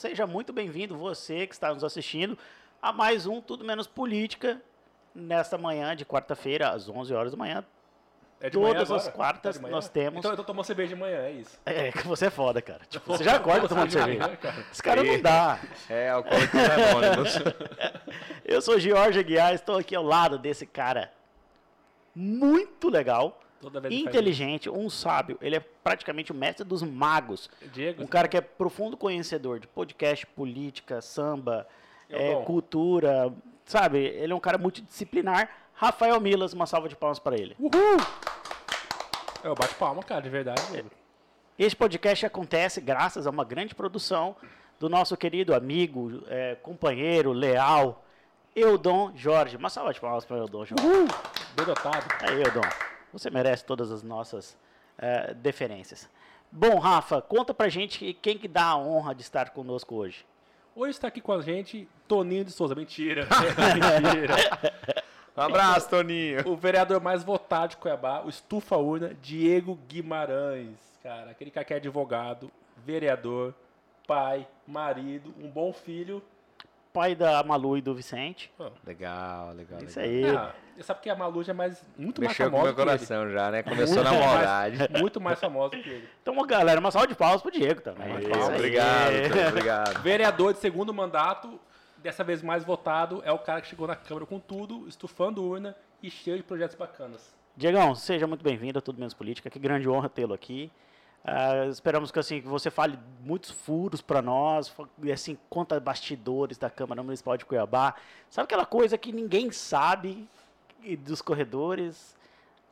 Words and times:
seja 0.00 0.26
muito 0.26 0.50
bem-vindo, 0.50 0.96
você 0.96 1.46
que 1.46 1.52
está 1.52 1.74
nos 1.74 1.84
assistindo, 1.84 2.38
a 2.80 2.90
mais 2.90 3.26
um 3.26 3.38
Tudo 3.38 3.66
Menos 3.66 3.86
Política, 3.86 4.58
nesta 5.14 5.58
manhã 5.58 5.94
de 5.94 6.06
quarta-feira, 6.06 6.70
às 6.70 6.88
11 6.88 7.12
horas 7.12 7.32
da 7.32 7.36
manhã. 7.36 7.62
É 8.40 8.48
de 8.48 8.56
manhã 8.56 8.72
Todas 8.72 8.90
as 8.92 9.02
agora? 9.08 9.12
quartas 9.14 9.56
É 9.56 9.58
de 9.58 9.62
manhã? 9.62 9.74
nós 9.74 9.90
temos. 9.90 10.18
Então 10.20 10.30
eu 10.30 10.38
tô 10.38 10.44
tomando 10.44 10.64
cerveja 10.64 10.94
de 10.94 10.98
manhã, 10.98 11.18
é 11.18 11.32
isso. 11.32 11.60
É, 11.66 11.92
que 11.92 12.08
você 12.08 12.28
é 12.28 12.30
foda, 12.30 12.62
cara. 12.62 12.80
Tipo, 12.88 13.12
você 13.14 13.22
já 13.24 13.36
acorda 13.36 13.68
tomando 13.68 13.88
de 13.90 13.98
manhã, 13.98 14.06
cerveja. 14.24 14.36
cara. 14.38 14.66
Esse 14.72 14.82
cara 14.82 15.02
não 15.04 15.20
dá. 15.20 15.60
É, 15.90 16.08
alcoólicos 16.08 16.60
anônimos. 16.64 17.34
Eu 18.42 18.62
sou 18.62 18.80
Jorge 18.80 19.18
Aguiar, 19.18 19.52
estou 19.52 19.76
aqui 19.76 19.94
ao 19.94 20.02
lado 20.02 20.38
desse 20.38 20.64
cara 20.64 21.12
muito 22.16 22.88
legal, 22.88 23.38
Faz 23.60 23.92
inteligente, 23.92 24.70
um 24.70 24.88
sábio. 24.88 25.36
Ele 25.40 25.56
é 25.56 25.60
praticamente 25.60 26.32
o 26.32 26.34
mestre 26.34 26.64
dos 26.64 26.82
magos. 26.82 27.50
Diego, 27.72 28.02
Um 28.02 28.06
cara 28.06 28.26
que 28.28 28.36
é 28.36 28.40
profundo 28.40 28.96
conhecedor 28.96 29.58
de 29.60 29.66
podcast, 29.66 30.26
política, 30.26 31.00
samba, 31.02 31.66
é, 32.08 32.34
cultura, 32.44 33.32
sabe? 33.64 33.98
Ele 33.98 34.32
é 34.32 34.36
um 34.36 34.40
cara 34.40 34.58
multidisciplinar. 34.58 35.50
Rafael 35.74 36.20
Milas, 36.20 36.52
uma 36.52 36.66
salva 36.66 36.88
de 36.88 36.96
palmas 36.96 37.18
para 37.18 37.36
ele. 37.36 37.56
eu 39.44 39.54
bato 39.54 39.74
palma, 39.76 40.02
cara, 40.02 40.20
de 40.20 40.28
verdade. 40.28 40.60
mano. 40.70 40.90
Este 41.58 41.76
podcast 41.76 42.24
acontece 42.24 42.80
graças 42.80 43.26
a 43.26 43.30
uma 43.30 43.44
grande 43.44 43.74
produção 43.74 44.34
do 44.78 44.88
nosso 44.88 45.14
querido 45.16 45.54
amigo, 45.54 46.22
é, 46.28 46.54
companheiro, 46.54 47.32
leal, 47.32 48.02
Eudon 48.56 49.12
Jorge. 49.14 49.56
Uma 49.56 49.68
salva 49.68 49.92
de 49.92 50.00
palmas 50.00 50.24
para 50.24 50.38
Eudon 50.38 50.64
Jorge. 50.64 50.84
Bem 51.54 51.66
dotado. 51.66 52.06
Aí, 52.20 52.42
Eudon, 52.42 52.62
você 53.12 53.30
merece 53.30 53.64
todas 53.64 53.90
as 53.90 54.02
nossas 54.02 54.56
é, 54.98 55.34
deferências. 55.34 56.08
Bom, 56.52 56.78
Rafa, 56.78 57.22
conta 57.22 57.54
pra 57.54 57.68
gente 57.68 58.12
quem 58.14 58.36
que 58.36 58.48
dá 58.48 58.64
a 58.64 58.76
honra 58.76 59.14
de 59.14 59.22
estar 59.22 59.50
conosco 59.50 59.94
hoje. 59.94 60.26
Hoje 60.74 60.90
está 60.92 61.08
aqui 61.08 61.20
com 61.20 61.32
a 61.32 61.40
gente 61.40 61.88
Toninho 62.08 62.44
de 62.44 62.52
Souza. 62.52 62.74
Mentira. 62.74 63.26
Mentira. 63.74 64.34
Um 65.36 65.42
abraço, 65.42 65.88
Toninho. 65.88 66.48
o 66.48 66.56
vereador 66.56 67.00
mais 67.00 67.22
votado 67.22 67.70
de 67.70 67.76
Cuiabá, 67.76 68.22
o 68.24 68.28
Estufa 68.28 68.76
Urna, 68.76 69.14
Diego 69.22 69.78
Guimarães. 69.88 70.78
Cara, 71.02 71.30
aquele 71.30 71.50
cara 71.50 71.64
que 71.64 71.72
é 71.72 71.76
advogado, 71.76 72.50
vereador, 72.76 73.54
pai, 74.06 74.46
marido, 74.66 75.32
um 75.40 75.48
bom 75.48 75.72
filho. 75.72 76.22
Pai 76.92 77.14
da 77.14 77.42
Malu 77.44 77.78
e 77.78 77.80
do 77.80 77.94
Vicente. 77.94 78.52
Legal, 78.84 79.52
legal, 79.52 79.80
Isso 79.84 80.00
legal. 80.00 80.30
aí. 80.30 80.36
Ah, 80.36 80.54
sabe 80.82 81.00
que 81.00 81.10
a 81.10 81.14
Malu 81.16 81.42
já 81.42 81.52
é 81.52 81.54
mais, 81.54 81.84
muito 81.96 82.20
Mexeu 82.20 82.50
mais 82.50 82.50
com 82.50 82.56
famosa 82.56 82.64
meu 82.64 82.74
que 82.74 82.80
ele. 82.80 82.90
coração 82.98 83.30
já, 83.30 83.50
né? 83.50 83.62
Começou 83.62 84.02
na 84.04 84.10
mais- 84.12 84.24
maldade. 84.26 84.78
Muito 85.00 85.20
mais 85.20 85.40
famosa 85.40 85.70
que 85.76 85.88
ele. 85.88 86.08
Então, 86.22 86.46
galera, 86.46 86.80
uma 86.80 86.90
salva 86.90 87.06
de 87.08 87.14
palmas 87.14 87.42
pro 87.42 87.50
Diego 87.50 87.80
também. 87.80 88.08
Palmas, 88.22 88.38
Isso. 88.38 88.52
Obrigado, 88.52 89.12
obrigado. 89.50 90.02
Vereador 90.02 90.52
de 90.54 90.60
segundo 90.60 90.92
mandato, 90.94 91.58
dessa 91.98 92.24
vez 92.24 92.42
mais 92.42 92.64
votado, 92.64 93.22
é 93.24 93.32
o 93.32 93.38
cara 93.38 93.60
que 93.60 93.68
chegou 93.68 93.86
na 93.86 93.96
Câmara 93.96 94.26
com 94.26 94.38
tudo, 94.38 94.86
estufando 94.88 95.42
urna 95.44 95.76
e 96.02 96.10
cheio 96.10 96.36
de 96.36 96.42
projetos 96.42 96.76
bacanas. 96.76 97.34
Diegão, 97.56 97.94
seja 97.94 98.26
muito 98.26 98.42
bem-vindo 98.42 98.78
a 98.78 98.82
Tudo 98.82 98.98
Menos 98.98 99.12
Política. 99.12 99.50
Que 99.50 99.58
grande 99.58 99.88
honra 99.88 100.08
tê-lo 100.08 100.32
aqui. 100.32 100.70
Ah, 101.22 101.66
esperamos 101.66 102.10
que 102.10 102.18
assim 102.18 102.40
que 102.40 102.48
você 102.48 102.70
fale 102.70 102.98
muitos 103.22 103.50
furos 103.50 104.00
para 104.00 104.22
nós, 104.22 104.74
e, 105.02 105.12
assim 105.12 105.36
conta 105.50 105.78
bastidores 105.78 106.56
da 106.56 106.70
Câmara 106.70 107.02
Municipal 107.02 107.36
de 107.36 107.44
Cuiabá. 107.44 107.94
Sabe 108.30 108.44
aquela 108.44 108.64
coisa 108.64 108.96
que 108.96 109.12
ninguém 109.12 109.50
sabe 109.52 110.26
e 110.82 110.96
dos 110.96 111.20
corredores? 111.22 112.16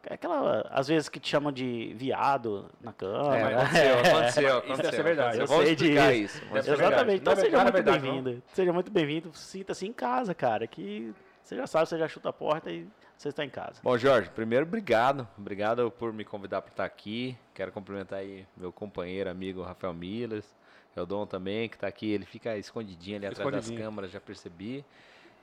Aquela 0.09 0.67
às 0.71 0.89
vezes 0.89 1.09
que 1.09 1.21
te 1.21 1.29
chamam 1.29 1.53
de 1.53 1.93
viado 1.95 2.71
na 2.81 2.91
É, 2.91 2.95
Câmara. 2.95 3.63
aconteceu, 3.63 3.99
aconteceu, 3.99 4.59
aconteceu. 4.59 4.77
deve 4.85 4.97
ser 4.97 5.03
verdade. 5.03 5.39
Eu 5.41 5.47
Vamos 5.47 5.65
sei 5.65 5.73
explicar 5.75 6.13
disso. 6.13 6.23
isso. 6.39 6.41
Deve 6.47 6.53
verdade. 6.63 6.83
Exatamente. 6.87 7.21
Então 7.21 7.33
é- 7.33 7.37
seja 7.37 7.57
é 7.57 7.61
muito 7.63 7.73
verdade, 7.75 7.99
bem-vindo. 8.11 8.43
Seja 8.55 8.73
muito 8.73 8.91
bem-vindo. 8.91 9.33
Sinta-se 9.35 9.87
em 9.87 9.93
casa, 9.93 10.35
cara. 10.35 10.67
Que 10.67 11.13
você 11.43 11.57
já 11.57 11.67
sabe, 11.67 11.89
você 11.89 11.99
já 11.99 12.09
chuta 12.09 12.29
a 12.31 12.33
porta 12.33 12.71
e 12.71 12.87
você 13.19 13.29
está 13.29 13.45
em 13.45 13.51
casa. 13.51 13.81
Bom, 13.83 13.99
Jorge, 13.99 14.31
primeiro, 14.31 14.65
obrigado. 14.65 15.29
Obrigado 15.37 15.91
por 15.91 16.13
me 16.13 16.25
convidar 16.25 16.63
para 16.63 16.71
estar 16.71 16.85
aqui. 16.85 17.37
Quero 17.53 17.71
cumprimentar 17.73 18.21
aí 18.21 18.47
meu 18.57 18.73
companheiro, 18.73 19.29
amigo 19.29 19.63
Rafael 19.63 19.93
Milas. 19.93 20.57
Eldon 20.97 21.27
também, 21.27 21.69
que 21.69 21.77
está 21.77 21.87
aqui. 21.87 22.11
Ele 22.11 22.25
fica 22.25 22.57
escondidinho 22.57 23.19
ali 23.19 23.27
atrás 23.27 23.51
das 23.53 23.71
câmeras, 23.71 24.11
já 24.11 24.21
percebi. 24.21 24.85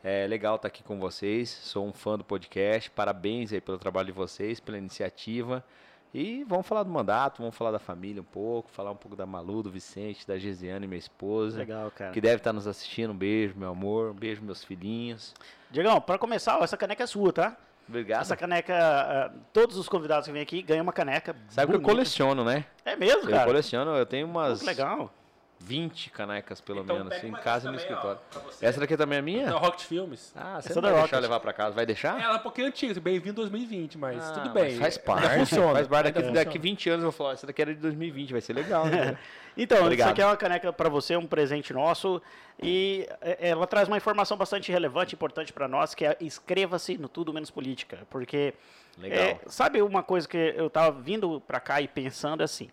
É 0.08 0.28
legal 0.28 0.58
estar 0.58 0.68
aqui 0.68 0.84
com 0.84 1.00
vocês. 1.00 1.50
Sou 1.50 1.84
um 1.88 1.92
fã 1.92 2.16
do 2.16 2.24
podcast. 2.24 2.92
Parabéns 2.92 3.52
aí 3.52 3.60
pelo 3.60 3.80
trabalho 3.80 4.06
de 4.06 4.12
vocês, 4.12 4.60
pela 4.60 4.78
iniciativa. 4.78 5.66
E 6.14 6.44
vamos 6.44 6.68
falar 6.68 6.84
do 6.84 6.92
mandato, 6.92 7.40
vamos 7.42 7.58
falar 7.58 7.72
da 7.72 7.80
família 7.80 8.22
um 8.22 8.26
pouco, 8.26 8.70
falar 8.70 8.92
um 8.92 8.96
pouco 8.96 9.18
da 9.18 9.26
Malu, 9.26 9.64
do 9.64 9.72
Vicente, 9.72 10.28
da 10.28 10.38
Gesiane, 10.38 10.86
minha 10.86 11.00
esposa. 11.00 11.58
Legal, 11.58 11.90
cara. 11.90 12.12
Que 12.12 12.22
deve 12.22 12.36
estar 12.36 12.54
nos 12.54 12.68
assistindo. 12.68 13.14
Um 13.14 13.18
beijo, 13.18 13.56
meu 13.58 13.72
amor. 13.72 14.12
Um 14.12 14.14
beijo, 14.14 14.44
meus 14.44 14.64
filhinhos. 14.64 15.34
Diegão, 15.72 16.00
para 16.00 16.20
começar, 16.20 16.60
ó, 16.60 16.64
essa 16.64 16.78
caneca 16.78 17.04
é 17.04 17.08
sua, 17.08 17.34
tá? 17.34 17.58
Obrigado. 17.90 18.22
Essa 18.22 18.38
caneca, 18.38 18.76
ah, 18.78 19.32
todos 19.52 19.76
os 19.76 19.90
convidados 19.90 20.28
que 20.28 20.32
vêm 20.32 20.44
aqui 20.44 20.62
ganham 20.62 20.84
uma 20.84 20.94
caneca. 20.94 21.36
Sabe 21.50 21.72
que 21.72 21.78
eu 21.78 21.80
bonita. 21.80 21.92
coleciono, 21.92 22.46
né? 22.46 22.64
É 22.86 22.96
mesmo, 22.96 23.24
Eu 23.24 23.30
cara? 23.32 23.46
coleciono, 23.46 23.90
eu 23.98 24.06
tenho 24.06 24.28
umas 24.28 24.62
legal. 24.62 25.12
20 25.60 26.10
canecas, 26.12 26.60
pelo 26.62 26.82
Então, 26.82 26.98
menos, 26.98 27.14
pega 27.14 27.28
em 27.28 27.32
casa 27.32 27.68
e 27.68 27.72
no 27.72 27.78
também, 27.78 27.92
escritório. 27.96 28.20
ó. 28.36 28.40
Essa 28.62 28.80
daqui 28.80 28.96
também 28.98 29.18
é 29.20 29.22
minha? 29.22 29.46
Da 29.48 29.58
Rocket 29.58 29.82
Filmes. 29.86 30.32
Ah, 30.36 30.62
você 30.62 30.70
Essa 30.70 30.76
não 30.76 30.82
da 30.82 30.90
vai 30.90 30.98
Rocket. 31.02 31.12
deixar 31.12 31.22
levar 31.22 31.40
pra 31.40 31.54
casa, 31.54 31.76
vai 31.76 31.86
deixar? 31.86 32.22
Ela 32.22 32.34
é 32.36 32.38
um 32.38 32.42
pouquinho 32.42 32.68
antiga, 32.68 33.00
bem-vindo 33.00 33.36
2020, 33.36 33.98
mas 33.98 34.24
Ah, 34.24 34.32
tudo 34.34 34.52
mas 34.54 34.54
bem. 34.54 34.78
Faz 34.78 34.98
Ainda 34.98 35.06
parte, 35.22 35.40
funciona. 35.40 35.74
faz 35.74 35.88
parte. 35.88 36.04
Daqui, 36.12 36.20
Ainda 36.20 36.32
daqui 36.34 36.46
funciona. 36.58 36.64
20 36.64 36.90
anos 36.90 37.04
eu 37.06 37.12
vou 37.12 37.18
falar, 37.18 37.34
essa 37.34 37.48
daqui 37.48 37.62
era 37.62 37.74
de 37.74 37.80
2020, 37.82 38.32
vai 38.34 38.42
ser 38.42 38.54
legal, 38.54 38.86
né? 38.86 39.18
Então, 39.58 39.84
Obrigado. 39.84 40.08
isso 40.08 40.12
aqui 40.12 40.22
é 40.22 40.26
uma 40.26 40.36
caneca 40.36 40.74
para 40.74 40.90
você, 40.90 41.16
um 41.16 41.26
presente 41.26 41.72
nosso. 41.74 42.22
E 42.62 43.08
é, 43.22 43.48
ela 43.52 43.66
traz 43.66 43.88
uma 43.88 43.96
informação 43.96 44.36
bastante 44.36 44.70
relevante 44.70 45.14
e 45.14 45.16
importante 45.16 45.54
para 45.54 45.66
nós, 45.66 45.96
que 45.96 46.06
é 46.06 46.18
inscreva-se 46.20 46.98
no 46.98 47.08
Tudo 47.08 47.32
Menos 47.34 47.50
Política. 47.50 48.00
Porque, 48.10 48.54
Legal. 48.98 49.18
é, 49.18 49.40
sabe 49.48 49.82
uma 49.82 50.04
coisa 50.04 50.28
que 50.28 50.36
eu 50.58 50.68
estava 50.68 50.92
vindo 51.00 51.40
para 51.40 51.62
cá 51.62 51.80
e 51.80 51.88
pensando 51.88 52.44
assim? 52.44 52.70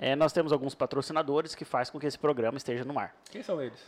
É, 0.00 0.14
nós 0.16 0.32
temos 0.32 0.52
alguns 0.52 0.74
patrocinadores 0.74 1.54
que 1.54 1.64
faz 1.64 1.88
com 1.90 1.98
que 1.98 2.06
esse 2.06 2.18
programa 2.18 2.58
esteja 2.58 2.84
no 2.84 2.98
ar. 2.98 3.14
Quem 3.30 3.42
são 3.42 3.60
eles? 3.62 3.78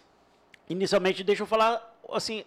Inicialmente, 0.68 1.22
deixa 1.22 1.42
eu 1.42 1.46
falar, 1.46 1.96
assim, 2.10 2.44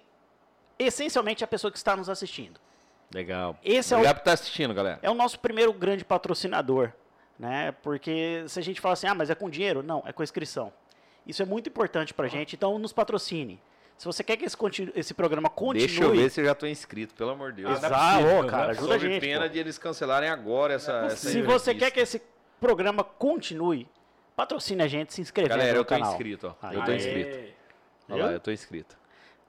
essencialmente 0.78 1.44
a 1.44 1.47
pessoa 1.47 1.72
que 1.72 1.78
está 1.78 1.96
nos 1.96 2.09
assistindo. 2.09 2.59
Legal. 3.14 3.58
Esse 3.64 3.94
é 3.94 3.97
o- 3.97 4.00
Obrigado 4.00 4.16
por 4.18 4.22
estar 4.22 4.34
assistindo, 4.34 4.74
galera. 4.74 5.00
É 5.02 5.09
o 5.09 5.14
nosso 5.14 5.40
primeiro 5.40 5.74
grande 5.74 6.06
patrocinador, 6.06 6.92
né? 7.38 7.72
Porque 7.84 8.44
se 8.47 8.59
a 8.59 8.64
gente 8.64 8.80
fala 8.80 8.94
assim, 8.94 9.08
ah, 9.08 9.16
mas 9.16 9.30
é 9.30 9.36
com 9.36 9.50
dinheiro? 9.50 9.81
Não, 9.81 10.03
é 10.06 10.14
com 10.14 10.24
inscrição. 10.24 10.72
Isso 11.26 11.41
é 11.41 11.46
muito 11.46 11.70
importante 11.70 12.14
pra 12.14 12.28
gente, 12.28 12.56
então 12.56 12.78
nos 12.80 12.94
patrocine. 12.94 13.59
Se 13.97 14.06
você 14.06 14.24
quer 14.24 14.38
que 14.38 14.46
esse, 14.46 14.56
continu- 14.56 14.94
esse 14.96 15.14
programa 15.14 15.50
continue... 15.50 15.88
Deixa 15.88 16.03
eu 16.03 16.12
ver 16.12 16.30
se 16.31 16.40
eu 16.40 16.46
já 16.46 16.56
tô 16.56 16.66
inscrito, 16.66 17.14
pelo 17.16 17.31
amor 17.31 17.52
de 17.52 17.64
Deus. 17.64 17.84
Ah, 17.84 17.90
não 17.90 18.30
é 18.30 18.31
Exato, 18.31 18.47
cara, 18.47 18.68
é 18.68 18.70
ajuda 18.72 18.96
a 18.96 18.97
gente. 18.97 19.20
pena 19.20 19.41
pô. 19.41 19.50
de 19.50 19.59
eles 19.59 19.78
cancelarem 19.78 20.30
agora 20.30 20.74
essa, 20.76 21.06
essa 21.08 21.30
Se 21.30 21.41
você 21.41 21.76
quer 21.76 21.91
que 21.91 22.00
esse 22.00 22.22
programa 22.59 23.03
continue, 23.03 23.88
patrocine 24.36 24.81
a 24.84 24.88
gente 24.88 25.14
se 25.14 25.22
inscrevendo 25.22 25.52
Galera, 25.58 25.74
no 25.74 25.80
eu 25.80 25.86
tô 25.86 25.90
canal. 25.90 26.12
inscrito, 26.12 26.47
ó. 26.62 26.68
Aí. 26.68 26.75
Eu 26.75 26.86
tô 26.86 26.92
inscrito. 26.94 27.53
Olha 28.09 28.25
lá, 28.25 28.31
eu 28.31 28.40
tô 28.40 28.52
inscrito. 28.52 28.97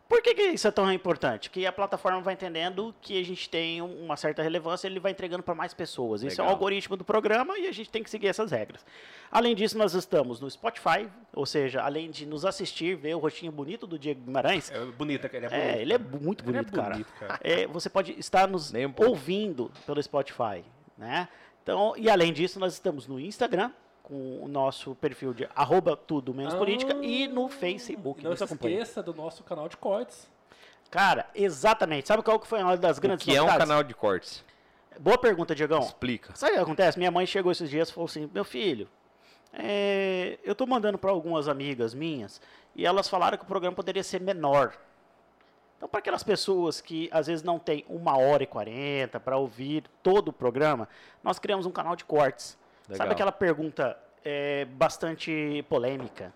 Por 0.09 0.21
que, 0.23 0.35
que 0.35 0.43
isso 0.43 0.67
é 0.67 0.73
tão 0.73 0.93
importante? 0.93 1.49
Que 1.49 1.65
a 1.65 1.71
plataforma 1.71 2.21
vai 2.21 2.35
entendendo 2.35 2.93
que 3.01 3.21
a 3.21 3.25
gente 3.25 3.49
tem 3.49 3.81
um- 3.81 4.05
uma 4.07 4.17
certa 4.17 4.43
relevância, 4.43 4.89
ele 4.89 4.99
vai 4.99 5.13
entregando 5.13 5.41
para 5.41 5.55
mais 5.55 5.73
pessoas. 5.73 6.25
Isso 6.25 6.41
é 6.41 6.45
o 6.45 6.49
algoritmo 6.49 6.97
do 6.97 7.05
programa 7.05 7.57
e 7.57 7.69
a 7.69 7.73
gente 7.73 7.89
tem 7.89 8.03
que 8.03 8.11
seguir 8.11 8.27
essas 8.27 8.51
regras. 8.51 8.85
Além 9.31 9.55
disso, 9.55 9.79
nós 9.79 9.95
estamos 9.95 10.41
no 10.41 10.51
Spotify, 10.51 11.09
ou 11.33 11.47
seja, 11.47 11.81
além 11.83 12.11
de 12.11 12.27
nos 12.27 12.45
assistir, 12.45 12.97
ver 12.97 13.15
o 13.15 13.21
rostinho 13.21 13.53
bonito 13.53 13.87
do 13.87 13.97
Diego 13.97 14.21
Guimarães, 14.21 14.69
É 14.73 14.85
bonita, 14.85 15.31
ele 15.33 15.47
é 15.47 15.49
bonito. 15.49 15.65
é, 15.65 15.81
ele 15.83 15.93
é 15.93 15.99
muito 15.99 16.43
Ele 16.45 16.59
é 16.59 16.63
bonito, 16.63 16.73
cara. 16.73 16.91
bonito, 16.91 17.13
cara. 17.21 17.41
É, 17.45 17.67
você 17.69 17.89
pode 17.89 18.19
estar 18.19 18.49
nos 18.49 18.75
um 18.75 18.93
ouvindo 19.07 19.71
pelo 19.87 20.03
Spotify, 20.03 20.65
né? 20.99 21.29
Então, 21.71 21.95
e 21.97 22.11
além 22.11 22.33
disso, 22.33 22.59
nós 22.59 22.73
estamos 22.73 23.07
no 23.07 23.21
Instagram 23.21 23.71
com 24.03 24.43
o 24.43 24.49
nosso 24.49 24.93
perfil 24.97 25.33
de 25.33 25.49
arroba 25.55 25.97
tudo 25.97 26.35
menos 26.35 26.53
política 26.55 26.95
e 27.01 27.29
no 27.29 27.49
Facebook. 27.49 28.27
Ah, 28.27 28.31
Não 28.31 28.37
se 28.37 28.43
esqueça 28.43 29.01
do 29.01 29.15
nosso 29.15 29.45
canal 29.45 29.69
de 29.69 29.77
cortes. 29.77 30.29
Cara, 30.91 31.27
exatamente. 31.33 32.09
Sabe 32.09 32.25
qual 32.25 32.41
que 32.41 32.47
foi 32.49 32.61
uma 32.61 32.77
das 32.77 32.99
O 32.99 33.01
grandes 33.01 33.25
que 33.25 33.31
é 33.31 33.41
um 33.41 33.45
novidades? 33.45 33.69
canal 33.69 33.85
de 33.85 33.95
cortes? 33.95 34.45
Boa 34.99 35.17
pergunta, 35.17 35.55
Diegão. 35.55 35.79
Explica. 35.79 36.35
Sabe 36.35 36.53
o 36.53 36.57
que 36.57 36.61
acontece? 36.63 36.99
Minha 36.99 37.13
mãe 37.13 37.25
chegou 37.25 37.53
esses 37.53 37.71
dias 37.71 37.89
e 37.89 37.93
falou 37.93 38.07
assim: 38.07 38.29
Meu 38.35 38.45
filho, 38.45 38.89
é, 39.53 40.41
eu 40.43 40.57
tô 40.57 40.67
mandando 40.67 40.99
para 40.99 41.13
algumas 41.13 41.47
amigas 41.47 41.95
minhas 41.95 42.41
e 42.75 42.85
elas 42.85 43.09
falaram 43.09 43.39
que 43.39 43.45
o 43.45 43.47
programa 43.47 43.77
poderia 43.77 44.03
ser 44.03 44.21
menor. 44.21 44.75
Então, 45.81 45.89
para 45.89 46.01
aquelas 46.01 46.23
pessoas 46.23 46.79
que 46.79 47.09
às 47.11 47.27
vezes 47.27 47.43
não 47.43 47.59
tem 47.59 47.87
uma 47.89 48.19
hora 48.19 48.43
e 48.43 48.47
quarenta 48.47 49.19
para 49.19 49.39
ouvir 49.39 49.83
todo 50.03 50.29
o 50.29 50.33
programa, 50.33 50.87
nós 51.25 51.39
criamos 51.39 51.65
um 51.65 51.71
canal 51.71 51.97
de 51.97 52.05
cortes. 52.05 52.59
Legal. 52.87 52.99
Sabe 52.99 53.13
aquela 53.15 53.33
pergunta 53.33 53.97
é, 54.23 54.67
bastante 54.67 55.65
polêmica? 55.71 56.35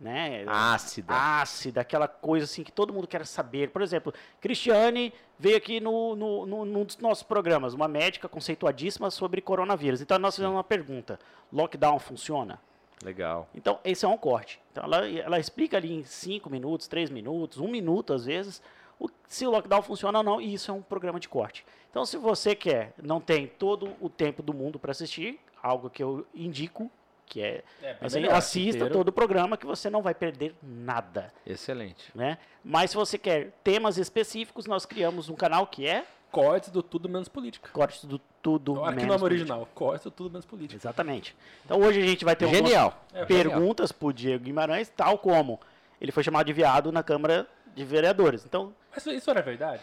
Né? 0.00 0.44
Ácida. 0.48 1.12
ácida, 1.14 1.80
aquela 1.82 2.08
coisa 2.08 2.46
assim 2.46 2.64
que 2.64 2.72
todo 2.72 2.90
mundo 2.90 3.06
quer 3.06 3.26
saber. 3.26 3.68
Por 3.68 3.82
exemplo, 3.82 4.14
Cristiane 4.40 5.12
veio 5.38 5.58
aqui 5.58 5.78
no, 5.78 6.16
no, 6.16 6.46
no- 6.46 6.64
num 6.64 6.84
dos 6.86 6.96
nossos 6.96 7.22
programas, 7.22 7.74
uma 7.74 7.86
médica 7.86 8.26
conceituadíssima 8.30 9.10
sobre 9.10 9.42
coronavírus. 9.42 10.00
Então 10.00 10.18
nós 10.18 10.34
fizemos 10.36 10.56
uma 10.56 10.64
pergunta: 10.64 11.20
lockdown 11.52 11.98
funciona? 11.98 12.58
Legal. 13.02 13.48
Então, 13.54 13.78
esse 13.84 14.04
é 14.04 14.08
um 14.08 14.16
corte. 14.16 14.60
Então, 14.72 14.84
ela, 14.84 15.08
ela 15.08 15.38
explica 15.38 15.76
ali 15.76 15.92
em 15.92 16.04
5 16.04 16.50
minutos, 16.50 16.86
3 16.86 17.10
minutos, 17.10 17.58
1 17.58 17.64
um 17.64 17.70
minuto 17.70 18.12
às 18.12 18.26
vezes, 18.26 18.62
o, 18.98 19.08
se 19.26 19.46
o 19.46 19.50
lockdown 19.50 19.82
funciona 19.82 20.18
ou 20.18 20.24
não, 20.24 20.40
e 20.40 20.52
isso 20.52 20.70
é 20.70 20.74
um 20.74 20.82
programa 20.82 21.18
de 21.18 21.28
corte. 21.28 21.64
Então, 21.90 22.04
se 22.04 22.16
você 22.16 22.54
quer, 22.54 22.92
não 23.02 23.20
tem 23.20 23.46
todo 23.46 23.96
o 24.00 24.08
tempo 24.08 24.42
do 24.42 24.52
mundo 24.52 24.78
para 24.78 24.90
assistir, 24.90 25.40
algo 25.62 25.88
que 25.88 26.02
eu 26.02 26.26
indico, 26.34 26.90
que 27.26 27.40
é, 27.40 27.62
É, 27.82 27.96
assim, 28.00 28.20
melhor, 28.20 28.34
assista 28.34 28.78
inteiro. 28.78 28.92
todo 28.92 29.08
o 29.08 29.12
programa 29.12 29.56
que 29.56 29.64
você 29.64 29.88
não 29.88 30.02
vai 30.02 30.14
perder 30.14 30.54
nada. 30.62 31.32
Excelente. 31.46 32.10
Né? 32.14 32.38
Mas 32.62 32.90
se 32.90 32.96
você 32.96 33.16
quer 33.16 33.52
temas 33.62 33.96
específicos, 33.98 34.66
nós 34.66 34.84
criamos 34.84 35.28
um 35.28 35.34
canal 35.34 35.66
que 35.66 35.86
é 35.86 36.04
Cortes 36.30 36.70
do 36.70 36.82
Tudo 36.82 37.08
Menos 37.08 37.28
Política. 37.28 37.70
Cortes 37.72 38.04
do 38.04 38.18
Tudo 38.42 38.74
Olha 38.74 38.90
que 38.92 38.96
Menos 39.02 39.08
nome 39.08 39.20
Política. 39.20 39.52
original. 39.54 39.68
Cortes 39.74 40.04
do 40.04 40.10
Tudo 40.10 40.30
Menos 40.30 40.46
Política. 40.46 40.76
Exatamente. 40.80 41.36
Então 41.64 41.80
hoje 41.80 42.00
a 42.00 42.04
gente 42.06 42.24
vai 42.24 42.36
ter 42.36 42.44
algumas 42.46 42.64
Genial. 42.70 43.04
É, 43.12 43.24
perguntas 43.24 43.90
para 43.92 44.08
o 44.08 44.12
Diego 44.12 44.44
Guimarães, 44.44 44.88
tal 44.96 45.18
como 45.18 45.58
ele 46.00 46.12
foi 46.12 46.22
chamado 46.22 46.46
de 46.46 46.52
viado 46.52 46.90
na 46.92 47.02
Câmara 47.02 47.46
de 47.74 47.84
Vereadores. 47.84 48.44
Então, 48.44 48.72
Mas 48.94 49.04
isso 49.06 49.30
era 49.30 49.42
verdade? 49.42 49.82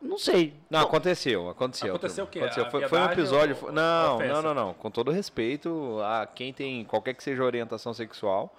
não 0.00 0.16
sei. 0.18 0.54
Não, 0.70 0.80
aconteceu, 0.80 1.48
aconteceu. 1.48 1.88
Aconteceu 1.96 2.24
o 2.24 2.26
quê? 2.28 2.38
Aconteceu. 2.38 2.66
A 2.66 2.70
Foi, 2.70 2.86
foi 2.88 2.98
um 3.00 3.04
episódio. 3.06 3.56
ou- 3.62 3.72
não, 3.72 4.16
ofensa? 4.16 4.32
não, 4.34 4.42
não, 4.42 4.54
não. 4.54 4.74
Com 4.74 4.90
todo 4.90 5.10
respeito 5.10 5.98
a 6.04 6.24
quem 6.26 6.52
tem 6.52 6.84
qualquer 6.84 7.14
que 7.14 7.22
seja 7.22 7.42
a 7.42 7.46
orientação 7.46 7.92
sexual. 7.94 8.54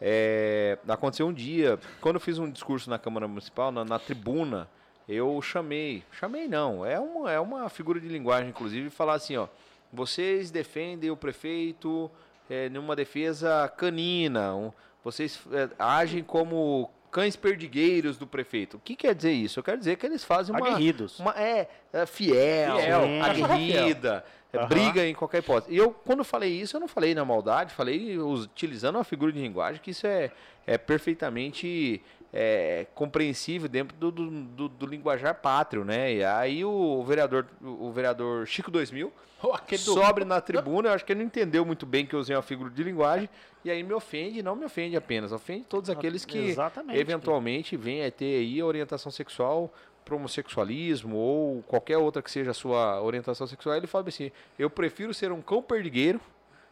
é, 0.00 0.78
aconteceu 0.86 1.26
um 1.26 1.32
dia, 1.32 1.76
quando 2.00 2.14
eu 2.16 2.20
fiz 2.20 2.38
um 2.38 2.48
discurso 2.48 2.88
na 2.88 2.98
Câmara 3.00 3.26
Municipal, 3.26 3.72
na, 3.72 3.84
na 3.84 3.98
tribuna, 3.98 4.68
eu 5.08 5.40
chamei, 5.40 6.02
chamei 6.12 6.46
não, 6.46 6.84
é 6.84 6.98
uma, 7.00 7.32
é 7.32 7.40
uma 7.40 7.68
figura 7.68 7.98
de 7.98 8.08
linguagem, 8.08 8.50
inclusive, 8.50 8.90
falar 8.90 9.14
assim, 9.14 9.36
ó, 9.36 9.46
vocês 9.92 10.50
defendem 10.50 11.10
o 11.10 11.16
prefeito 11.16 12.10
é, 12.50 12.68
numa 12.68 12.94
defesa 12.94 13.72
canina, 13.76 14.54
um- 14.54 14.72
vocês 15.02 15.40
é, 15.52 15.68
agem 15.78 16.22
como 16.22 16.90
cães 17.10 17.36
perdigueiros 17.36 18.18
do 18.18 18.26
prefeito. 18.26 18.76
O 18.76 18.80
que 18.80 18.94
quer 18.94 19.14
dizer 19.14 19.32
isso? 19.32 19.58
Eu 19.58 19.64
quero 19.64 19.78
dizer 19.78 19.96
que 19.96 20.04
eles 20.04 20.22
fazem 20.22 20.54
uma, 20.54 20.66
Aguerridos. 20.68 21.18
uma, 21.18 21.30
é, 21.40 21.66
é 21.90 22.04
fiel, 22.04 22.76
Fiel, 22.76 23.00
sim. 23.02 23.20
aguerrida, 23.22 24.24
é, 24.52 24.58
Aham. 24.58 24.66
briga 24.68 25.06
em 25.06 25.14
qualquer 25.14 25.38
hipótese. 25.38 25.72
E 25.74 25.78
eu, 25.78 25.90
quando 25.90 26.22
falei 26.22 26.50
isso, 26.52 26.76
eu 26.76 26.80
não 26.80 26.88
falei 26.88 27.14
na 27.14 27.24
maldade, 27.24 27.72
falei 27.72 28.18
utilizando 28.18 28.96
uma 28.96 29.04
figura 29.04 29.32
de 29.32 29.40
linguagem 29.40 29.80
que 29.80 29.92
isso 29.92 30.06
é, 30.06 30.30
é 30.66 30.76
perfeitamente 30.76 32.02
é, 32.32 32.86
compreensível 32.94 33.68
dentro 33.68 33.96
do, 33.96 34.10
do, 34.10 34.68
do- 34.68 34.86
linguajar 34.86 35.34
pátrio, 35.34 35.84
né? 35.84 36.14
E 36.14 36.24
aí 36.24 36.64
o 36.64 37.02
vereador, 37.02 37.46
o 37.62 37.90
vereador 37.90 38.46
Chico 38.46 38.70
2000 38.70 39.12
Oh, 39.42 39.52
aquele 39.54 39.82
do- 39.82 39.94
sobre 39.94 40.24
na 40.24 40.40
tribuna, 40.40 40.88
eu 40.90 40.92
acho 40.94 41.04
que 41.04 41.12
ele 41.12 41.20
não 41.20 41.26
entendeu 41.26 41.64
muito 41.64 41.86
bem 41.86 42.04
que 42.04 42.14
eu 42.14 42.18
usei 42.20 42.34
uma 42.36 42.42
figura 42.42 42.70
de 42.70 42.82
linguagem, 42.82 43.28
e 43.64 43.70
aí 43.70 43.82
me 43.82 43.92
ofende, 43.94 44.42
não 44.42 44.54
me 44.56 44.64
ofende 44.64 44.96
apenas, 44.96 45.32
ofende 45.32 45.64
todos 45.64 45.88
aqueles 45.88 46.24
que 46.24 46.38
Exatamente. 46.38 46.98
eventualmente 46.98 47.76
venham 47.76 48.06
a 48.06 48.10
ter 48.10 48.38
aí 48.40 48.62
orientação 48.62 49.10
sexual 49.12 49.72
para 50.04 50.16
homossexualismo 50.16 51.16
ou 51.16 51.62
qualquer 51.62 51.98
outra 51.98 52.20
que 52.22 52.30
seja 52.30 52.50
a 52.50 52.54
sua 52.54 53.00
orientação 53.02 53.46
sexual, 53.46 53.76
ele 53.76 53.86
fala 53.86 54.08
assim, 54.08 54.30
eu 54.58 54.68
prefiro 54.70 55.12
ser 55.14 55.30
um 55.32 55.40
cão 55.40 55.62
perdigueiro, 55.62 56.20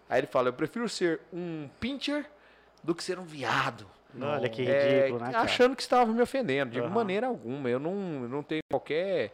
aí 0.09 0.20
ele 0.20 0.26
fala, 0.26 0.49
eu 0.49 0.52
prefiro 0.52 0.88
ser 0.88 1.20
um 1.32 1.69
pincher 1.81 2.26
do 2.82 2.94
que 2.94 3.02
ser 3.05 3.19
um 3.19 3.25
viado. 3.25 3.87
Olha 4.20 4.49
que 4.49 4.62
É, 4.62 4.97
ridículo, 4.99 5.20
né, 5.20 5.32
cara? 5.32 5.44
achando 5.44 5.76
que 5.76 5.82
estava 5.82 6.11
me 6.12 6.23
ofendendo, 6.23 6.70
de 6.70 6.81
Aham. 6.81 6.88
maneira 6.88 7.26
alguma. 7.26 7.69
Eu 7.69 7.79
não, 7.79 7.94
não 7.94 8.43
tenho 8.43 8.62
qualquer, 8.70 9.32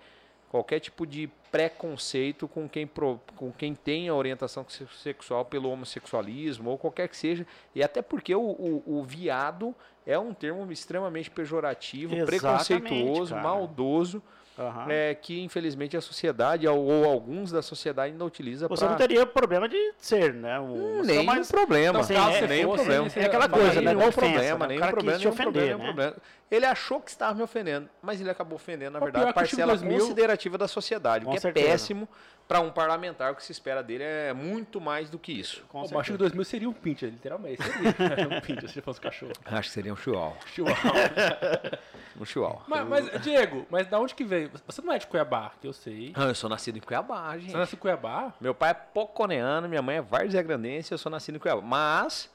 qualquer 0.49 0.81
tipo 0.81 1.07
de 1.07 1.31
preconceito 1.53 2.49
com 2.49 2.67
quem, 2.69 2.87
pro- 2.87 3.21
com 3.37 3.53
quem 3.53 3.75
tem 3.75 4.09
a 4.09 4.15
orientação 4.15 4.65
se- 4.69 4.87
sexual 5.03 5.45
pelo 5.45 5.71
homossexualismo 5.71 6.71
ou 6.71 6.79
qualquer 6.79 7.09
que 7.09 7.17
seja. 7.17 7.47
E 7.75 7.83
até 7.83 8.01
porque 8.03 8.35
o, 8.35 8.41
o, 8.41 8.83
o 8.87 9.03
viado 9.05 9.75
é 10.07 10.19
um 10.19 10.33
termo 10.35 10.73
extremamente 10.73 11.31
pejorativo, 11.31 12.15
Exatamente, 12.15 12.41
preconceituoso, 12.41 13.31
cara. 13.35 13.43
maldoso, 13.47 14.23
Aham. 14.59 14.87
é, 14.91 15.15
que 15.15 15.41
infelizmente 15.41 15.97
a 15.97 16.01
sociedade 16.01 16.69
ou, 16.69 17.05
alguns 17.07 17.51
da 17.51 17.63
sociedade 17.63 18.13
ainda 18.13 18.25
utiliza 18.25 18.69
Você 18.69 18.85
não 18.85 18.91
para 18.97 19.07
teria 19.07 19.25
problema 19.25 19.67
de 19.67 19.95
ser, 19.97 20.35
né? 20.35 20.61
Um, 20.61 20.99
é 21.01 21.03
nenhum 21.05 21.25
mais- 21.25 21.51
problema. 21.51 21.99
Não, 22.01 22.07
caso 22.07 22.37
é- 22.37 22.47
nenhum 22.47 22.71
fosse, 22.71 22.85
problema. 22.85 23.09
É 23.17 23.25
aquela 23.25 23.49
Mas 23.49 23.61
coisa, 23.61 23.81
né? 23.81 23.95
nenhum 23.95 24.13
problema, 24.13 24.59
né? 24.59 24.65
O 24.67 24.69
nenhum 24.69 24.91
problema, 24.91 25.19
nenhum 25.19 25.33
problema, 25.35 25.51
ofender, 25.51 25.65
nenhum 25.65 25.79
né? 25.79 25.85
problema. 25.85 26.17
Ele 26.51 26.67
achou 26.67 27.01
que 27.01 27.09
estava 27.11 27.35
me 27.35 27.43
ofendendo, 27.43 27.89
mas 28.03 28.21
ele 28.21 28.29
acabou 28.29 28.57
ofendendo, 28.57 28.91
na 28.91 28.99
O 28.99 29.05
verdade, 29.05 29.31
é 29.31 29.33
parcela 29.33 29.73
2000 29.75 29.99
considerativa 30.01 30.59
da 30.59 30.69
sociedade, 30.69 31.25
o 31.25 31.29
Com 31.29 31.33
que 31.33 31.39
certeza. 31.43 31.67
péssimo 31.67 32.09
para 32.49 32.61
um 32.61 32.71
parlamentar. 32.71 33.33
O 33.33 33.37
que 33.37 33.43
se 33.43 33.53
espera 33.53 33.83
dele 33.83 34.05
é 34.05 34.33
muito 34.33 34.81
mais 34.81 35.09
do 35.09 35.19
que 35.19 35.33
isso. 35.33 35.65
Com 35.69 35.83
O. 35.83 35.91
Machico 35.95 36.19
2000 36.19 36.45
seria 36.45 36.69
um 36.69 36.73
pincher, 36.73 37.09
literalmente. 37.11 37.63
Seria 37.63 38.29
um 38.29 38.41
pincher 38.41 38.69
se 38.69 38.81
fosse 38.81 39.01
cachorro. 39.01 39.33
Acho 39.47 39.69
que 39.69 39.75
seria 39.75 39.93
um 39.93 39.97
chihuahua. 39.97 40.37
Chihuahua. 40.47 40.77
Um 42.21 42.27
chihuahua. 42.27 42.63
mas, 42.69 42.87
mas, 42.87 43.23
Diego, 43.23 43.67
mas 43.71 43.87
da 43.87 43.99
onde 43.99 44.15
que 44.15 44.23
veio? 44.23 44.51
Você 44.67 44.83
não 44.83 44.93
é 44.93 44.99
de 44.99 45.07
Cuiabá, 45.07 45.51
que 45.59 45.67
eu 45.67 45.73
sei. 45.73 46.13
Ah, 46.15 46.25
eu 46.25 46.35
sou 46.35 46.49
nascido 46.51 46.77
em 46.77 46.81
Cuiabá, 46.81 47.39
gente. 47.39 47.53
Você 47.53 47.57
nasceu 47.57 47.77
em 47.77 47.81
Cuiabá? 47.81 48.35
Meu 48.39 48.55
pai 48.55 48.73
é 48.73 48.75
poconeano, 48.75 49.67
minha 49.67 49.81
mãe 49.81 49.97
é 49.97 50.03
Várzea 50.03 50.43
Grandense, 50.43 50.93
eu 50.93 50.99
sou 50.99 51.11
nascido 51.11 51.37
em 51.37 51.39
Cuiabá. 51.39 51.63
Mas, 51.63 52.31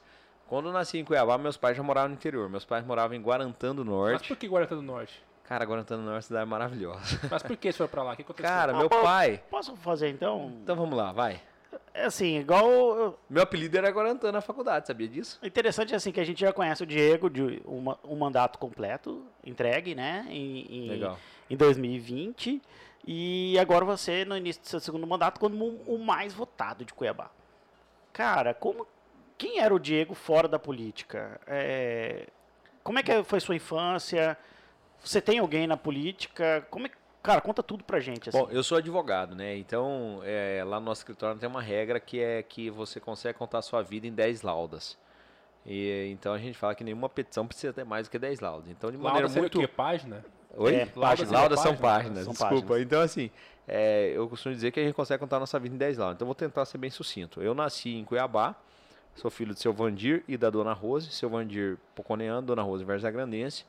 quando 0.48 0.66
eu 0.66 0.72
nasci 0.72 0.98
em 0.98 1.04
Cuiabá, 1.04 1.38
meus 1.38 1.56
pais 1.56 1.76
já 1.76 1.82
moravam 1.84 2.08
no 2.08 2.14
interior. 2.16 2.50
Meus 2.50 2.64
pais 2.64 2.84
moravam 2.84 3.16
em 3.16 3.22
Guarantã 3.22 3.72
do 3.72 3.84
Mas 3.84 3.94
Norte. 3.94 4.28
por 4.28 4.36
que 4.36 4.48
Guarantã 4.48 4.74
do 4.74 4.82
Norte? 4.82 5.22
Cara, 5.48 5.64
Guarantã 5.64 5.96
do 5.96 6.02
Norte 6.02 6.12
é 6.12 6.16
uma 6.16 6.22
cidade 6.22 6.50
maravilhosa. 6.50 7.18
Mas 7.30 7.42
por 7.42 7.56
que 7.56 7.72
você 7.72 7.78
foi 7.78 7.88
pra 7.88 8.02
lá? 8.02 8.12
O 8.12 8.16
que 8.16 8.20
aconteceu? 8.20 8.50
Cara, 8.50 8.74
meu 8.74 8.84
ô, 8.84 8.90
pai... 8.90 9.42
Posso 9.50 9.74
fazer 9.76 10.10
então? 10.10 10.52
Então 10.62 10.76
vamos 10.76 10.94
lá, 10.94 11.10
vai. 11.10 11.40
É 11.94 12.04
assim, 12.04 12.38
igual. 12.38 13.18
Meu 13.30 13.42
apelido 13.42 13.78
era 13.78 13.88
Guarantã 13.88 14.30
na 14.30 14.42
faculdade, 14.42 14.86
sabia 14.86 15.08
disso? 15.08 15.38
Interessante 15.42 15.94
assim 15.94 16.12
que 16.12 16.20
a 16.20 16.24
gente 16.24 16.38
já 16.38 16.52
conhece 16.52 16.82
o 16.82 16.86
Diego 16.86 17.30
de 17.30 17.62
um, 17.66 17.94
um 18.04 18.16
mandato 18.16 18.58
completo, 18.58 19.24
entregue, 19.42 19.94
né? 19.94 20.26
Em, 20.28 20.66
em, 20.70 20.88
Legal. 20.90 21.18
em 21.48 21.56
2020. 21.56 22.60
E 23.06 23.58
agora 23.58 23.86
você, 23.86 24.26
no 24.26 24.36
início 24.36 24.60
do 24.60 24.68
seu 24.68 24.80
segundo 24.80 25.06
mandato, 25.06 25.40
como 25.40 25.80
o 25.86 25.96
mais 25.96 26.34
votado 26.34 26.84
de 26.84 26.92
Cuiabá. 26.92 27.30
Cara, 28.12 28.52
como. 28.52 28.86
Quem 29.38 29.60
era 29.60 29.74
o 29.74 29.78
Diego 29.78 30.14
fora 30.14 30.46
da 30.46 30.58
política? 30.58 31.40
É, 31.46 32.26
como 32.82 32.98
é 32.98 33.02
que 33.02 33.24
foi 33.24 33.40
sua 33.40 33.56
infância? 33.56 34.36
Você 35.02 35.20
tem 35.20 35.38
alguém 35.38 35.66
na 35.66 35.76
política? 35.76 36.66
Como 36.70 36.86
é, 36.86 36.90
cara, 37.22 37.40
conta 37.40 37.62
tudo 37.62 37.84
pra 37.84 38.00
gente. 38.00 38.28
Assim. 38.28 38.38
Bom, 38.38 38.48
eu 38.50 38.62
sou 38.62 38.78
advogado, 38.78 39.34
né? 39.34 39.56
Então, 39.56 40.20
é, 40.24 40.62
lá 40.66 40.78
no 40.80 40.86
nosso 40.86 41.00
escritório 41.00 41.38
tem 41.38 41.48
uma 41.48 41.62
regra 41.62 41.98
que 42.00 42.20
é 42.20 42.42
que 42.42 42.70
você 42.70 43.00
consegue 43.00 43.38
contar 43.38 43.58
a 43.58 43.62
sua 43.62 43.82
vida 43.82 44.06
em 44.06 44.12
10 44.12 44.42
laudas. 44.42 44.98
E, 45.66 46.08
então 46.12 46.32
a 46.32 46.38
gente 46.38 46.56
fala 46.56 46.74
que 46.74 46.82
nenhuma 46.82 47.08
petição 47.08 47.46
precisa 47.46 47.72
ter 47.72 47.84
mais 47.84 48.06
do 48.08 48.10
que 48.10 48.18
10 48.18 48.40
laudas. 48.40 48.70
Então, 48.70 48.90
de 48.90 48.96
maneira 48.96 49.26
Lauda 49.26 49.40
muito. 49.40 49.58
o 49.58 49.60
quê? 49.60 49.68
Página? 49.68 50.24
Oi? 50.56 50.74
É, 50.74 50.78
Laudas, 50.78 50.94
páginas. 50.96 51.30
laudas 51.32 51.60
são 51.60 51.76
Páginas, 51.76 52.24
são 52.24 52.32
desculpa. 52.32 52.54
páginas. 52.68 52.82
Então, 52.82 53.00
assim, 53.02 53.30
é, 53.66 54.12
eu 54.14 54.28
costumo 54.28 54.54
dizer 54.54 54.70
que 54.72 54.80
a 54.80 54.82
gente 54.82 54.94
consegue 54.94 55.20
contar 55.20 55.36
a 55.36 55.40
nossa 55.40 55.58
vida 55.58 55.74
em 55.74 55.78
10 55.78 55.98
laudas. 55.98 56.16
Então, 56.16 56.24
eu 56.24 56.28
vou 56.28 56.34
tentar 56.34 56.64
ser 56.64 56.78
bem 56.78 56.90
sucinto. 56.90 57.42
Eu 57.42 57.54
nasci 57.54 57.94
em 57.94 58.04
Cuiabá, 58.04 58.54
sou 59.14 59.30
filho 59.30 59.52
de 59.52 59.60
seu 59.60 59.72
Vandir 59.72 60.24
e 60.26 60.36
da 60.38 60.48
dona 60.48 60.72
Rose. 60.72 61.10
Seu 61.10 61.28
Vandir 61.28 61.76
poconeano, 61.94 62.40
dona 62.46 62.62
Rose 62.62 62.84
Versa 62.84 63.10
Grandense. 63.10 63.64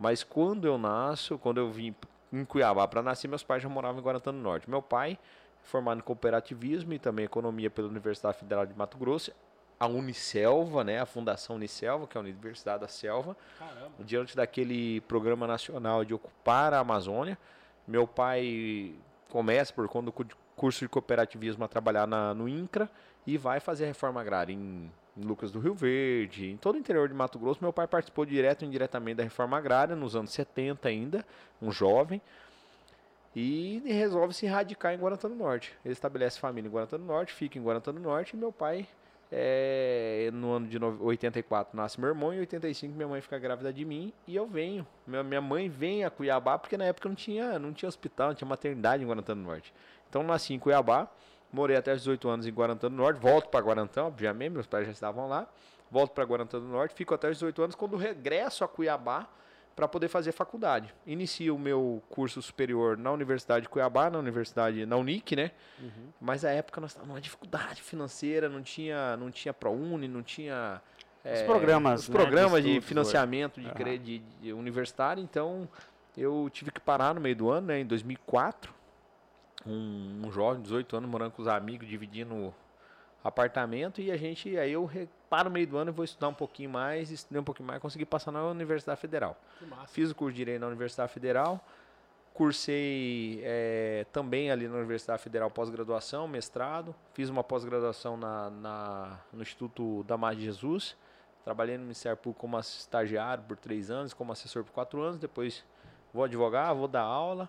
Mas 0.00 0.24
quando 0.24 0.66
eu 0.66 0.78
nasço, 0.78 1.38
quando 1.38 1.58
eu 1.58 1.70
vim 1.70 1.94
em 2.32 2.44
Cuiabá 2.44 2.88
para 2.88 3.02
nascer, 3.02 3.28
meus 3.28 3.42
pais 3.44 3.62
já 3.62 3.68
moravam 3.68 4.00
em 4.00 4.02
Guarantã 4.04 4.32
do 4.32 4.38
Norte. 4.38 4.68
Meu 4.70 4.80
pai, 4.80 5.18
formado 5.62 5.98
em 5.98 6.02
cooperativismo 6.02 6.92
e 6.94 6.98
também 6.98 7.26
economia 7.26 7.68
pela 7.70 7.86
Universidade 7.86 8.38
Federal 8.38 8.64
de 8.64 8.72
Mato 8.74 8.96
Grosso, 8.96 9.30
a 9.78 9.86
Unicelva, 9.86 10.82
né, 10.84 11.00
a 11.00 11.06
Fundação 11.06 11.56
Unicelva, 11.56 12.06
que 12.06 12.16
é 12.16 12.20
a 12.20 12.22
Universidade 12.24 12.80
da 12.80 12.88
Selva, 12.88 13.36
Caramba. 13.58 13.90
diante 14.00 14.34
daquele 14.36 15.00
programa 15.02 15.46
nacional 15.46 16.04
de 16.04 16.14
ocupar 16.14 16.72
a 16.72 16.78
Amazônia. 16.78 17.36
Meu 17.86 18.06
pai 18.06 18.94
começa, 19.28 19.72
por 19.72 19.86
conta 19.88 20.06
do 20.06 20.12
cu- 20.12 20.26
curso 20.56 20.80
de 20.80 20.88
cooperativismo, 20.88 21.64
a 21.64 21.68
trabalhar 21.68 22.06
na, 22.06 22.34
no 22.34 22.48
INCRA 22.48 22.90
e 23.26 23.36
vai 23.38 23.58
fazer 23.60 23.84
a 23.84 23.86
reforma 23.88 24.20
agrária 24.20 24.52
em, 24.52 24.90
Lucas 25.26 25.50
do 25.50 25.58
Rio 25.60 25.74
Verde, 25.74 26.50
em 26.50 26.56
todo 26.56 26.74
o 26.74 26.78
interior 26.78 27.08
de 27.08 27.14
Mato 27.14 27.38
Grosso. 27.38 27.60
Meu 27.62 27.72
pai 27.72 27.86
participou 27.86 28.24
direto 28.24 28.62
e 28.62 28.66
indiretamente 28.66 29.16
da 29.16 29.22
reforma 29.22 29.56
agrária, 29.56 29.94
nos 29.96 30.14
anos 30.16 30.32
70 30.32 30.88
ainda, 30.88 31.24
um 31.60 31.70
jovem. 31.70 32.20
E 33.34 33.80
resolve 33.86 34.34
se 34.34 34.46
radicar 34.46 34.92
em 34.92 34.98
Guarantã 34.98 35.28
do 35.28 35.36
Norte. 35.36 35.72
Ele 35.84 35.92
estabelece 35.92 36.40
família 36.40 36.68
em 36.68 36.72
Guarantã 36.72 36.98
do 36.98 37.04
Norte, 37.04 37.32
fica 37.32 37.58
em 37.58 37.62
Guarantã 37.62 37.94
do 37.94 38.00
Norte 38.00 38.34
e 38.34 38.36
meu 38.36 38.50
pai 38.50 38.88
é, 39.30 40.30
no 40.32 40.50
ano 40.50 40.66
de 40.66 40.76
no- 40.80 41.00
84 41.04 41.76
nasce 41.76 42.00
meu 42.00 42.08
irmão, 42.08 42.34
em 42.34 42.40
85 42.40 42.92
minha 42.92 43.06
mãe 43.06 43.20
fica 43.20 43.38
grávida 43.38 43.72
de 43.72 43.84
mim 43.84 44.12
e 44.26 44.34
eu 44.34 44.46
venho. 44.48 44.84
Minha 45.06 45.40
mãe 45.40 45.68
vem 45.68 46.04
a 46.04 46.10
Cuiabá 46.10 46.58
porque 46.58 46.76
na 46.76 46.86
época 46.86 47.08
não 47.08 47.14
tinha, 47.14 47.56
não 47.56 47.72
tinha 47.72 47.88
hospital, 47.88 48.28
não 48.30 48.34
tinha 48.34 48.48
maternidade 48.48 49.04
em 49.04 49.06
Guarantã 49.06 49.36
do 49.36 49.42
Norte. 49.42 49.72
Então 50.08 50.24
nasci 50.24 50.52
em 50.54 50.58
Cuiabá, 50.58 51.08
morei 51.52 51.76
até 51.76 51.92
os 51.92 52.00
18 52.00 52.28
anos 52.28 52.46
em 52.46 52.52
Guarantã 52.52 52.88
do 52.88 52.96
Norte, 52.96 53.18
volto 53.20 53.48
para 53.48 53.60
Guarantã, 53.60 54.04
obviamente, 54.04 54.52
meus 54.52 54.66
pais 54.66 54.86
já 54.86 54.92
estavam 54.92 55.28
lá. 55.28 55.46
Volto 55.90 56.12
para 56.12 56.24
Guarantã 56.24 56.60
do 56.60 56.66
Norte, 56.66 56.94
fico 56.94 57.14
até 57.14 57.28
os 57.28 57.36
18 57.36 57.62
anos. 57.62 57.74
Quando 57.74 57.96
regresso 57.96 58.62
a 58.62 58.68
Cuiabá 58.68 59.28
para 59.74 59.88
poder 59.88 60.08
fazer 60.08 60.32
faculdade. 60.32 60.94
Inicio 61.06 61.56
o 61.56 61.58
meu 61.58 62.02
curso 62.10 62.42
superior 62.42 62.98
na 62.98 63.10
Universidade 63.12 63.62
de 63.62 63.68
Cuiabá, 63.68 64.10
na 64.10 64.18
Universidade, 64.18 64.84
na 64.84 64.96
Unic, 64.96 65.34
né? 65.34 65.52
Uhum. 65.80 66.08
Mas 66.20 66.44
a 66.44 66.50
época 66.50 66.80
nós 66.80 66.90
estávamos 66.90 67.14
numa 67.14 67.20
dificuldade 67.20 67.80
financeira, 67.82 68.48
não 68.48 68.62
tinha, 68.62 69.16
não 69.16 69.30
tinha 69.30 69.54
ProUni, 69.54 70.06
não 70.06 70.22
tinha 70.22 70.82
Os 71.24 71.30
é, 71.30 71.44
programas, 71.44 72.02
os 72.02 72.08
né, 72.08 72.14
programas 72.14 72.62
de 72.62 72.62
de, 72.62 72.68
estudos 72.68 72.88
financiamento 72.88 73.60
de, 73.98 74.18
de 74.18 74.52
universitário, 74.52 75.22
então 75.22 75.68
eu 76.16 76.50
tive 76.52 76.70
que 76.70 76.80
parar 76.80 77.14
no 77.14 77.20
meio 77.20 77.36
do 77.36 77.50
ano, 77.50 77.68
né, 77.68 77.80
em 77.80 77.86
2004. 77.86 78.74
Um, 79.66 80.22
um 80.24 80.32
jovem, 80.32 80.62
18 80.62 80.96
anos, 80.96 81.10
morando 81.10 81.32
com 81.32 81.42
os 81.42 81.48
amigos, 81.48 81.86
dividindo 81.86 82.54
apartamento 83.22 84.00
e 84.00 84.10
a 84.10 84.16
gente, 84.16 84.56
aí 84.58 84.72
eu 84.72 84.90
paro 85.28 85.50
no 85.50 85.52
meio 85.52 85.66
do 85.66 85.76
ano 85.76 85.90
e 85.90 85.92
vou 85.92 86.04
estudar 86.04 86.28
um 86.28 86.34
pouquinho 86.34 86.70
mais, 86.70 87.10
estudei 87.10 87.38
um 87.40 87.44
pouquinho 87.44 87.66
mais, 87.66 87.80
consegui 87.80 88.06
passar 88.06 88.32
na 88.32 88.42
Universidade 88.46 88.98
Federal. 88.98 89.36
Fiz 89.88 90.10
o 90.10 90.14
curso 90.14 90.32
de 90.32 90.38
Direito 90.38 90.60
na 90.60 90.66
Universidade 90.68 91.12
Federal, 91.12 91.62
cursei 92.32 93.40
eh, 93.44 94.06
também 94.12 94.50
ali 94.50 94.66
na 94.66 94.76
Universidade 94.76 95.22
Federal 95.22 95.50
pós-graduação, 95.50 96.26
mestrado, 96.26 96.94
fiz 97.12 97.28
uma 97.28 97.44
pós-graduação 97.44 98.16
na, 98.16 98.48
na- 98.48 99.20
no 99.32 99.42
Instituto 99.42 100.02
de 100.36 100.42
Jesus, 100.44 100.96
trabalhei 101.44 101.76
no 101.76 101.82
Ministério 101.82 102.16
Público 102.16 102.40
como 102.40 102.58
estagiário 102.58 103.44
por 103.46 103.58
três 103.58 103.90
anos, 103.90 104.14
como 104.14 104.32
assessor 104.32 104.64
por 104.64 104.72
quatro 104.72 105.02
anos, 105.02 105.18
depois 105.18 105.62
vou 106.14 106.24
advogar, 106.24 106.74
vou 106.74 106.88
dar 106.88 107.02
aula, 107.02 107.46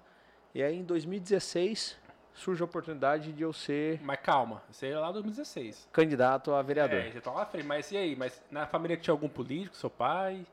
e 0.53 0.61
aí 0.61 0.75
em 0.77 0.83
2016 0.83 1.97
surge 2.33 2.61
a 2.61 2.65
oportunidade 2.65 3.31
de 3.33 3.43
eu 3.43 3.51
ser 3.53 3.99
Mas 4.03 4.19
calma, 4.21 4.61
você 4.71 4.87
é 4.87 4.97
lá 4.97 5.09
em 5.09 5.13
2016. 5.13 5.87
candidato 5.91 6.53
a 6.53 6.61
vereador. 6.61 6.99
É, 6.99 7.11
você 7.11 7.21
tá 7.21 7.31
lá 7.31 7.45
frente, 7.45 7.65
mas 7.67 7.91
e 7.91 7.97
aí? 7.97 8.15
Mas 8.15 8.41
na 8.49 8.65
família 8.65 8.97
tinha 8.97 9.13
algum 9.13 9.29
político, 9.29 9.75
seu 9.75 9.89
pai? 9.89 10.45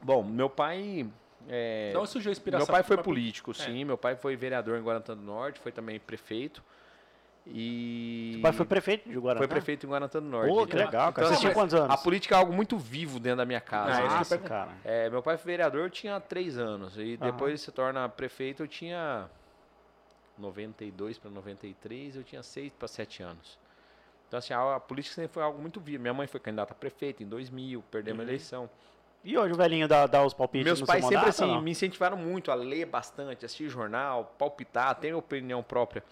Bom, 0.00 0.22
meu 0.22 0.48
pai... 0.50 1.06
De 1.46 1.96
onde 1.98 2.08
surgiu 2.08 2.30
a 2.30 2.32
inspiração? 2.32 2.66
Meu 2.66 2.72
pai 2.72 2.82
foi 2.82 2.96
político, 2.96 3.50
É. 3.50 3.54
sim. 3.54 3.84
Meu 3.84 3.98
pai 3.98 4.16
foi 4.16 4.34
vereador 4.34 4.78
em 4.78 4.82
Guarantã 4.82 5.14
do 5.14 5.22
Norte, 5.22 5.60
foi 5.60 5.70
também 5.72 6.00
prefeito. 6.00 6.62
E. 7.46 8.30
Seu 8.34 8.40
pai 8.42 8.52
foi 8.52 8.64
prefeito 8.66 9.08
de 9.08 9.18
Guarantã? 9.18 9.38
Foi 9.38 9.48
prefeito 9.48 9.84
em 9.84 9.88
Guarantã 9.90 10.20
do 10.22 10.28
Norte. 10.28 10.48
Pô, 10.48 10.66
que 10.66 10.76
legal, 10.76 11.12
cara. 11.12 11.26
Então, 11.26 11.34
Você 11.36 11.40
tinha 11.42 11.52
quantos 11.52 11.74
anos? 11.74 11.90
A 11.90 11.96
política 11.98 12.34
é 12.34 12.38
algo 12.38 12.52
muito 12.52 12.78
vivo 12.78 13.20
dentro 13.20 13.38
da 13.38 13.44
minha 13.44 13.60
casa. 13.60 13.98
Ah, 13.98 14.18
Nossa, 14.18 14.30
pergunto. 14.30 14.48
cara. 14.48 14.70
É, 14.82 15.10
meu 15.10 15.22
pai 15.22 15.36
foi 15.36 15.52
vereador, 15.52 15.82
eu 15.82 15.90
tinha 15.90 16.18
três 16.20 16.56
anos. 16.58 16.96
E 16.96 17.18
depois 17.18 17.50
ele 17.50 17.58
se 17.58 17.70
torna 17.70 18.08
prefeito, 18.08 18.62
eu 18.62 18.68
tinha 18.68 19.28
92 20.38 21.18
para 21.18 21.30
93, 21.30 22.16
eu 22.16 22.24
tinha 22.24 22.42
6 22.42 22.72
para 22.72 22.88
7 22.88 23.22
anos. 23.22 23.58
Então, 24.28 24.38
assim, 24.38 24.52
a, 24.52 24.76
a 24.76 24.80
política 24.80 25.14
sempre 25.14 25.32
foi 25.32 25.42
algo 25.42 25.60
muito 25.60 25.80
vivo. 25.80 26.02
Minha 26.02 26.14
mãe 26.14 26.26
foi 26.26 26.40
candidata 26.40 26.72
a 26.72 26.76
prefeito 26.76 27.22
em 27.22 27.26
2000, 27.26 27.82
perdemos 27.90 28.20
Uhum. 28.20 28.24
a 28.26 28.28
eleição. 28.28 28.70
E 29.22 29.38
hoje 29.38 29.54
o 29.54 29.56
velhinho 29.56 29.88
dá, 29.88 30.06
dá 30.06 30.22
os 30.24 30.34
palpites 30.34 30.64
Meus 30.66 30.80
no 30.80 30.86
pais 30.86 31.00
seu 31.02 31.08
sempre 31.08 31.26
mandato, 31.28 31.44
assim 31.44 31.62
me 31.62 31.70
incentivaram 31.70 32.16
muito 32.16 32.50
a 32.50 32.54
ler 32.54 32.84
bastante, 32.84 33.44
assistir 33.46 33.68
jornal, 33.70 34.34
palpitar, 34.38 34.94
ter 34.96 35.14
opinião 35.14 35.62
própria. 35.62 36.02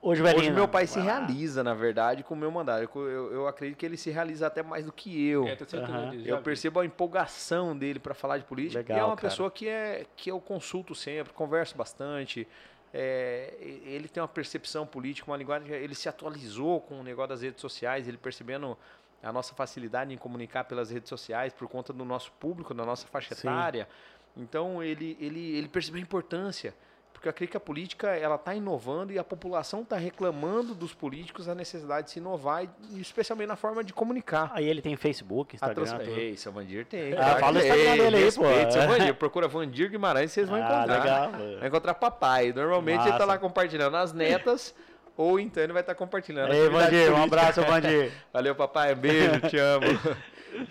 Hoje 0.00 0.20
o 0.20 0.24
velhinho 0.24 0.42
Hoje 0.44 0.52
meu 0.52 0.68
pai 0.68 0.86
se 0.86 1.00
Ah, 1.00 1.02
realiza, 1.02 1.64
na 1.64 1.74
verdade, 1.74 2.22
com 2.22 2.34
o 2.34 2.36
meu 2.36 2.48
mandato. 2.52 2.88
Eu, 2.94 3.08
eu- 3.08 3.32
eu 3.32 3.48
acredito 3.48 3.76
que 3.76 3.84
ele 3.84 3.96
se 3.96 4.10
realiza 4.10 4.46
até 4.46 4.62
mais 4.62 4.84
do 4.84 4.92
que 4.92 5.26
eu. 5.26 5.48
É, 5.48 5.56
disso, 5.56 6.24
já 6.26 6.36
Eu 6.36 6.40
percebo 6.42 6.78
a 6.78 6.86
empolgação 6.86 7.76
dele 7.76 7.98
para 7.98 8.14
falar 8.14 8.38
de 8.38 8.44
política. 8.44 8.78
e 8.78 8.84
é 8.92 8.94
Legal, 8.94 9.08
uma 9.08 9.16
cara. 9.16 9.28
pessoa 9.28 9.50
que, 9.50 9.66
é, 9.66 10.06
que 10.14 10.30
eu 10.30 10.40
consulto 10.40 10.94
sempre, 10.94 11.32
converso 11.32 11.76
bastante. 11.76 12.46
É, 12.92 13.54
ele 13.60 14.08
tem 14.08 14.22
uma 14.22 14.28
percepção 14.28 14.86
política, 14.86 15.30
uma 15.30 15.36
linguagem. 15.36 15.70
Ele 15.70 15.94
se 15.94 16.08
atualizou 16.08 16.80
com 16.80 17.00
o 17.00 17.02
negócio 17.02 17.30
das 17.30 17.42
redes 17.42 17.60
sociais, 17.60 18.08
ele 18.08 18.16
percebendo 18.16 18.76
a 19.22 19.32
nossa 19.32 19.54
facilidade 19.54 20.12
em 20.12 20.16
comunicar 20.16 20.64
pelas 20.64 20.90
redes 20.90 21.08
sociais 21.08 21.52
por 21.52 21.68
conta 21.68 21.92
do 21.92 22.04
nosso 22.04 22.32
público, 22.32 22.72
da 22.72 22.84
nossa 22.84 23.06
faixa 23.06 23.34
Sim. 23.34 23.48
etária. 23.48 23.88
Então 24.36 24.82
ele, 24.82 25.16
ele, 25.20 25.56
ele 25.56 25.68
percebeu 25.68 25.98
a 25.98 26.02
importância. 26.02 26.74
Porque 27.18 27.26
eu 27.26 27.30
acredito 27.30 27.50
que 27.50 27.56
a 27.56 27.60
política 27.60 28.10
ela 28.10 28.36
está 28.36 28.54
inovando 28.54 29.12
e 29.12 29.18
a 29.18 29.24
população 29.24 29.82
está 29.82 29.96
reclamando 29.96 30.72
dos 30.72 30.94
políticos 30.94 31.48
a 31.48 31.54
necessidade 31.54 32.06
de 32.06 32.12
se 32.12 32.20
inovar, 32.20 32.62
e 32.62 33.00
especialmente 33.00 33.48
na 33.48 33.56
forma 33.56 33.82
de 33.82 33.92
comunicar. 33.92 34.52
Aí 34.54 34.68
ele 34.68 34.80
tem 34.80 34.94
Facebook, 34.94 35.56
A 35.56 35.56
Instagram, 35.56 35.84
trans... 35.84 36.04
tudo. 36.04 36.16
Ei, 36.16 36.36
seu 36.36 36.52
Vandir 36.52 36.86
tem. 36.86 37.14
Ah, 37.14 37.16
claro 37.16 37.40
fala 37.40 37.58
o 37.58 37.60
Instagram 37.60 37.96
dele 37.96 38.16
aí, 38.18 38.32
pô. 38.32 38.70
Seu 38.70 38.82
Vandir. 38.86 39.14
Procura 39.14 39.48
Vandir 39.48 39.90
Guimarães, 39.90 40.30
vocês 40.30 40.48
vão 40.48 40.58
Ah, 40.58 40.60
encontrar. 40.60 40.86
legal. 40.86 41.32
Vai 41.58 41.68
encontrar 41.68 41.94
papai. 41.94 42.52
Normalmente 42.52 43.00
ele 43.00 43.06
tá 43.06 43.12
Massa. 43.14 43.24
lá 43.24 43.38
compartilhando 43.38 43.96
as 43.96 44.12
netas, 44.12 44.72
ou 45.16 45.40
então 45.40 45.60
ele 45.60 45.72
vai 45.72 45.82
estar 45.82 45.96
compartilhando. 45.96 46.52
a 46.52 46.56
Ei, 46.56 46.68
Vandir, 46.68 47.12
um 47.12 47.20
abraço, 47.24 47.60
Vandir. 47.62 48.12
Valeu, 48.32 48.54
papai. 48.54 48.94
Beijo, 48.94 49.40
te 49.48 49.58
amo. 49.58 49.86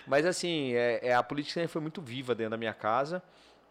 Mas 0.08 0.26
assim, 0.26 0.74
é, 0.76 1.10
é, 1.10 1.14
a 1.14 1.22
política 1.22 1.56
sempre 1.56 1.74
foi 1.74 1.82
muito 1.82 2.02
viva 2.02 2.34
dentro 2.34 2.52
da 2.52 2.58
minha 2.58 2.74
casa. 2.74 3.22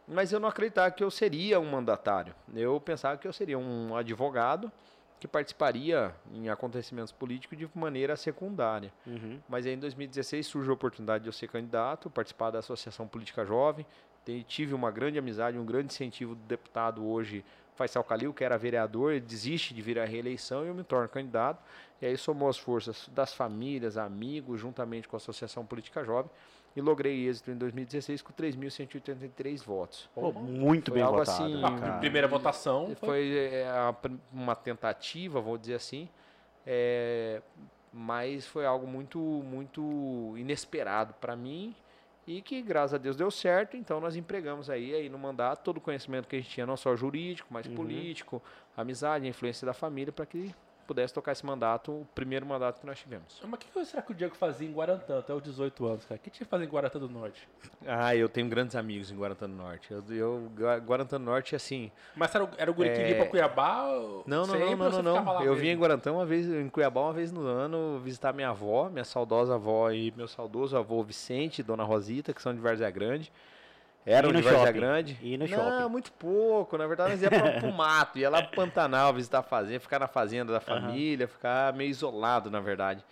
Mas 0.06 0.32
eu 0.32 0.38
não 0.38 0.48
acreditava 0.48 0.90
que 0.90 1.02
eu 1.02 1.10
seria 1.10 1.58
um 1.58 1.70
mandatário. 1.70 2.34
Eu 2.54 2.80
pensava 2.80 3.18
que 3.18 3.26
eu 3.26 3.32
seria 3.32 3.58
um 3.58 3.96
advogado 3.96 4.70
que 5.18 5.26
participaria 5.26 6.14
em 6.32 6.48
acontecimentos 6.50 7.10
políticos 7.10 7.56
de 7.58 7.68
maneira 7.74 8.16
secundária. 8.16 8.92
Uhum. 9.06 9.40
Mas 9.48 9.66
aí 9.66 9.72
em 9.72 9.78
2016 9.78 10.46
surgiu 10.46 10.72
a 10.72 10.74
oportunidade 10.74 11.24
de 11.24 11.28
eu 11.28 11.32
ser 11.32 11.48
candidato, 11.48 12.10
participar 12.10 12.50
da 12.50 12.58
Associação 12.58 13.08
Política 13.08 13.44
Jovem. 13.44 13.86
Tive 14.46 14.74
uma 14.74 14.90
grande 14.90 15.18
amizade, 15.18 15.58
um 15.58 15.64
grande 15.64 15.86
incentivo 15.86 16.34
do 16.34 16.42
deputado 16.42 17.06
hoje, 17.06 17.44
Faisal 17.76 18.04
Calil, 18.04 18.34
que 18.34 18.42
era 18.42 18.58
vereador, 18.58 19.12
ele 19.12 19.20
desiste 19.20 19.72
de 19.72 19.80
vir 19.80 19.98
à 19.98 20.04
reeleição 20.04 20.64
e 20.64 20.68
eu 20.68 20.74
me 20.74 20.82
torno 20.82 21.08
candidato. 21.08 21.62
E 22.00 22.06
aí 22.06 22.16
somou 22.16 22.48
as 22.48 22.58
forças 22.58 23.08
das 23.14 23.32
famílias, 23.32 23.96
amigos, 23.96 24.60
juntamente 24.60 25.08
com 25.08 25.16
a 25.16 25.18
Associação 25.18 25.64
Política 25.64 26.04
Jovem, 26.04 26.30
e 26.76 26.80
logrei 26.82 27.26
êxito 27.26 27.50
em 27.50 27.56
2016 27.56 28.20
com 28.22 28.32
3.183 28.34 29.64
votos. 29.64 30.08
Pô, 30.14 30.30
muito 30.32 30.90
Foi 30.90 30.94
bem 30.98 31.02
algo 31.02 31.18
votado. 31.18 31.42
assim, 31.44 31.64
A 31.64 31.78
cara. 31.80 31.98
primeira 31.98 32.28
votação 32.28 32.94
foi... 33.00 33.08
Foi 33.08 33.38
é, 33.38 33.66
uma 34.32 34.54
tentativa, 34.54 35.40
vou 35.40 35.56
dizer 35.56 35.74
assim, 35.74 36.08
é, 36.66 37.40
mas 37.92 38.46
foi 38.46 38.66
algo 38.66 38.86
muito, 38.86 39.18
muito 39.18 40.34
inesperado 40.36 41.14
para 41.14 41.34
mim 41.34 41.74
e 42.26 42.42
que, 42.42 42.60
graças 42.60 42.94
a 42.94 42.98
Deus, 42.98 43.16
deu 43.16 43.30
certo. 43.30 43.76
Então, 43.76 44.00
nós 44.00 44.16
empregamos 44.16 44.68
aí, 44.68 44.94
aí 44.94 45.08
no 45.08 45.16
mandato 45.18 45.62
todo 45.62 45.78
o 45.78 45.80
conhecimento 45.80 46.26
que 46.28 46.36
a 46.36 46.38
gente 46.40 46.50
tinha, 46.50 46.66
não 46.66 46.76
só 46.76 46.94
jurídico, 46.96 47.48
mas 47.50 47.66
Uhum. 47.66 47.74
político, 47.74 48.42
amizade, 48.76 49.24
a 49.24 49.28
influência 49.28 49.64
da 49.64 49.72
família, 49.72 50.12
para 50.12 50.26
que 50.26 50.52
pudesse 50.86 51.12
tocar 51.12 51.32
esse 51.32 51.44
mandato, 51.44 51.92
o 51.92 52.06
primeiro 52.14 52.46
mandato 52.46 52.80
que 52.80 52.86
nós 52.86 52.98
tivemos. 52.98 53.40
Mas 53.42 53.52
o 53.52 53.56
que, 53.56 53.66
que 53.68 53.84
será 53.84 54.02
que 54.02 54.12
o 54.12 54.14
Diego 54.14 54.34
fazia 54.36 54.68
em 54.68 54.72
Guarantã 54.72 55.18
até 55.18 55.34
os 55.34 55.42
18 55.42 55.86
anos, 55.86 56.04
cara? 56.04 56.18
O 56.18 56.22
que 56.22 56.30
tinha 56.30 56.44
que 56.44 56.50
fazer 56.50 56.64
em 56.64 56.68
Guarantã 56.68 56.98
do 56.98 57.08
Norte? 57.08 57.48
Ah, 57.86 58.14
eu 58.14 58.28
tenho 58.28 58.48
grandes 58.48 58.76
amigos 58.76 59.10
em 59.10 59.16
Guarantã 59.16 59.48
do 59.48 59.54
Norte. 59.56 59.90
Eu, 59.92 60.04
eu 60.10 60.50
Gua- 60.56 60.78
Guarantã 60.78 61.18
do 61.18 61.24
Norte, 61.24 61.56
assim, 61.56 61.90
Mas 62.14 62.34
era 62.34 62.44
o, 62.44 62.48
era 62.56 62.70
o 62.70 62.74
guri 62.74 62.90
que 62.90 63.00
É. 63.00 63.04
vinha 63.04 63.16
pra 63.16 63.26
Cuiabá? 63.26 63.84
ou 63.88 64.24
Não, 64.26 64.46
não, 64.46 64.54
não, 64.58 64.76
não, 64.76 64.90
não, 65.02 65.24
não. 65.24 65.32
Eu 65.42 65.52
mesmo? 65.52 65.56
vim 65.56 65.68
em 65.68 65.76
Guarantã 65.78 66.12
uma 66.12 66.24
vez, 66.26 66.46
em 66.46 66.68
Cuiabá 66.68 67.00
uma 67.00 67.12
vez 67.12 67.32
no 67.32 67.40
ano, 67.46 67.98
visitar 68.00 68.32
minha 68.32 68.50
avó, 68.50 68.88
minha 68.88 69.04
saudosa 69.04 69.54
avó 69.54 69.90
e 69.90 70.12
meu 70.16 70.28
saudoso 70.28 70.76
avô 70.76 71.02
Vicente 71.02 71.58
e 71.60 71.62
Dona 71.62 71.82
Rosita, 71.84 72.32
que 72.32 72.40
são 72.40 72.54
de 72.54 72.60
Várzea 72.60 72.90
Grande. 72.90 73.32
Eram 74.06 74.30
E 74.30 74.32
no 74.34 74.40
Várzea 74.40 74.66
shopping? 74.66 74.78
Grande. 74.78 75.18
E 75.20 75.36
no 75.36 75.48
não, 75.48 75.56
shopping? 75.56 75.90
muito 75.90 76.12
pouco. 76.12 76.78
Na 76.78 76.86
verdade, 76.86 77.10
nós 77.10 77.22
ia 77.22 77.28
pro, 77.28 77.60
pro 77.60 77.72
mato, 77.72 78.18
ia 78.18 78.30
lá 78.30 78.40
pro 78.40 78.54
Pantanal 78.54 79.12
visitar 79.12 79.40
a 79.40 79.42
fazenda, 79.42 79.80
ficar 79.80 79.98
na 79.98 80.06
fazenda 80.06 80.52
da 80.52 80.60
família, 80.60 81.26
ficar 81.26 81.72
meio 81.72 81.90
isolado, 81.90 82.48
na 82.48 82.60
verdade. 82.60 83.04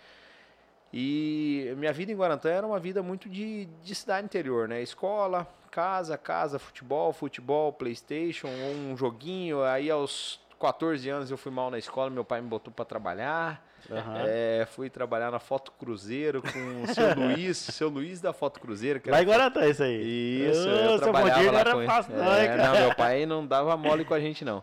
E 0.93 1.75
minha 1.77 1.93
vida 1.93 2.13
em 2.13 2.15
Guarantã 2.15 2.49
era 2.49 2.65
uma 2.65 2.79
vida 2.79 3.03
muito 3.03 3.29
de, 3.29 3.67
de 3.83 3.95
cidade 3.97 4.25
interior, 4.25 4.69
né? 4.69 4.81
Escola, 4.81 5.45
casa, 5.69 6.17
casa, 6.17 6.57
futebol, 6.61 7.13
futebol, 7.13 7.73
Playstation, 7.73 8.47
um 8.47 8.97
joguinho. 8.97 9.65
Aí 9.65 9.91
aos 9.91 10.39
14 10.61 11.11
anos 11.11 11.31
eu 11.33 11.37
fui 11.37 11.51
mal 11.51 11.69
na 11.73 11.79
escola, 11.79 12.09
meu 12.09 12.25
pai 12.25 12.41
me 12.41 12.47
botou 12.47 12.73
para 12.73 12.85
trabalhar. 12.85 13.74
Aham. 13.91 14.25
É, 14.27 14.67
fui 14.71 14.89
trabalhar 14.89 15.31
na 15.31 15.39
Foto 15.39 15.73
Cruzeiro 15.73 16.41
com 16.43 16.83
o 16.83 16.87
seu 16.95 17.15
Luiz, 17.15 17.57
seu 17.59 17.89
Luiz 17.89 18.21
da 18.21 18.33
Foto 18.33 18.59
Cruzeiro. 18.61 19.01
Que 19.01 19.11
Lá 19.11 19.19
era 19.19 19.25
em 19.25 19.29
Guarantã, 19.29 19.67
isso 19.67 19.83
aí. 19.83 20.49
isso, 20.51 20.69
eu 20.69 20.91
seu 20.91 20.99
trabalhava 21.01 21.51
lá 21.51 21.65
com 21.65 21.79
ele. 21.83 21.87
fácil, 21.87 22.15
não, 22.15 22.33
É, 22.33 22.57
não, 22.57 22.73
meu 22.81 22.95
pai 22.95 23.25
não 23.27 23.47
dava 23.47 23.77
mole 23.77 24.05
com 24.05 24.15
a 24.15 24.21
gente, 24.21 24.45
não. 24.45 24.63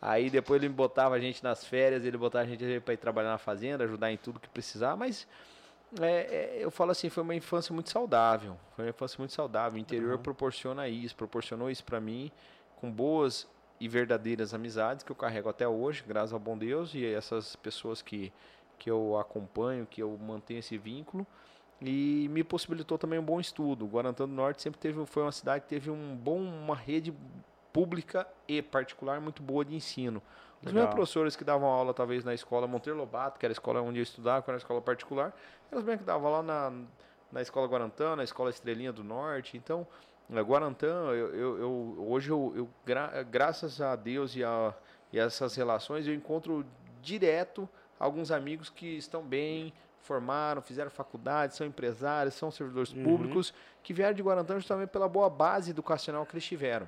Aí 0.00 0.30
depois 0.30 0.62
ele 0.62 0.72
botava 0.72 1.14
a 1.16 1.18
gente 1.18 1.42
nas 1.42 1.64
férias, 1.64 2.04
ele 2.04 2.16
botava 2.16 2.44
a 2.44 2.48
gente 2.48 2.80
para 2.80 2.94
ir 2.94 2.98
trabalhar 2.98 3.30
na 3.30 3.38
fazenda, 3.38 3.82
ajudar 3.84 4.12
em 4.12 4.16
tudo 4.16 4.38
que 4.38 4.48
precisar, 4.48 4.96
mas 4.96 5.26
é, 6.00 6.06
é, 6.06 6.58
eu 6.60 6.70
falo 6.70 6.90
assim, 6.92 7.08
foi 7.08 7.22
uma 7.22 7.34
infância 7.34 7.72
muito 7.74 7.90
saudável. 7.90 8.56
Foi 8.76 8.84
uma 8.84 8.90
infância 8.90 9.16
muito 9.18 9.32
saudável. 9.32 9.76
O 9.76 9.80
interior 9.80 10.12
Uhum. 10.16 10.18
proporciona 10.22 10.86
isso, 10.88 11.16
proporcionou 11.16 11.70
isso 11.70 11.82
para 11.82 12.00
mim, 12.00 12.30
com 12.76 12.90
boas 12.92 13.48
e 13.80 13.88
verdadeiras 13.88 14.52
amizades 14.54 15.02
que 15.04 15.10
eu 15.10 15.16
carrego 15.16 15.48
até 15.48 15.66
hoje, 15.66 16.04
graças 16.06 16.32
ao 16.32 16.38
bom 16.38 16.58
Deus 16.58 16.94
e 16.94 17.04
essas 17.06 17.56
pessoas 17.56 18.02
que, 18.02 18.32
que 18.78 18.90
eu 18.90 19.18
acompanho, 19.18 19.86
que 19.86 20.02
eu 20.02 20.16
mantenho 20.18 20.60
esse 20.60 20.78
vínculo. 20.78 21.26
E 21.80 22.26
me 22.30 22.42
possibilitou 22.42 22.98
também 22.98 23.18
um 23.18 23.22
bom 23.24 23.38
estudo. 23.38 23.86
Guarantã 23.86 24.26
do 24.26 24.34
Norte 24.34 24.62
sempre 24.62 24.80
teve, 24.80 25.04
foi 25.06 25.22
uma 25.22 25.32
cidade 25.32 25.62
que 25.62 25.68
teve 25.68 25.90
um 25.90 26.16
bom, 26.16 26.38
uma 26.40 26.74
rede 26.74 27.14
pública 27.72 28.26
e 28.48 28.60
particular 28.60 29.20
muito 29.20 29.42
boa 29.42 29.64
de 29.64 29.74
ensino. 29.76 30.20
Os 30.60 30.66
Legal. 30.72 30.82
meus 30.82 30.94
professores 30.94 31.36
que 31.36 31.44
davam 31.44 31.68
aula, 31.68 31.94
talvez, 31.94 32.24
na 32.24 32.34
escola 32.34 32.66
Monteiro 32.66 32.98
Lobato, 32.98 33.38
que 33.38 33.46
era 33.46 33.52
a 33.52 33.54
escola 33.54 33.80
onde 33.80 34.00
eu 34.00 34.02
estudava, 34.02 34.42
que 34.42 34.50
era 34.50 34.56
a 34.56 34.58
escola 34.58 34.80
particular, 34.80 35.32
eles 35.70 35.84
mesmo 35.84 35.98
que 36.00 36.04
davam 36.04 36.32
lá 36.32 36.42
na, 36.42 36.72
na 37.30 37.40
escola 37.42 37.68
Guarantã, 37.68 38.16
na 38.16 38.24
escola 38.24 38.50
Estrelinha 38.50 38.92
do 38.92 39.04
Norte. 39.04 39.56
Então, 39.56 39.86
Guarantã, 40.28 40.86
eu, 41.12 41.34
eu- 41.34 41.58
eu- 41.58 42.06
hoje 42.08 42.30
eu, 42.30 42.52
eu 42.56 42.68
gra- 42.84 43.22
graças 43.22 43.80
a 43.80 43.94
Deus 43.94 44.34
e 44.34 44.42
a 44.42 44.74
e 45.10 45.18
essas 45.18 45.54
relações, 45.54 46.06
eu 46.06 46.12
encontro 46.12 46.66
direto 47.00 47.66
alguns 47.98 48.30
amigos 48.30 48.70
que 48.70 48.86
estão 48.96 49.22
bem, 49.22 49.72
formaram, 50.00 50.62
fizeram 50.62 50.90
faculdade, 50.90 51.54
são 51.54 51.66
empresários, 51.66 52.34
são 52.34 52.50
servidores 52.50 52.92
Uhum. 52.92 53.02
públicos, 53.04 53.52
que 53.82 53.92
vieram 53.92 54.14
de 54.14 54.22
Guarantã 54.22 54.54
justamente 54.54 54.88
pela 54.90 55.08
boa 55.08 55.28
base 55.28 55.70
educacional 55.70 56.24
que 56.24 56.32
eles 56.34 56.44
tiveram. 56.44 56.86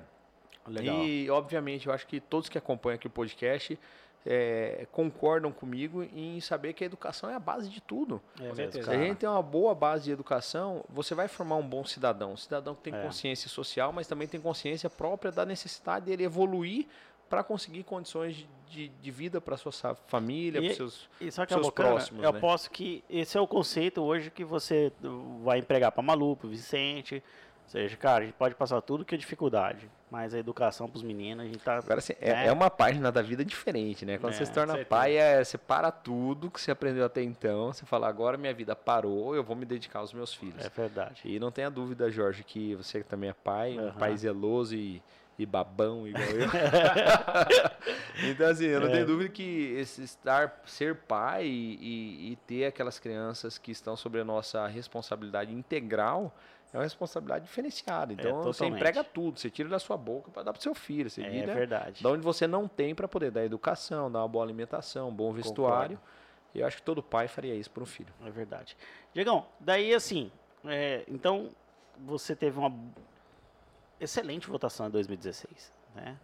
Legal. 0.67 1.03
E, 1.03 1.29
obviamente, 1.29 1.87
eu 1.87 1.93
acho 1.93 2.07
que 2.07 2.19
todos 2.19 2.47
que 2.49 2.57
acompanham 2.57 2.95
aqui 2.95 3.07
o 3.07 3.09
podcast 3.09 3.77
é, 4.23 4.85
concordam 4.91 5.51
comigo 5.51 6.03
em 6.03 6.39
saber 6.39 6.73
que 6.73 6.83
a 6.83 6.85
educação 6.85 7.27
é 7.29 7.33
a 7.33 7.39
base 7.39 7.67
de 7.69 7.81
tudo. 7.81 8.21
É 8.39 8.53
mesmo. 8.53 8.83
Se 8.83 8.89
a 8.89 8.93
gente 8.97 9.17
tem 9.17 9.27
uma 9.27 9.41
boa 9.41 9.73
base 9.73 10.03
de 10.05 10.11
educação, 10.11 10.85
você 10.89 11.15
vai 11.15 11.27
formar 11.27 11.55
um 11.55 11.67
bom 11.67 11.83
cidadão. 11.83 12.33
Um 12.33 12.37
cidadão 12.37 12.75
que 12.75 12.81
tem 12.81 12.93
É. 12.93 13.01
consciência 13.01 13.49
social, 13.49 13.91
mas 13.91 14.05
também 14.07 14.27
tem 14.27 14.39
consciência 14.39 14.89
própria 14.91 15.31
da 15.31 15.43
necessidade 15.43 16.05
dele 16.05 16.23
evoluir 16.23 16.85
para 17.31 17.45
conseguir 17.45 17.83
condições 17.85 18.45
de, 18.67 18.89
de, 18.89 19.09
vida 19.09 19.39
para 19.39 19.55
sua 19.55 19.71
família, 20.07 20.59
E- 20.59 20.65
para 20.67 20.75
seus. 20.75 21.09
E 21.21 21.31
só 21.31 21.45
que 21.45 21.53
é 21.53 21.55
seus 21.55 21.67
bacana, 21.67 21.91
próximos, 21.91 22.21
eu 22.21 22.29
né? 22.29 22.37
aposto 22.37 22.69
que 22.69 23.05
esse 23.09 23.37
é 23.37 23.41
o 23.41 23.47
conceito 23.47 24.01
hoje 24.01 24.29
que 24.29 24.43
você 24.43 24.91
vai 25.41 25.59
empregar 25.59 25.93
para 25.93 26.03
Malu, 26.03 26.35
para 26.35 26.49
Vicente. 26.49 27.23
Ou 27.63 27.69
seja, 27.71 27.95
cara, 27.95 28.23
a 28.23 28.25
gente 28.25 28.35
pode 28.35 28.53
passar 28.53 28.81
tudo 28.81 29.05
que 29.05 29.15
é 29.15 29.17
dificuldade, 29.17 29.89
mas 30.09 30.33
a 30.33 30.39
educação 30.39 30.89
para 30.89 30.97
os 30.97 31.03
meninos, 31.03 31.45
a 31.45 31.47
gente 31.47 31.59
tá. 31.59 31.77
Agora, 31.77 31.99
assim, 31.99 32.11
é, 32.19 32.31
né? 32.31 32.47
é 32.47 32.51
uma 32.51 32.69
página 32.69 33.09
da 33.13 33.21
vida 33.21 33.45
diferente, 33.45 34.05
né? 34.05 34.17
Quando 34.17 34.33
É, 34.33 34.35
você 34.35 34.45
se 34.45 34.51
torna 34.51 34.73
certeza. 34.73 34.89
pai, 34.89 35.15
é, 35.15 35.41
você 35.41 35.57
para 35.57 35.89
tudo 35.89 36.51
que 36.51 36.59
você 36.59 36.71
aprendeu 36.71 37.05
até 37.05 37.23
então. 37.23 37.71
Você 37.71 37.85
fala, 37.85 38.09
agora 38.09 38.37
minha 38.37 38.53
vida 38.53 38.75
parou, 38.75 39.33
eu 39.33 39.41
vou 39.43 39.55
me 39.55 39.65
dedicar 39.65 39.99
aos 39.99 40.11
meus 40.11 40.33
filhos. 40.33 40.65
É 40.65 40.69
verdade. 40.69 41.21
E 41.23 41.39
não 41.39 41.49
tenha 41.49 41.69
dúvida, 41.71 42.11
Jorge, 42.11 42.43
que 42.43 42.75
você 42.75 43.01
também 43.03 43.29
é 43.29 43.33
pai, 43.33 43.79
um 43.79 43.87
Aham. 43.87 43.99
pai 43.99 44.17
zeloso 44.17 44.75
e, 44.75 45.01
e 45.41 45.45
babão 45.45 46.07
igual 46.07 46.27
eu. 46.29 46.47
então, 48.31 48.47
assim, 48.49 48.65
eu 48.65 48.79
não 48.81 48.87
É. 48.87 48.91
tenho 48.91 49.05
dúvida 49.05 49.29
que 49.29 49.73
esse 49.77 50.03
estar, 50.03 50.61
ser 50.65 50.95
pai 50.95 51.45
e, 51.45 52.31
e- 52.31 52.35
ter 52.47 52.65
aquelas 52.65 52.99
crianças 52.99 53.57
que 53.57 53.71
estão 53.71 53.95
sobre 53.95 54.21
a 54.21 54.23
nossa 54.25 54.65
responsabilidade 54.67 55.53
integral 55.53 56.33
é 56.73 56.77
uma 56.77 56.83
responsabilidade 56.83 57.45
diferenciada. 57.45 58.13
Então, 58.13 58.43
você 58.43 58.59
totalmente. 58.59 58.75
emprega 58.79 59.03
tudo, 59.03 59.39
você 59.39 59.49
tira 59.49 59.67
da 59.67 59.77
sua 59.79 59.97
boca 59.97 60.31
para 60.31 60.43
dar 60.43 60.53
pro 60.53 60.61
seu 60.61 60.73
filho. 60.73 61.09
Você 61.09 61.21
É 61.21 61.29
vira 61.29 61.53
verdade. 61.53 62.01
da 62.01 62.09
onde 62.09 62.23
você 62.23 62.47
não 62.47 62.65
tem 62.67 62.95
para 62.95 63.07
poder 63.09 63.29
dar 63.29 63.43
educação, 63.43 64.09
dar 64.09 64.19
uma 64.19 64.27
boa 64.27 64.43
alimentação, 64.45 65.09
um 65.09 65.13
bom 65.13 65.33
vestuário. 65.33 65.99
E 66.55 66.59
eu 66.59 66.67
acho 66.67 66.77
que 66.77 66.83
todo 66.83 67.01
pai 67.03 67.27
faria 67.27 67.55
isso 67.55 67.69
para 67.69 67.83
um 67.83 67.85
filho. 67.85 68.13
É 68.25 68.29
verdade. 68.29 68.77
Diegão, 69.13 69.45
daí 69.59 69.93
assim, 69.93 70.31
é, 70.65 71.03
então 71.09 71.49
você 71.99 72.35
teve 72.35 72.57
uma 72.57 72.73
excelente 74.01 74.47
votação 74.47 74.87
em 74.87 74.89
2016, 74.91 75.71
né? 75.95 76.17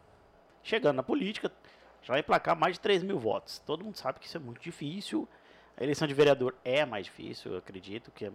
Chegando 0.64 0.98
na 0.98 1.04
política, 1.04 1.52
já 2.02 2.14
vai 2.14 2.20
emplacar 2.20 2.56
mais 2.56 2.74
de 2.76 2.80
3 2.82 3.04
mil 3.04 3.18
votos. 3.20 3.60
Todo 3.60 3.84
mundo 3.84 3.96
sabe 3.98 4.20
que 4.20 4.28
isso 4.28 4.38
é 4.38 4.40
muito 4.40 4.62
difícil. 4.62 5.28
A 5.78 5.84
eleição 5.84 6.08
de 6.08 6.14
vereador 6.14 6.56
é 6.66 6.86
mais 6.86 7.06
difícil, 7.06 7.52
eu 7.54 7.58
acredito, 7.60 8.12
que 8.12 8.26
é 8.26 8.32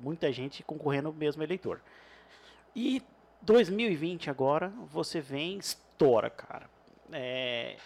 muita 0.00 0.32
gente 0.32 0.62
concorrendo 0.62 1.08
ao 1.08 1.14
mesmo 1.14 1.42
eleitor. 1.42 1.80
E 2.74 3.02
2020 3.42 4.28
agora, 4.30 4.72
você 4.90 5.20
vem, 5.20 5.56
estoura, 5.58 6.28
cara. 6.28 6.68
É, 7.12 7.76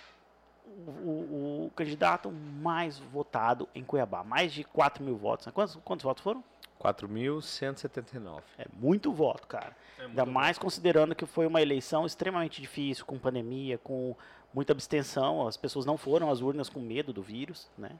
o, 0.67 0.91
o- 0.91 1.67
o 1.67 1.71
candidato 1.77 2.31
mais 2.33 2.99
votado 2.99 3.69
em 3.75 3.85
Cuiabá, 3.85 4.25
mais 4.25 4.53
de 4.53 4.65
4 4.65 5.03
mil 5.05 5.17
votos. 5.17 5.47
né? 5.47 5.53
Quantos, 5.53 5.77
quantos 5.85 6.03
votos 6.05 6.23
foram? 6.23 6.43
4.179. 6.85 8.43
É 8.59 8.67
muito 8.75 9.11
voto, 9.11 9.47
cara. 9.47 9.75
É 9.99 10.05
Ainda 10.05 10.27
mais 10.27 10.59
considerando 10.59 11.15
que 11.15 11.25
foi 11.25 11.47
uma 11.47 11.63
eleição 11.63 12.05
extremamente 12.05 12.61
difícil, 12.61 13.07
com 13.07 13.19
pandemia, 13.19 13.79
com 13.79 14.15
muita 14.53 14.73
abstenção. 14.73 15.47
As 15.47 15.57
pessoas 15.57 15.87
não 15.87 15.97
foram 15.97 16.31
às 16.31 16.43
urnas 16.43 16.69
com 16.69 16.81
medo 16.81 17.13
do 17.13 17.23
vírus, 17.23 17.71
né? 17.79 17.91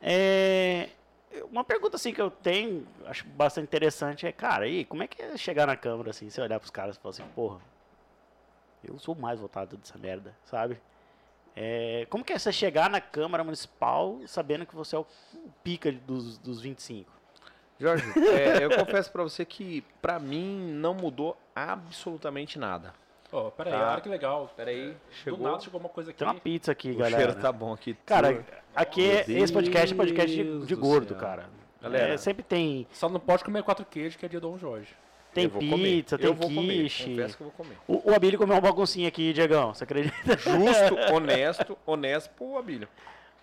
É, 0.00 0.88
uma 1.50 1.64
pergunta 1.64 1.96
assim 1.96 2.14
que 2.14 2.22
eu 2.22 2.30
tenho, 2.30 2.86
acho 3.06 3.26
bastante 3.26 3.64
interessante 3.64 4.26
é, 4.26 4.32
cara, 4.32 4.64
aí, 4.64 4.84
como 4.84 5.02
é 5.02 5.08
que 5.08 5.20
é 5.20 5.36
chegar 5.36 5.66
na 5.66 5.76
Câmara 5.76 6.10
assim, 6.10 6.30
você 6.30 6.40
olhar 6.40 6.58
pros 6.58 6.70
caras 6.70 6.96
e 6.96 7.00
falar 7.00 7.10
assim, 7.10 7.24
porra, 7.34 7.60
eu 8.82 8.96
sou 8.98 9.14
o 9.14 9.20
mais 9.20 9.40
votado 9.40 9.76
dessa 9.76 9.98
merda, 9.98 10.34
sabe? 10.44 10.80
É, 11.56 12.06
como 12.08 12.24
que 12.24 12.32
é 12.32 12.38
você 12.38 12.52
chegar 12.52 12.88
na 12.88 13.00
Câmara 13.00 13.42
Municipal 13.42 14.20
sabendo 14.26 14.64
que 14.64 14.76
você 14.76 14.94
é 14.94 14.98
o 15.00 15.06
pica 15.64 15.90
dos, 15.90 16.38
dos 16.38 16.60
25? 16.60 17.17
Jorge, 17.80 18.04
é, 18.18 18.64
eu 18.64 18.70
confesso 18.76 19.10
pra 19.12 19.22
você 19.22 19.44
que 19.44 19.84
pra 20.02 20.18
mim 20.18 20.58
não 20.74 20.94
mudou 20.94 21.36
absolutamente 21.54 22.58
nada. 22.58 22.92
Ó, 23.30 23.50
peraí, 23.50 23.72
Tá. 23.72 23.92
olha 23.92 24.00
que 24.00 24.08
legal. 24.08 24.50
Peraí, 24.56 24.92
Do 24.92 24.96
chegou. 25.22 25.38
nada 25.50 25.60
chegou 25.60 25.78
uma 25.80 25.88
coisa 25.88 26.10
aqui. 26.10 26.18
Tem 26.18 26.26
uma 26.28 26.34
pizza 26.34 26.72
aqui, 26.72 26.90
O 26.92 26.96
galera. 26.96 27.16
cheiro 27.16 27.34
tá 27.40 27.52
bom 27.52 27.72
aqui. 27.72 27.94
Cara, 28.06 28.44
aqui 28.74 29.08
é, 29.10 29.24
esse 29.28 29.52
podcast 29.52 29.92
é 29.92 29.96
podcast 29.96 30.34
de, 30.36 30.66
de 30.66 30.74
do 30.74 30.80
gordo, 30.80 31.08
céu. 31.10 31.18
cara. 31.18 31.46
Galera. 31.80 32.14
É, 32.14 32.16
sempre 32.16 32.42
tem, 32.42 32.86
Só 32.90 33.08
não 33.08 33.20
pode 33.20 33.44
comer 33.44 33.62
quatro 33.62 33.84
queijos, 33.84 34.16
que 34.16 34.24
é 34.26 34.28
dia 34.28 34.40
do 34.40 34.48
Dom 34.50 34.58
Jorge. 34.58 34.88
tem 35.32 35.48
pizza, 35.48 36.14
Eu 36.16 36.18
tem 36.18 36.32
vou 36.34 36.48
comer, 36.48 36.82
quiche. 36.82 37.10
Confesso 37.10 37.36
que 37.36 37.42
eu 37.42 37.46
vou 37.46 37.52
comer. 37.56 37.78
O, 37.86 38.10
o 38.10 38.14
Abílio 38.14 38.38
comeu 38.38 38.54
uma 38.56 38.60
baguncinha 38.62 39.06
aqui, 39.08 39.32
Diegão, 39.32 39.72
você 39.74 39.84
acredita? 39.84 40.36
Justo, 40.38 40.96
honesto, 41.14 41.78
honesto 41.86 42.30
pro 42.34 42.56
Abílio. 42.58 42.88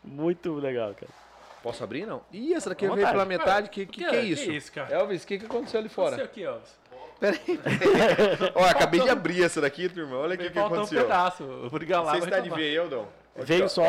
Muito 0.04 0.54
legal, 0.56 0.94
cara. 0.96 1.12
Posso 1.66 1.84
abrir, 1.84 2.06
não? 2.06 2.22
Ih, 2.32 2.54
essa 2.54 2.70
daqui 2.70 2.88
veio 2.88 3.08
pela 3.08 3.26
metade. 3.26 3.70
Que, 3.72 3.88
que, 3.88 4.06
que 4.06 4.16
é 4.16 4.22
isso? 4.22 4.44
Que 4.46 4.52
isso, 4.56 4.72
cara? 4.72 4.94
Elvis, 4.94 5.24
o 5.24 5.28
que, 5.28 5.40
que 5.40 5.46
aconteceu 5.48 5.80
ali 5.80 5.90
fora? 5.90 6.24
aqui, 6.24 6.44
Elvis. 6.44 6.78
Peraí. 7.20 7.40
Ó, 8.54 8.64
acabei 8.66 9.00
de 9.00 9.10
abrir 9.10 9.44
essa 9.44 9.60
daqui, 9.60 9.90
turma. 9.90 10.16
Olha 10.18 10.36
o 10.36 10.38
que, 10.38 10.50
que 10.50 10.54
faltando 10.54 10.82
um 10.82 10.84
aconteceu. 10.84 11.02
pedaço. 11.04 11.44
O 11.44 11.70
Briga 11.72 12.02
lá 12.02 12.12
Você 12.14 12.26
está 12.26 12.40
de 12.40 12.52
ver, 12.52 12.72
Eldon? 12.76 13.08
Aqui, 13.36 13.46
Veio 13.46 13.68
só 13.68 13.84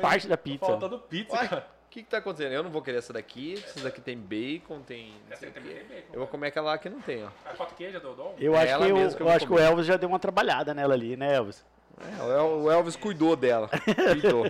parte 0.00 0.26
da 0.26 0.36
pizza. 0.36 0.66
faltando 0.66 0.98
pizza, 0.98 1.36
Olha, 1.38 1.48
cara. 1.48 1.66
O 1.86 1.90
que, 1.90 2.02
que 2.02 2.08
tá 2.08 2.18
acontecendo? 2.18 2.52
Eu 2.52 2.62
não 2.64 2.70
vou 2.70 2.82
querer 2.82 2.98
essa 2.98 3.12
daqui. 3.12 3.54
Essa 3.64 3.80
daqui 3.84 4.00
tem 4.00 4.16
bacon, 4.18 4.80
tem. 4.80 5.12
não 5.30 5.36
sei 5.36 5.48
o 5.50 5.52
quê. 5.52 5.82
Eu 6.12 6.18
vou 6.18 6.26
comer 6.26 6.48
aquela 6.48 6.70
lá 6.72 6.78
que 6.78 6.88
não 6.88 7.00
tem, 7.00 7.22
ó. 7.24 7.28
Ah, 7.46 7.50
Quatro 7.56 7.76
queijos 7.76 8.02
do 8.02 8.12
Dom? 8.14 8.34
Eu 8.40 8.56
É 8.56 8.72
acho, 8.72 8.78
que, 8.78 8.84
que 8.86 8.90
eu 8.90 8.96
eu 8.98 9.10
vou 9.18 9.28
acho 9.30 9.46
que 9.46 9.52
o. 9.52 9.58
Elvis 9.58 9.86
já 9.86 9.96
deu 9.96 10.08
uma 10.08 10.18
trabalhada 10.18 10.74
nela 10.74 10.94
ali, 10.94 11.16
né, 11.16 11.34
Elvis? 11.36 11.64
É, 12.00 12.40
o 12.42 12.70
Elvis 12.70 12.96
cuidou 12.96 13.36
dela. 13.36 13.68
Cuidou. 14.12 14.46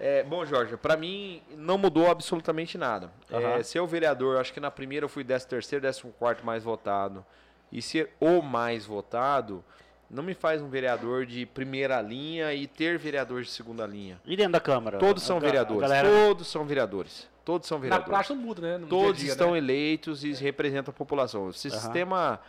É, 0.00 0.22
bom, 0.22 0.44
Jorge, 0.46 0.76
pra 0.76 0.96
mim 0.96 1.42
não 1.56 1.76
mudou 1.76 2.08
absolutamente 2.10 2.78
nada. 2.78 3.10
É, 3.30 3.36
Aham. 3.36 3.62
ser 3.62 3.80
o 3.80 3.86
vereador, 3.86 4.38
acho 4.40 4.52
que 4.52 4.60
na 4.60 4.70
primeira 4.70 5.04
eu 5.04 5.08
fui 5.08 5.24
13 5.24 5.46
terceiro, 5.48 5.82
14 5.84 6.12
quarto 6.18 6.44
mais 6.46 6.62
votado. 6.62 7.24
E 7.72 7.82
ser 7.82 8.10
o 8.20 8.40
mais 8.40 8.86
votado 8.86 9.62
não 10.10 10.22
me 10.22 10.32
faz 10.34 10.62
um 10.62 10.68
vereador 10.68 11.26
de 11.26 11.44
primeira 11.44 12.00
linha 12.00 12.54
e 12.54 12.66
ter 12.66 12.96
vereador 12.96 13.42
de 13.42 13.50
segunda 13.50 13.86
linha. 13.86 14.20
E 14.24 14.36
dentro 14.36 14.52
da 14.52 14.60
Câmara? 14.60 14.98
Todos 14.98 15.22
são 15.22 15.36
A 15.36 15.40
ga- 15.40 15.46
a 15.46 15.50
vereadores. 15.50 15.80
galera- 15.82 16.08
Todos 16.08 16.46
são 16.46 16.64
vereadores. 16.64 17.28
Todos 17.44 17.66
são 17.68 17.78
Na 17.78 17.82
vereadores. 17.82 18.08
prática 18.08 18.34
não 18.34 18.42
muda, 18.42 18.62
né? 18.62 18.78
No 18.78 18.86
Todos 18.86 19.18
dia 19.20 19.30
estão 19.32 19.52
né? 19.52 19.58
eleitos 19.58 20.22
e 20.24 20.32
representam 20.32 20.92
a 20.92 20.94
população. 20.96 21.46
O 21.48 21.52
sistema 21.52 22.40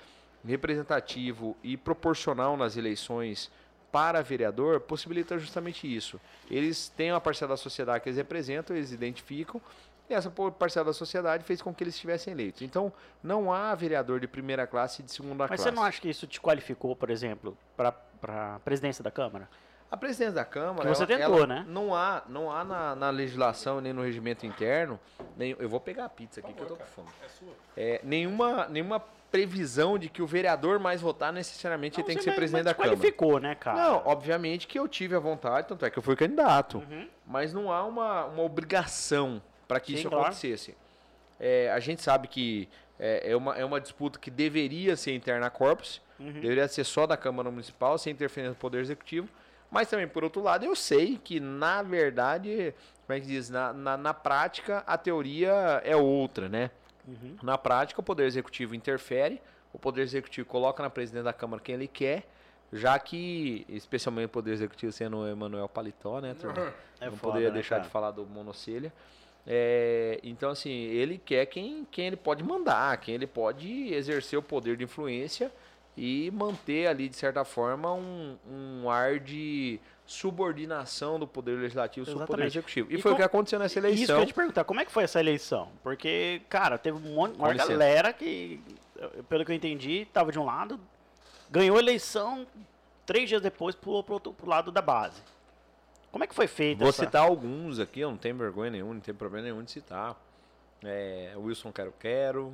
representativo 0.46 1.58
e 1.64 1.76
proporcional 1.76 2.56
nas 2.56 2.78
eleições 2.78 3.52
para 3.91 4.21
vereador 4.21 4.80
possibilita 4.80 5.38
justamente 5.38 5.93
isso. 5.93 6.19
Eles 6.49 6.89
têm 6.89 7.12
uma 7.12 7.21
parcela 7.21 7.49
da 7.54 7.58
sociedade 7.58 8.04
que 8.04 8.10
eles 8.10 8.17
representam, 8.17 8.75
eles 8.75 8.91
identificam, 8.91 9.62
e 10.10 10.13
essa 10.13 10.30
parcela 10.32 10.86
da 10.88 10.93
sociedade 10.93 11.43
fez 11.43 11.62
com 11.62 11.73
que 11.73 11.84
eles 11.84 11.93
estivessem 11.93 12.34
eleitos. 12.34 12.62
Então, 12.63 12.91
não 13.21 13.54
há 13.54 13.75
vereador 13.75 14.19
de 14.19 14.28
primeira 14.28 14.65
classe 14.65 15.02
e 15.02 15.06
de 15.06 15.12
segunda 15.12 15.45
Mas 15.47 15.49
classe. 15.49 15.63
você 15.63 15.71
não 15.71 15.84
acha 15.84 16.02
que 16.02 16.10
isso 16.10 16.25
te 16.25 16.41
qualificou, 16.41 16.95
por 16.95 17.10
exemplo, 17.12 17.56
para 17.78 17.93
a 18.23 18.60
presidência 18.65 19.04
da 19.04 19.12
Câmara? 19.12 19.47
A 19.91 19.97
presidência 19.97 20.34
da 20.34 20.45
Câmara. 20.45 20.82
Que 20.89 20.95
você 20.95 21.04
ela- 21.04 21.17
tentou, 21.17 21.38
ela 21.38 21.47
né? 21.47 21.65
Não 21.67 21.95
há, 21.95 22.23
não 22.28 22.52
há 22.52 22.63
na, 22.63 22.95
na 22.95 23.10
legislação 23.10 23.82
nem 23.82 23.91
no 23.93 24.04
regimento 24.04 24.45
interno. 24.45 24.99
Nem, 25.36 25.56
eu 25.60 25.67
vou 25.69 25.80
pegar 25.80 26.06
a 26.06 26.10
pizza 26.10 26.39
aqui 26.39 26.54
que 26.54 26.62
eu 26.62 26.67
tô 26.67 26.75
com 26.75 26.86
fome. 26.86 27.08
É 27.23 27.28
sua. 27.30 27.54
É, 27.75 27.99
nenhuma, 28.04 28.67
nenhuma 28.67 29.04
previsão 29.32 29.98
de 29.98 30.10
que 30.10 30.22
o 30.22 30.28
vereador 30.28 30.80
mais 30.80 31.02
votar 31.02 31.32
necessariamente 31.32 32.00
ele 32.00 32.08
tem 32.08 32.18
que 32.18 32.24
ser 32.24 32.34
presidente 32.36 32.65
da 32.65 32.74
Câmara. 32.74 32.96
qualificou, 32.96 33.39
né, 33.39 33.56
cara? 33.56 33.78
Não, 33.78 34.02
obviamente 34.06 34.68
que 34.68 34.80
eu 34.80 34.88
tive 34.88 35.15
a 35.15 35.20
vontade, 35.20 35.68
tanto 35.68 35.86
é 35.86 35.89
que 35.89 35.98
eu 36.00 36.04
fui 36.04 36.15
candidato. 36.15 36.78
Uhum. 36.80 37.08
Mas 37.26 37.54
não 37.54 37.72
há 37.72 37.84
uma, 37.86 38.26
uma 38.26 38.44
obrigação 38.44 39.42
para 39.68 39.80
que 39.80 39.94
Sim, 39.94 40.00
isso 40.00 40.10
claro. 40.10 40.26
acontecesse. 40.26 40.76
É, 41.39 41.72
a 41.72 41.80
gente 41.80 42.02
sabe 42.02 42.28
que 42.28 42.68
é, 43.00 43.32
é 43.32 43.36
uma, 43.36 43.56
é 43.56 43.63
uma 43.63 43.80
disputa 43.80 44.20
que 44.20 44.30
deveria 44.32 44.96
ser 44.96 45.13
interna 45.15 45.50
corpus, 45.50 46.02
Uhum. 46.20 46.34
deveria 46.34 46.68
ser 46.68 46.84
só 46.84 47.08
da 47.08 47.15
Câmara 47.15 47.50
Municipal, 47.50 47.98
sem 47.98 48.12
interferência 48.12 48.54
do 48.54 48.60
Poder 48.60 48.82
Executivo. 48.82 49.30
Mas 49.72 49.88
também, 49.89 50.06
por 50.06 50.22
outro 50.22 50.42
lado, 50.42 50.65
eu 50.65 50.76
sei 50.76 51.18
que, 51.24 51.39
na 51.39 51.82
verdade, 51.82 52.74
como 53.08 53.18
é 53.18 53.22
que 53.22 53.28
diz? 53.28 53.50
Na, 53.50 53.72
na, 53.72 53.96
na 53.96 54.13
prática, 54.13 54.84
a 54.86 54.98
teoria 54.98 55.82
é 55.86 55.96
outra, 55.96 56.50
né? 56.50 56.72
Uhum. 57.10 57.38
Na 57.41 57.58
prática, 57.58 58.00
o 58.00 58.04
Poder 58.04 58.26
Executivo 58.26 58.76
interfere, 58.76 59.41
o 59.74 59.80
Poder 59.80 60.02
Executivo 60.02 60.48
coloca 60.48 60.84
na 60.84 60.89
presidente 60.89 61.24
da 61.24 61.34
Câmara 61.34 61.62
quem 61.62 61.76
ele 61.76 61.88
quer, 61.88 62.28
já 62.72 62.98
que, 63.00 63.65
especialmente 63.67 64.28
o 64.28 64.30
Poder 64.30 64.52
Executivo 64.52 64.91
sendo 64.91 65.17
o 65.17 65.28
Emanuel 65.28 65.67
Paletó, 65.67 66.19
né, 66.19 66.36
turma? 66.39 66.74
É 67.02 67.06
Não 67.06 67.15
foda, 67.15 67.32
poderia 67.32 67.48
né, 67.48 67.54
deixar 67.54 67.76
cara? 67.76 67.84
de 67.84 67.89
falar 67.89 68.12
do 68.12 68.26
monocelha. 68.26 68.91
É, 69.48 70.19
então, 70.22 70.50
assim, 70.52 70.69
ele 70.69 71.17
quer 71.17 71.45
quem, 71.45 71.88
quem 71.89 72.08
ele 72.08 72.17
pode 72.17 72.43
mandar, 72.43 72.98
quem 72.98 73.15
ele 73.15 73.26
pode 73.26 73.93
exercer 73.93 74.38
o 74.38 74.43
poder 74.43 74.76
de 74.76 74.84
influência 74.84 75.50
e 75.95 76.30
manter 76.32 76.88
ali, 76.88 77.08
de 77.08 77.15
certa 77.15 77.45
forma, 77.45 77.93
um, 77.93 78.38
um 78.45 78.89
ar 78.89 79.17
de 79.17 79.80
subordinação 80.12 81.19
do 81.19 81.28
poder 81.28 81.56
legislativo 81.60 82.04
sobre 82.06 82.24
o 82.24 82.28
poder 82.28 82.45
executivo. 82.48 82.91
E, 82.91 82.95
E 82.95 83.02
foi 83.02 83.12
o 83.12 83.13
com- 83.13 83.19
que 83.19 83.24
aconteceu 83.24 83.60
nessa 83.60 83.74
Isso 83.74 83.82
que 83.82 83.88
eu 83.88 83.93
eleição. 83.93 84.19
ia 84.22 84.26
te 84.26 84.34
perguntar, 84.34 84.63
como 84.63 84.80
é 84.80 84.86
que 84.86 84.91
foi 84.91 85.04
essa 85.04 85.19
eleição? 85.19 85.69
Porque, 85.84 86.41
cara, 86.50 86.80
teve 86.80 86.98
um 86.98 87.13
monte, 87.13 87.36
uma 87.38 87.52
licença. 87.54 87.69
galera 87.72 88.12
que, 88.12 88.60
pelo 89.30 89.45
que 89.45 89.52
eu 89.52 89.56
entendi, 89.56 90.08
tava 90.12 90.32
de 90.32 90.39
um 90.39 90.45
lado, 90.45 90.80
ganhou 91.52 91.78
a 91.78 91.80
eleição, 91.80 92.48
três 93.06 93.30
dias 93.30 93.39
depois 93.39 93.76
pulou 93.76 94.04
outro, 94.10 94.34
pro 94.34 94.50
lado 94.50 94.72
da 94.72 94.82
base. 94.82 95.22
Como 96.12 96.24
é 96.24 96.28
que 96.28 96.34
foi 96.34 96.48
feita 96.48 96.80
Vou 96.80 96.89
essa... 96.89 97.06
citar 97.06 97.22
alguns 97.22 97.78
aqui, 97.78 98.00
eu 98.00 98.10
não 98.10 98.17
tenho 98.17 98.36
vergonha 98.36 98.72
nenhuma, 98.72 98.95
não 98.95 99.02
tem 99.02 99.13
problema 99.13 99.43
nenhum 99.45 99.62
de 99.63 99.69
citar. 99.69 100.19
É, 100.84 101.34
Wilson 101.38 101.72
Quero 101.72 101.93
Quero, 102.00 102.52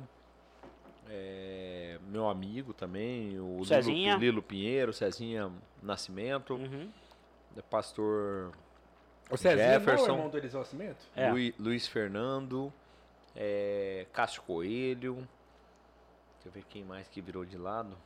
é, 1.08 1.98
meu 2.08 2.28
amigo 2.28 2.74
também, 2.74 3.38
o. 3.40 3.62
Lilo, 3.64 4.18
Lilo 4.18 4.42
Pinheiro, 4.42 4.92
Cezinha 4.92 5.50
Nascimento, 5.82 6.54
Uhum. 6.54 6.88
É 7.56 7.62
pastor 7.62 8.52
O 9.30 9.36
Cezinha 9.36 9.56
não 9.56 9.62
é 9.62 9.76
o 9.76 9.80
Jefferson. 9.80 10.12
irmão 10.12 10.28
do 10.28 10.38
Eliseu 10.38 10.60
Nascimento? 10.60 11.04
É. 11.14 11.30
Lui- 11.30 11.54
Luiz 11.58 11.86
Fernando, 11.88 12.72
é, 13.34 14.06
Cássio 14.12 14.42
Coelho. 14.42 15.14
Deixa 16.36 16.46
eu 16.48 16.52
ver 16.52 16.64
quem 16.68 16.84
mais 16.84 17.08
que 17.08 17.20
virou 17.20 17.44
de 17.44 17.56
lado. 17.58 17.96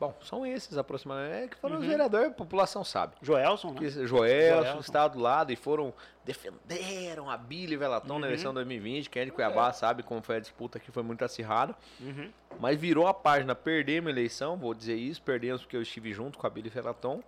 Bom, 0.00 0.12
são 0.22 0.44
esses 0.44 0.76
aproximadamente. 0.76 1.44
É 1.44 1.48
que 1.48 1.56
foram 1.56 1.76
os 1.76 1.82
Uhum. 1.84 1.88
vereadores, 1.90 2.28
a 2.28 2.34
população 2.34 2.82
sabe. 2.82 3.14
Joelson, 3.22 3.72
Que 3.72 3.82
né? 3.82 3.86
esse 3.86 4.04
Joelson. 4.06 4.62
Joelson 4.62 4.80
estava 4.80 5.08
do 5.14 5.20
lado 5.20 5.52
e 5.52 5.56
foram, 5.56 5.94
defenderam 6.24 7.30
a 7.30 7.36
Billy 7.36 7.76
Velatão 7.76 8.18
na 8.18 8.26
Uhum. 8.26 8.32
eleição 8.32 8.52
2020. 8.52 9.08
Quem 9.08 9.22
é 9.22 9.24
de 9.26 9.30
Cuiabá 9.30 9.72
sabe 9.72 10.02
como 10.02 10.20
foi 10.20 10.36
a 10.36 10.40
disputa 10.40 10.80
que 10.80 10.90
foi 10.90 11.04
muito 11.04 11.24
acirrada. 11.24 11.76
Uhum. 12.00 12.32
Mas 12.58 12.80
virou 12.80 13.06
a 13.06 13.14
página, 13.14 13.54
perdemos 13.54 14.08
a 14.08 14.10
eleição, 14.10 14.56
vou 14.56 14.74
dizer 14.74 14.96
isso, 14.96 15.22
perdemos 15.22 15.62
porque 15.62 15.76
eu 15.76 15.82
estive 15.82 16.12
junto 16.12 16.36
com 16.36 16.46
a 16.48 16.50
Billy 16.50 16.68
Velatão. 16.68 17.22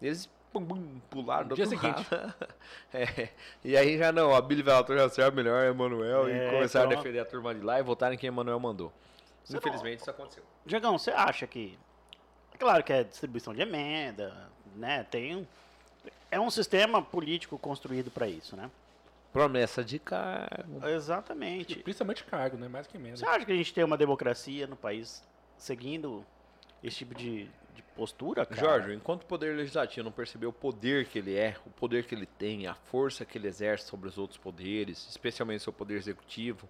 Eles 0.00 0.28
pum, 0.52 0.64
pum, 0.64 1.00
pularam 1.10 1.48
do 1.48 1.50
No 1.50 1.56
dia 1.56 1.64
outro 1.66 1.80
seguinte. 1.80 2.06
lado. 2.14 2.34
É, 2.92 3.28
E 3.64 3.76
aí 3.76 3.98
já 3.98 4.10
não, 4.12 4.34
a 4.34 4.40
Billy 4.40 4.62
Velatão 4.62 4.96
já 4.96 5.08
serve 5.08 5.36
melhor, 5.36 5.64
Emanuel, 5.66 6.28
É, 6.28 6.48
e 6.48 6.50
começaram 6.50 6.86
a 6.86 6.88
pronto. 6.88 7.02
defender 7.02 7.20
a 7.20 7.24
turma 7.24 7.54
de 7.54 7.60
lá 7.60 7.78
e 7.78 7.82
votaram 7.82 8.14
em 8.14 8.18
quem 8.18 8.28
Emanuel 8.28 8.58
mandou. 8.60 8.92
Você 9.44 9.52
não- 9.54 9.58
Infelizmente 9.60 10.00
isso 10.00 10.10
aconteceu. 10.10 10.42
Diegão, 10.64 10.98
você 10.98 11.10
acha 11.10 11.46
que. 11.46 11.78
É 12.54 12.58
claro 12.58 12.82
que 12.82 12.92
é 12.92 13.04
distribuição 13.04 13.52
de 13.54 13.60
emenda, 13.62 14.48
né? 14.76 15.04
Tem 15.10 15.36
um. 15.36 15.46
É 16.30 16.38
um 16.38 16.50
sistema 16.50 17.00
político 17.02 17.58
construído 17.58 18.10
para 18.10 18.26
isso, 18.28 18.54
né? 18.56 18.70
Promessa 19.32 19.82
de 19.84 19.98
cargo. 19.98 20.86
Exatamente. 20.86 21.76
principalmente 21.80 22.24
cargo, 22.24 22.56
né? 22.56 22.68
Mais 22.68 22.86
que 22.86 22.98
menos. 22.98 23.20
Você 23.20 23.26
acha 23.26 23.44
que 23.46 23.52
a 23.52 23.56
gente 23.56 23.72
tem 23.72 23.84
uma 23.84 23.96
democracia 23.96 24.66
no 24.66 24.76
país 24.76 25.22
seguindo 25.56 26.24
esse 26.82 26.96
tipo 26.98 27.14
de, 27.14 27.48
de 27.78 27.82
postura, 27.94 28.44
cara? 28.44 28.60
Jorge, 28.60 28.94
enquanto 28.94 29.22
o 29.22 29.26
poder 29.26 29.56
legislativo 29.56 30.04
não 30.04 30.12
perceber 30.12 30.46
o 30.46 30.52
poder 30.52 31.06
que 31.06 31.18
ele 31.18 31.34
é, 31.36 31.56
o 31.64 31.70
poder 31.70 32.04
que 32.04 32.14
ele 32.14 32.26
tem, 32.26 32.66
a 32.66 32.74
força 32.74 33.24
que 33.24 33.38
ele 33.38 33.48
exerce 33.48 33.86
sobre 33.86 34.08
os 34.08 34.18
outros 34.18 34.38
poderes, 34.38 35.06
especialmente 35.08 35.68
o 35.68 35.72
poder 35.72 35.96
executivo, 35.96 36.68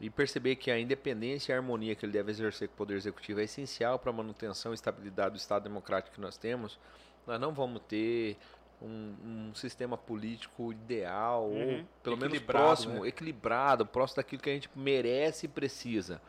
e 0.00 0.10
perceber 0.10 0.56
que 0.56 0.70
a 0.70 0.78
independência 0.78 1.52
e 1.52 1.54
a 1.54 1.58
harmonia 1.58 1.94
que 1.94 2.04
ele 2.04 2.12
deve 2.12 2.30
exercer 2.30 2.68
com 2.68 2.74
o 2.74 2.76
poder 2.78 2.96
executivo 2.96 3.40
é 3.40 3.44
essencial 3.44 3.98
para 3.98 4.10
a 4.10 4.12
manutenção 4.12 4.72
e 4.72 4.74
estabilidade 4.74 5.32
do 5.32 5.38
Estado 5.38 5.62
democrático 5.64 6.14
que 6.14 6.20
nós 6.20 6.36
temos, 6.36 6.78
nós 7.26 7.38
não 7.40 7.52
vamos 7.52 7.82
ter 7.86 8.36
um, 8.82 9.14
um 9.50 9.54
sistema 9.54 9.96
político 9.96 10.72
ideal, 10.72 11.44
ou 11.44 11.52
Uhum. 11.54 11.86
pelo 12.02 12.16
menos 12.16 12.38
próximo, 12.40 13.02
né? 13.02 13.08
equilibrado, 13.08 13.84
próximo 13.86 14.16
daquilo 14.16 14.42
que 14.42 14.50
a 14.50 14.54
gente 14.54 14.70
merece 14.74 15.46
e 15.46 15.48
precisa. 15.48 16.20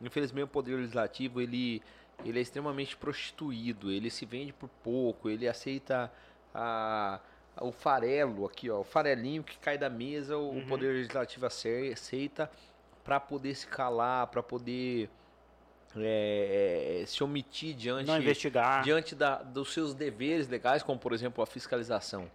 Infelizmente, 0.00 0.44
o 0.44 0.48
poder 0.48 0.76
legislativo 0.76 1.40
ele, 1.40 1.82
ele 2.24 2.38
é 2.38 2.42
extremamente 2.42 2.96
prostituído, 2.96 3.90
ele 3.90 4.10
se 4.10 4.24
vende 4.26 4.52
por 4.52 4.68
pouco, 4.82 5.28
ele 5.28 5.48
aceita 5.48 6.10
a, 6.54 7.18
o 7.60 7.72
farelo 7.72 8.46
aqui, 8.46 8.68
ó, 8.70 8.80
o 8.80 8.84
farelinho 8.84 9.42
que 9.42 9.58
cai 9.58 9.76
da 9.78 9.88
mesa, 9.90 10.36
o, 10.36 10.50
Uhum. 10.50 10.66
poder 10.66 10.92
legislativo 10.94 11.46
ace- 11.46 11.90
aceita 11.92 12.50
para 13.04 13.18
poder 13.20 13.54
se 13.54 13.66
calar, 13.66 14.26
para 14.28 14.42
poder 14.42 15.08
é, 15.96 17.02
se 17.06 17.22
omitir 17.24 17.74
diante 17.74 18.06
diante 18.82 19.14
da- 19.14 19.42
dos 19.42 19.72
seus 19.72 19.92
deveres 19.94 20.46
legais, 20.48 20.82
como 20.82 20.98
por 20.98 21.12
exemplo 21.12 21.42
a 21.42 21.46
fiscalização. 21.46 22.30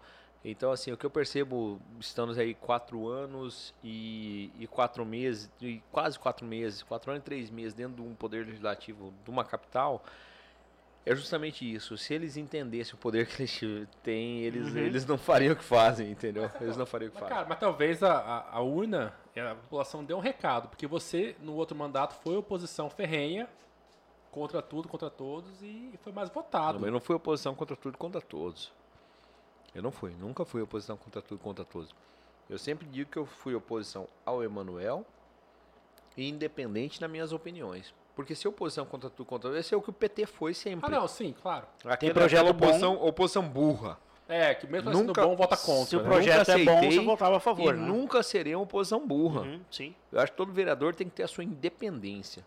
Então, 0.47 0.71
assim, 0.71 0.91
o 0.91 0.97
que 0.97 1.03
eu 1.03 1.10
percebo, 1.10 1.81
estamos 1.99 2.38
aí 2.38 2.53
quatro 2.53 3.08
anos 3.08 3.73
e, 3.84 4.51
e 4.60 4.67
quatro 4.67 5.03
meses, 5.03 5.49
e 5.60 5.81
quase 5.91 6.19
quatro 6.19 6.45
meses, 6.45 6.84
quatro 6.84 7.10
anos 7.10 7.23
e 7.23 7.25
três 7.25 7.49
meses 7.49 7.73
dentro 7.73 7.95
de 7.95 8.01
um 8.03 8.13
poder 8.13 8.45
legislativo 8.45 9.12
de 9.23 9.31
uma 9.31 9.43
capital, 9.43 10.03
é 11.03 11.15
justamente 11.15 11.65
isso. 11.73 11.97
Se 11.97 12.13
eles 12.13 12.38
entendessem 12.38 12.93
o 12.93 12.97
poder 12.97 13.25
que 13.25 13.41
eles 13.41 13.88
têm, 14.03 14.41
eles, 14.41 14.67
Uhum. 14.71 14.77
eles 14.77 15.03
não 15.08 15.17
fariam 15.17 15.53
o 15.53 15.55
que 15.55 15.63
fazem, 15.63 16.12
entendeu? 16.12 16.47
Eles 16.62 16.77
não 16.77 16.86
fariam 16.86 17.10
o 17.10 17.12
que 17.12 17.15
Mas, 17.19 17.23
fazem. 17.23 17.36
cara, 17.38 17.49
mas 17.49 17.60
talvez 17.60 18.03
a, 18.03 18.13
a, 18.13 18.58
a 18.58 18.62
urna, 18.62 19.15
a 19.36 19.55
população 19.55 20.03
deu 20.05 20.17
um 20.17 20.21
recado, 20.21 20.69
porque 20.69 20.86
você, 20.86 21.36
no 21.41 21.55
outro 21.55 21.75
mandato, 21.75 22.13
foi 22.23 22.38
oposição 22.38 22.88
ferrenha, 22.88 23.49
contra 24.29 24.62
tudo, 24.62 24.88
contra 24.88 25.10
todos, 25.10 25.63
e 25.63 25.97
foi 26.03 26.13
mais 26.13 26.29
votado. 26.29 26.77
Não, 26.77 26.88
eu 26.88 26.91
não 26.91 26.99
fui 26.99 27.15
oposição 27.15 27.55
contra 27.55 27.75
tudo 27.75 27.95
e 27.95 27.97
contra 27.97 28.21
todos. 28.21 28.71
Eu 29.75 29.83
não 29.83 29.91
fui, 29.91 30.15
nunca 30.19 30.45
fui 30.45 30.61
oposição 30.61 30.95
contra 30.95 31.21
tudo 31.21 31.38
e 31.39 31.43
contra 31.43 31.65
todos. 31.65 31.93
Eu 32.49 32.57
sempre 32.57 32.88
digo 32.88 33.11
que 33.11 33.17
eu 33.17 33.25
fui 33.25 33.53
oposição 33.53 34.07
ao 34.25 34.41
Emanuel 34.43 35.05
e 36.15 36.29
independente 36.29 37.01
nas 37.01 37.09
minhas 37.11 37.33
opiniões. 37.33 37.93
Porque 38.15 38.33
se 38.33 38.47
oposição 38.47 38.85
contra 38.85 39.09
tudo 39.09 39.25
e 39.25 39.29
contra 39.29 39.49
todos, 39.49 39.59
esse 39.65 39.73
é 39.73 39.77
o 39.77 39.81
que 39.81 39.89
o 39.89 39.93
PT 39.93 40.25
foi 40.25 40.53
sempre. 40.53 40.85
Ah, 40.88 40.99
não, 41.01 41.07
sim, 41.07 41.35
claro. 41.41 41.67
Aquela, 41.83 42.13
projeto 42.13 42.39
aquela 42.39 42.53
bom. 42.53 42.65
oposição, 42.65 43.05
oposição 43.05 43.47
burra. 43.47 43.99
É, 44.27 44.55
que 44.55 44.65
mesmo 44.65 44.91
sendo 44.91 45.07
Nunca- 45.07 45.23
bom, 45.23 45.35
vota 45.35 45.55
Se 45.55 45.65
contra. 45.65 45.99
o 45.99 46.01
né? 46.01 46.09
projeto 46.09 46.49
é 46.49 46.63
bom, 46.63 46.81
você 46.81 46.99
votava 47.01 47.38
a 47.38 47.39
favor, 47.39 47.75
e 47.75 47.77
né? 47.77 47.85
nunca 47.85 48.23
serei 48.23 48.55
uma 48.55 48.63
oposição 48.63 49.05
burra. 49.05 49.41
Uhum, 49.41 49.61
sim. 49.69 49.93
Eu 50.11 50.19
acho 50.19 50.31
que 50.31 50.38
todo 50.38 50.51
vereador 50.51 50.95
tem 50.95 51.07
que 51.07 51.13
ter 51.15 51.23
a 51.23 51.27
sua 51.27 51.43
independência. 51.43 52.43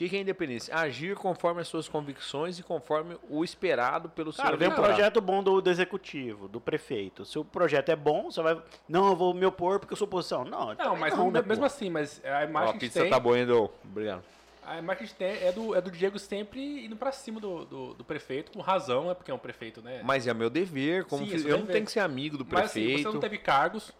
O 0.00 0.02
que 0.02 0.08
que 0.08 0.16
é 0.16 0.20
independência? 0.20 0.74
Agir 0.74 1.14
conforme 1.14 1.60
as 1.60 1.68
suas 1.68 1.86
convicções 1.86 2.58
e 2.58 2.62
conforme 2.62 3.18
o 3.28 3.44
esperado 3.44 4.08
pelo 4.08 4.32
seu 4.32 4.42
Cara, 4.42 4.56
vem 4.56 4.68
um 4.68 4.74
projeto 4.74 5.20
bom 5.20 5.42
do, 5.42 5.60
do 5.60 5.68
executivo, 5.68 6.48
do 6.48 6.58
prefeito. 6.58 7.26
Se 7.26 7.38
o 7.38 7.44
projeto 7.44 7.90
é 7.90 7.96
bom, 7.96 8.30
você 8.30 8.40
vai. 8.40 8.58
Não, 8.88 9.08
eu 9.08 9.14
vou 9.14 9.34
me 9.34 9.44
opor 9.44 9.78
porque 9.78 9.92
eu 9.92 9.96
sou 9.98 10.06
oposição. 10.06 10.42
Não, 10.42 10.74
Não, 10.74 10.96
mas 10.96 11.14
não, 11.14 11.30
né, 11.30 11.42
mesmo 11.42 11.66
assim, 11.66 11.90
mas 11.90 12.18
a 12.24 12.38
Ó, 12.38 12.42
imagem 12.44 12.68
a 12.68 12.72
que 12.72 12.76
a 12.78 12.80
pizza 12.80 13.00
tem, 13.02 13.10
tá 13.10 13.20
boa, 13.20 13.38
hein? 13.38 13.46
Obrigado. 13.84 14.22
a 14.64 14.78
imagem 14.78 14.96
que 14.96 15.04
a 15.04 15.06
gente 15.06 15.16
tem 15.16 15.46
é 15.46 15.52
do, 15.52 15.74
é 15.74 15.82
do 15.82 15.90
Diego 15.90 16.18
sempre 16.18 16.86
indo 16.86 16.96
pra 16.96 17.12
cima 17.12 17.38
do, 17.38 17.66
do, 17.66 17.92
do 17.92 18.02
prefeito, 18.02 18.52
com 18.52 18.62
razão, 18.62 19.08
né? 19.08 19.12
Porque 19.12 19.30
é 19.30 19.34
um 19.34 19.38
prefeito, 19.38 19.82
né? 19.82 20.00
Mas 20.02 20.26
é 20.26 20.32
meu 20.32 20.48
dever, 20.48 21.04
como 21.04 21.26
Sim, 21.26 21.46
é 21.46 21.52
eu 21.52 21.58
não 21.58 21.66
tenho 21.66 21.84
que 21.84 21.92
ser 21.92 22.00
amigo 22.00 22.38
do 22.38 22.46
Mas 22.50 22.70
assim, 22.70 22.84
prefeito. 22.84 23.02
você 23.02 23.12
não 23.12 23.20
teve 23.20 23.36
cargos, 23.36 23.92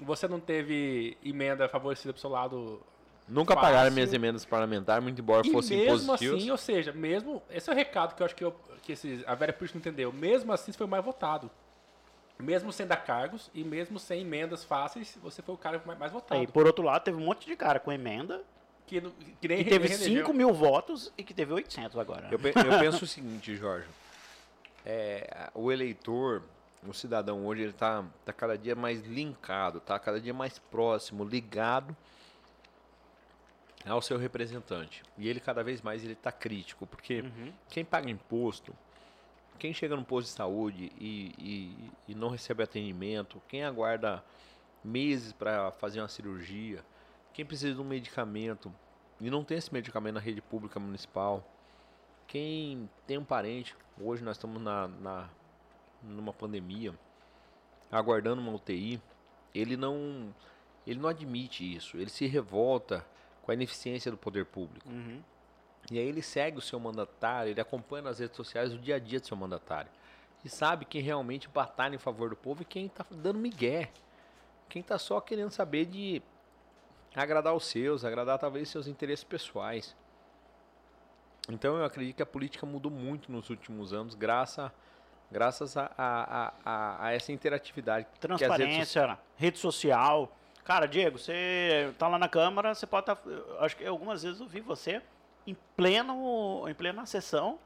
você 0.00 0.26
não 0.26 0.40
teve 0.40 1.18
emenda 1.22 1.68
favorecida 1.68 2.14
pro 2.14 2.20
seu 2.20 2.30
lado. 2.30 2.80
Nunca 3.26 3.54
fácil. 3.54 3.68
pagaram 3.68 3.90
minhas 3.92 4.12
emendas 4.12 4.44
parlamentares, 4.44 5.02
muito 5.02 5.20
embora 5.20 5.46
E 5.46 5.50
fossem 5.50 5.78
mesmo 5.78 6.12
assim, 6.12 6.50
ou 6.50 6.56
seja, 6.58 6.92
mesmo. 6.92 7.42
Esse 7.50 7.70
é 7.70 7.72
o 7.72 7.76
recado 7.76 8.14
que 8.14 8.22
eu 8.22 8.26
acho 8.26 8.34
que, 8.36 8.44
eu, 8.44 8.54
que 8.82 8.92
esses, 8.92 9.26
a 9.26 9.34
velha 9.34 9.52
política 9.52 9.78
não 9.78 9.80
entendeu. 9.80 10.12
Mesmo 10.12 10.52
assim, 10.52 10.72
você 10.72 10.78
foi 10.78 10.86
mais 10.86 11.04
votado. 11.04 11.50
Mesmo 12.38 12.72
sem 12.72 12.86
dar 12.86 12.96
cargos 12.96 13.50
e 13.54 13.62
mesmo 13.64 13.98
sem 13.98 14.20
emendas 14.22 14.62
fáceis, 14.64 15.16
você 15.22 15.40
foi 15.40 15.54
o 15.54 15.58
cara 15.58 15.80
mais, 15.86 15.98
mais 15.98 16.12
votado. 16.12 16.40
Aí, 16.40 16.46
por 16.46 16.66
outro 16.66 16.84
lado, 16.84 17.02
teve 17.02 17.16
um 17.16 17.24
monte 17.24 17.46
de 17.46 17.56
cara 17.56 17.78
com 17.80 17.90
emenda 17.92 18.42
que, 18.86 19.00
não- 19.00 19.12
que 19.40 19.48
nem 19.48 19.64
que 19.64 19.70
teve 19.70 19.88
nem 19.88 19.96
5 19.96 20.34
mil 20.34 20.52
votos 20.52 21.10
e 21.16 21.22
que 21.22 21.32
teve 21.32 21.52
800 21.54 21.96
agora. 21.96 22.28
Eu, 22.30 22.38
pe- 22.38 22.48
eu 22.48 22.78
penso 22.80 23.04
o 23.04 23.06
seguinte, 23.08 23.54
Jorge. 23.56 23.86
É, 24.84 25.48
o 25.54 25.72
eleitor, 25.72 26.42
o 26.86 26.92
cidadão 26.92 27.46
hoje, 27.46 27.62
ele 27.62 27.72
tá, 27.72 28.04
tá 28.24 28.32
cada 28.32 28.58
dia 28.58 28.74
mais 28.74 29.00
linkado, 29.06 29.80
tá 29.80 29.98
cada 29.98 30.20
dia 30.20 30.34
mais 30.34 30.58
próximo, 30.58 31.24
ligado 31.24 31.96
ao 33.86 34.00
seu 34.02 34.16
representante. 34.18 35.02
E 35.18 35.28
ele 35.28 35.40
cada 35.40 35.62
vez 35.62 35.82
mais 35.82 36.02
ele 36.04 36.14
tá 36.14 36.32
crítico, 36.32 36.86
porque 36.86 37.20
Uhum. 37.20 37.52
quem 37.68 37.84
paga 37.84 38.10
imposto, 38.10 38.74
quem 39.58 39.72
chega 39.74 39.94
no 39.96 40.04
posto 40.04 40.28
de 40.28 40.32
saúde 40.34 40.90
e, 40.98 41.32
e- 41.38 41.90
e 42.08 42.14
não 42.14 42.28
recebe 42.28 42.62
atendimento, 42.62 43.40
quem 43.48 43.62
aguarda 43.64 44.24
meses 44.82 45.32
para 45.32 45.70
fazer 45.72 46.00
uma 46.00 46.08
cirurgia, 46.08 46.84
quem 47.32 47.44
precisa 47.44 47.74
de 47.74 47.80
um 47.80 47.84
medicamento 47.84 48.72
e 49.20 49.30
não 49.30 49.44
tem 49.44 49.56
esse 49.58 49.72
medicamento 49.72 50.14
na 50.14 50.20
rede 50.20 50.40
pública 50.42 50.78
municipal, 50.80 51.42
quem 52.26 52.88
tem 53.06 53.18
um 53.18 53.24
parente, 53.24 53.74
hoje 54.00 54.24
nós 54.24 54.36
estamos 54.36 54.60
na, 54.60 54.88
na- 54.88 55.28
numa 56.02 56.32
pandemia, 56.32 56.92
aguardando 57.90 58.40
uma 58.42 58.52
UTI, 58.52 59.00
ele 59.54 59.76
não, 59.76 60.34
ele 60.86 60.98
não 61.00 61.08
admite 61.08 61.64
isso, 61.76 61.96
ele 61.96 62.10
se 62.10 62.26
revolta 62.26 63.06
com 63.44 63.50
a 63.50 63.54
ineficiência 63.54 64.10
do 64.10 64.16
poder 64.16 64.46
público. 64.46 64.88
Uhum. 64.88 65.22
E 65.90 65.98
aí 65.98 66.06
ele 66.06 66.22
segue 66.22 66.56
o 66.56 66.62
seu 66.62 66.80
mandatário, 66.80 67.50
ele 67.50 67.60
acompanha 67.60 68.04
nas 68.04 68.18
redes 68.18 68.36
sociais 68.36 68.72
o 68.72 68.78
dia 68.78 68.96
a 68.96 68.98
dia 68.98 69.20
do 69.20 69.26
seu 69.26 69.36
mandatário. 69.36 69.90
E 70.42 70.48
sabe 70.48 70.86
quem 70.86 71.02
realmente 71.02 71.46
batalha 71.48 71.94
em 71.94 71.98
favor 71.98 72.30
do 72.30 72.36
povo 72.36 72.62
e 72.62 72.64
quem 72.64 72.88
tá 72.88 73.04
dando 73.10 73.38
migué. 73.38 73.90
Quem 74.68 74.82
tá 74.82 74.98
só 74.98 75.20
querendo 75.20 75.50
saber 75.50 75.84
de 75.84 76.22
agradar 77.14 77.54
os 77.54 77.66
seus, 77.66 78.04
agradar 78.04 78.38
talvez 78.38 78.68
seus 78.68 78.86
interesses 78.86 79.24
pessoais. 79.24 79.94
Então 81.48 81.76
eu 81.76 81.84
acredito 81.84 82.16
que 82.16 82.22
a 82.22 82.26
política 82.26 82.64
mudou 82.64 82.90
muito 82.90 83.30
nos 83.30 83.50
últimos 83.50 83.92
anos, 83.92 84.14
graças, 84.14 84.70
graças 85.30 85.76
a, 85.76 85.92
a, 85.96 86.52
a, 86.64 87.06
a 87.06 87.12
essa 87.12 87.30
interatividade. 87.30 88.06
as 88.06 88.12
redes 88.12 88.38
Transparência, 88.38 89.18
rede 89.36 89.58
social. 89.58 90.34
Cara, 90.64 90.86
Diego, 90.86 91.18
você 91.18 91.92
tá 91.98 92.08
lá 92.08 92.18
na 92.18 92.28
Câmara, 92.28 92.74
você 92.74 92.86
pode 92.86 93.10
estar. 93.10 93.22
acho 93.60 93.76
que 93.76 93.84
algumas 93.84 94.22
vezes 94.22 94.40
eu 94.40 94.46
vi 94.46 94.60
você 94.60 95.02
em 95.46 95.54
pleno, 95.76 96.66
em 96.66 96.74
plena 96.74 97.04
sessão, 97.04 97.58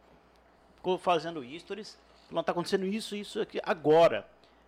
fazendo 1.00 1.44
stories. 1.58 1.96
Falando, 2.28 2.44
tá 2.44 2.52
acontecendo 2.52 2.84
isso, 2.84 3.14
isso 3.14 3.40
aqui, 3.40 3.60
agora. 3.62 4.26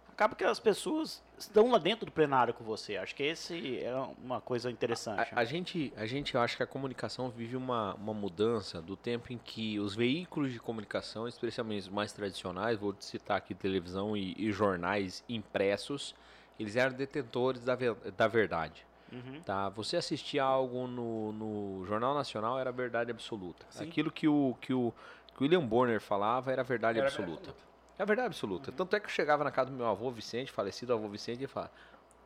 Acaba 0.09 0.35
que 0.35 0.45
as 0.45 0.61
pessoas 0.61 1.23
estão 1.39 1.71
lá 1.71 1.79
dentro 1.79 2.05
do 2.05 2.13
plenário 2.13 2.53
com 2.53 2.63
você. 2.63 2.99
Acho 2.99 3.15
que 3.15 3.23
esse 3.23 3.83
é 3.83 3.95
uma 4.23 4.39
coisa 4.39 4.71
interessante. 4.71 5.35
A, 5.35 5.41
a 5.41 5.45
gente, 5.45 5.93
a 5.97 6.05
gente 6.05 6.37
acha 6.37 6.59
que 6.59 6.63
a 6.63 6.67
comunicação 6.67 7.31
vive 7.31 7.57
uma, 7.57 7.95
uma 7.95 8.13
mudança 8.13 8.83
do 8.83 8.97
tempo 8.97 9.33
em 9.33 9.39
que 9.39 9.81
os 9.81 9.95
veículos 9.95 10.53
de 10.53 10.61
comunicação, 10.61 11.27
especialmente 11.27 11.85
os 11.85 11.89
mais 11.89 12.13
tradicionais, 12.13 12.79
vou 12.79 12.95
citar 13.01 13.39
aqui 13.39 13.55
televisão 13.55 14.15
e, 14.15 14.35
e 14.39 14.53
jornais 14.53 15.25
impressos, 15.27 16.15
eles 16.61 16.77
eram 16.77 16.95
detentores 16.95 17.65
da, 17.65 17.75
ve- 17.75 17.95
da 18.17 18.29
verdade. 18.29 18.87
Uhum. 19.13 19.41
Tá? 19.43 19.69
Você 19.71 19.97
assistia 19.97 20.43
algo 20.45 20.87
no, 20.87 21.33
no 21.33 21.85
Jornal 21.87 22.15
Nacional 22.15 22.59
era 22.59 22.71
verdade 22.71 23.11
absoluta. 23.11 23.67
Sim. 23.71 23.85
Aquilo 23.85 24.11
que 24.11 24.29
o, 24.29 24.57
que, 24.61 24.73
o, 24.73 24.93
que 25.35 25.41
o 25.41 25.43
William 25.43 25.67
Bonner 25.67 26.01
falava 26.01 26.53
era 26.53 26.63
verdade 26.63 26.99
Era 26.99 27.09
absoluta. 27.09 27.55
É 27.99 28.03
a 28.03 28.07
verdade 28.07 28.27
absoluta. 28.27 28.71
Tanto 28.73 28.95
é 28.95 29.01
que 29.01 29.07
eu 29.07 29.11
chegava 29.11 29.43
na 29.43 29.51
casa 29.51 29.71
do 29.71 29.77
meu 29.77 29.87
avô 29.87 30.11
Vicente, 30.11 30.53
falecido 30.53 30.93
avô 30.93 31.09
Vicente, 31.09 31.43
e 31.45 31.47
falava: 31.47 31.73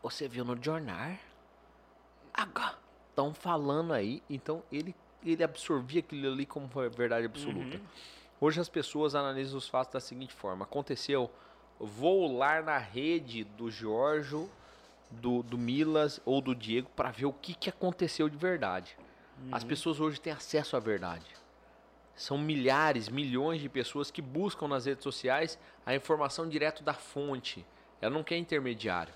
Você 0.02 0.28
viu 0.28 0.44
no 0.44 0.62
jornal? 0.62 1.12
Agora. 2.32 2.84
Estão 3.08 3.32
falando 3.32 3.92
aí. 3.92 4.22
Então 4.28 4.62
ele, 4.70 4.94
ele 5.24 5.42
absorvia 5.44 6.00
aquilo 6.00 6.32
ali 6.32 6.44
como 6.44 6.68
verdade 6.68 7.24
absoluta. 7.26 7.80
Hoje 8.40 8.60
as 8.60 8.68
pessoas 8.68 9.14
analisam 9.14 9.56
os 9.56 9.68
fatos 9.68 9.92
da 9.92 10.00
seguinte 10.00 10.34
forma: 10.34 10.64
aconteceu, 10.64 11.30
vou 11.78 12.36
lá 12.36 12.62
na 12.62 12.78
rede 12.78 13.44
do 13.44 13.70
Giorgio, 13.70 14.48
do, 15.10 15.42
do 15.42 15.58
Milas 15.58 16.20
ou 16.24 16.40
do 16.40 16.54
Diego 16.54 16.88
para 16.94 17.10
ver 17.10 17.26
o 17.26 17.32
que, 17.32 17.54
que 17.54 17.68
aconteceu 17.68 18.28
de 18.28 18.36
verdade. 18.36 18.96
As 19.50 19.64
pessoas 19.64 20.00
hoje 20.00 20.20
têm 20.20 20.32
acesso 20.32 20.76
à 20.76 20.80
verdade. 20.80 21.26
São 22.16 22.38
milhares, 22.38 23.08
milhões 23.08 23.60
de 23.60 23.68
pessoas 23.68 24.10
que 24.10 24.22
buscam 24.22 24.68
nas 24.68 24.86
redes 24.86 25.02
sociais 25.02 25.58
a 25.84 25.94
informação 25.94 26.48
direto 26.48 26.82
da 26.82 26.94
fonte. 26.94 27.66
Ela 28.00 28.14
não 28.14 28.22
quer 28.22 28.36
intermediário. 28.36 29.12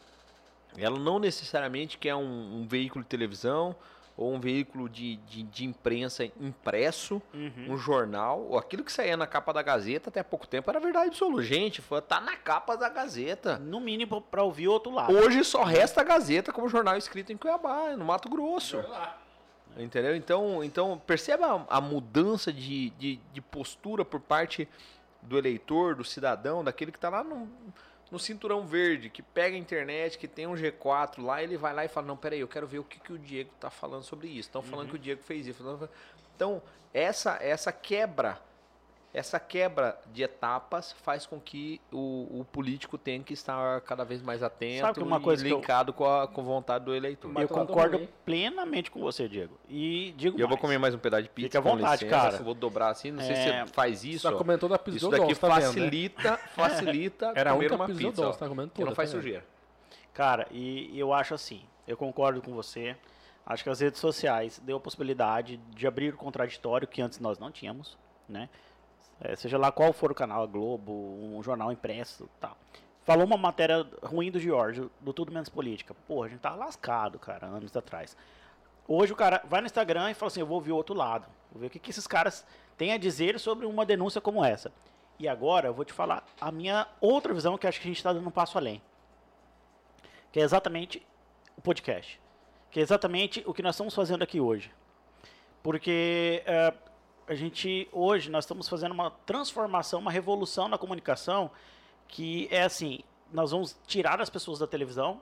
Ela 0.76 0.98
não 0.98 1.18
necessariamente 1.18 1.96
quer 1.96 2.14
um, 2.14 2.60
um 2.60 2.66
veículo 2.66 3.04
de 3.04 3.08
televisão 3.08 3.74
ou 4.18 4.34
um 4.34 4.40
veículo 4.40 4.88
de, 4.88 5.14
de, 5.18 5.44
de 5.44 5.64
imprensa 5.64 6.24
impresso, 6.40 7.22
Uhum. 7.32 7.66
um 7.74 7.78
jornal, 7.78 8.40
ou 8.50 8.58
aquilo 8.58 8.82
que 8.82 8.90
saía 8.92 9.16
na 9.16 9.28
capa 9.28 9.52
da 9.52 9.62
Gazeta 9.62 10.10
até 10.10 10.18
há 10.20 10.24
pouco 10.24 10.44
tempo 10.46 10.68
era 10.68 10.80
verdade 10.80 11.06
absoluta. 11.08 11.42
Gente, 11.44 11.80
foi- 11.80 12.02
tá 12.02 12.20
na 12.20 12.34
capa 12.36 12.76
da 12.76 12.88
Gazeta. 12.88 13.58
No 13.60 13.78
mínimo 13.80 14.20
para 14.20 14.42
ouvir 14.42 14.66
outro 14.66 14.92
lado. 14.92 15.14
Hoje 15.16 15.44
só 15.44 15.62
resta 15.62 16.00
a 16.00 16.04
Gazeta 16.04 16.52
como 16.52 16.68
jornal 16.68 16.96
escrito 16.96 17.32
em 17.32 17.36
Cuiabá, 17.36 17.96
no 17.96 18.04
Mato 18.04 18.28
Grosso. 18.28 18.84
Entendeu? 19.76 20.16
Então, 20.16 20.64
então 20.64 21.00
perceba 21.06 21.64
a, 21.70 21.76
a 21.76 21.80
mudança 21.80 22.52
de, 22.52 22.90
de, 22.90 23.20
de 23.32 23.40
postura 23.40 24.04
por 24.04 24.18
parte 24.20 24.68
do 25.22 25.38
eleitor, 25.38 25.94
do 25.94 26.02
cidadão, 26.04 26.64
daquele 26.64 26.90
que 26.90 26.98
está 26.98 27.08
lá 27.08 27.22
no, 27.22 27.48
no 28.10 28.18
cinturão 28.18 28.66
verde, 28.66 29.10
que 29.10 29.22
pega 29.22 29.54
a 29.54 29.58
internet, 29.58 30.18
que 30.18 30.26
tem 30.26 30.46
um 30.46 30.54
G4 30.54 31.22
lá, 31.22 31.42
ele 31.42 31.56
vai 31.56 31.74
lá 31.74 31.84
e 31.84 31.88
fala, 31.88 32.06
não, 32.06 32.16
peraí, 32.16 32.40
eu 32.40 32.48
quero 32.48 32.66
ver 32.66 32.78
o 32.78 32.84
que, 32.84 32.98
que 32.98 33.12
o 33.12 33.18
Diego 33.18 33.50
está 33.54 33.70
falando 33.70 34.02
sobre 34.02 34.28
isso. 34.28 34.48
Estão 34.48 34.62
falando 34.62 34.88
que 34.88 34.96
o 34.96 34.98
Diego 34.98 35.22
fez 35.22 35.46
isso. 35.46 35.62
Então, 36.34 36.62
essa, 36.92 37.38
essa 37.40 37.70
quebra, 37.70 38.40
essa 39.12 39.40
quebra 39.40 39.98
de 40.12 40.22
etapas 40.22 40.92
faz 40.92 41.24
com 41.24 41.40
que 41.40 41.80
o, 41.90 42.40
o 42.40 42.44
político 42.44 42.98
tenha 42.98 43.22
que 43.22 43.32
estar 43.32 43.80
cada 43.80 44.04
vez 44.04 44.20
mais 44.22 44.42
atento 44.42 44.80
Sabe 44.82 44.94
que 44.98 45.02
uma 45.02 45.16
e 45.16 45.20
coisa 45.20 45.42
que 45.44 45.50
eu- 45.50 45.56
linkado 45.56 45.92
com, 45.94 46.04
a, 46.04 46.28
com 46.28 46.40
a 46.42 46.44
vontade 46.44 46.84
do 46.84 46.94
eleitor. 46.94 47.32
Mas 47.32 47.48
eu 47.50 47.56
concordo 47.56 48.06
plenamente 48.24 48.90
com 48.90 49.00
você, 49.00 49.26
Diego. 49.26 49.58
E 49.68 50.12
digo 50.16 50.38
E 50.38 50.40
eu 50.42 50.46
vou 50.46 50.56
mais. 50.56 50.60
comer 50.60 50.78
mais 50.78 50.94
um 50.94 50.98
pedaço 50.98 51.22
de 51.22 51.30
pizza. 51.30 51.46
Fique 51.48 51.56
à 51.56 51.62
com 51.62 51.70
vontade, 51.70 52.04
licença, 52.04 52.22
cara. 52.22 52.36
eu 52.36 52.44
Vou 52.44 52.54
dobrar 52.54 52.90
assim. 52.90 53.10
Não 53.10 53.22
sei 53.22 53.34
se 53.34 53.42
É, 53.48 53.64
você 53.64 53.72
faz 53.72 54.04
isso. 54.04 54.20
Você 54.20 54.28
tá 54.28 54.34
ó. 54.34 54.38
comendo 54.38 54.60
toda 54.60 54.74
a 54.74 54.78
pizza 54.78 54.96
Isso 54.98 55.08
daqui 55.08 55.34
tá 55.34 55.48
vendo, 55.48 55.54
né? 55.60 55.64
facilita, 55.66 56.36
facilita 56.54 57.32
Era 57.34 57.50
a 57.50 57.54
comer 57.54 57.72
uma 57.72 57.86
pizza, 57.86 57.98
pizza. 58.08 58.28
ó, 58.28 58.32
tá 58.32 58.46
comendo 58.48 58.68
que 58.70 58.76
toda. 58.76 58.88
não 58.90 58.94
faz 58.94 59.10
tá 59.10 59.16
sujeira. 59.16 59.44
Cara, 60.12 60.46
e 60.50 60.90
e 60.94 60.98
eu 61.00 61.12
acho 61.14 61.32
assim, 61.34 61.62
eu 61.86 61.96
concordo 61.96 62.42
com 62.42 62.52
você. 62.52 62.94
Acho 63.46 63.64
que 63.64 63.70
as 63.70 63.80
redes 63.80 63.98
sociais 64.00 64.60
deu 64.62 64.76
a 64.76 64.80
possibilidade 64.80 65.56
de 65.70 65.86
abrir 65.86 66.12
o 66.12 66.16
contraditório 66.18 66.86
que 66.86 67.00
antes 67.00 67.18
nós 67.18 67.38
não 67.38 67.50
tínhamos, 67.50 67.96
né? 68.28 68.50
É, 69.20 69.34
seja 69.36 69.58
lá 69.58 69.72
qual 69.72 69.92
for 69.92 70.12
o 70.12 70.14
canal, 70.14 70.42
a 70.42 70.46
Globo, 70.46 70.92
um 70.92 71.42
jornal 71.42 71.72
impresso, 71.72 72.28
tal. 72.40 72.56
Falou 73.04 73.24
uma 73.24 73.36
matéria 73.36 73.86
ruim 74.02 74.30
do 74.30 74.38
Giorgio, 74.38 74.90
do 75.00 75.12
Tudo 75.12 75.32
Menos 75.32 75.48
Política. 75.48 75.94
Porra, 76.06 76.26
a 76.26 76.28
gente 76.30 76.40
tá 76.40 76.54
lascado, 76.54 77.18
cara, 77.18 77.46
anos 77.46 77.76
atrás. 77.76 78.16
Hoje 78.86 79.12
o 79.12 79.16
cara 79.16 79.42
vai 79.44 79.60
no 79.60 79.66
Instagram 79.66 80.10
e 80.10 80.14
fala 80.14 80.28
assim, 80.28 80.40
eu 80.40 80.46
vou 80.46 80.56
ouvir 80.56 80.72
o 80.72 80.76
outro 80.76 80.94
lado. 80.94 81.26
Vou 81.50 81.60
ver 81.60 81.66
o 81.66 81.70
que, 81.70 81.78
que 81.78 81.90
esses 81.90 82.06
caras 82.06 82.46
têm 82.76 82.92
a 82.92 82.98
dizer 82.98 83.40
sobre 83.40 83.66
uma 83.66 83.84
denúncia 83.84 84.20
como 84.20 84.44
essa. 84.44 84.70
E 85.18 85.26
agora 85.26 85.68
eu 85.68 85.74
vou 85.74 85.84
te 85.84 85.92
falar 85.92 86.24
a 86.40 86.52
minha 86.52 86.86
outra 87.00 87.32
visão, 87.34 87.58
que 87.58 87.66
acho 87.66 87.80
que 87.80 87.88
a 87.88 87.90
gente 87.90 87.96
está 87.96 88.12
dando 88.12 88.28
um 88.28 88.30
passo 88.30 88.56
além 88.56 88.80
que 90.32 90.40
é 90.40 90.42
exatamente 90.42 91.04
o 91.56 91.60
podcast, 91.60 92.20
que 92.70 92.80
é 92.80 92.82
exatamente 92.82 93.42
o 93.46 93.54
que 93.54 93.62
nós 93.62 93.74
estamos 93.74 93.94
fazendo 93.94 94.22
aqui 94.22 94.40
hoje. 94.40 94.70
Porque 95.62 96.42
é, 96.46 96.72
a 97.28 97.34
gente, 97.34 97.86
hoje, 97.92 98.30
nós 98.30 98.44
estamos 98.44 98.68
fazendo 98.68 98.92
uma 98.92 99.10
transformação, 99.10 100.00
uma 100.00 100.10
revolução 100.10 100.66
na 100.66 100.78
comunicação, 100.78 101.50
que 102.08 102.48
é 102.50 102.62
assim, 102.62 103.00
nós 103.30 103.50
vamos 103.50 103.76
tirar 103.86 104.20
as 104.20 104.30
pessoas 104.30 104.58
da 104.58 104.66
televisão, 104.66 105.20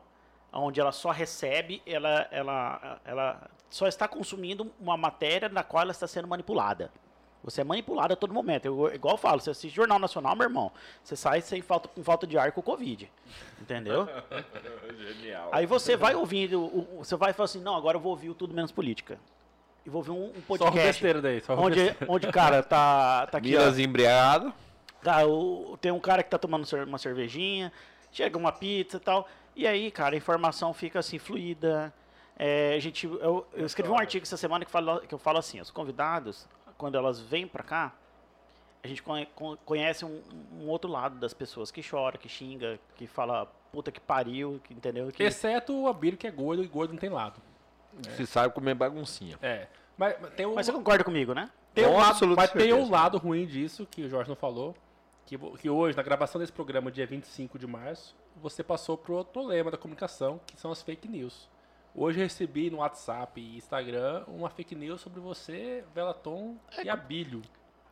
onde 0.52 0.80
ela 0.80 0.92
só 0.92 1.10
recebe, 1.10 1.82
ela, 1.84 2.28
ela, 2.30 3.00
ela 3.04 3.50
só 3.68 3.88
está 3.88 4.06
consumindo 4.06 4.72
uma 4.80 4.96
matéria 4.96 5.48
na 5.48 5.64
qual 5.64 5.82
ela 5.82 5.90
está 5.90 6.06
sendo 6.06 6.28
manipulada. 6.28 6.92
Você 7.42 7.60
é 7.60 7.64
manipulado 7.64 8.12
a 8.12 8.16
todo 8.16 8.32
momento. 8.32 8.66
Eu, 8.66 8.94
igual 8.94 9.14
eu 9.14 9.18
falo, 9.18 9.40
você 9.40 9.50
assiste 9.50 9.74
Jornal 9.74 9.98
Nacional, 9.98 10.34
meu 10.34 10.46
irmão, 10.46 10.72
você 11.02 11.14
sai 11.16 11.40
sem 11.40 11.60
falta, 11.60 11.88
com 11.88 12.02
falta 12.02 12.26
de 12.26 12.38
ar 12.38 12.52
com 12.52 12.60
o 12.60 12.62
Covid. 12.62 13.10
Entendeu? 13.60 14.08
Genial. 14.96 15.50
Aí 15.52 15.66
você 15.66 15.96
vai 15.96 16.14
ouvindo, 16.14 16.86
você 16.98 17.16
vai 17.16 17.32
falar 17.32 17.44
assim, 17.44 17.60
não, 17.60 17.74
agora 17.76 17.96
eu 17.96 18.00
vou 18.00 18.10
ouvir 18.10 18.30
o 18.30 18.34
Tudo 18.34 18.54
Menos 18.54 18.72
Política. 18.72 19.18
E 19.86 19.88
vou 19.88 20.00
ouvir 20.00 20.10
um, 20.10 20.24
um 20.30 20.32
Só 20.32 20.38
o 20.38 20.42
podcast 20.58 20.84
besteira 20.86 21.22
daí. 21.22 21.40
Só 21.40 21.54
onde, 21.54 21.76
besteira. 21.84 22.12
onde, 22.12 22.26
cara, 22.32 22.62
tá, 22.62 23.26
tá 23.28 23.38
aqui, 23.38 23.54
ó, 23.56 23.60
Milas 23.60 23.78
embriagado. 23.78 24.52
tá, 25.02 25.24
o- 25.24 25.78
tem 25.80 25.92
um 25.92 26.00
cara 26.00 26.22
que 26.22 26.28
tá 26.30 26.36
tomando 26.38 26.66
uma 26.86 26.98
cervejinha, 26.98 27.72
chega 28.10 28.36
uma 28.36 28.50
pizza 28.52 28.96
e 28.96 29.00
tal, 29.00 29.28
e 29.54 29.66
aí, 29.66 29.90
cara, 29.90 30.14
a 30.14 30.18
informação 30.18 30.74
fica 30.74 30.98
assim, 30.98 31.18
fluida. 31.18 31.94
É, 32.38 32.74
a 32.74 32.80
gente, 32.80 33.06
eu, 33.06 33.46
eu 33.54 33.64
escrevi 33.64 33.90
um 33.90 33.98
artigo 33.98 34.24
essa 34.24 34.36
semana 34.36 34.64
que, 34.64 34.70
fala, 34.70 35.00
que 35.06 35.14
eu 35.14 35.18
falo 35.18 35.38
assim, 35.38 35.60
os 35.60 35.70
convidados, 35.70 36.46
quando 36.76 36.96
elas 36.98 37.20
vêm 37.20 37.46
pra 37.46 37.62
cá, 37.62 37.94
a 38.82 38.88
gente 38.88 39.02
conhe- 39.02 39.26
con- 39.34 39.56
conhece 39.64 40.04
um, 40.04 40.20
um 40.60 40.68
outro 40.68 40.90
lado 40.90 41.16
das 41.18 41.32
pessoas 41.32 41.70
que 41.70 41.80
chora, 41.88 42.18
que 42.18 42.28
xinga, 42.28 42.78
que 42.96 43.06
fala 43.06 43.46
puta 43.72 43.90
que 43.92 44.00
pariu, 44.00 44.60
que 44.64 44.74
entendeu? 44.74 45.10
Que, 45.12 45.22
Exceto 45.22 45.72
o 45.74 45.86
Abílio, 45.88 46.18
que 46.18 46.26
é 46.26 46.30
gordo, 46.30 46.62
e 46.62 46.66
gordo 46.66 46.92
não 46.92 46.98
tem 46.98 47.08
lado. 47.10 47.40
Se 48.16 48.26
sabe 48.26 48.52
comer 48.54 48.74
baguncinha. 48.74 49.38
É. 49.42 49.66
Mas, 49.96 50.16
mas 50.20 50.30
tem 50.34 50.46
um, 50.46 50.54
Mas 50.54 50.66
você 50.66 50.72
concorda 50.72 51.02
comigo, 51.04 51.32
né? 51.34 51.50
tem 51.74 51.86
um 51.86 51.96
lado, 51.96 52.26
mas 52.36 52.50
tem 52.50 52.72
um 52.72 52.90
lado 52.90 53.18
ruim 53.18 53.46
disso, 53.46 53.86
que 53.90 54.02
o 54.02 54.08
Jorge 54.08 54.28
não 54.28 54.36
falou, 54.36 54.74
que, 55.26 55.36
que 55.58 55.68
hoje, 55.68 55.96
na 55.96 56.02
gravação 56.02 56.40
desse 56.40 56.52
programa, 56.52 56.90
dia 56.90 57.06
25 57.06 57.58
de 57.58 57.66
março, 57.66 58.16
você 58.36 58.62
passou 58.62 58.96
pro 58.96 59.14
outro 59.14 59.32
problema 59.34 59.70
da 59.70 59.76
comunicação, 59.76 60.40
que 60.46 60.58
são 60.58 60.70
as 60.70 60.82
fake 60.82 61.06
news. 61.08 61.48
Hoje 61.94 62.18
eu 62.18 62.24
recebi 62.24 62.70
no 62.70 62.78
WhatsApp 62.78 63.40
e 63.40 63.56
Instagram 63.56 64.24
uma 64.28 64.50
fake 64.50 64.74
news 64.74 65.00
sobre 65.00 65.20
você, 65.20 65.82
Velaton 65.94 66.56
e 66.82 66.88
Abílio. 66.90 67.40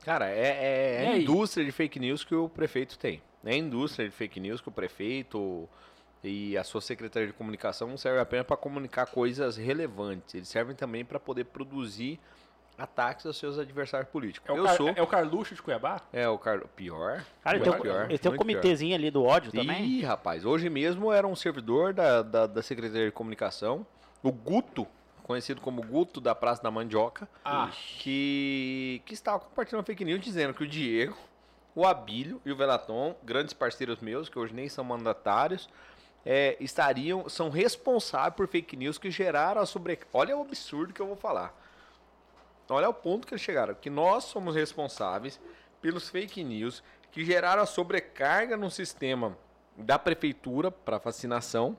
Cara, 0.04 0.28
é, 0.30 0.38
é- 0.40 1.04
é 1.04 1.08
a 1.08 1.18
indústria 1.18 1.64
de 1.64 1.72
fake 1.72 1.98
news 1.98 2.22
que 2.24 2.34
o 2.34 2.48
prefeito 2.48 2.98
tem. 2.98 3.22
É 3.44 3.52
a 3.52 3.56
indústria 3.56 4.06
de 4.08 4.14
fake 4.14 4.38
news 4.40 4.60
que 4.60 4.68
o 4.68 4.72
prefeito 4.72 5.68
e 6.24 6.56
a 6.56 6.64
sua 6.64 6.80
secretaria 6.80 7.28
de 7.28 7.34
comunicação 7.34 7.86
não 7.86 7.96
servem 7.98 8.20
apenas 8.22 8.46
para 8.46 8.56
comunicar 8.56 9.06
coisas 9.06 9.56
relevantes. 9.56 10.34
Eles 10.34 10.48
servem 10.48 10.74
também 10.74 11.04
para 11.04 11.20
poder 11.20 11.44
produzir 11.44 12.18
ataques 12.76 13.24
aos 13.26 13.36
seus 13.36 13.58
adversários 13.58 14.08
políticos. 14.10 14.48
É 14.48 14.52
o, 14.52 14.56
Eu 14.56 14.64
Car- 14.64 14.76
sou. 14.76 14.88
é 14.88 15.02
o 15.02 15.06
Carluxo 15.06 15.54
de 15.54 15.62
Cuiabá? 15.62 16.00
É 16.12 16.26
o 16.28 16.36
Carlos. 16.38 16.66
Pior. 16.74 17.22
Cara, 17.42 17.56
ele 17.58 17.64
tem, 17.64 17.72
um- 17.72 17.80
pior. 17.80 18.04
ele 18.10 18.18
tem 18.18 18.30
um 18.30 18.34
muito 18.34 18.46
pior. 18.46 18.56
comitêzinho 18.60 18.94
ali 18.96 19.10
do 19.10 19.22
ódio 19.22 19.52
também. 19.52 19.84
Ih, 19.84 20.02
rapaz, 20.02 20.44
hoje 20.44 20.68
mesmo 20.70 21.12
era 21.12 21.26
um 21.26 21.36
servidor 21.36 21.92
da, 21.92 22.22
da, 22.22 22.46
da 22.46 22.62
Secretaria 22.62 23.06
de 23.06 23.12
Comunicação, 23.12 23.86
o 24.22 24.32
Guto, 24.32 24.86
conhecido 25.22 25.60
como 25.60 25.82
Guto 25.82 26.20
da 26.20 26.34
Praça 26.34 26.62
da 26.62 26.70
Mandioca, 26.70 27.28
Ah. 27.44 27.70
que, 27.98 29.00
que 29.06 29.14
estava 29.14 29.38
compartilhando 29.40 29.84
fake 29.84 30.04
news 30.04 30.20
dizendo 30.20 30.52
que 30.52 30.64
o 30.64 30.66
Diego, 30.66 31.16
o 31.76 31.86
Abílio 31.86 32.40
e 32.44 32.50
o 32.52 32.56
Velaton, 32.56 33.14
grandes 33.22 33.52
parceiros 33.54 34.00
meus, 34.00 34.28
que 34.28 34.38
hoje 34.38 34.52
nem 34.52 34.68
são 34.68 34.84
mandatários, 34.84 35.68
é, 36.24 36.56
estariam, 36.60 37.28
são 37.28 37.50
responsáveis 37.50 38.34
por 38.34 38.48
fake 38.48 38.76
news 38.76 38.98
que 38.98 39.10
geraram 39.10 39.60
a 39.60 39.66
sobre... 39.66 39.98
Olha 40.12 40.36
o 40.36 40.42
absurdo 40.42 40.92
que 40.92 41.00
eu 41.00 41.06
vou 41.06 41.16
falar. 41.16 41.54
olha 42.68 42.88
o 42.88 42.94
ponto 42.94 43.26
que 43.26 43.34
eles 43.34 43.42
chegaram, 43.42 43.74
que 43.74 43.90
nós 43.90 44.24
somos 44.24 44.54
responsáveis 44.54 45.40
pelos 45.82 46.08
fake 46.08 46.42
news 46.42 46.82
que 47.12 47.24
geraram 47.24 47.62
a 47.62 47.66
sobrecarga 47.66 48.56
no 48.56 48.70
sistema 48.70 49.36
da 49.76 49.98
prefeitura 49.98 50.70
para 50.70 50.98
vacinação 50.98 51.78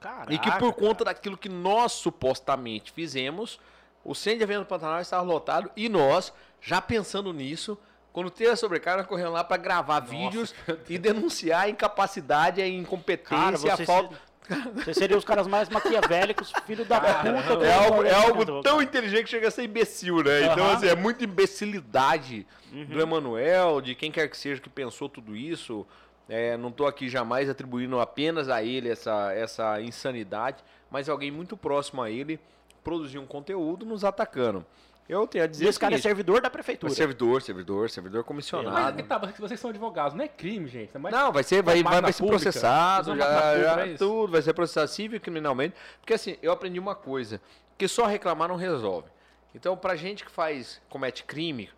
Caraca, 0.00 0.34
e 0.34 0.38
que 0.38 0.50
por 0.58 0.74
conta 0.74 1.04
cara. 1.04 1.14
daquilo 1.14 1.38
que 1.38 1.48
nós 1.48 1.92
supostamente 1.92 2.92
fizemos, 2.92 3.58
o 4.04 4.14
centro 4.14 4.38
de 4.38 4.44
evento 4.44 4.60
do 4.60 4.66
Pantanal 4.66 5.00
estava 5.00 5.22
lotado 5.22 5.70
e 5.74 5.88
nós, 5.88 6.32
já 6.60 6.82
pensando 6.82 7.32
nisso, 7.32 7.78
quando 8.14 8.30
teve 8.30 8.50
a 8.50 8.56
sobrecarga, 8.56 9.04
correndo 9.04 9.32
lá 9.32 9.42
para 9.44 9.56
gravar 9.58 10.00
vídeos 10.00 10.54
e 10.88 10.96
denunciar 10.96 11.64
a 11.64 11.68
incapacidade, 11.68 12.62
a 12.62 12.64
Cara, 12.64 12.74
incompetência, 12.76 13.72
a 13.72 13.76
você, 13.76 13.84
falta. 13.84 14.14
se- 14.14 14.54
você 14.84 14.94
seria 14.94 15.16
os 15.18 15.24
caras 15.24 15.46
mais 15.48 15.68
maquiavélicos, 15.68 16.52
filho 16.64 16.84
da 16.84 17.00
puta. 17.00 17.56
do 17.56 17.64
É 17.64 17.74
algo, 17.74 18.02
é 18.04 18.14
algo 18.14 18.44
tão 18.62 18.74
cara. 18.76 18.82
inteligente 18.84 19.24
que 19.24 19.30
chega 19.30 19.48
a 19.48 19.50
ser 19.50 19.64
imbecil, 19.64 20.22
né? 20.22 20.42
Então, 20.44 20.64
Aham. 20.64 20.74
assim, 20.74 20.86
é 20.86 20.94
muita 20.94 21.24
imbecilidade 21.24 22.46
Uhum. 22.72 22.84
do 22.86 23.00
Emanuel, 23.00 23.80
de 23.80 23.94
quem 23.94 24.10
quer 24.12 24.28
que 24.28 24.36
seja 24.36 24.60
que 24.60 24.68
pensou 24.68 25.08
tudo 25.08 25.34
isso. 25.36 25.86
É, 26.28 26.56
não 26.56 26.70
tô 26.72 26.86
aqui 26.86 27.08
jamais 27.08 27.50
atribuindo 27.50 28.00
apenas 28.00 28.48
a 28.48 28.62
ele 28.62 28.88
essa, 28.88 29.32
essa 29.32 29.80
insanidade, 29.80 30.62
mas 30.90 31.08
alguém 31.08 31.30
muito 31.30 31.56
próximo 31.56 32.00
a 32.02 32.10
ele 32.10 32.38
produziu 32.82 33.20
um 33.22 33.26
conteúdo 33.26 33.84
nos 33.84 34.04
atacando. 34.04 34.64
Eu 35.06 35.26
tenho 35.26 35.44
a 35.44 35.46
E 35.46 35.50
dizer 35.50 35.68
esse 35.68 35.78
cara 35.78 35.94
é 35.94 35.98
servidor 35.98 36.40
da 36.40 36.46
é 36.46 36.50
prefeitura. 36.50 36.92
servidor, 36.94 37.42
servidor, 37.42 37.90
servidor 37.90 38.20
Mas 38.20 38.26
comissionado. 38.26 38.96
que 38.96 39.02
tá, 39.02 39.18
vocês 39.18 39.60
são 39.60 39.68
advogados, 39.70 40.16
não 40.16 40.24
é 40.24 40.28
crime, 40.28 40.66
gente. 40.66 40.90
É 40.94 40.98
mais 40.98 41.14
Não, 41.14 41.30
vai 41.30 41.42
ser, 41.42 41.62
vai, 41.62 41.82
vai, 41.82 42.00
vai 42.00 42.12
ser 42.12 42.22
pública. 42.22 42.42
processado, 42.42 43.14
já, 43.14 43.26
pública, 43.26 43.62
já 43.62 43.86
é 43.86 43.94
tudo, 43.96 44.32
vai 44.32 44.40
ser 44.42 44.54
processado 44.54 44.88
civil 44.88 45.16
e 45.18 45.20
criminalmente. 45.20 45.74
Porque 46.00 46.14
assim, 46.14 46.38
eu 46.40 46.50
aprendi 46.52 46.78
uma 46.80 46.94
coisa, 46.94 47.38
que 47.76 47.86
só 47.86 48.06
reclamar 48.06 48.48
não 48.48 48.56
resolve. 48.56 49.08
Então, 49.54 49.76
pra 49.76 49.94
gente 49.94 50.24
que 50.24 50.30
faz, 50.30 50.80
comete 50.88 51.22
crime, 51.24 51.68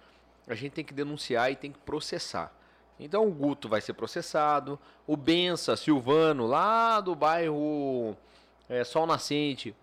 a 0.47 0.55
gente 0.55 0.73
tem 0.73 0.85
que 0.85 0.95
denunciar 0.95 1.51
e 1.51 1.57
tem 1.57 1.73
que 1.73 1.79
processar. 1.81 2.53
Então 2.99 3.27
o 3.27 3.31
Guto 3.31 3.69
vai 3.69 3.81
ser 3.81 3.93
processado, 3.93 4.79
o 5.07 5.17
Bença 5.17 5.77
Silvano, 5.77 6.47
lá 6.47 7.01
do 7.01 7.15
bairro 7.15 8.17
é, 8.69 8.85
Sol 8.85 9.07
Nascente, 9.07 9.75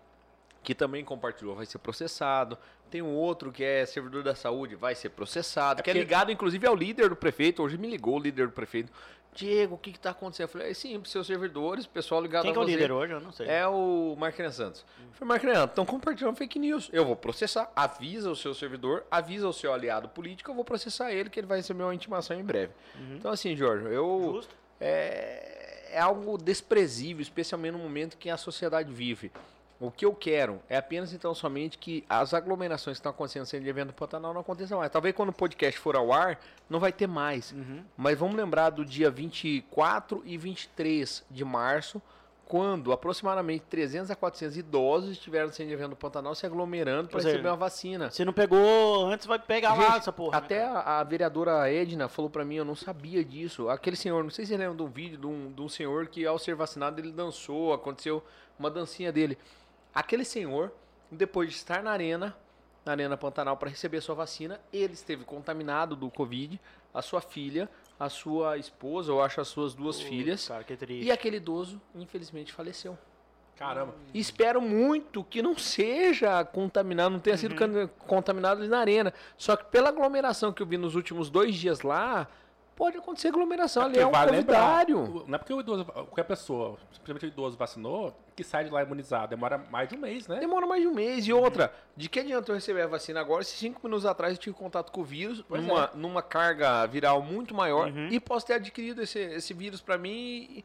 que 0.64 0.74
também 0.74 1.04
compartilhou, 1.04 1.54
vai 1.54 1.66
ser 1.66 1.78
processado. 1.78 2.58
Tem 2.90 3.02
um 3.02 3.14
outro 3.14 3.52
que 3.52 3.62
é 3.62 3.84
servidor 3.86 4.22
da 4.22 4.34
saúde, 4.34 4.74
vai 4.74 4.94
ser 4.94 5.10
processado, 5.10 5.80
É 5.80 5.82
que 5.82 5.90
é 5.90 5.92
ligado 5.92 6.32
inclusive 6.32 6.66
ao 6.66 6.74
líder 6.74 7.10
do 7.10 7.16
prefeito. 7.16 7.62
Hoje 7.62 7.76
me 7.76 7.88
ligou 7.88 8.16
o 8.16 8.20
líder 8.20 8.46
do 8.46 8.52
prefeito. 8.52 8.90
Diego, 9.34 9.74
o 9.74 9.78
que 9.78 9.90
está 9.90 10.10
acontecendo? 10.10 10.44
Eu 10.44 10.48
falei, 10.52 10.70
é 10.70 10.74
simples, 10.74 11.10
seus 11.10 11.26
servidores, 11.26 11.86
pessoal 11.88 12.22
ligado 12.22 12.42
Quem 12.42 12.52
a 12.52 12.54
que 12.54 12.58
é 12.58 12.62
o 12.62 12.64
você. 12.64 12.72
líder 12.72 12.92
hoje? 12.92 13.12
Eu 13.12 13.20
não 13.20 13.32
sei. 13.32 13.48
É 13.48 13.66
o 13.66 14.14
Marquinhos 14.16 14.54
Santos. 14.54 14.86
Eu 15.00 15.12
falei, 15.12 15.28
Marquinhos, 15.28 15.64
estão 15.64 15.84
compartilhando 15.84 16.36
fake 16.36 16.56
news. 16.58 16.88
Eu 16.92 17.04
vou 17.04 17.16
processar. 17.16 17.70
Avisa 17.74 18.30
o 18.30 18.36
seu 18.36 18.54
servidor, 18.54 19.04
avisa 19.10 19.48
o 19.48 19.52
seu 19.52 19.72
aliado 19.72 20.08
político, 20.08 20.52
eu 20.52 20.54
vou 20.54 20.64
processar 20.64 21.12
ele, 21.12 21.28
que 21.28 21.40
ele 21.40 21.48
vai 21.48 21.58
receber 21.58 21.82
uma 21.82 21.94
intimação 21.94 22.38
em 22.38 22.44
breve. 22.44 22.72
Então, 23.12 23.30
assim, 23.30 23.56
Jorge, 23.56 23.86
eu. 23.86 24.34
Justo. 24.36 24.54
É, 24.80 25.90
é 25.94 26.00
algo 26.00 26.38
desprezível, 26.38 27.20
especialmente 27.20 27.72
no 27.72 27.78
momento 27.78 28.16
que 28.16 28.30
a 28.30 28.36
sociedade 28.36 28.92
vive. 28.92 29.32
O 29.80 29.90
que 29.90 30.04
eu 30.04 30.14
quero 30.14 30.60
é 30.68 30.76
apenas 30.76 31.12
então 31.12 31.34
somente 31.34 31.76
que 31.78 32.04
as 32.08 32.32
aglomerações 32.32 32.96
que 32.96 33.00
estão 33.00 33.10
acontecendo 33.10 33.62
de 33.62 33.68
evento 33.68 33.88
do 33.88 33.94
Pantanal 33.94 34.32
não 34.32 34.40
aconteçam 34.40 34.78
mais. 34.78 34.90
Talvez 34.90 35.14
quando 35.14 35.30
o 35.30 35.32
podcast 35.32 35.78
for 35.78 35.96
ao 35.96 36.12
ar, 36.12 36.38
não 36.70 36.78
vai 36.78 36.92
ter 36.92 37.06
mais. 37.08 37.52
Uhum. 37.52 37.82
Mas 37.96 38.18
vamos 38.18 38.36
lembrar 38.36 38.70
do 38.70 38.84
dia 38.84 39.10
24 39.10 40.22
e 40.24 40.38
23 40.38 41.24
de 41.30 41.44
março, 41.44 42.00
quando 42.46 42.92
aproximadamente 42.92 43.64
300 43.68 44.10
a 44.10 44.16
400 44.16 44.56
idosos 44.56 45.10
estiveram 45.10 45.50
de 45.50 45.62
evento 45.62 45.90
do 45.90 45.96
Pantanal 45.96 46.34
se 46.34 46.46
aglomerando 46.46 47.08
para 47.08 47.20
seja, 47.20 47.32
receber 47.32 47.48
uma 47.48 47.56
vacina. 47.56 48.10
Se 48.10 48.24
não 48.24 48.32
pegou 48.32 49.06
antes, 49.06 49.26
vai 49.26 49.38
pegar 49.38 49.74
lá 49.74 49.86
Gente, 49.86 49.98
essa 49.98 50.12
porra. 50.12 50.38
né, 50.38 50.44
Até 50.44 50.64
a, 50.64 51.00
a 51.00 51.04
vereadora 51.04 51.70
Edna 51.72 52.08
falou 52.08 52.30
pra 52.30 52.44
mim, 52.44 52.56
eu 52.56 52.64
não 52.64 52.76
sabia 52.76 53.24
disso. 53.24 53.68
Aquele 53.68 53.96
senhor, 53.96 54.22
não 54.22 54.30
sei 54.30 54.44
se 54.44 54.52
você 54.52 54.58
lembra 54.58 54.76
de 54.76 54.82
um 54.82 54.88
vídeo 54.88 55.18
de 55.18 55.26
um, 55.26 55.50
de 55.52 55.62
um 55.62 55.68
senhor 55.68 56.06
que 56.06 56.24
ao 56.26 56.38
ser 56.38 56.54
vacinado 56.54 57.00
ele 57.00 57.12
dançou, 57.12 57.72
aconteceu 57.72 58.22
uma 58.58 58.70
dancinha 58.70 59.10
dele. 59.10 59.38
Aquele 59.94 60.24
senhor, 60.24 60.72
depois 61.10 61.50
de 61.50 61.56
estar 61.56 61.82
na 61.82 61.90
arena, 61.92 62.36
na 62.84 62.92
arena 62.92 63.16
Pantanal 63.16 63.56
para 63.56 63.70
receber 63.70 64.00
sua 64.00 64.14
vacina, 64.14 64.60
ele 64.72 64.92
esteve 64.94 65.24
contaminado 65.24 65.94
do 65.94 66.10
Covid, 66.10 66.60
a 66.92 67.00
sua 67.00 67.20
filha, 67.20 67.68
a 67.98 68.08
sua 68.08 68.58
esposa, 68.58 69.12
eu 69.12 69.22
acho 69.22 69.40
as 69.40 69.48
suas 69.48 69.72
duas 69.74 69.96
Putz, 69.96 70.08
filhas, 70.08 70.48
Cara, 70.48 70.64
que 70.64 70.76
triste. 70.76 71.06
e 71.06 71.12
aquele 71.12 71.36
idoso 71.36 71.80
infelizmente 71.94 72.52
faleceu. 72.52 72.98
Caramba. 73.56 73.94
E 74.12 74.18
espero 74.18 74.60
muito 74.60 75.22
que 75.22 75.40
não 75.40 75.56
seja 75.56 76.44
contaminado, 76.44 77.12
não 77.12 77.20
tenha 77.20 77.34
Uhum. 77.36 77.40
sido 77.40 77.88
contaminado 78.04 78.66
na 78.66 78.78
arena. 78.80 79.14
Só 79.38 79.54
que 79.54 79.64
pela 79.66 79.90
aglomeração 79.90 80.52
que 80.52 80.60
eu 80.60 80.66
vi 80.66 80.76
nos 80.76 80.96
últimos 80.96 81.30
dois 81.30 81.54
dias 81.54 81.82
lá, 81.82 82.26
pode 82.76 82.96
acontecer 82.98 83.28
aglomeração 83.28 83.84
ali. 83.84 83.98
É 83.98 84.06
um 84.06 84.10
vale 84.10 84.30
convidário. 84.32 85.24
Não 85.26 85.34
é 85.34 85.38
porque 85.38 85.52
o 85.54 85.60
idoso, 85.60 85.84
qualquer 85.84 86.24
pessoa, 86.24 86.76
principalmente 86.88 87.26
o 87.26 87.28
idoso 87.28 87.56
vacinou, 87.56 88.14
que 88.34 88.42
sai 88.42 88.64
de 88.64 88.70
lá 88.70 88.82
imunizado. 88.82 89.28
Demora 89.28 89.58
mais 89.58 89.88
de 89.88 89.94
um 89.94 89.98
mês, 89.98 90.26
né? 90.26 90.38
Demora 90.40 90.66
mais 90.66 90.82
de 90.82 90.88
um 90.88 90.94
mês. 90.94 91.26
E 91.26 91.32
outra, 91.32 91.72
de 91.96 92.08
que 92.08 92.20
adianta 92.20 92.50
eu 92.50 92.54
receber 92.54 92.82
a 92.82 92.86
vacina 92.86 93.20
agora 93.20 93.44
se 93.44 93.56
cinco 93.56 93.80
minutos 93.84 94.04
atrás 94.06 94.32
eu 94.34 94.38
tive 94.38 94.56
contato 94.56 94.90
com 94.90 95.00
o 95.00 95.04
vírus, 95.04 95.42
Pois 95.48 95.62
numa, 95.62 95.90
numa 95.94 96.22
carga 96.22 96.84
viral 96.86 97.22
muito 97.22 97.54
maior, 97.54 97.88
Uhum. 97.88 98.08
e 98.10 98.18
posso 98.18 98.46
ter 98.46 98.54
adquirido 98.54 99.02
esse, 99.02 99.18
esse 99.18 99.54
vírus 99.54 99.80
pra 99.80 99.96
mim, 99.96 100.10
e, 100.12 100.64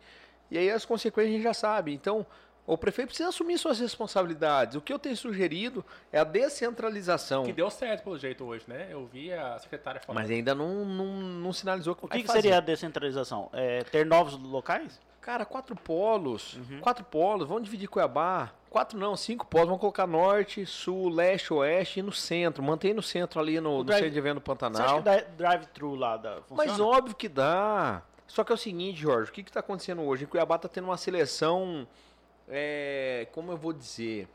e 0.51 0.57
aí 0.57 0.71
as 0.71 0.83
consequências 0.85 1.31
a 1.33 1.35
gente 1.37 1.43
já 1.43 1.53
sabe. 1.53 1.93
Então, 1.93 2.25
o 2.67 2.77
prefeito 2.77 3.07
precisa 3.09 3.29
assumir 3.29 3.57
suas 3.57 3.79
responsabilidades. 3.79 4.75
O 4.75 4.81
que 4.81 4.93
eu 4.93 4.99
tenho 4.99 5.15
sugerido 5.17 5.83
é 6.11 6.19
a 6.19 6.23
descentralização. 6.23 7.43
Que 7.43 7.53
deu 7.53 7.69
certo 7.69 8.03
pelo 8.03 8.17
jeito 8.17 8.43
hoje, 8.43 8.63
né? 8.67 8.87
Eu 8.91 9.05
vi 9.07 9.33
a 9.33 9.57
secretária 9.59 9.99
falando. 9.99 10.21
Mas 10.21 10.29
ainda 10.29 10.53
não, 10.53 10.85
não, 10.85 11.05
não 11.05 11.53
sinalizou 11.53 11.95
que 11.95 12.05
O 12.05 12.07
que, 12.07 12.21
que 12.23 12.31
seria 12.31 12.57
a 12.57 12.61
descentralização? 12.61 13.49
É, 13.53 13.83
ter 13.83 14.05
novos 14.05 14.37
locais? 14.39 14.99
Cara, 15.21 15.45
quatro 15.45 15.75
polos. 15.75 16.55
Uhum. 16.55 16.79
Quatro 16.79 17.03
polos. 17.03 17.47
Vamos 17.47 17.63
dividir 17.63 17.87
Cuiabá. 17.87 18.51
Quatro 18.69 18.97
não, 18.97 19.15
cinco 19.17 19.45
polos. 19.45 19.67
Vamos 19.67 19.81
colocar 19.81 20.07
norte, 20.07 20.65
sul, 20.65 21.09
leste, 21.09 21.53
oeste 21.53 21.99
e 21.99 22.03
no 22.03 22.11
centro. 22.11 22.63
Mantém 22.63 22.93
no 22.93 23.01
centro 23.01 23.39
ali 23.39 23.59
no, 23.59 23.79
no 23.79 23.83
drive- 23.83 23.99
centro 23.99 24.13
de 24.13 24.17
evento 24.19 24.39
do 24.39 24.45
Você 24.45 24.51
acha 24.51 24.55
Pantanal. 24.59 24.97
que 24.97 25.03
dá- 25.03 25.23
drive-thru 25.37 25.95
lá 25.95 26.17
da, 26.17 26.41
funciona? 26.43 26.71
Mas 26.71 26.79
óbvio 26.79 27.15
que 27.15 27.27
dá. 27.27 28.01
Só 28.27 28.43
que 28.43 28.51
é 28.51 28.55
o 28.55 28.57
seguinte, 28.57 28.99
Jorge, 29.01 29.29
o 29.31 29.33
que 29.33 29.41
está 29.41 29.59
acontecendo 29.59 30.03
hoje? 30.03 30.23
Em 30.23 30.27
Cuiabá 30.27 30.55
está 30.55 30.67
tendo 30.69 30.85
uma 30.85 30.97
seleção, 30.97 31.87
é, 32.49 33.27
como 33.31 33.51
eu 33.51 33.57
vou 33.57 33.71
dizer, 33.71 34.27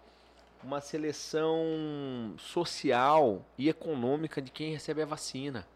uma 0.62 0.81
seleção 0.81 2.35
social 2.38 3.44
e 3.59 3.68
econômica 3.68 4.40
de 4.40 4.50
quem 4.50 4.72
recebe 4.72 5.03
a 5.03 5.07
vacina. 5.07 5.66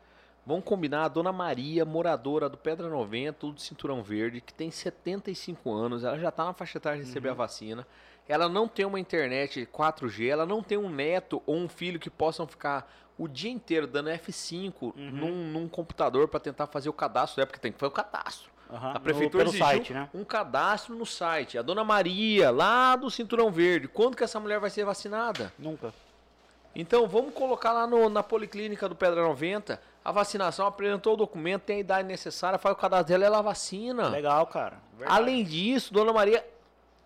Vamos 0.46 0.64
combinar, 0.64 1.04
a 1.04 1.08
dona 1.08 1.30
Maria, 1.30 1.84
moradora 1.84 2.48
do 2.48 2.56
Pedra 2.56 2.88
90, 2.88 3.48
do 3.48 3.60
Cinturão 3.60 4.02
Verde, 4.02 4.40
que 4.40 4.54
tem 4.54 4.70
75 4.70 5.70
anos, 5.70 6.04
ela 6.04 6.18
já 6.18 6.30
está 6.30 6.44
na 6.46 6.54
faixa 6.54 6.78
etária 6.78 6.98
de 6.98 7.06
receber 7.06 7.28
a 7.28 7.34
vacina. 7.34 7.86
Ela 8.26 8.48
não 8.48 8.66
tem 8.66 8.86
uma 8.86 8.98
internet 8.98 9.68
4G, 9.70 10.28
ela 10.28 10.46
não 10.46 10.62
tem 10.62 10.78
um 10.78 10.88
neto 10.88 11.42
ou 11.44 11.56
um 11.56 11.68
filho 11.68 12.00
que 12.00 12.08
possam 12.08 12.46
ficar 12.46 12.90
o 13.18 13.28
dia 13.28 13.50
inteiro 13.50 13.86
dando 13.86 14.08
F5 14.10 14.94
num, 14.96 15.50
num 15.50 15.68
computador 15.68 16.28
para 16.28 16.40
tentar 16.40 16.66
fazer 16.68 16.88
o 16.88 16.92
cadastro, 16.94 17.42
é 17.42 17.46
porque 17.46 17.58
tem 17.60 17.72
que 17.72 17.78
fazer 17.78 17.90
o 17.90 17.94
cadastro. 17.94 18.50
Aham, 18.70 18.90
A 18.90 18.94
no- 18.94 19.00
prefeitura 19.00 19.44
exigiu 19.44 19.64
site, 19.66 19.92
né? 19.94 20.08
um 20.14 20.22
cadastro 20.24 20.94
no 20.94 21.06
site. 21.06 21.56
A 21.56 21.62
dona 21.62 21.82
Maria, 21.84 22.50
lá 22.50 22.96
do 22.96 23.10
Cinturão 23.10 23.50
Verde, 23.50 23.88
quando 23.88 24.16
que 24.16 24.22
essa 24.24 24.38
mulher 24.38 24.60
vai 24.60 24.68
ser 24.70 24.84
vacinada? 24.84 25.52
Nunca. 25.58 25.92
Então 26.74 27.08
vamos 27.08 27.32
colocar 27.34 27.72
lá 27.72 27.86
no- 27.86 28.08
na 28.08 28.22
Policlínica 28.22 28.88
do 28.88 28.94
Pedra 28.94 29.22
90 29.22 29.80
a 30.04 30.12
vacinação, 30.12 30.66
apresentou 30.66 31.14
o 31.14 31.16
documento, 31.16 31.62
tem 31.62 31.76
a 31.76 31.80
idade 31.80 32.06
necessária, 32.06 32.58
faz 32.58 32.74
o 32.74 32.78
cadastro 32.78 33.08
dela, 33.08 33.24
ela 33.24 33.42
vacina. 33.42 34.08
Legal, 34.08 34.46
cara. 34.46 34.76
Verdade. 34.96 35.18
Além 35.18 35.42
disso, 35.44 35.92
Dona 35.92 36.12
Maria, 36.12 36.44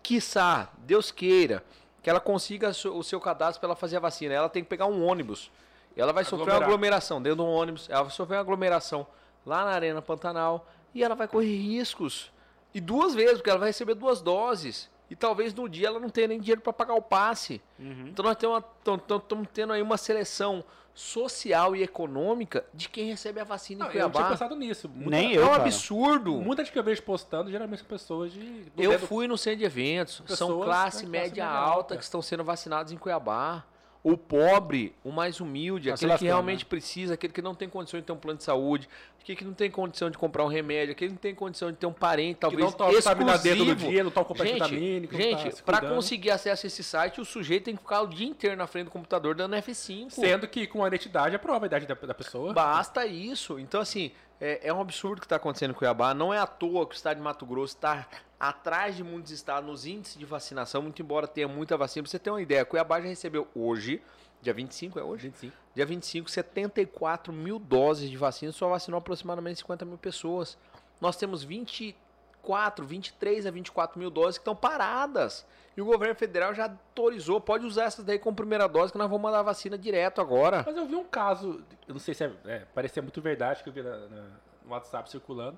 quiçá, 0.01 0.69
Deus 0.79 1.11
queira, 1.11 1.63
que 2.01 2.09
ela 2.09 2.19
consiga 2.19 2.69
o 2.69 3.03
seu 3.03 3.19
cadastro 3.19 3.59
para 3.61 3.67
ela 3.69 3.75
fazer 3.75 3.97
a 3.97 3.99
vacina. 3.99 4.33
Ela 4.33 4.49
tem 4.49 4.63
que 4.63 4.69
pegar 4.69 4.85
um 4.85 5.03
ônibus. 5.05 5.49
Ela 5.95 6.11
vai 6.11 6.23
sofrer 6.23 6.41
uma 6.43 6.47
Aglomerar. 6.51 6.69
aglomeração 6.69 7.21
dentro 7.21 7.37
de 7.37 7.41
um 7.43 7.53
ônibus, 7.53 7.87
ela 7.89 8.01
vai 8.03 8.11
sofrer 8.11 8.35
uma 8.35 8.41
aglomeração 8.41 9.05
lá 9.45 9.63
na 9.65 9.71
Arena 9.71 10.01
Pantanal 10.01 10.65
e 10.93 11.03
ela 11.03 11.15
vai 11.15 11.27
correr 11.27 11.55
riscos. 11.55 12.31
E 12.73 12.81
duas 12.81 13.13
vezes, 13.13 13.35
porque 13.37 13.49
ela 13.49 13.59
vai 13.59 13.69
receber 13.69 13.93
duas 13.93 14.21
doses. 14.21 14.89
E 15.09 15.15
talvez 15.15 15.53
no 15.53 15.69
dia 15.69 15.87
ela 15.87 15.99
não 15.99 16.09
tenha 16.09 16.27
nem 16.27 16.39
dinheiro 16.39 16.61
para 16.61 16.73
pagar 16.73 16.95
o 16.95 17.01
passe. 17.01 17.61
Uhum. 17.79 18.07
Então 18.07 18.25
nós 18.25 18.35
estamos 18.37 19.47
tendo 19.53 19.73
aí 19.73 19.81
uma 19.81 19.97
seleção 19.97 20.63
social 20.95 21.75
e 21.75 21.81
econômica 21.83 22.65
de 22.73 22.87
quem 22.87 23.05
recebe 23.09 23.39
a 23.39 23.43
vacina 23.43 23.85
Não, 23.85 23.91
em 23.91 23.95
eu 23.95 24.03
não 24.03 24.09
tinha 24.11 24.21
Cuiabá. 24.23 24.29
pensado 24.31 24.55
nisso. 24.55 24.87
Muita, 24.89 25.09
Nem 25.09 25.33
É 25.33 25.37
eu, 25.37 25.45
um 25.45 25.49
cara. 25.49 25.63
absurdo. 25.63 26.33
Muita 26.33 26.63
gente 26.63 26.71
que 26.71 26.79
eu 26.79 26.83
vejo 26.83 27.01
postando, 27.03 27.49
geralmente 27.51 27.79
são 27.79 27.87
pessoas 27.87 28.31
de. 28.31 28.71
Eu 28.77 28.97
fui 28.99 29.27
no 29.27 29.37
centro 29.37 29.59
de 29.59 29.65
eventos. 29.65 30.15
São 30.17 30.25
Pessoas, 30.25 30.65
classe 30.65 31.05
né, 31.05 31.11
média 31.11 31.21
classe 31.27 31.29
média 31.41 31.47
alta 31.47 31.75
alta. 31.75 31.97
que 31.97 32.03
estão 32.03 32.21
sendo 32.21 32.43
vacinados 32.43 32.91
em 32.91 32.97
Cuiabá. 32.97 33.63
O 34.03 34.17
pobre, 34.17 34.93
o 35.01 35.11
mais 35.11 35.39
humilde, 35.39 35.87
Tá 35.87 35.95
aquele 35.95 36.17
que 36.17 36.25
realmente 36.25 36.65
precisa, 36.65 37.13
aquele 37.13 37.31
que 37.31 37.41
não 37.41 37.55
tem 37.55 37.69
condição 37.69 37.97
de 37.99 38.05
ter 38.05 38.11
um 38.11 38.17
plano 38.17 38.37
de 38.37 38.43
saúde, 38.43 38.89
aquele 39.21 39.37
que 39.37 39.45
não 39.45 39.53
tem 39.53 39.71
condição 39.71 40.09
de 40.11 40.17
comprar 40.17 40.43
um 40.43 40.49
remédio, 40.49 40.91
aquele 40.91 41.11
que 41.11 41.13
não 41.13 41.21
tem 41.21 41.33
condição 41.33 41.71
de 41.71 41.77
ter 41.77 41.85
um 41.85 41.93
parente, 41.93 42.35
Que 42.35 42.41
talvez 42.41 42.65
não 42.65 42.71
toma 42.73 42.91
vitamina 42.91 43.37
D 43.37 43.55
todo 43.55 43.61
exclusivo. 43.69 43.91
dia, 43.91 44.03
não 44.03 44.11
toma 44.11 44.25
complexo 44.25 44.53
Gente, 44.53 44.59
não 44.59 45.07
tá 45.07 45.17
gente 45.17 45.63
para 45.63 45.81
conseguir 45.81 46.31
acesso 46.31 46.65
a 46.65 46.67
esse 46.67 46.83
site, 46.83 47.21
o 47.21 47.25
sujeito 47.25 47.63
tem 47.63 47.75
que 47.77 47.81
ficar 47.81 48.01
o 48.01 48.07
dia 48.07 48.27
inteiro 48.27 48.57
na 48.57 48.67
frente 48.67 48.85
do 48.85 48.91
computador 48.91 49.35
dando 49.35 49.55
F5. 49.55 50.09
Sendo 50.09 50.49
que 50.49 50.67
com 50.67 50.83
a 50.83 50.87
identidade 50.87 51.35
é 51.35 51.37
prova 51.37 51.65
a 51.65 51.67
idade 51.67 51.85
da, 51.87 51.95
da 51.95 52.13
pessoa. 52.13 52.51
Basta 52.51 53.05
isso. 53.05 53.57
Então, 53.57 53.79
assim, 53.79 54.11
é, 54.39 54.67
é 54.67 54.73
um 54.73 54.81
absurdo 54.81 55.17
o 55.17 55.21
que 55.21 55.25
está 55.25 55.37
acontecendo 55.37 55.71
em 55.71 55.73
Cuiabá. 55.73 56.13
Não 56.13 56.33
é 56.33 56.39
à 56.39 56.45
toa 56.45 56.85
que 56.85 56.93
o 56.93 56.95
estado 56.95 57.17
de 57.17 57.23
Mato 57.23 57.45
Grosso 57.45 57.75
está 57.75 58.07
atrás 58.39 58.95
de 58.95 59.03
muitos 59.03 59.31
estados 59.31 59.69
nos 59.69 59.85
índices 59.85 60.17
de 60.17 60.25
vacinação, 60.25 60.81
muito 60.81 61.01
embora 61.01 61.27
tenha 61.27 61.47
muita 61.47 61.77
vacina. 61.77 62.03
Pra 62.03 62.11
você 62.11 62.19
ter 62.19 62.29
uma 62.29 62.41
ideia, 62.41 62.65
Cuiabá 62.65 62.99
já 62.99 63.07
recebeu 63.07 63.47
hoje, 63.55 64.01
dia 64.41 64.53
25 64.53 64.99
é 64.99 65.03
hoje? 65.03 65.29
25. 65.29 65.55
Dia 65.73 65.85
25, 65.85 66.29
74 66.29 67.31
mil 67.31 67.57
doses 67.57 68.09
de 68.09 68.17
vacina, 68.17 68.51
só 68.51 68.69
vacinou 68.69 68.97
aproximadamente 68.97 69.59
50 69.59 69.85
mil 69.85 69.97
pessoas. 69.97 70.57
Nós 70.99 71.15
temos 71.15 71.43
24, 71.43 72.85
23 72.85 73.45
a 73.45 73.51
24 73.51 73.97
mil 73.97 74.09
doses 74.09 74.37
que 74.37 74.41
estão 74.41 74.55
paradas. 74.55 75.45
E 75.75 75.81
o 75.81 75.85
governo 75.85 76.13
federal 76.15 76.53
já 76.53 76.65
autorizou, 76.65 77.41
pode 77.41 77.65
usar 77.65 77.85
essas 77.85 78.05
daí 78.05 78.19
como 78.19 78.35
primeira 78.35 78.67
dose, 78.67 78.91
que 78.91 78.97
nós 78.97 79.07
vamos 79.09 79.23
mandar 79.23 79.41
vacina 79.41 79.77
direto 79.77 80.21
agora. 80.21 80.63
Mas 80.65 80.77
eu 80.77 80.85
vi 80.85 80.95
um 80.95 81.03
caso, 81.03 81.63
eu 81.87 81.93
não 81.93 81.99
sei 81.99 82.13
se 82.13 82.23
é, 82.23 82.31
é 82.45 82.59
parecia 82.75 83.01
muito 83.01 83.19
verdade 83.21 83.63
que 83.63 83.69
eu 83.69 83.73
vi 83.73 83.81
na- 83.81 83.97
na- 84.07 84.27
no 84.65 84.71
WhatsApp 84.71 85.09
circulando, 85.09 85.57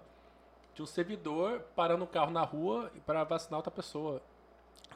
de 0.73 0.81
um 0.81 0.85
servidor 0.85 1.61
parando 1.75 2.03
o 2.05 2.07
carro 2.07 2.31
na 2.31 2.41
rua 2.43 2.89
para 3.05 3.23
vacinar 3.25 3.57
outra 3.59 3.71
pessoa. 3.71 4.21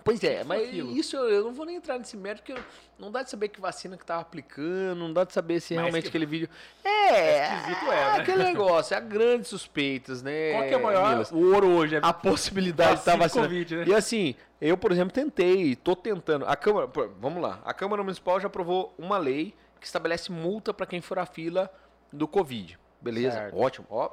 Pois 0.03 0.23
é, 0.23 0.43
mas 0.43 0.63
aquilo? 0.67 0.91
isso 0.91 1.15
eu, 1.17 1.43
não 1.43 1.53
vou 1.53 1.65
nem 1.65 1.75
entrar 1.75 1.97
nesse 1.97 2.15
mérito, 2.17 2.43
porque 2.43 2.61
não 2.97 3.11
dá 3.11 3.21
de 3.21 3.29
saber 3.29 3.49
que 3.49 3.59
vacina 3.61 3.97
que 3.97 4.05
tava 4.05 4.21
aplicando, 4.21 4.95
não 4.95 5.11
dá 5.13 5.23
de 5.23 5.33
saber 5.33 5.59
se 5.59 5.73
Mas 5.75 5.83
realmente 5.83 6.03
que- 6.03 6.09
aquele 6.09 6.25
vídeo. 6.25 6.49
É, 6.83 7.53
esquisito 7.55 7.85
é, 7.85 7.95
né? 7.95 8.21
aquele 8.21 8.43
negócio, 8.43 8.95
há 8.95 8.99
grandes 8.99 9.49
suspeitas, 9.49 10.23
né? 10.23 10.53
Qual 10.53 10.63
que 10.67 10.73
é 10.73 10.77
o 10.77 10.83
maior? 10.83 11.09
Milas? 11.11 11.31
O 11.31 11.53
ouro 11.53 11.67
hoje 11.69 11.95
é 11.95 11.99
A 12.01 12.13
possibilidade 12.13 12.93
de 12.93 12.99
estar 12.99 13.11
vacina 13.17 13.43
vacinando. 13.43 13.49
Covid, 13.49 13.75
né? 13.77 13.85
E 13.87 13.93
assim, 13.93 14.35
eu, 14.61 14.77
por 14.77 14.91
exemplo, 14.91 15.13
tentei, 15.13 15.75
tô 15.75 15.95
tentando. 15.95 16.45
A 16.45 16.55
Câmara, 16.55 16.87
vamos 17.19 17.41
lá, 17.41 17.59
a 17.65 17.73
Câmara 17.73 18.01
Municipal 18.01 18.39
já 18.39 18.47
aprovou 18.47 18.93
uma 18.97 19.17
lei 19.17 19.53
que 19.79 19.85
estabelece 19.85 20.31
multa 20.31 20.73
para 20.73 20.85
quem 20.85 21.01
for 21.01 21.19
à 21.19 21.25
fila 21.25 21.71
do 22.11 22.27
Covid. 22.27 22.77
Beleza? 23.01 23.31
Certo. 23.37 23.57
Ótimo. 23.57 23.87
Ó, 23.89 24.09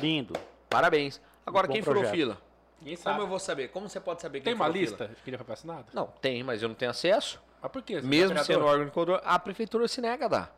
Lindo. 0.00 0.34
parabéns. 0.68 1.20
Agora, 1.46 1.66
Bom 1.66 1.72
quem 1.74 1.82
furou 1.82 2.02
projeto. 2.02 2.14
fila? 2.16 2.38
Ninguém 2.84 2.96
Como 2.96 3.04
sabe. 3.04 3.20
eu 3.20 3.26
vou 3.26 3.38
saber? 3.38 3.68
Como 3.68 3.88
você 3.88 4.00
pode 4.00 4.20
saber 4.20 4.38
quem 4.40 4.44
Tem 4.44 4.54
uma 4.54 4.68
lista 4.68 5.04
fila? 5.04 5.08
de 5.16 5.22
quem 5.22 5.32
já 5.32 5.38
foi 5.38 5.46
vacinado? 5.46 5.86
Não, 5.92 6.06
tem, 6.20 6.42
mas 6.42 6.62
eu 6.62 6.68
não 6.68 6.74
tenho 6.74 6.90
acesso. 6.90 7.40
Mas 7.60 7.70
por 7.70 7.82
quê? 7.82 8.00
Você 8.00 8.06
Mesmo 8.06 8.36
é 8.38 8.44
sendo 8.44 8.64
órgão 8.64 8.84
de 8.86 8.90
controle, 8.90 9.20
a 9.24 9.38
prefeitura 9.38 9.86
se 9.86 10.00
nega 10.00 10.24
a 10.24 10.28
dar. 10.28 10.56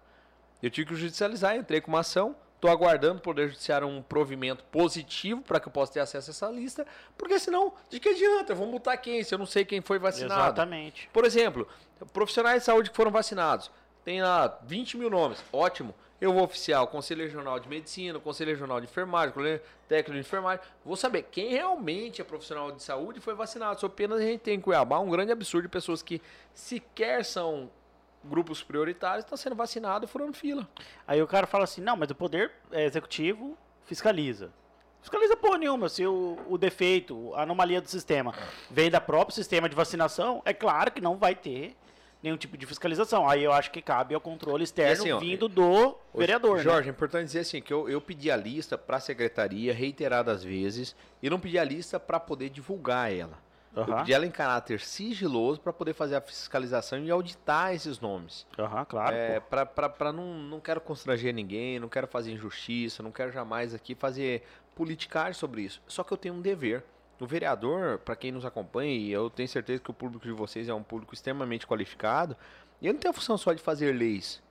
Eu 0.62 0.70
tive 0.70 0.88
que 0.88 0.96
judicializar, 0.96 1.54
entrei 1.56 1.80
com 1.80 1.88
uma 1.90 2.00
ação, 2.00 2.34
estou 2.54 2.70
aguardando 2.70 3.18
o 3.18 3.20
Poder 3.20 3.48
Judiciário 3.48 3.86
um 3.86 4.00
provimento 4.00 4.64
positivo 4.64 5.42
para 5.42 5.60
que 5.60 5.68
eu 5.68 5.72
possa 5.72 5.92
ter 5.92 6.00
acesso 6.00 6.30
a 6.30 6.32
essa 6.32 6.48
lista, 6.48 6.86
porque 7.18 7.38
senão, 7.38 7.74
de 7.90 8.00
que 8.00 8.08
adianta? 8.08 8.52
Eu 8.52 8.56
vou 8.56 8.66
multar 8.66 8.96
quem 8.96 9.22
se 9.22 9.34
eu 9.34 9.38
não 9.38 9.44
sei 9.44 9.66
quem 9.66 9.82
foi 9.82 9.98
vacinado? 9.98 10.40
Exatamente. 10.42 11.10
Por 11.12 11.26
exemplo, 11.26 11.68
profissionais 12.14 12.60
de 12.60 12.64
saúde 12.64 12.88
que 12.90 12.96
foram 12.96 13.10
vacinados, 13.10 13.70
tem 14.05 14.22
lá 14.22 14.59
20 14.64 14.98
mil 14.98 15.09
nomes, 15.09 15.42
ótimo. 15.52 15.94
Eu 16.20 16.32
vou 16.32 16.44
oficiar 16.44 16.82
o 16.82 16.86
Conselho 16.86 17.24
Regional 17.24 17.59
de 17.59 17.68
Medicina, 17.68 18.18
o 18.18 18.20
Conselho 18.20 18.50
Regional 18.50 18.80
de 18.80 18.86
Enfermagem, 18.86 19.30
o 19.30 19.32
Conselho 19.32 19.61
Técnico 19.88 20.12
de 20.12 20.20
Enfermagem. 20.20 20.64
Vou 20.84 20.96
saber 20.96 21.24
quem 21.30 21.50
realmente 21.50 22.20
é 22.20 22.24
profissional 22.24 22.70
de 22.70 22.82
saúde 22.82 23.18
e 23.18 23.22
foi 23.22 23.34
vacinado. 23.34 23.80
Só 23.80 23.86
apenas 23.86 24.20
a 24.20 24.22
gente 24.22 24.40
tem 24.40 24.55
em 24.55 24.61
Cuiabá 24.61 25.00
um 25.00 25.11
grande 25.11 25.32
absurdo 25.32 25.64
de 25.64 25.68
pessoas 25.68 26.02
que 26.02 26.22
sequer 26.55 27.24
são 27.24 27.70
grupos 28.22 28.62
prioritários 28.62 29.24
estão 29.24 29.36
sendo 29.36 29.55
vacinados 29.55 30.09
e 30.09 30.12
furando 30.12 30.34
fila. 30.34 30.66
Aí 31.07 31.22
o 31.22 31.26
cara 31.26 31.46
fala 31.46 31.64
assim, 31.64 31.80
não, 31.80 31.96
mas 31.96 32.11
o 32.11 32.14
poder 32.14 32.52
é, 32.72 32.84
executivo 32.84 33.57
fiscaliza. 33.84 34.50
Fiscaliza 35.02 35.36
porra 35.36 35.59
nenhuma, 35.59 35.90
se 35.90 36.07
o, 36.07 36.38
o 36.48 36.57
defeito, 36.57 37.34
a 37.34 37.42
anomalia 37.42 37.80
do 37.82 37.88
sistema 37.88 38.34
vem 38.70 38.90
da 38.90 39.00
próprio 39.00 39.34
sistema 39.34 39.68
de 39.68 39.76
vacinação, 39.76 40.40
é 40.46 40.55
claro 40.55 40.90
que 40.90 41.02
não 41.02 41.18
vai 41.18 41.34
ter 41.34 41.76
nenhum 42.24 42.38
tipo 42.38 42.56
de 42.56 42.64
fiscalização. 42.64 43.28
Aí 43.28 43.44
eu 43.44 43.52
acho 43.52 43.70
que 43.70 43.82
cabe 43.82 44.14
ao 44.14 44.20
controle 44.20 44.64
externo 44.64 44.92
assim, 44.92 45.12
ó, 45.12 45.18
vindo 45.18 45.46
do 45.46 45.94
vereador. 46.14 46.56
né? 46.56 46.62
Jorge, 46.62 46.88
é 46.88 46.90
importante 46.92 47.26
dizer 47.26 47.40
assim, 47.40 47.60
que 47.60 47.72
eu, 47.72 47.86
eu 47.86 48.00
pedi 48.00 48.30
a 48.30 48.36
lista 48.36 48.78
para 48.78 48.96
a 48.96 49.00
secretaria 49.00 49.74
reiteradas 49.74 50.42
vezes 50.42 50.96
e 51.22 51.28
não 51.28 51.38
pedi 51.38 51.58
a 51.58 51.64
lista 51.64 52.00
para 52.00 52.18
poder 52.18 52.48
divulgar 52.48 53.12
ela. 53.12 53.38
Eu 53.76 53.82
Aham, 53.82 53.96
pedi 53.98 54.12
ela 54.14 54.24
em 54.24 54.30
caráter 54.30 54.80
sigiloso 54.80 55.60
para 55.60 55.72
poder 55.72 55.92
fazer 55.92 56.14
a 56.16 56.20
fiscalização 56.20 56.98
e 57.04 57.10
auditar 57.10 57.74
esses 57.74 58.00
nomes. 58.00 58.46
aham, 58.58 58.84
claro. 58.84 59.14
É, 59.14 59.40
pra 59.40 60.12
não, 60.12 60.34
não 60.38 60.60
quero 60.60 60.80
constranger 60.80 61.34
ninguém, 61.34 61.78
não 61.78 61.88
quero 61.88 62.06
fazer 62.06 62.32
injustiça, 62.32 63.02
não 63.02 63.10
quero 63.12 63.32
jamais 63.32 63.74
aqui 63.74 63.94
fazer 63.94 64.44
politicagem 64.74 65.34
sobre 65.34 65.62
isso. 65.62 65.82
Só 65.86 66.02
que 66.04 66.12
eu 66.12 66.16
tenho 66.16 66.34
um 66.34 66.40
dever. 66.40 66.84
O 67.20 67.26
vereador, 67.26 67.98
para 67.98 68.16
quem 68.16 68.32
nos 68.32 68.44
acompanha, 68.44 68.92
e 68.92 69.10
eu 69.12 69.30
tenho 69.30 69.48
certeza 69.48 69.82
que 69.82 69.90
o 69.90 69.94
público 69.94 70.24
de 70.24 70.32
vocês 70.32 70.68
é 70.68 70.74
um 70.74 70.82
público 70.82 71.14
extremamente 71.14 71.66
qualificado, 71.66 72.36
ele 72.82 72.92
não 72.92 73.00
tem 73.00 73.10
a 73.10 73.14
função 73.14 73.38
só 73.38 73.52
de 73.52 73.62
fazer 73.62 73.92
leis. 73.92 74.42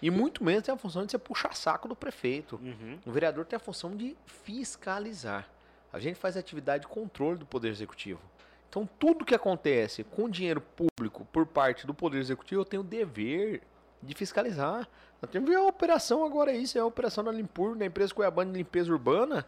E 0.00 0.10
muito 0.10 0.42
menos 0.44 0.64
tem 0.64 0.74
a 0.74 0.78
função 0.78 1.04
de 1.06 1.12
ser 1.12 1.18
puxa-saco 1.18 1.88
do 1.88 1.94
prefeito. 1.94 2.60
Uhum. 2.62 2.98
O 3.06 3.10
vereador 3.12 3.44
tem 3.44 3.56
a 3.56 3.60
função 3.60 3.96
de 3.96 4.16
fiscalizar. 4.26 5.48
A 5.92 5.98
gente 5.98 6.16
faz 6.16 6.36
atividade 6.36 6.82
de 6.82 6.88
controle 6.88 7.38
do 7.38 7.46
Poder 7.46 7.68
Executivo. 7.68 8.20
Então, 8.68 8.88
tudo 8.98 9.24
que 9.24 9.34
acontece 9.34 10.02
com 10.02 10.28
dinheiro 10.28 10.60
público 10.60 11.26
por 11.30 11.46
parte 11.46 11.86
do 11.86 11.94
Poder 11.94 12.18
Executivo, 12.18 12.62
eu 12.62 12.64
tenho 12.64 12.82
o 12.82 12.84
dever 12.84 13.62
de 14.02 14.14
fiscalizar. 14.14 14.88
Nós 15.20 15.30
temos 15.30 15.54
a 15.54 15.62
operação 15.62 16.24
agora 16.24 16.52
isso, 16.52 16.76
é 16.76 16.80
a 16.80 16.86
operação 16.86 17.22
da 17.22 17.30
Limpur, 17.30 17.76
da 17.76 17.86
empresa 17.86 18.12
Cuiabana 18.12 18.50
de 18.50 18.58
Limpeza 18.58 18.90
Urbana, 18.90 19.46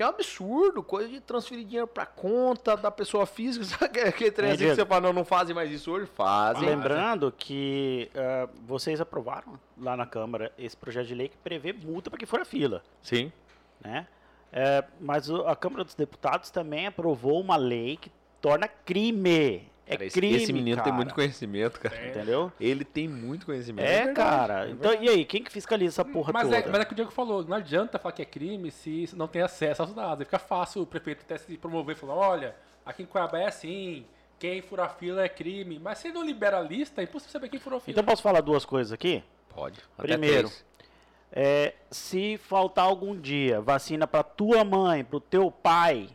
que 0.00 0.04
é 0.04 0.06
um 0.06 0.08
absurdo, 0.08 0.82
coisa 0.82 1.10
de 1.10 1.20
transferir 1.20 1.62
dinheiro 1.62 1.86
para 1.86 2.06
conta 2.06 2.74
da 2.74 2.90
pessoa 2.90 3.26
física. 3.26 3.66
Sabe 3.68 4.00
aquele 4.00 4.30
trem 4.30 4.52
assim 4.52 4.64
que 4.64 4.74
você 4.74 4.86
fala, 4.86 5.02
não, 5.02 5.12
não 5.12 5.24
fazem 5.26 5.54
mais 5.54 5.70
isso 5.70 5.92
hoje? 5.92 6.06
Fazem. 6.06 6.66
Lembrando 6.66 7.30
que 7.30 8.10
ah, 8.14 8.48
vocês 8.66 8.98
aprovaram 8.98 9.60
lá 9.76 9.98
na 9.98 10.06
Câmara 10.06 10.50
esse 10.56 10.74
projeto 10.74 11.06
de 11.08 11.14
lei 11.14 11.28
que 11.28 11.36
prevê 11.36 11.74
multa 11.74 12.08
para 12.08 12.18
quem 12.18 12.26
for 12.26 12.40
a 12.40 12.46
fila. 12.46 12.82
Sim. 13.02 13.30
né? 13.78 14.06
É, 14.50 14.82
mas 14.98 15.28
a 15.28 15.54
Câmara 15.54 15.84
dos 15.84 15.94
Deputados 15.94 16.48
também 16.48 16.86
aprovou 16.86 17.38
uma 17.38 17.58
lei 17.58 17.98
que 17.98 18.10
torna 18.40 18.66
crime. 18.66 19.70
É 19.90 19.94
Cara, 19.94 20.06
esse, 20.06 20.14
crime, 20.14 20.36
esse 20.36 20.52
menino 20.52 20.76
tem 20.76 20.84
cara. 20.84 20.96
muito 20.96 21.12
conhecimento, 21.12 21.80
cara. 21.80 21.96
É. 21.96 22.10
Entendeu? 22.10 22.52
Ele 22.60 22.84
tem 22.84 23.08
muito 23.08 23.44
conhecimento. 23.44 23.84
É, 23.84 24.04
verdade, 24.04 24.14
cara. 24.14 24.68
é 24.68 24.70
então, 24.70 24.94
e 25.02 25.08
aí, 25.08 25.24
quem 25.24 25.42
que 25.42 25.50
fiscaliza 25.50 25.94
essa 26.00 26.04
porra 26.04 26.32
Mas 26.32 26.44
toda? 26.44 26.56
é, 26.56 26.68
mas 26.68 26.80
é 26.80 26.84
que 26.84 26.92
o 26.92 26.94
Diego 26.94 27.10
falou, 27.10 27.44
não 27.44 27.56
adianta 27.56 27.98
falar 27.98 28.12
que 28.12 28.22
é 28.22 28.24
crime 28.24 28.70
se 28.70 29.10
não 29.16 29.26
tem 29.26 29.42
acesso 29.42 29.82
aos 29.82 29.92
dados. 29.92 30.20
Aí 30.20 30.24
Fica 30.24 30.38
fácil 30.38 30.82
o 30.82 30.86
prefeito 30.86 31.22
até 31.22 31.36
se 31.36 31.56
promover 31.56 31.96
e 31.96 31.98
falar, 31.98 32.14
olha, 32.14 32.54
aqui 32.86 33.02
em 33.02 33.06
Cuiabá 33.06 33.40
é 33.40 33.46
assim, 33.48 34.06
quem 34.38 34.62
fura 34.62 34.88
fila 34.88 35.24
é 35.24 35.28
crime. 35.28 35.80
Mas 35.80 35.98
se 35.98 36.12
não 36.12 36.24
libera 36.24 36.58
a 36.58 36.62
lista, 36.62 37.00
é 37.00 37.04
impossível 37.04 37.32
saber 37.32 37.48
quem 37.48 37.58
furou 37.58 37.80
fila. 37.80 37.90
Então 37.90 38.04
posso 38.04 38.22
falar 38.22 38.42
duas 38.42 38.64
coisas 38.64 38.92
aqui? 38.92 39.24
Pode. 39.52 39.80
Primeiro. 39.96 40.48
É, 41.32 41.74
se 41.90 42.38
faltar 42.38 42.84
algum 42.84 43.18
dia 43.18 43.60
vacina 43.60 44.06
para 44.06 44.22
tua 44.22 44.64
mãe, 44.64 45.04
pro 45.04 45.20
teu 45.20 45.50
pai, 45.50 46.08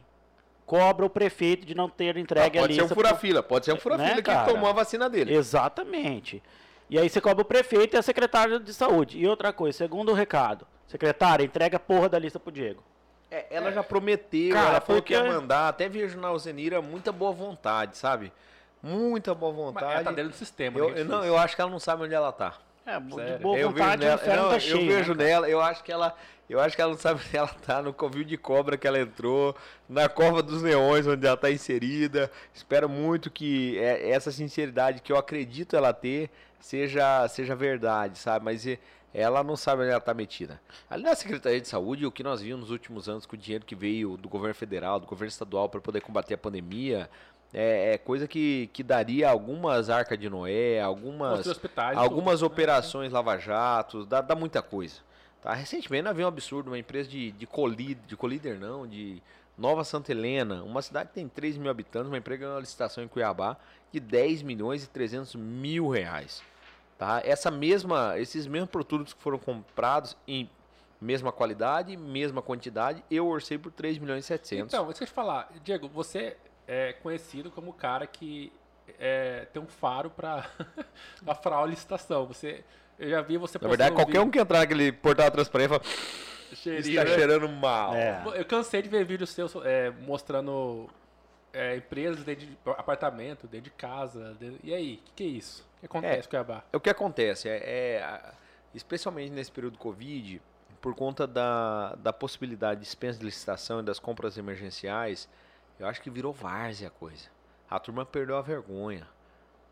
cobra 0.65 1.05
o 1.05 1.09
prefeito 1.09 1.65
de 1.65 1.75
não 1.75 1.87
ter 1.89 2.17
entregue 2.17 2.57
Ah, 2.57 2.61
a 2.61 2.63
pode 2.63 2.73
ser 2.75 2.81
lista. 2.81 2.93
um 2.93 2.95
fura-fila, 2.95 3.43
pode 3.43 3.65
ser 3.65 3.71
um 3.71 3.75
Né, 3.75 3.79
fura-fila 3.81 4.21
que 4.21 4.51
tomou 4.51 4.69
a 4.69 4.73
vacina 4.73 5.09
dele. 5.09 5.33
Exatamente. 5.35 6.41
E 6.89 6.99
aí 6.99 7.09
você 7.09 7.19
cobra 7.21 7.41
o 7.41 7.45
prefeito 7.45 7.95
e 7.95 7.97
a 7.97 8.01
secretária 8.01 8.59
de 8.59 8.73
saúde. 8.73 9.17
E 9.17 9.27
outra 9.27 9.51
coisa, 9.53 9.77
segundo 9.77 10.11
o 10.11 10.13
recado, 10.15 10.67
secretária, 10.87 11.43
entrega 11.43 11.77
a 11.77 11.79
porra 11.79 12.07
da 12.09 12.19
lista 12.19 12.39
pro 12.39 12.51
Diego. 12.51 12.83
É, 13.31 13.45
ela 13.49 13.71
já 13.71 13.83
prometeu, 13.83 14.53
Cara, 14.53 14.69
ela 14.69 14.81
falou 14.81 15.01
que 15.01 15.13
ia 15.13 15.19
porque- 15.21 15.33
mandar. 15.35 15.67
Até 15.69 15.89
vejo 15.89 16.17
na 16.19 16.27
Alzenira 16.27 16.81
muita 16.81 17.11
boa 17.11 17.31
vontade, 17.31 17.97
sabe? 17.97 18.31
Muita 18.81 19.33
boa 19.33 19.51
Mas 19.51 19.59
ela 19.61 19.71
vontade. 19.71 20.03
tá 20.05 20.11
dentro 20.11 20.31
do 20.31 20.35
sistema. 20.37 20.77
eu, 20.77 20.91
né, 20.91 21.01
eu- 21.01 21.05
não, 21.05 21.25
eu 21.25 21.37
acho 21.37 21.55
que 21.55 21.61
ela 21.61 21.71
não 21.71 21.79
sabe 21.79 22.03
onde 22.03 22.13
ela 22.13 22.31
tá. 22.31 22.53
É, 22.85 22.99
de 22.99 23.37
boa 23.39 23.57
eu 23.57 23.71
vontade, 23.71 24.03
vejo 24.05 24.11
o 24.11 24.15
inferno 24.15 24.35
nela, 24.35 24.47
tá 24.49 24.53
não, 24.53 24.59
cheio. 24.59 24.75
eu 24.79 24.85
vejo 24.97 25.15
né, 25.15 25.23
nela, 25.25 25.49
eu 25.49 25.59
acho 25.59 25.83
que 25.83 25.91
ela, 25.91 26.15
eu 26.49 26.59
acho 26.59 26.75
que 26.75 26.81
ela 26.81 26.91
não 26.91 26.99
sabe 26.99 27.21
onde 27.27 27.37
ela 27.37 27.47
tá, 27.47 27.81
no 27.81 27.93
covil 27.93 28.23
de 28.23 28.37
cobra 28.37 28.77
que 28.77 28.87
ela 28.87 28.99
entrou, 28.99 29.55
na 29.87 30.07
cova 30.07 30.41
dos 30.43 30.61
leões 30.61 31.07
onde 31.07 31.25
ela 31.25 31.37
tá 31.37 31.51
inserida. 31.51 32.31
Espero 32.53 32.87
muito 32.87 33.29
que 33.31 33.77
é- 33.79 34.09
essa 34.11 34.31
sinceridade 34.31 35.01
que 35.01 35.11
eu 35.11 35.17
acredito 35.17 35.75
ela 35.75 35.93
ter 35.93 36.29
seja 36.59 37.27
seja 37.27 37.55
verdade, 37.55 38.17
sabe? 38.17 38.43
Mas 38.45 38.65
ela 39.13 39.43
não 39.43 39.55
sabe 39.55 39.83
onde 39.83 39.91
ela 39.91 40.01
tá 40.01 40.13
metida. 40.13 40.59
Ali 40.89 41.03
na 41.03 41.15
Secretaria 41.15 41.61
de 41.61 41.67
Saúde, 41.69 42.05
o 42.05 42.11
que 42.11 42.21
nós 42.21 42.41
vimos 42.41 42.61
nos 42.61 42.71
últimos 42.71 43.07
anos 43.07 43.25
com 43.25 43.35
o 43.35 43.39
dinheiro 43.39 43.65
que 43.65 43.73
veio 43.75 44.17
do 44.17 44.27
governo 44.27 44.53
federal, 44.55 44.99
do 44.99 45.07
governo 45.07 45.29
estadual 45.29 45.69
para 45.69 45.79
poder 45.79 46.01
combater 46.01 46.33
a 46.33 46.37
pandemia, 46.37 47.09
é, 47.53 47.93
é 47.93 47.97
coisa 47.97 48.27
que, 48.27 48.69
que 48.73 48.83
daria 48.83 49.29
algumas 49.29 49.89
arcas 49.89 50.19
de 50.19 50.29
Noé, 50.29 50.81
algumas 50.81 51.47
hospitais. 51.47 51.97
algumas 51.97 52.39
tudo, 52.41 52.49
né? 52.49 52.53
operações 52.53 53.13
lava-jato, 53.13 54.05
dá, 54.05 54.19
dá 54.19 54.35
muita 54.35 54.61
coisa. 54.61 54.95
Tá? 55.45 55.53
Recentemente 55.53 56.07
vimos 56.07 56.23
um 56.23 56.27
absurdo, 56.27 56.71
uma 56.71 56.79
empresa 56.79 57.07
de, 57.07 57.31
de, 57.33 57.45
colíder, 57.45 58.03
de 58.07 58.17
colíder 58.17 58.59
não, 58.59 58.87
de 58.87 59.21
Nova 59.55 59.83
Santa 59.83 60.11
Helena, 60.11 60.63
uma 60.63 60.81
cidade 60.81 61.09
que 61.09 61.13
tem 61.13 61.29
3 61.29 61.57
mil 61.57 61.69
habitantes, 61.69 62.07
uma 62.07 62.17
empresa 62.17 62.39
ganhou 62.39 62.55
uma 62.55 62.59
licitação 62.59 63.03
em 63.03 63.07
Cuiabá, 63.07 63.55
de 63.91 63.99
10 63.99 64.41
milhões 64.41 64.83
e 64.83 64.89
300 64.89 65.35
mil 65.35 65.87
reais. 65.87 66.41
Tá? 66.97 67.21
Essa 67.23 67.51
mesma, 67.51 68.17
esses 68.17 68.47
mesmos 68.47 68.71
produtos 68.71 69.13
que 69.13 69.21
foram 69.21 69.37
comprados 69.37 70.17
em 70.27 70.49
mesma 70.99 71.31
qualidade, 71.31 71.95
mesma 71.95 72.41
quantidade, 72.41 73.03
eu 73.11 73.27
orcei 73.27 73.59
por 73.59 73.71
3 73.71 73.99
milhões 73.99 74.25
e 74.25 74.27
700. 74.27 74.73
Então, 74.73 74.87
deixa 74.87 75.03
eu 75.03 75.07
te 75.07 75.13
falar, 75.13 75.51
Diego, 75.63 75.87
você 75.87 76.37
é 76.67 76.93
conhecido 76.93 77.51
como 77.51 77.69
o 77.69 77.73
cara 77.73 78.07
que 78.07 78.51
é, 78.97 79.45
tem 79.53 79.61
um 79.61 79.67
faro 79.67 80.09
para 80.09 80.49
a 81.27 81.35
fraude 81.35 81.69
licitação. 81.69 82.25
Você, 82.25 82.65
eu 82.99 83.09
já 83.09 83.21
vi 83.21 83.37
você 83.37 83.57
Na 83.61 83.67
verdade, 83.67 83.91
postando 83.91 84.05
qualquer 84.11 84.21
um 84.25 84.29
que 84.31 84.39
entrar 84.39 84.59
naquele 84.59 84.91
portal 84.91 85.29
transparente 85.31 85.69
fala, 85.69 85.81
cheirinho, 86.53 86.99
está 86.99 87.03
né? 87.03 87.15
cheirando 87.15 87.49
mal. 87.49 87.93
É. 87.93 88.21
Eu 88.35 88.45
cansei 88.45 88.81
de 88.81 88.89
ver 88.89 89.03
vídeos 89.05 89.29
seus 89.31 89.53
é, 89.65 89.89
mostrando 89.91 90.89
é, 91.53 91.75
empresas 91.77 92.23
dentro 92.23 92.45
de 92.45 92.57
apartamento, 92.77 93.47
dentro 93.47 93.65
de 93.65 93.71
casa. 93.71 94.33
dentro- 94.39 94.59
E 94.63 94.73
aí, 94.73 94.95
o 94.95 94.97
que, 95.05 95.11
que 95.15 95.23
é 95.23 95.27
isso? 95.27 95.65
O 95.77 95.79
que 95.81 95.85
acontece 95.85 96.13
É. 96.19 96.21
com 96.21 96.27
o 96.27 96.29
Cuiabá? 96.29 96.63
O 96.73 96.79
que 96.79 96.89
acontece 96.89 97.49
é, 97.49 97.55
é, 97.57 98.21
especialmente 98.73 99.31
nesse 99.31 99.51
período 99.51 99.73
do 99.73 99.79
Covid, 99.79 100.41
por 100.81 100.93
conta 100.95 101.25
da, 101.25 101.95
da 101.95 102.13
possibilidade 102.13 102.79
de 102.81 102.85
dispensa 102.85 103.17
de 103.19 103.25
licitação 103.25 103.79
e 103.79 103.83
das 103.83 103.99
compras 103.99 104.37
emergenciais, 104.37 105.27
eu 105.79 105.87
acho 105.87 106.01
que 106.01 106.09
virou 106.09 106.31
várzea 106.31 106.87
a 106.89 106.91
coisa. 106.91 107.27
A 107.69 107.79
turma 107.79 108.05
perdeu 108.05 108.37
a 108.37 108.41
vergonha. 108.41 109.07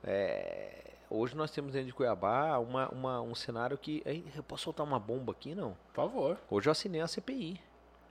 É, 0.03 0.73
hoje 1.15 1.35
nós 1.35 1.51
temos 1.51 1.71
dentro 1.73 1.87
de 1.87 1.93
Cuiabá 1.93 2.57
uma, 2.59 2.89
uma- 2.89 3.21
um 3.21 3.35
cenário 3.35 3.77
que. 3.77 4.01
Eu 4.35 4.43
posso 4.43 4.63
soltar 4.63 4.85
uma 4.85 4.99
bomba 4.99 5.31
aqui? 5.31 5.53
Não. 5.55 5.71
Por 5.89 5.95
favor. 5.95 6.37
Hoje 6.49 6.67
eu 6.67 6.71
assinei 6.71 7.01
a 7.01 7.07
CPI. 7.07 7.59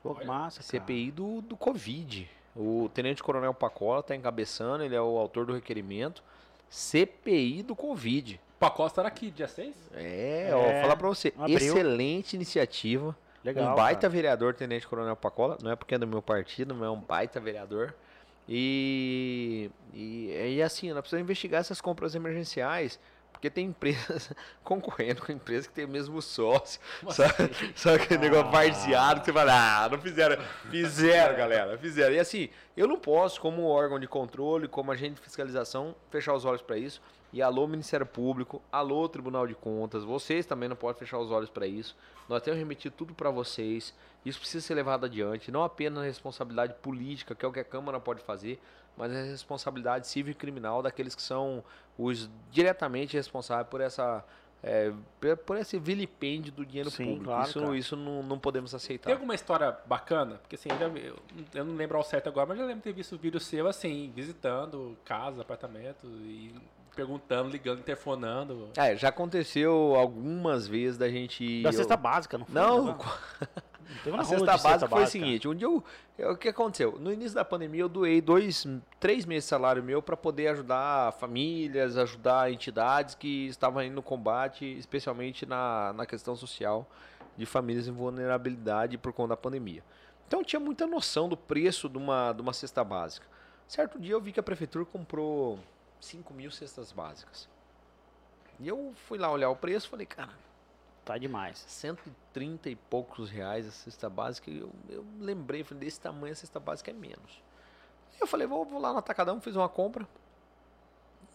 Pô, 0.02 0.14
massa, 0.24 0.60
cara. 0.60 0.66
CPI 0.84 1.10
do, 1.10 1.40
do 1.42 1.56
Covid. 1.56 2.28
O 2.56 2.90
Tenente 2.92 3.22
Coronel 3.22 3.54
Pacola 3.54 4.00
está 4.00 4.14
encabeçando, 4.16 4.82
ele 4.84 4.94
é 4.94 5.00
o 5.00 5.16
autor 5.18 5.46
do 5.46 5.52
requerimento. 5.54 6.22
CPI 6.68 7.62
do 7.62 7.76
Covid. 7.76 8.40
O 8.56 8.58
Pacosta 8.58 9.00
era 9.00 9.08
aqui, 9.08 9.30
dia 9.30 9.46
6? 9.48 9.74
É, 9.94 10.48
É, 10.50 10.54
ó, 10.54 10.82
falar 10.82 10.96
pra 10.96 11.08
você, 11.08 11.32
abril. 11.38 11.56
excelente 11.56 12.34
iniciativa. 12.34 13.16
Legal, 13.44 13.72
um 13.72 13.74
baita 13.76 14.02
cara. 14.02 14.12
vereador, 14.12 14.54
Tenente 14.54 14.86
Coronel 14.86 15.16
Pacola, 15.16 15.58
não 15.62 15.70
é 15.70 15.76
porque 15.76 15.94
é 15.94 15.98
do 15.98 16.06
meu 16.06 16.22
partido, 16.22 16.74
mas 16.74 16.86
é 16.86 16.90
um 16.90 17.00
baita 17.00 17.40
vereador. 17.40 17.94
E, 18.48 19.70
e, 19.94 20.54
e 20.56 20.62
assim, 20.62 20.90
nós 20.90 21.00
precisamos 21.00 21.24
investigar 21.24 21.60
essas 21.60 21.80
compras 21.80 22.14
emergenciais, 22.14 22.98
porque 23.32 23.48
tem 23.50 23.66
empresas 23.66 24.32
concorrendo 24.62 25.22
com 25.22 25.32
empresas 25.32 25.66
que 25.66 25.72
tem 25.72 25.84
o 25.84 25.88
mesmo 25.88 26.20
sócio. 26.20 26.80
Sabe, 27.10 27.34
sabe 27.74 28.02
aquele 28.02 28.20
negócio 28.20 28.46
Ah. 28.46 28.50
varzeado 28.50 29.20
que 29.20 29.26
você 29.26 29.32
fala, 29.32 29.84
ah, 29.84 29.88
não 29.88 29.98
fizeram. 30.00 30.42
Fizeram, 30.70 31.36
galera, 31.36 31.78
fizeram. 31.78 32.14
E 32.14 32.18
assim, 32.18 32.48
eu 32.76 32.86
não 32.86 32.98
posso, 32.98 33.40
como 33.40 33.64
órgão 33.64 33.98
de 33.98 34.06
controle, 34.06 34.68
como 34.68 34.92
agente 34.92 35.14
de 35.14 35.20
fiscalização, 35.22 35.94
fechar 36.10 36.34
os 36.34 36.44
olhos 36.44 36.62
para 36.62 36.76
isso. 36.76 37.00
E 37.32 37.40
alô, 37.40 37.66
Ministério 37.66 38.04
Público, 38.04 38.60
alô, 38.70 39.08
Tribunal 39.08 39.46
de 39.46 39.54
Contas, 39.54 40.04
vocês 40.04 40.44
também 40.44 40.68
não 40.68 40.76
podem 40.76 40.98
fechar 40.98 41.18
os 41.18 41.30
olhos 41.30 41.48
para 41.48 41.66
isso. 41.66 41.96
Nós 42.28 42.42
temos 42.42 42.58
remetido 42.58 42.94
tudo 42.94 43.14
para 43.14 43.30
vocês. 43.30 43.94
Isso 44.24 44.38
precisa 44.38 44.64
ser 44.66 44.74
levado 44.74 45.06
adiante, 45.06 45.50
não 45.50 45.64
apenas 45.64 46.02
a 46.02 46.06
responsabilidade 46.06 46.74
política, 46.82 47.34
que 47.34 47.44
é 47.44 47.48
o 47.48 47.52
que 47.52 47.60
a 47.60 47.64
Câmara 47.64 47.98
pode 47.98 48.20
fazer, 48.20 48.60
mas 48.96 49.10
a 49.10 49.22
responsabilidade 49.22 50.06
civil 50.06 50.32
e 50.32 50.34
criminal 50.34 50.82
daqueles 50.82 51.14
que 51.14 51.22
são 51.22 51.64
os 51.96 52.28
diretamente 52.50 53.16
responsáveis 53.16 53.68
por 53.68 53.80
essa 53.80 54.22
é, 54.62 54.92
por- 55.44 55.56
esse 55.56 55.76
vilipêndio 55.78 56.52
do 56.52 56.64
dinheiro 56.64 56.88
Sim, 56.90 57.04
público. 57.04 57.24
claro, 57.24 57.48
isso 57.48 57.60
cara. 57.60 57.76
isso 57.76 57.96
não, 57.96 58.22
não 58.22 58.38
podemos 58.38 58.72
aceitar. 58.74 59.06
Tem 59.06 59.14
alguma 59.14 59.34
história 59.34 59.76
bacana? 59.86 60.36
Porque 60.36 60.54
assim, 60.54 60.68
eu, 60.80 60.96
eu, 60.98 61.16
eu 61.54 61.64
não 61.64 61.74
lembro 61.74 61.96
ao 61.96 62.04
certo 62.04 62.28
agora, 62.28 62.46
mas 62.46 62.60
eu 62.60 62.66
lembro 62.66 62.78
de 62.80 62.84
ter 62.84 62.92
visto 62.92 63.16
vídeo 63.18 63.40
seu 63.40 63.66
assim, 63.66 64.12
visitando 64.14 64.96
casa, 65.04 65.40
apartamento 65.42 66.06
e 66.06 66.54
perguntando, 66.94 67.48
ligando, 67.48 67.80
interfonando. 67.80 68.68
É, 68.76 68.96
já 68.96 69.08
aconteceu 69.08 69.94
algumas 69.96 70.66
vezes 70.66 70.98
da 70.98 71.08
gente. 71.08 71.62
Da 71.62 71.70
eu- 71.70 71.72
cesta 71.72 71.96
básica, 71.96 72.38
não 72.38 72.46
foi? 72.46 72.54
Não, 72.54 72.96
uma 74.06 74.20
a 74.20 74.24
cesta 74.24 74.56
básica 74.56 74.88
foi 74.88 75.02
o 75.02 75.06
seguinte, 75.06 75.48
um 75.48 75.54
dia 75.54 75.66
eu, 75.66 75.82
eu- 76.18 76.32
o 76.32 76.36
que 76.36 76.48
aconteceu? 76.48 76.98
No 76.98 77.12
início 77.12 77.34
da 77.34 77.44
pandemia 77.44 77.82
eu 77.82 77.88
doei 77.88 78.20
dois, 78.20 78.66
três 79.00 79.24
meses 79.24 79.44
de 79.44 79.50
salário 79.50 79.82
meu 79.82 80.02
para 80.02 80.16
poder 80.16 80.48
ajudar 80.48 81.12
famílias, 81.12 81.96
ajudar 81.96 82.52
entidades 82.52 83.14
que 83.14 83.46
estavam 83.48 83.82
indo 83.82 83.94
no 83.94 84.02
combate, 84.02 84.64
especialmente 84.78 85.44
na, 85.46 85.92
na 85.92 86.06
questão 86.06 86.36
social 86.36 86.88
de 87.36 87.46
famílias 87.46 87.88
em 87.88 87.92
vulnerabilidade 87.92 88.98
por 88.98 89.12
conta 89.12 89.30
da 89.30 89.36
pandemia. 89.36 89.82
Então 90.26 90.40
eu 90.40 90.44
tinha 90.44 90.60
muita 90.60 90.86
noção 90.86 91.28
do 91.28 91.36
preço 91.36 91.88
de 91.88 91.98
uma, 91.98 92.32
de 92.32 92.40
uma 92.40 92.52
cesta 92.52 92.82
básica. 92.84 93.26
Certo 93.66 93.98
dia 93.98 94.12
eu 94.12 94.20
vi 94.20 94.32
que 94.32 94.40
a 94.40 94.42
prefeitura 94.42 94.84
comprou 94.84 95.58
5 96.02 96.34
mil 96.34 96.50
cestas 96.50 96.92
básicas. 96.92 97.48
E 98.60 98.68
eu 98.68 98.92
fui 99.06 99.18
lá 99.18 99.30
olhar 99.30 99.48
o 99.48 99.56
preço 99.56 99.86
e 99.86 99.90
falei, 99.90 100.06
cara, 100.06 100.32
Tá 101.04 101.18
demais. 101.18 101.64
130 101.66 102.70
e 102.70 102.76
poucos 102.76 103.28
reais 103.28 103.66
a 103.66 103.70
cesta 103.70 104.08
básica. 104.08 104.50
Eu, 104.50 104.70
eu 104.88 105.04
lembrei, 105.18 105.64
falei, 105.64 105.84
desse 105.84 106.00
tamanho 106.00 106.32
a 106.32 106.36
cesta 106.36 106.60
básica 106.60 106.90
é 106.90 106.94
menos. 106.94 107.42
Eu 108.20 108.26
falei, 108.26 108.46
vou, 108.46 108.64
vou 108.64 108.80
lá 108.80 108.92
no 108.92 108.98
Atacadão, 108.98 109.40
fiz 109.40 109.56
uma 109.56 109.68
compra. 109.68 110.06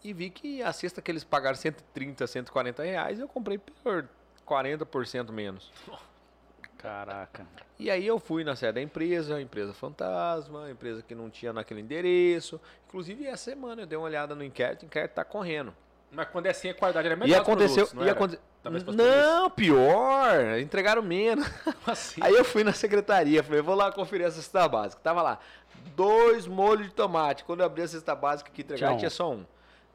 E 0.04 0.14
vi 0.14 0.30
que 0.30 0.62
a 0.64 0.72
cesta 0.72 1.02
que 1.02 1.12
eles 1.12 1.24
pagaram 1.24 1.58
130, 1.58 2.26
140 2.26 2.84
reais, 2.84 3.20
eu 3.20 3.28
comprei 3.28 3.58
por 3.58 4.08
40% 4.46 5.32
menos. 5.32 5.72
Caraca. 6.78 7.46
E 7.80 7.90
aí 7.90 8.06
eu 8.06 8.20
fui 8.20 8.44
na 8.44 8.56
sede 8.56 8.74
da 8.74 8.82
empresa, 8.82 9.42
empresa 9.42 9.74
fantasma, 9.74 10.70
empresa 10.70 11.02
que 11.02 11.14
não 11.16 11.30
tinha 11.30 11.52
naquele 11.54 11.82
endereço. 11.82 12.60
Inclusive 12.88 13.26
essa 13.26 13.46
semana 13.52 13.82
eu 13.82 13.86
dei 13.88 13.98
uma 13.98 14.06
olhada 14.06 14.36
no 14.36 14.44
inquérito, 14.44 14.84
o 14.84 14.86
inquérito 14.86 15.14
tá 15.14 15.24
correndo. 15.24 15.74
Mas 16.12 16.28
quando 16.30 16.46
é 16.46 16.52
assim, 16.52 16.70
a 16.70 16.74
qualidade 16.74 17.06
era 17.08 17.16
melhor. 17.16 17.36
E 17.36 17.36
aconteceu, 17.40 17.86
produtos, 17.88 17.94
não 17.94 18.06
e 18.06 18.10
aconte- 18.10 18.40
fosse 18.86 18.98
Não, 18.98 19.50
pior, 19.50 20.58
entregaram 20.60 21.02
menos. 21.02 21.48
Como 21.64 21.76
assim? 21.88 22.22
Aí 22.24 22.34
eu 22.34 22.46
fui 22.46 22.64
na 22.64 22.72
secretaria, 22.74 23.44
falei, 23.44 23.62
vou 23.62 23.76
lá 23.76 23.92
conferir 23.92 24.26
a 24.28 24.32
cesta 24.32 24.68
básica. 24.70 25.02
Tava 25.04 25.22
lá, 25.22 25.40
dois 25.96 26.48
molhos 26.48 26.88
de 26.88 26.94
tomate. 26.94 27.44
Quando 27.44 27.60
eu 27.62 27.66
abri 27.66 27.82
a 27.82 27.88
cesta 27.88 28.16
básica 28.16 28.50
que 28.54 28.62
entregaram, 28.62 28.94
Tinha 28.94 28.96
um. 28.96 29.00
tinha 29.00 29.10
só 29.10 29.32
um. 29.32 29.46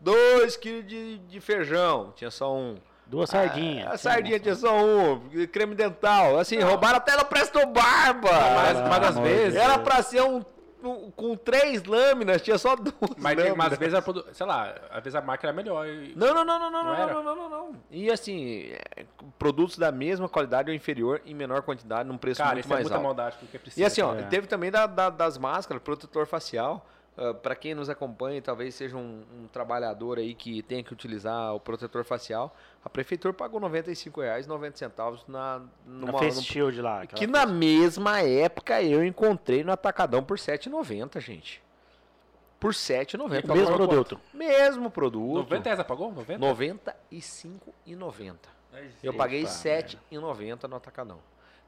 Dois 0.00 0.56
quilos 0.56 0.86
de, 0.86 1.18
de 1.18 1.40
feijão, 1.40 2.12
tinha 2.16 2.30
só 2.30 2.54
um. 2.54 2.76
Duas 3.12 3.28
sardinhas. 3.28 3.88
A, 3.88 3.92
a 3.92 3.98
sardinha 3.98 4.40
tinha 4.40 4.54
só 4.54 4.74
um. 4.74 5.20
Creme 5.52 5.74
dental. 5.74 6.38
Assim, 6.38 6.58
roubaram 6.60 6.96
até 6.96 7.14
no 7.14 7.26
Presto 7.26 7.58
Barba. 7.66 8.30
Mas, 8.30 8.78
Ah, 8.78 8.86
mas 8.88 9.02
às 9.08 9.16
amor 9.18 9.28
de 9.28 9.34
vezes. 9.34 9.54
Era 9.60 9.78
pra 9.78 10.02
ser 10.02 10.22
um, 10.22 10.42
um- 10.82 11.10
com 11.10 11.36
três 11.36 11.84
lâminas, 11.84 12.40
tinha 12.40 12.56
só 12.56 12.74
duas 12.74 12.94
Mas, 13.18 13.36
lâminas. 13.36 13.54
mas 13.58 13.72
às 13.74 13.78
vezes, 13.78 13.94
a 13.94 14.00
produ... 14.00 14.24
sei 14.32 14.46
lá, 14.46 14.74
às 14.90 15.04
vezes 15.04 15.14
a 15.14 15.20
marca 15.20 15.46
era 15.46 15.52
melhor. 15.54 15.86
e- 15.86 16.14
Não, 16.16 16.32
não, 16.32 16.42
não, 16.42 16.58
não, 16.58 16.70
não, 16.70 16.84
Não 16.84 16.92
não, 16.96 17.06
não, 17.06 17.22
não, 17.22 17.36
não, 17.36 17.48
não. 17.50 17.72
E 17.90 18.10
assim, 18.10 18.72
é, 18.96 19.04
produtos 19.38 19.76
da 19.76 19.92
mesma 19.92 20.26
qualidade 20.26 20.70
ou 20.70 20.74
inferior 20.74 21.20
em 21.26 21.34
menor 21.34 21.60
quantidade, 21.60 22.08
num 22.08 22.16
preço 22.16 22.38
Cara, 22.38 22.54
muito 22.54 22.64
isso 22.64 22.72
é 22.72 22.76
mais 22.76 22.84
muita 22.84 22.96
alto. 22.96 23.04
maldade 23.04 23.36
com 23.36 23.44
o 23.44 23.48
que 23.48 23.58
precisa. 23.58 23.78
E 23.82 23.84
assim, 23.84 24.00
ó, 24.00 24.14
É. 24.14 24.22
teve 24.22 24.46
também 24.46 24.70
da- 24.70 24.86
da- 24.86 25.10
das 25.10 25.36
máscaras, 25.36 25.82
protetor 25.82 26.26
facial. 26.26 26.86
Para 27.14 27.34
pra 27.34 27.54
quem 27.54 27.74
nos 27.74 27.90
acompanha, 27.90 28.40
talvez 28.40 28.74
seja 28.74 28.96
um, 28.96 29.22
um 29.40 29.46
trabalhador 29.46 30.18
aí 30.18 30.34
que 30.34 30.62
tenha 30.62 30.82
que 30.82 30.92
utilizar 30.92 31.54
o 31.54 31.60
protetor 31.60 32.04
facial. 32.04 32.56
A 32.84 32.88
prefeitura 32.88 33.34
pagou 33.34 33.60
R$ 33.60 33.66
95,90 33.82 35.20
na, 35.28 35.58
Na 35.58 35.64
numa, 35.86 36.18
Face 36.18 36.36
num- 36.36 36.42
Shield 36.42 36.80
lá. 36.80 37.06
que 37.06 37.26
na 37.26 37.44
mesma 37.46 38.20
época 38.22 38.82
eu 38.82 39.04
encontrei 39.04 39.62
no 39.62 39.72
Atacadão 39.72 40.22
por 40.24 40.38
R$ 40.38 40.42
7,90, 40.44 41.20
gente. 41.20 41.62
Por 42.58 42.70
R$ 42.72 42.76
7,90. 42.78 43.44
O 43.50 43.54
mesmo 43.54 43.74
produto. 43.76 44.16
quanto? 44.16 44.20
Mesmo 44.36 44.90
produto. 44.90 45.34
90 45.50 45.68
reais, 45.74 45.86
pagou? 45.86 46.12
90? 46.12 46.46
R$ 46.46 46.54
95,90. 47.10 48.36
Eu 49.02 49.12
paguei 49.12 49.42
R$ 49.44 49.48
Eita, 49.48 49.98
7,90 50.10 50.68
no 50.68 50.76
Atacadão. 50.76 51.18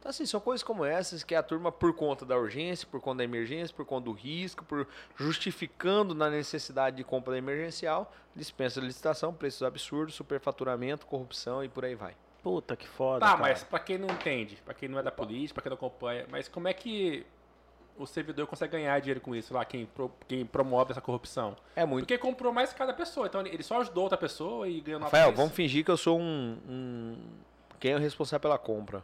Então, 0.04 0.10
assim, 0.10 0.26
são 0.26 0.38
coisas 0.38 0.62
como 0.62 0.84
essas 0.84 1.24
que 1.24 1.34
a 1.34 1.42
turma, 1.42 1.72
por 1.72 1.94
conta 1.94 2.26
da 2.26 2.36
urgência, 2.36 2.86
por 2.90 3.00
conta 3.00 3.16
da 3.18 3.24
emergência, 3.24 3.74
por 3.74 3.86
conta 3.86 4.04
do 4.04 4.12
risco, 4.12 4.62
por 4.62 4.86
justificando 5.16 6.14
na 6.14 6.28
necessidade 6.28 6.96
de 6.96 7.02
compra 7.02 7.38
emergencial, 7.38 8.12
dispensa 8.36 8.82
de 8.82 8.86
licitação, 8.86 9.32
preços 9.32 9.62
absurdos, 9.62 10.14
superfaturamento, 10.14 11.06
corrupção 11.06 11.64
e 11.64 11.70
por 11.70 11.86
aí 11.86 11.94
vai. 11.94 12.14
Puta 12.42 12.76
que 12.76 12.86
foda. 12.86 13.20
Tá, 13.20 13.28
cara. 13.30 13.40
mas 13.40 13.64
pra 13.64 13.78
quem 13.78 13.96
não 13.96 14.08
entende, 14.10 14.56
pra 14.62 14.74
quem 14.74 14.90
não 14.90 14.98
é 14.98 15.02
da 15.02 15.10
política, 15.10 15.54
pra 15.54 15.62
quem 15.62 15.70
não 15.70 15.76
acompanha, 15.78 16.26
mas 16.30 16.48
como 16.48 16.68
é 16.68 16.74
que 16.74 17.24
o 17.96 18.04
servidor 18.06 18.46
consegue 18.46 18.72
ganhar 18.72 18.98
dinheiro 19.00 19.22
com 19.22 19.34
isso 19.34 19.54
lá, 19.54 19.64
quem, 19.64 19.86
pro- 19.86 20.12
quem 20.28 20.44
promove 20.44 20.90
essa 20.92 21.00
corrupção? 21.00 21.56
É 21.74 21.86
muito. 21.86 22.02
Porque 22.04 22.18
comprou 22.18 22.52
mais 22.52 22.70
que 22.74 22.78
cada 22.78 22.92
pessoa, 22.92 23.26
então 23.26 23.40
ele 23.40 23.62
só 23.62 23.80
ajudou 23.80 24.02
outra 24.02 24.18
pessoa 24.18 24.68
e 24.68 24.82
ganhou 24.82 25.00
nota 25.00 25.16
Rafael, 25.16 25.34
vamos 25.34 25.54
fingir 25.54 25.82
que 25.82 25.90
eu 25.90 25.96
sou 25.96 26.20
um, 26.20 26.58
um- 26.68 27.16
Quem 27.80 27.92
é 27.92 27.96
o 27.96 27.98
responsável 27.98 28.40
pela 28.40 28.58
compra? 28.58 29.02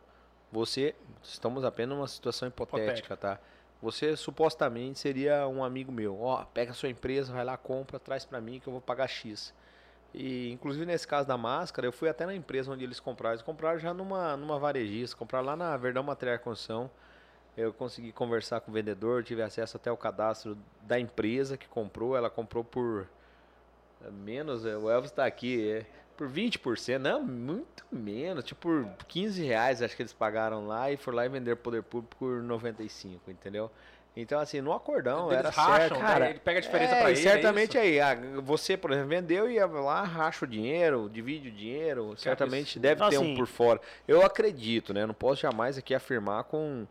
Você. 0.53 0.95
Estamos 1.23 1.65
apenas 1.65 1.97
numa 1.97 2.09
situação 2.09 2.49
hipotética, 2.49 3.17
tá? 3.17 3.39
Você 3.83 4.17
supostamente 4.17 4.99
seria 4.99 5.47
um 5.47 5.63
amigo 5.65 5.91
meu. 5.93 6.21
Ó, 6.21 6.45
pega 6.45 6.71
a 6.71 6.75
sua 6.75 6.89
empresa, 6.89 7.33
vai 7.33 7.45
lá, 7.45 7.57
compra, 7.57 7.99
traz 7.99 8.25
pra 8.25 8.41
mim 8.41 8.61
que 8.61 8.67
eu 8.67 8.73
vou 8.73 8.81
pagar 8.81 9.07
X. 9.07 9.55
E 10.13 10.51
inclusive 10.51 10.85
nesse 10.85 11.07
caso 11.07 11.29
da 11.29 11.37
máscara, 11.37 11.87
eu 11.87 11.93
fui 11.93 12.09
até 12.09 12.27
na 12.27 12.35
empresa 12.35 12.71
onde 12.71 12.85
eles 12.85 13.01
compraram. 13.01 13.35
Eles 13.35 13.43
compraram 13.43 13.79
já 13.79 13.95
numa, 13.95 14.37
numa 14.37 14.59
varejista, 14.59 15.17
compraram 15.17 15.47
lá 15.47 15.57
na 15.57 15.77
Verdão 15.77 16.03
Material 16.03 16.37
e 16.37 16.39
Construção. 16.39 16.91
Eu 17.57 17.73
consegui 17.73 18.13
conversar 18.13 18.61
com 18.61 18.71
o 18.71 18.75
vendedor, 18.75 19.25
tive 19.25 19.43
acesso 19.43 19.77
até 19.77 19.91
o 19.91 19.97
cadastro 19.97 20.57
da 20.83 20.99
empresa 20.99 21.57
que 21.57 21.69
comprou. 21.69 22.17
Ela 22.17 22.31
comprou 22.31 22.65
por 22.65 23.07
Menos, 24.09 24.65
o 24.65 24.91
Elvis 24.91 25.11
tá 25.11 25.27
aqui. 25.27 25.71
É, 25.71 25.87
por 26.21 26.29
20%, 26.29 26.99
não, 26.99 27.23
muito 27.23 27.83
menos. 27.91 28.45
Tipo, 28.45 28.61
por 28.99 29.07
15 29.07 29.43
reais 29.43 29.81
acho 29.81 29.97
que 29.97 30.03
eles 30.03 30.13
pagaram 30.13 30.67
lá 30.67 30.93
e 30.93 30.99
foram 30.99 31.17
lá 31.17 31.25
e 31.25 31.31
venderam 31.31 31.57
poder 31.57 31.83
público 31.83 32.15
por 32.19 32.43
95, 32.43 33.31
entendeu? 33.31 33.71
Então, 34.15 34.39
assim, 34.39 34.61
no 34.61 34.71
acordão 34.75 35.29
Eles 35.33 35.39
era 35.39 35.49
racham, 35.49 35.79
certo. 35.97 35.99
Cara, 36.01 36.29
Ele 36.31 36.39
pega 36.41 36.59
a 36.59 36.61
diferença 36.63 36.95
é, 36.95 37.01
pra 37.01 37.11
ele, 37.11 37.21
é 37.21 37.23
certamente 37.23 37.71
isso? 37.71 37.79
aí, 37.79 38.01
ah, 38.01 38.19
você, 38.43 38.77
por 38.77 38.91
exemplo, 38.91 39.09
vendeu 39.09 39.51
e 39.51 39.55
ia 39.55 39.65
lá, 39.65 40.03
racha 40.03 40.45
o 40.45 40.49
dinheiro, 40.49 41.09
divide 41.11 41.49
o 41.49 41.53
dinheiro, 41.53 42.15
certamente 42.19 42.79
deve 42.79 43.01
ter 43.09 43.17
Assim- 43.17 43.33
um 43.33 43.37
por 43.37 43.47
fora. 43.47 43.81
Eu 44.07 44.23
acredito, 44.23 44.93
né? 44.93 45.07
Não 45.07 45.15
posso 45.15 45.41
jamais 45.41 45.79
aqui 45.79 45.95
afirmar 45.95 46.45
com, 46.45 46.87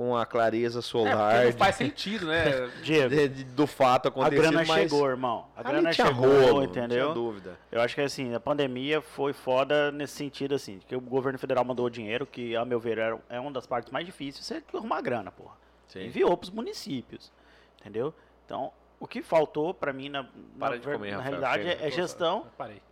com 0.00 0.16
a 0.16 0.24
clareza 0.24 0.78
É, 0.78 0.82
solar 0.82 1.34
porque 1.34 1.44
não 1.50 1.58
faz 1.58 1.76
sentido, 1.76 2.26
né? 2.26 2.70
Diego, 2.82 3.10
de- 3.14 3.28
de- 3.28 3.44
do 3.44 3.66
fato 3.66 4.06
a 4.06 4.08
acontecido, 4.08 4.40
grana 4.40 4.64
mas 4.66 4.82
chegou, 4.90 5.06
irmão. 5.06 5.46
A 5.54 5.60
ali 5.60 5.68
grana 5.68 5.90
tinha 5.90 6.06
chegou, 6.06 6.26
rolo, 6.26 6.64
entendeu? 6.64 7.08
Não 7.08 7.14
dúvida. 7.14 7.58
Eu 7.70 7.82
acho 7.82 7.94
que 7.94 8.00
assim, 8.00 8.32
a 8.34 8.40
pandemia 8.40 9.02
foi 9.02 9.34
foda 9.34 9.92
nesse 9.92 10.14
sentido, 10.14 10.54
assim, 10.54 10.80
que 10.88 10.96
o 10.96 11.00
governo 11.02 11.38
federal 11.38 11.62
mandou 11.66 11.90
dinheiro, 11.90 12.24
que, 12.24 12.56
a 12.56 12.64
meu 12.64 12.80
ver, 12.80 12.96
era- 12.96 13.18
é 13.28 13.38
uma 13.38 13.50
das 13.50 13.66
partes 13.66 13.92
mais 13.92 14.06
difíceis, 14.06 14.46
você 14.46 14.62
arrumar 14.74 15.02
grana, 15.02 15.30
porra. 15.30 15.54
Sim. 15.86 16.06
Enviou 16.06 16.34
pros 16.34 16.50
municípios, 16.50 17.30
entendeu? 17.78 18.14
Então, 18.46 18.72
o 18.98 19.06
que 19.06 19.20
faltou 19.20 19.74
pra 19.74 19.92
mim, 19.92 20.08
na, 20.08 20.22
na, 20.22 20.28
Para 20.58 20.78
de 20.78 20.86
ver- 20.86 20.94
comer, 20.94 21.10
na 21.10 21.16
Rafael, 21.18 21.40
realidade, 21.42 21.68
é, 21.84 21.86
é 21.86 21.90
gestão 21.90 22.46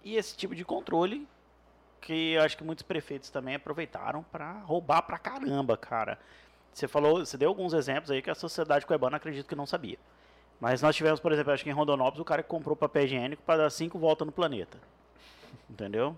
e 0.05 0.15
esse 0.17 0.37
tipo 0.37 0.55
de 0.55 0.63
controle 0.63 1.27
que 2.03 2.33
eu 2.35 2.43
acho 2.43 2.57
que 2.57 2.63
muitos 2.65 2.83
prefeitos 2.83 3.31
também 3.31 3.55
aproveitaram 3.55 4.23
pra 4.31 4.53
roubar 4.61 5.01
pra 5.03 5.17
caramba, 5.19 5.75
cara. 5.77 6.19
Você 6.79 6.87
falou, 6.87 7.27
você 7.27 7.37
deu 7.37 7.49
alguns 7.49 7.73
exemplos 7.73 8.09
aí 8.09 8.23
que 8.23 8.31
a 8.31 8.37
sociedade 8.37 8.87
cuebana 8.87 9.17
acredito 9.17 9.49
que 9.49 9.57
não 9.57 9.67
sabia. 9.67 9.99
Mas 10.61 10.81
nós 10.81 10.95
tivemos, 10.95 11.19
por 11.19 11.33
exemplo, 11.33 11.53
acho 11.53 11.65
que 11.65 11.71
em 11.71 11.73
Rondonópolis, 11.73 12.21
o 12.21 12.25
cara 12.25 12.41
que 12.41 12.49
comprou 12.49 12.77
papel 12.77 13.03
higiênico 13.03 13.43
para 13.43 13.65
dar 13.65 13.71
cinco 13.71 13.99
voltas 13.99 14.25
no 14.25 14.33
planeta. 14.33 14.79
Entendeu? 15.69 16.17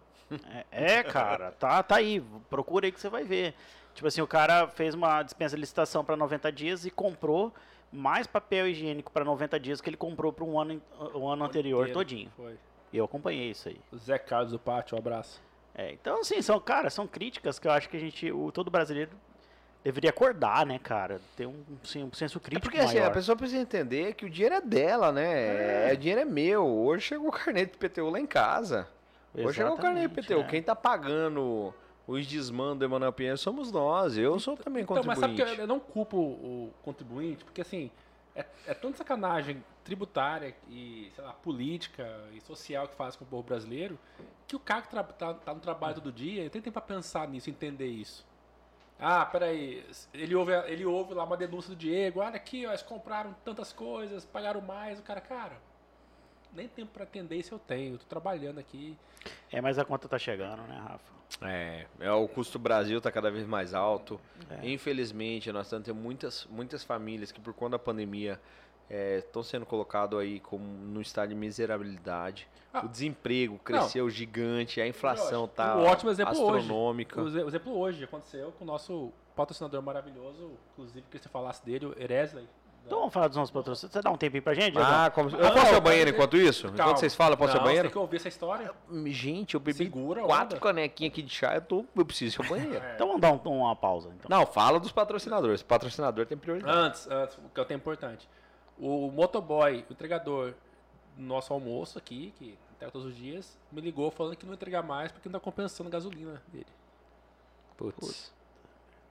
É, 0.70 0.98
é, 0.98 1.02
cara, 1.02 1.52
tá, 1.52 1.82
tá 1.82 1.96
aí. 1.96 2.22
Procura 2.50 2.86
aí 2.86 2.92
que 2.92 3.00
você 3.00 3.08
vai 3.08 3.24
ver. 3.24 3.54
Tipo 3.94 4.06
assim, 4.06 4.20
o 4.20 4.26
cara 4.26 4.68
fez 4.68 4.94
uma 4.94 5.22
dispensa 5.22 5.56
de 5.56 5.60
licitação 5.60 6.04
para 6.04 6.14
90 6.14 6.52
dias 6.52 6.84
e 6.84 6.90
comprou 6.90 7.54
mais 7.90 8.26
papel 8.26 8.68
higiênico 8.68 9.10
para 9.10 9.24
90 9.24 9.58
dias 9.58 9.80
que 9.80 9.88
ele 9.88 9.96
comprou 9.96 10.30
para 10.30 10.44
um 10.44 10.60
ano, 10.60 10.80
o 11.14 11.26
ano 11.26 11.42
anterior 11.42 11.84
Inteiro. 11.84 11.98
todinho. 11.98 12.30
Foi. 12.36 12.56
E 12.92 12.98
eu 12.98 13.06
acompanhei 13.06 13.50
isso 13.50 13.68
aí. 13.68 13.80
O 13.90 13.96
Zé 13.96 14.18
Carlos 14.18 14.52
do 14.52 14.58
Pátio, 14.58 14.94
um 14.94 14.98
abraço. 14.98 15.42
É, 15.74 15.90
então, 15.90 16.20
assim, 16.20 16.42
são, 16.42 16.60
cara, 16.60 16.90
são 16.90 17.06
críticas 17.06 17.58
que 17.58 17.66
eu 17.66 17.72
acho 17.72 17.88
que 17.88 17.96
a 17.96 18.00
gente, 18.00 18.30
o, 18.30 18.52
todo 18.52 18.70
brasileiro 18.70 19.10
deveria 19.82 20.10
acordar, 20.10 20.66
né, 20.66 20.78
cara? 20.78 21.20
Ter 21.36 21.46
um, 21.46 21.62
assim, 21.82 22.04
um 22.04 22.12
senso 22.12 22.38
É 22.38 22.40
crítico 22.40 22.66
porque 22.70 22.78
assim, 22.78 22.98
a 22.98 23.02
maior. 23.02 23.12
pessoa 23.14 23.36
precisa 23.36 23.60
entender 23.60 24.14
que 24.14 24.24
o 24.26 24.30
dinheiro 24.30 24.54
é 24.56 24.60
dela, 24.60 25.10
né? 25.12 25.90
É. 25.90 25.94
O 25.94 25.96
dinheiro 25.96 26.20
é 26.20 26.24
meu. 26.24 26.66
Hoje 26.66 27.06
chegou 27.06 27.28
o 27.28 27.32
carnê 27.32 27.64
de 27.66 27.76
PTU 27.76 28.10
lá 28.10 28.20
em 28.20 28.26
casa. 28.26 28.88
Hoje 29.34 29.54
chegou 29.54 29.74
o 29.74 29.76
carnê 29.78 30.00
de 30.00 30.06
Exatamente, 30.06 30.26
PTU. 30.28 30.40
é. 30.40 30.44
Quem 30.50 30.62
tá 30.62 30.74
pagando 30.74 31.72
os 32.06 32.26
desmandos 32.26 32.78
do 32.80 32.84
Emanuel 32.84 33.12
Pinheiro 33.12 33.38
somos 33.38 33.70
nós. 33.70 34.18
Eu 34.18 34.38
sou 34.40 34.56
também 34.56 34.82
Então, 34.82 34.96
mas 34.96 35.18
contribuinte. 35.18 35.38
sabe 35.42 35.56
que 35.56 35.62
eu, 35.62 35.66
não 35.66 35.78
culpo 35.78 36.16
o, 36.16 36.72
contribuinte, 36.82 37.44
porque 37.44 37.60
assim, 37.60 37.90
é, 38.34 38.44
é 38.66 38.74
tanta 38.74 38.98
sacanagem 38.98 39.62
tributária 39.84 40.54
e, 40.68 41.10
sei 41.14 41.24
lá, 41.24 41.32
política 41.32 42.06
e 42.34 42.40
social 42.40 42.86
que 42.88 42.94
faz 42.96 43.16
com 43.16 43.24
o 43.24 43.28
povo 43.28 43.42
brasileiro, 43.44 43.98
que 44.46 44.54
o 44.56 44.60
cara 44.60 44.82
que 44.82 44.88
tá, 45.14 45.34
tá 45.34 45.54
no 45.54 45.60
trabalho 45.60 45.94
todo 45.94 46.12
dia, 46.12 46.40
ele 46.40 46.50
tem 46.50 46.60
tempo 46.60 46.74
pra 46.74 46.82
pensar 46.82 47.28
nisso, 47.28 47.48
entender 47.48 47.86
isso. 47.86 48.26
Ah, 49.00 49.24
peraí, 49.24 49.84
ele 50.12 50.34
ouve, 50.34 50.52
ele 50.66 50.84
ouve 50.84 51.14
lá 51.14 51.24
uma 51.24 51.36
denúncia 51.36 51.70
do 51.70 51.76
Diego, 51.76 52.20
olha 52.20 52.36
aqui, 52.36 52.66
ó, 52.66 52.70
eles 52.70 52.82
compraram 52.82 53.34
tantas 53.44 53.72
coisas, 53.72 54.26
pagaram 54.26 54.60
mais, 54.60 54.98
o 54.98 55.02
cara, 55.02 55.20
cara, 55.20 55.56
nem 56.52 56.68
tempo 56.68 56.92
pra 56.92 57.04
atender 57.04 57.36
isso 57.36 57.54
eu 57.54 57.58
tenho, 57.58 57.94
eu 57.94 57.98
tô 57.98 58.04
trabalhando 58.04 58.58
aqui. 58.58 58.96
É, 59.50 59.60
mas 59.60 59.78
a 59.78 59.84
conta 59.84 60.08
tá 60.08 60.18
chegando, 60.18 60.62
né, 60.62 60.78
Rafa? 60.78 61.20
É, 61.42 61.86
é, 62.00 62.12
o 62.12 62.26
custo 62.28 62.58
do 62.58 62.62
Brasil 62.62 62.98
está 62.98 63.10
cada 63.10 63.30
vez 63.30 63.46
mais 63.46 63.72
alto. 63.72 64.20
É. 64.50 64.68
Infelizmente, 64.68 65.50
nós 65.52 65.66
estamos 65.66 65.86
tendo 65.86 65.96
muitas, 65.96 66.46
muitas 66.50 66.82
famílias 66.82 67.30
que, 67.30 67.40
por 67.40 67.54
conta 67.54 67.72
da 67.72 67.78
pandemia, 67.78 68.40
estão 68.90 69.42
sendo 69.42 69.64
colocadas 69.64 70.18
aí 70.18 70.40
como 70.40 70.64
no 70.64 71.00
estado 71.00 71.28
de 71.30 71.34
miserabilidade. 71.34 72.48
Ah. 72.72 72.84
o 72.84 72.88
desemprego 72.88 73.58
cresceu 73.58 74.08
gigante, 74.08 74.80
a 74.80 74.86
inflação 74.86 75.44
está 75.46 75.74
exemplo 76.08 76.40
hoje. 76.40 76.58
astronômica. 76.60 77.20
O 77.20 77.26
exe- 77.26 77.42
o 77.42 77.48
exemplo 77.48 77.76
hoje 77.76 78.04
aconteceu 78.04 78.52
com 78.52 78.62
o 78.62 78.66
nosso 78.66 79.12
patrocinador 79.34 79.82
maravilhoso, 79.82 80.52
inclusive 80.72 81.04
que 81.10 81.18
você 81.18 81.28
falasse 81.28 81.64
dele, 81.64 81.86
o 81.86 81.94
Eresley. 82.00 82.46
Então 82.86 82.98
vamos 83.00 83.12
falar 83.12 83.26
dos 83.26 83.36
nossos 83.36 83.50
patrocinadores. 83.52 83.92
Você 83.92 84.00
dá 84.02 84.10
um 84.12 84.16
tempinho 84.16 84.42
pra 84.42 84.54
gente? 84.54 84.78
Ah, 84.78 85.10
como... 85.12 85.30
Ah, 85.30 85.32
eu 85.32 85.52
posso 85.52 85.66
ir 85.66 85.68
ao 85.68 85.72
não, 85.74 85.80
banheiro 85.80 86.10
enquanto 86.10 86.36
isso? 86.36 86.62
Calma. 86.68 86.78
Enquanto 86.82 86.98
vocês 86.98 87.14
falam, 87.14 87.32
eu 87.32 87.36
posso 87.38 87.50
ir 87.50 87.54
Não, 87.54 87.60
ao 87.60 87.64
Você 87.66 87.68
banheiro? 87.70 87.88
tem 87.88 87.92
que 87.92 87.98
ouvir 87.98 88.16
essa 88.18 88.28
história? 88.28 88.72
Gente, 89.06 89.54
eu 89.54 89.60
bebi 89.60 89.76
Segura 89.78 90.22
quatro 90.22 90.60
canequinhas 90.60 91.12
aqui 91.12 91.22
de 91.22 91.34
chá, 91.34 91.54
eu, 91.56 91.60
tô, 91.62 91.84
eu 91.96 92.04
preciso 92.06 92.40
ir 92.40 92.44
ao 92.44 92.48
banheiro. 92.50 92.70
É. 92.86 92.94
Então 92.94 93.06
vamos 93.08 93.20
dar 93.20 93.32
um- 93.32 93.58
uma 93.58 93.74
pausa. 93.74 94.10
Então. 94.16 94.28
Não, 94.38 94.46
fala 94.46 94.78
dos 94.78 94.92
patrocinadores. 94.92 95.60
O 95.60 95.64
patrocinador 95.66 96.24
tem 96.24 96.38
prioridade. 96.38 96.76
Antes, 96.78 97.08
antes, 97.10 97.36
o 97.38 97.48
que 97.52 97.58
eu 97.60 97.64
tenho 97.64 97.78
importante. 97.78 98.28
O 98.80 99.10
motoboy, 99.10 99.84
o 99.88 99.92
entregador 99.92 100.54
do 101.16 101.22
nosso 101.22 101.52
almoço 101.52 101.98
aqui, 101.98 102.32
que 102.38 102.58
entrega 102.74 102.90
todos 102.90 103.08
os 103.08 103.14
dias, 103.16 103.58
me 103.70 103.80
ligou 103.80 104.10
falando 104.10 104.36
que 104.36 104.46
não 104.46 104.52
ia 104.52 104.56
entregar 104.56 104.82
mais 104.82 105.12
porque 105.12 105.28
não 105.28 105.38
tá 105.38 105.44
compensando 105.44 105.88
a 105.88 105.92
gasolina 105.92 106.42
dele. 106.48 106.66
Putz. 107.76 108.32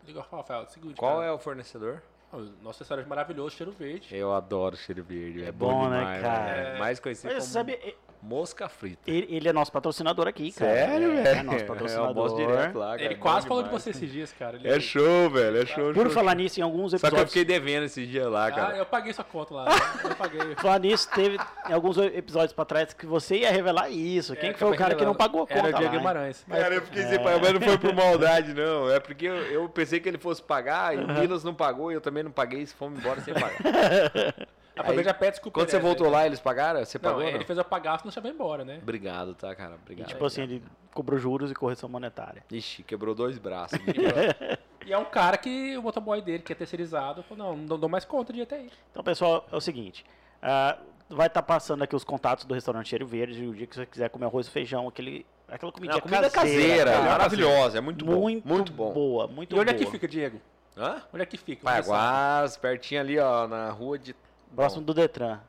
Ligou, 0.06 0.24
Rafael, 0.24 0.62
é 0.62 0.64
o 0.64 0.70
seguinte, 0.70 0.96
Qual 0.96 1.18
cara, 1.18 1.28
é 1.28 1.32
o 1.32 1.38
fornecedor? 1.38 2.02
o 2.32 2.38
nosso 2.62 2.80
restaurante 2.80 3.08
maravilhoso, 3.08 3.56
cheiro 3.56 3.72
verde. 3.72 4.16
Eu 4.16 4.34
adoro 4.34 4.76
cheiro 4.76 5.04
verde. 5.04 5.44
É, 5.44 5.48
É 5.48 5.52
bom, 5.52 5.72
bom, 5.72 5.90
né, 5.90 6.00
demais, 6.00 6.22
cara? 6.22 6.50
É. 6.50 6.80
Mais 6.80 7.00
conhecido 7.00 7.34
Mas 7.34 7.44
como 7.44 7.48
você 7.48 7.54
sabe, 7.54 7.96
mosca 8.22 8.68
frita. 8.68 9.00
ele, 9.10 9.28
ele 9.30 9.48
é 9.50 9.54
nosso 9.54 9.72
patrocinador 9.72 10.28
aqui, 10.28 10.52
cara. 10.52 10.74
Sério, 10.74 11.12
é, 11.12 11.22
velho? 11.24 11.28
É 11.40 11.44
nosso 11.44 11.60
Eu 11.64 11.66
patrocinador. 11.68 12.08
almoço 12.10 12.36
direto 12.36 12.78
lá, 12.78 12.90
cara. 12.92 13.04
Ele 13.04 13.14
é 13.14 13.18
quase 13.18 13.48
falou 13.48 13.64
de 13.64 13.70
você 13.70 13.90
esses 13.92 14.12
dias, 14.12 14.34
cara. 14.34 14.58
Ele- 14.58 14.68
É 14.68 14.80
show, 14.80 15.30
velho. 15.30 15.58
É 15.62 15.66
show, 15.66 15.94
Por 15.94 16.04
show, 16.04 16.12
falar 16.12 16.32
show. 16.32 16.40
nisso, 16.42 16.60
em 16.60 16.64
alguns 16.64 16.92
Só 16.92 16.98
que 16.98 17.06
eu 17.06 17.08
episódios. 17.10 17.32
fiquei 17.34 17.46
devendo 17.46 17.84
esses 17.86 18.08
dias 18.08 18.28
lá, 18.28 18.48
Ah, 18.48 18.52
cara. 18.52 18.78
eu 18.78 18.86
paguei 18.86 19.14
sua 19.14 19.24
conta 19.24 19.54
lá. 19.54 19.66
eu 20.04 20.16
paguei. 20.16 20.40
Falar 20.60 20.80
nisso, 20.80 21.10
teve 21.16 21.38
em 21.70 21.74
alguns 21.74 21.98
episódios 21.98 22.52
pra 22.54 22.66
trás 22.66 22.94
que 22.94 23.06
você 23.06 23.38
ia 23.38 23.52
revelar 23.52 23.90
isso. 23.90 24.36
Quem 24.36 24.50
É, 24.50 24.54
que 24.54 24.60
foi 24.60 24.70
o 24.72 24.78
cara 24.78 24.96
que 24.96 25.04
não 25.06 25.12
revelando. 25.14 25.18
pagou 25.18 25.44
a 25.44 25.48
conta 25.48 25.60
Era 25.68 25.76
o 25.76 25.80
Diego? 25.80 25.98
Guimarães. 25.98 26.44
Mas- 26.48 26.60
Cara, 26.62 26.76
eu 26.76 26.82
fiquei 26.82 27.04
sem 27.04 27.18
pagar, 27.24 27.40
mas 27.40 27.54
não 27.54 27.62
foi 27.62 27.78
por 27.78 27.94
maldade, 27.96 28.54
não. 28.54 28.90
É 28.92 29.00
porque 29.00 29.26
eu, 29.26 29.36
eu 29.52 29.70
pensei 29.70 30.00
que 30.00 30.10
ele 30.10 30.18
fosse 30.18 30.42
pagar 30.44 30.94
e 30.96 30.98
o 31.04 31.08
Milas 31.08 31.44
não 31.44 31.54
pagou 31.54 31.92
e 31.92 31.96
eu 31.96 32.02
também 32.02 32.24
não 32.24 32.32
paguei 32.32 32.62
e 32.64 32.66
fomos 32.68 33.00
embora 33.00 33.22
sem 33.22 33.34
pagar. 33.34 33.54
Aproveita 34.82 35.10
já 35.10 35.14
pede 35.14 35.32
desculpa. 35.32 35.60
Quando 35.60 35.70
você 35.70 35.76
Eresley. 35.78 35.96
voltou 35.96 36.12
lá, 36.12 36.26
eles 36.26 36.40
pagaram? 36.40 36.84
Você 36.84 36.98
Não, 36.98 37.04
pagou? 37.10 37.22
ele 37.24 37.38
não? 37.40 37.46
fez 37.46 37.58
eu 37.58 37.66
pagar, 37.66 38.00
senão 38.00 38.12
você 38.12 38.20
vai 38.22 38.32
embora, 38.32 38.64
né? 38.66 38.80
Obrigado, 38.82 39.34
tá, 39.36 39.54
cara? 39.56 39.74
E, 39.74 39.76
Obrigado. 39.82 40.08
tipo 40.08 40.26
assim, 40.26 40.44
ele 40.44 40.64
cobrou 40.94 41.20
juros 41.20 41.52
e 41.52 41.56
correção 41.56 41.90
monetária. 41.90 42.44
Ixi, 42.52 42.84
quebrou 42.84 43.14
dois 43.16 43.38
braços. 43.38 43.78
E 44.86 44.94
é 44.94 44.98
um 44.98 45.06
cara 45.06 45.38
que 45.38 45.78
o 45.78 45.84
motoboy 45.84 46.20
dele, 46.20 46.40
que 46.42 46.52
é 46.52 46.56
terceirizado, 46.56 47.22
falou, 47.22 47.50
não, 47.50 47.58
não 47.58 47.78
dou 47.78 47.90
mais 47.90 48.06
conta 48.06 48.34
de 48.34 48.40
ir 48.40 48.44
até 48.44 48.56
aí. 48.56 48.72
Então, 48.90 49.04
pessoal, 49.04 49.46
é 49.52 49.56
o 49.56 49.62
seguinte. 49.62 50.04
ah, 50.42 50.80
vai 51.10 51.28
estar 51.28 51.44
passando 51.44 51.84
aqui 51.84 51.96
os 51.96 52.04
contatos 52.04 52.46
do 52.46 52.54
restaurante 52.56 52.90
Cheiro 52.90 53.06
Verde. 53.06 53.46
O 53.46 53.54
dia 53.54 53.68
que 53.68 53.76
você 53.76 53.86
quiser 53.86 54.10
comer 54.10 54.26
arroz 54.26 54.48
e 54.48 54.50
feijão, 54.50 54.88
aquele, 54.88 55.28
aquela 55.48 55.72
comida 55.72 55.94
Não, 55.94 56.02
comida 56.02 56.30
caseira, 56.30 56.62
caseira, 56.64 56.92
cara. 56.92 57.04
maravilhosa, 57.12 57.78
é 57.78 57.82
muito, 57.82 58.04
muito, 58.06 58.42
bom. 58.48 58.56
Muito 58.56 58.72
bom. 58.74 58.94
boa, 58.94 59.28
muito 59.28 59.56
e 59.56 59.60
onde 59.60 59.72
boa. 59.72 59.76
é 59.76 59.86
que 59.86 59.92
fica, 59.92 60.08
Diego? 60.08 60.42
Hã? 60.76 61.04
Onde 61.14 61.22
é 61.24 61.26
que 61.26 61.38
fica? 61.38 61.60
Você? 61.62 61.66
Paiaguás, 61.66 62.58
pertinho 62.58 63.02
ali, 63.02 63.20
ó, 63.20 63.48
na 63.48 63.70
rua 63.70 64.00
de. 64.00 64.16
Próximo 64.56 64.84
do 64.84 64.94
Detran. 64.94 65.40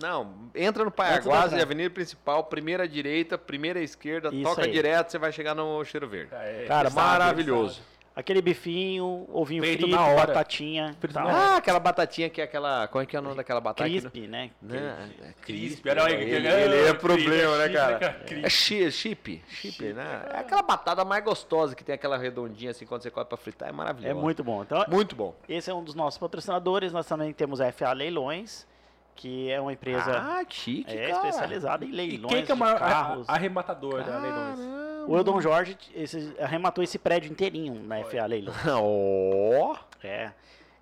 Não, 0.00 0.34
entra 0.54 0.84
no 0.84 0.90
Paiaguás 0.90 1.52
e 1.52 1.60
Avenida 1.60 1.88
Principal, 1.88 2.44
primeira 2.44 2.84
à 2.84 2.86
direita, 2.86 3.38
primeira 3.38 3.80
à 3.80 3.82
esquerda, 3.82 4.28
Isso 4.30 4.42
toca 4.42 4.62
aí. 4.64 4.70
direto, 4.70 5.10
você 5.10 5.18
vai 5.18 5.32
chegar 5.32 5.54
no 5.54 5.82
Cheiro 5.84 6.06
Verde. 6.06 6.34
É, 6.34 6.66
Cara, 6.68 6.90
maravilhoso. 6.90 7.80
Ele. 8.16 8.20
Aquele 8.20 8.40
bifinho, 8.42 9.26
ovinho 9.32 9.62
Feito 9.62 9.82
frito, 9.82 9.94
na 9.96 10.06
hora. 10.06 10.26
batatinha. 10.28 10.96
Frito 10.98 11.14
na 11.14 11.24
hora. 11.26 11.34
Ah, 11.36 11.56
aquela 11.58 11.78
batatinha 11.78 12.30
que 12.30 12.40
é 12.40 12.44
aquela. 12.44 12.88
Como 12.88 13.02
é 13.02 13.06
que 13.06 13.14
é 13.16 13.18
o 13.18 13.22
nome 13.22 13.36
daquela 13.36 13.60
batata? 13.60 13.84
aqui 13.84 14.00
no- 14.00 14.10
Crisp, 14.10 14.26
né? 14.28 14.50
Não, 14.62 14.74
é 14.76 15.34
Crisp, 15.42 15.86
Ele, 15.86 16.00
que- 16.00 16.30
ele 16.30 16.48
é 16.48 16.88
ah, 16.88 16.94
problema, 16.94 17.56
né, 17.58 17.64
crisp, 17.64 17.74
cara? 17.78 17.92
né, 17.92 17.98
cara? 17.98 18.14
Crisp. 18.24 18.44
É 18.46 18.50
chi- 18.50 18.90
chip, 18.90 19.42
chip, 19.48 19.92
né? 19.92 20.22
É 20.32 20.38
aquela 20.38 20.62
batata 20.62 21.04
mais 21.04 21.22
gostosa 21.22 21.74
que 21.74 21.84
tem 21.84 21.94
aquela 21.94 22.16
redondinha 22.16 22.70
assim 22.70 22.86
quando 22.86 23.02
você 23.02 23.10
corta 23.10 23.28
pra 23.28 23.36
fritar, 23.36 23.68
é 23.68 23.70
É 23.70 23.74
maravilhoso. 23.74 24.20
muito 24.20 24.42
bom. 24.42 24.62
Então, 24.62 24.84
muito 24.88 25.14
bom. 25.14 25.34
esse 25.48 25.70
é 25.70 25.74
um 25.74 25.84
dos 25.84 25.94
nossos 25.94 26.18
patrocinadores. 26.18 26.92
Nós 26.92 27.06
também 27.06 27.32
temos 27.32 27.60
a 27.60 27.70
FA 27.70 27.92
Leilões, 27.92 28.66
que 29.16 29.50
é 29.50 29.60
uma 29.60 29.72
empresa 29.72 30.12
Ah, 30.18 30.44
que 30.44 30.54
chique, 30.54 30.96
é, 30.96 31.08
cara. 31.08 31.28
especializada 31.28 31.84
em 31.84 31.88
E 31.88 31.92
leilões 31.92 32.32
quem 32.34 32.44
que 32.44 32.52
é 32.52 32.54
o 32.54 32.56
de 32.56 32.60
maior 32.62 32.78
carros. 32.78 33.28
arrematador 33.28 34.04
da 34.04 34.18
Leilões? 34.20 34.58
Caramba. 34.58 35.06
O 35.08 35.16
Eldon 35.16 35.40
Jorge 35.40 35.76
esse, 35.94 36.34
arrematou 36.40 36.82
esse 36.84 36.98
prédio 36.98 37.30
inteirinho 37.32 37.82
na 37.82 38.02
FA 38.04 38.26
Leilões. 38.26 38.56
Ó, 38.80 39.76
É. 40.04 40.30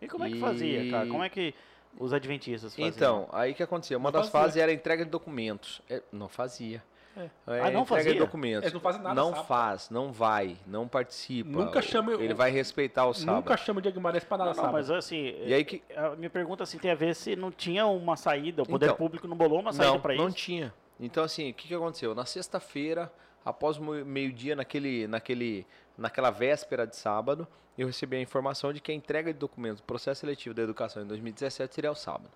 E 0.02 0.08
como 0.08 0.26
é 0.26 0.30
que 0.30 0.40
fazia, 0.40 0.92
cara? 0.92 1.06
E- 1.06 1.10
Como 1.10 1.24
é 1.24 1.30
que 1.30 1.56
os 1.98 2.12
adventistas 2.14 2.74
faziam? 2.74 2.88
Então, 2.90 3.30
aí 3.32 3.54
que 3.54 3.64
acontecia? 3.64 3.98
Uma 3.98 4.12
Não 4.12 4.20
das 4.20 4.30
fazia. 4.30 4.42
fases 4.48 4.58
era 4.62 4.72
a 4.72 4.76
entrega 4.76 5.06
de 5.06 5.10
documentos. 5.12 5.82
É, 5.90 6.02
não 6.12 6.28
fazia. 6.28 6.84
É. 7.18 7.30
É, 7.48 7.60
Ah, 7.62 7.72
não 7.72 7.86
fazia? 7.86 8.16
documentos. 8.16 8.64
Eles 8.64 8.74
não 8.74 8.80
fazem 8.80 9.02
nada 9.02 9.14
Não 9.16 9.30
sábado. 9.32 9.48
faz, 9.48 9.90
não 9.90 10.12
vai, 10.14 10.56
não 10.66 10.88
participa. 10.88 11.50
Nunca 11.50 11.82
chama- 11.82 12.14
Ele 12.14 12.34
vai 12.34 12.50
respeitar 12.52 13.06
o 13.06 13.14
sábado. 13.14 13.36
Nunca 13.36 13.58
chama 13.58 13.80
o 13.80 13.82
Diego 13.82 13.96
Guimarães 13.98 14.24
pra 14.24 14.38
nada, 14.38 14.50
Não, 14.52 14.56
não, 14.56 14.62
sabe? 14.64 14.74
mas 14.74 14.90
assim, 14.90 15.36
E 15.44 15.54
aí 15.54 15.66
que- 15.66 15.82
a 15.96 16.16
minha 16.16 16.30
pergunta 16.30 16.64
assim 16.64 16.78
tem 16.78 16.90
a 16.92 16.96
ver 16.96 17.14
se 17.16 17.36
não 17.36 17.52
tinha 17.52 17.86
uma 17.86 18.16
saída, 18.16 18.64
o 18.64 18.66
poder 18.66 18.86
Então, 18.86 18.96
público 18.98 19.28
não 19.28 19.36
bolou 19.36 19.60
uma 19.60 19.74
saída 19.74 19.92
não, 19.94 20.00
para 20.00 20.16
não 20.16 20.28
isso. 20.30 20.38
tinha. 20.38 20.74
Então, 21.00 21.24
assim, 21.24 21.50
o 21.50 21.54
que, 21.54 21.68
que 21.68 21.74
aconteceu? 21.76 22.16
Na 22.16 22.26
sexta-feira, 22.26 23.12
após 23.44 23.78
meio-dia, 23.78 24.56
naquele, 24.56 25.08
naquele, 25.08 25.66
naquela 25.98 26.30
véspera 26.30 26.86
de 26.88 26.96
sábado, 26.96 27.48
eu 27.78 27.88
recebi 27.88 28.16
a 28.18 28.22
informação 28.22 28.72
de 28.72 28.80
que 28.80 28.92
a 28.92 28.96
entrega 28.96 29.34
de 29.34 29.40
documentos 29.40 29.82
do 29.82 29.84
processo 29.86 30.22
seletivo 30.22 30.54
da 30.56 30.62
educação 30.62 31.02
em 31.04 31.08
2017 31.08 31.74
seria 31.74 31.92
o 31.92 31.96
sábado. 31.96 32.30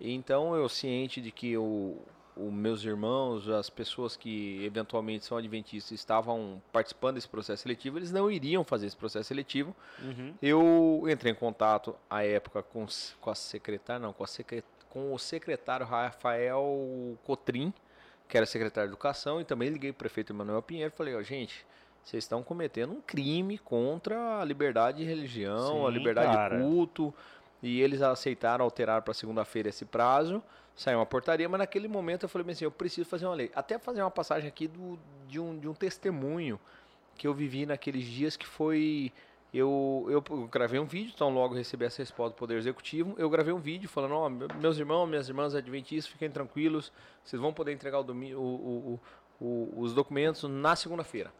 E 0.00 0.12
Então, 0.14 0.54
eu 0.56 0.68
ciente 0.68 1.20
de 1.20 1.30
que 1.30 1.56
o, 1.58 1.98
o 2.38 2.52
meus 2.52 2.84
irmãos, 2.84 3.48
as 3.48 3.68
pessoas 3.68 4.16
que 4.16 4.64
eventualmente 4.64 5.24
são 5.24 5.36
adventistas, 5.36 5.92
estavam 5.92 6.62
participando 6.72 7.16
desse 7.16 7.28
processo 7.28 7.62
seletivo, 7.62 7.98
eles 7.98 8.12
não 8.12 8.30
iriam 8.30 8.62
fazer 8.62 8.86
esse 8.86 8.96
processo 8.96 9.28
seletivo. 9.28 9.74
Uhum. 10.02 10.34
Eu 10.40 11.02
entrei 11.08 11.32
em 11.32 11.34
contato 11.34 11.94
à 12.08 12.24
época 12.24 12.62
com, 12.62 12.86
com 13.20 13.30
a 13.30 13.34
secretária, 13.34 14.00
não, 14.00 14.12
com, 14.12 14.24
a 14.24 14.26
secre- 14.26 14.64
com 14.88 15.12
o 15.12 15.18
secretário 15.18 15.84
Rafael 15.84 17.18
Cotrim, 17.24 17.72
que 18.28 18.36
era 18.36 18.46
secretário 18.46 18.88
de 18.88 18.94
Educação, 18.94 19.40
e 19.40 19.44
também 19.44 19.70
liguei 19.70 19.90
para 19.92 19.96
o 19.96 19.98
prefeito 19.98 20.32
Emanuel 20.32 20.62
Pinheiro 20.62 20.92
e 20.94 20.96
falei, 20.96 21.14
ó, 21.14 21.22
gente, 21.22 21.66
vocês 22.04 22.24
estão 22.24 22.42
cometendo 22.42 22.92
um 22.92 23.00
crime 23.00 23.58
contra 23.58 24.40
a 24.40 24.44
liberdade 24.44 24.98
de 24.98 25.04
religião, 25.04 25.86
a 25.86 25.90
Sim, 25.90 25.98
liberdade 25.98 26.32
cara. 26.34 26.56
de 26.56 26.62
culto, 26.62 27.14
e 27.62 27.80
eles 27.80 28.02
aceitaram 28.02 28.64
alterar 28.64 29.02
para 29.02 29.12
segunda-feira 29.14 29.68
esse 29.68 29.84
prazo, 29.84 30.42
saiu 30.76 30.98
uma 30.98 31.06
portaria, 31.06 31.48
mas 31.48 31.58
naquele 31.58 31.88
momento 31.88 32.22
eu 32.24 32.28
falei 32.28 32.50
assim, 32.52 32.64
eu 32.64 32.70
preciso 32.70 33.08
fazer 33.08 33.26
uma 33.26 33.34
lei. 33.34 33.50
Até 33.54 33.78
fazer 33.78 34.00
uma 34.00 34.10
passagem 34.10 34.48
aqui 34.48 34.68
do, 34.68 34.98
de, 35.26 35.40
um, 35.40 35.58
de 35.58 35.68
um 35.68 35.74
testemunho 35.74 36.58
que 37.16 37.26
eu 37.26 37.34
vivi 37.34 37.66
naqueles 37.66 38.04
dias 38.04 38.36
que 38.36 38.46
foi 38.46 39.12
eu, 39.52 40.06
eu, 40.10 40.20
gravei 40.46 40.78
um 40.78 40.84
vídeo, 40.84 41.10
então 41.14 41.30
logo 41.30 41.54
recebi 41.54 41.84
essa 41.86 42.02
resposta 42.02 42.34
do 42.36 42.38
Poder 42.38 42.58
Executivo. 42.58 43.14
Eu 43.16 43.30
gravei 43.30 43.52
um 43.52 43.58
vídeo 43.58 43.88
falando, 43.88 44.12
ó, 44.14 44.28
me- 44.28 44.46
meus 44.60 44.78
irmãos, 44.78 45.06
minhas 45.06 45.26
irmãs 45.28 45.54
adventistas, 45.54 46.06
fiquem 46.12 46.30
tranquilos, 46.30 46.92
vocês 47.24 47.40
vão 47.40 47.52
poder 47.52 47.72
entregar 47.72 47.98
o 47.98 48.02
domi- 48.04 48.34
o- 48.34 48.40
o- 48.40 49.00
o- 49.40 49.44
o- 49.44 49.80
os 49.80 49.94
documentos 49.94 50.42
na 50.44 50.76
segunda-feira. 50.76 51.32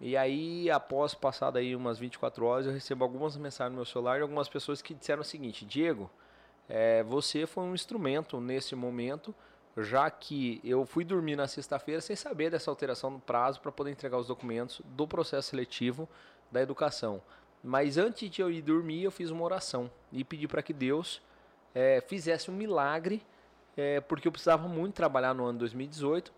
E 0.00 0.16
aí, 0.16 0.70
após 0.70 1.14
passar 1.14 1.56
aí 1.56 1.74
umas 1.74 1.98
24 1.98 2.44
horas, 2.44 2.66
eu 2.66 2.72
recebo 2.72 3.04
algumas 3.04 3.36
mensagens 3.36 3.72
no 3.72 3.76
meu 3.76 3.84
celular 3.84 4.16
de 4.16 4.22
algumas 4.22 4.48
pessoas 4.48 4.82
que 4.82 4.92
disseram 4.92 5.22
o 5.22 5.24
seguinte, 5.24 5.64
Diego, 5.64 6.10
é, 6.68 7.02
você 7.02 7.46
foi 7.46 7.64
um 7.64 7.74
instrumento 7.74 8.40
nesse 8.40 8.74
momento, 8.74 9.34
já 9.76 10.10
que 10.10 10.60
eu 10.64 10.84
fui 10.84 11.04
dormir 11.04 11.36
na 11.36 11.46
sexta-feira 11.46 12.00
sem 12.00 12.16
saber 12.16 12.50
dessa 12.50 12.70
alteração 12.70 13.10
no 13.10 13.20
prazo 13.20 13.60
para 13.60 13.72
poder 13.72 13.90
entregar 13.90 14.18
os 14.18 14.26
documentos 14.26 14.80
do 14.84 15.06
processo 15.06 15.50
seletivo 15.50 16.08
da 16.50 16.60
educação. 16.60 17.20
Mas 17.62 17.96
antes 17.96 18.28
de 18.30 18.42
eu 18.42 18.50
ir 18.50 18.62
dormir, 18.62 19.04
eu 19.04 19.10
fiz 19.10 19.30
uma 19.30 19.42
oração 19.42 19.90
e 20.12 20.22
pedi 20.22 20.46
para 20.46 20.62
que 20.62 20.72
Deus 20.72 21.22
eh, 21.74 22.02
fizesse 22.06 22.50
um 22.50 22.54
milagre, 22.54 23.22
eh, 23.76 24.00
porque 24.02 24.28
eu 24.28 24.32
precisava 24.32 24.68
muito 24.68 24.94
trabalhar 24.94 25.34
no 25.34 25.44
ano 25.46 25.58
2018, 25.60 26.32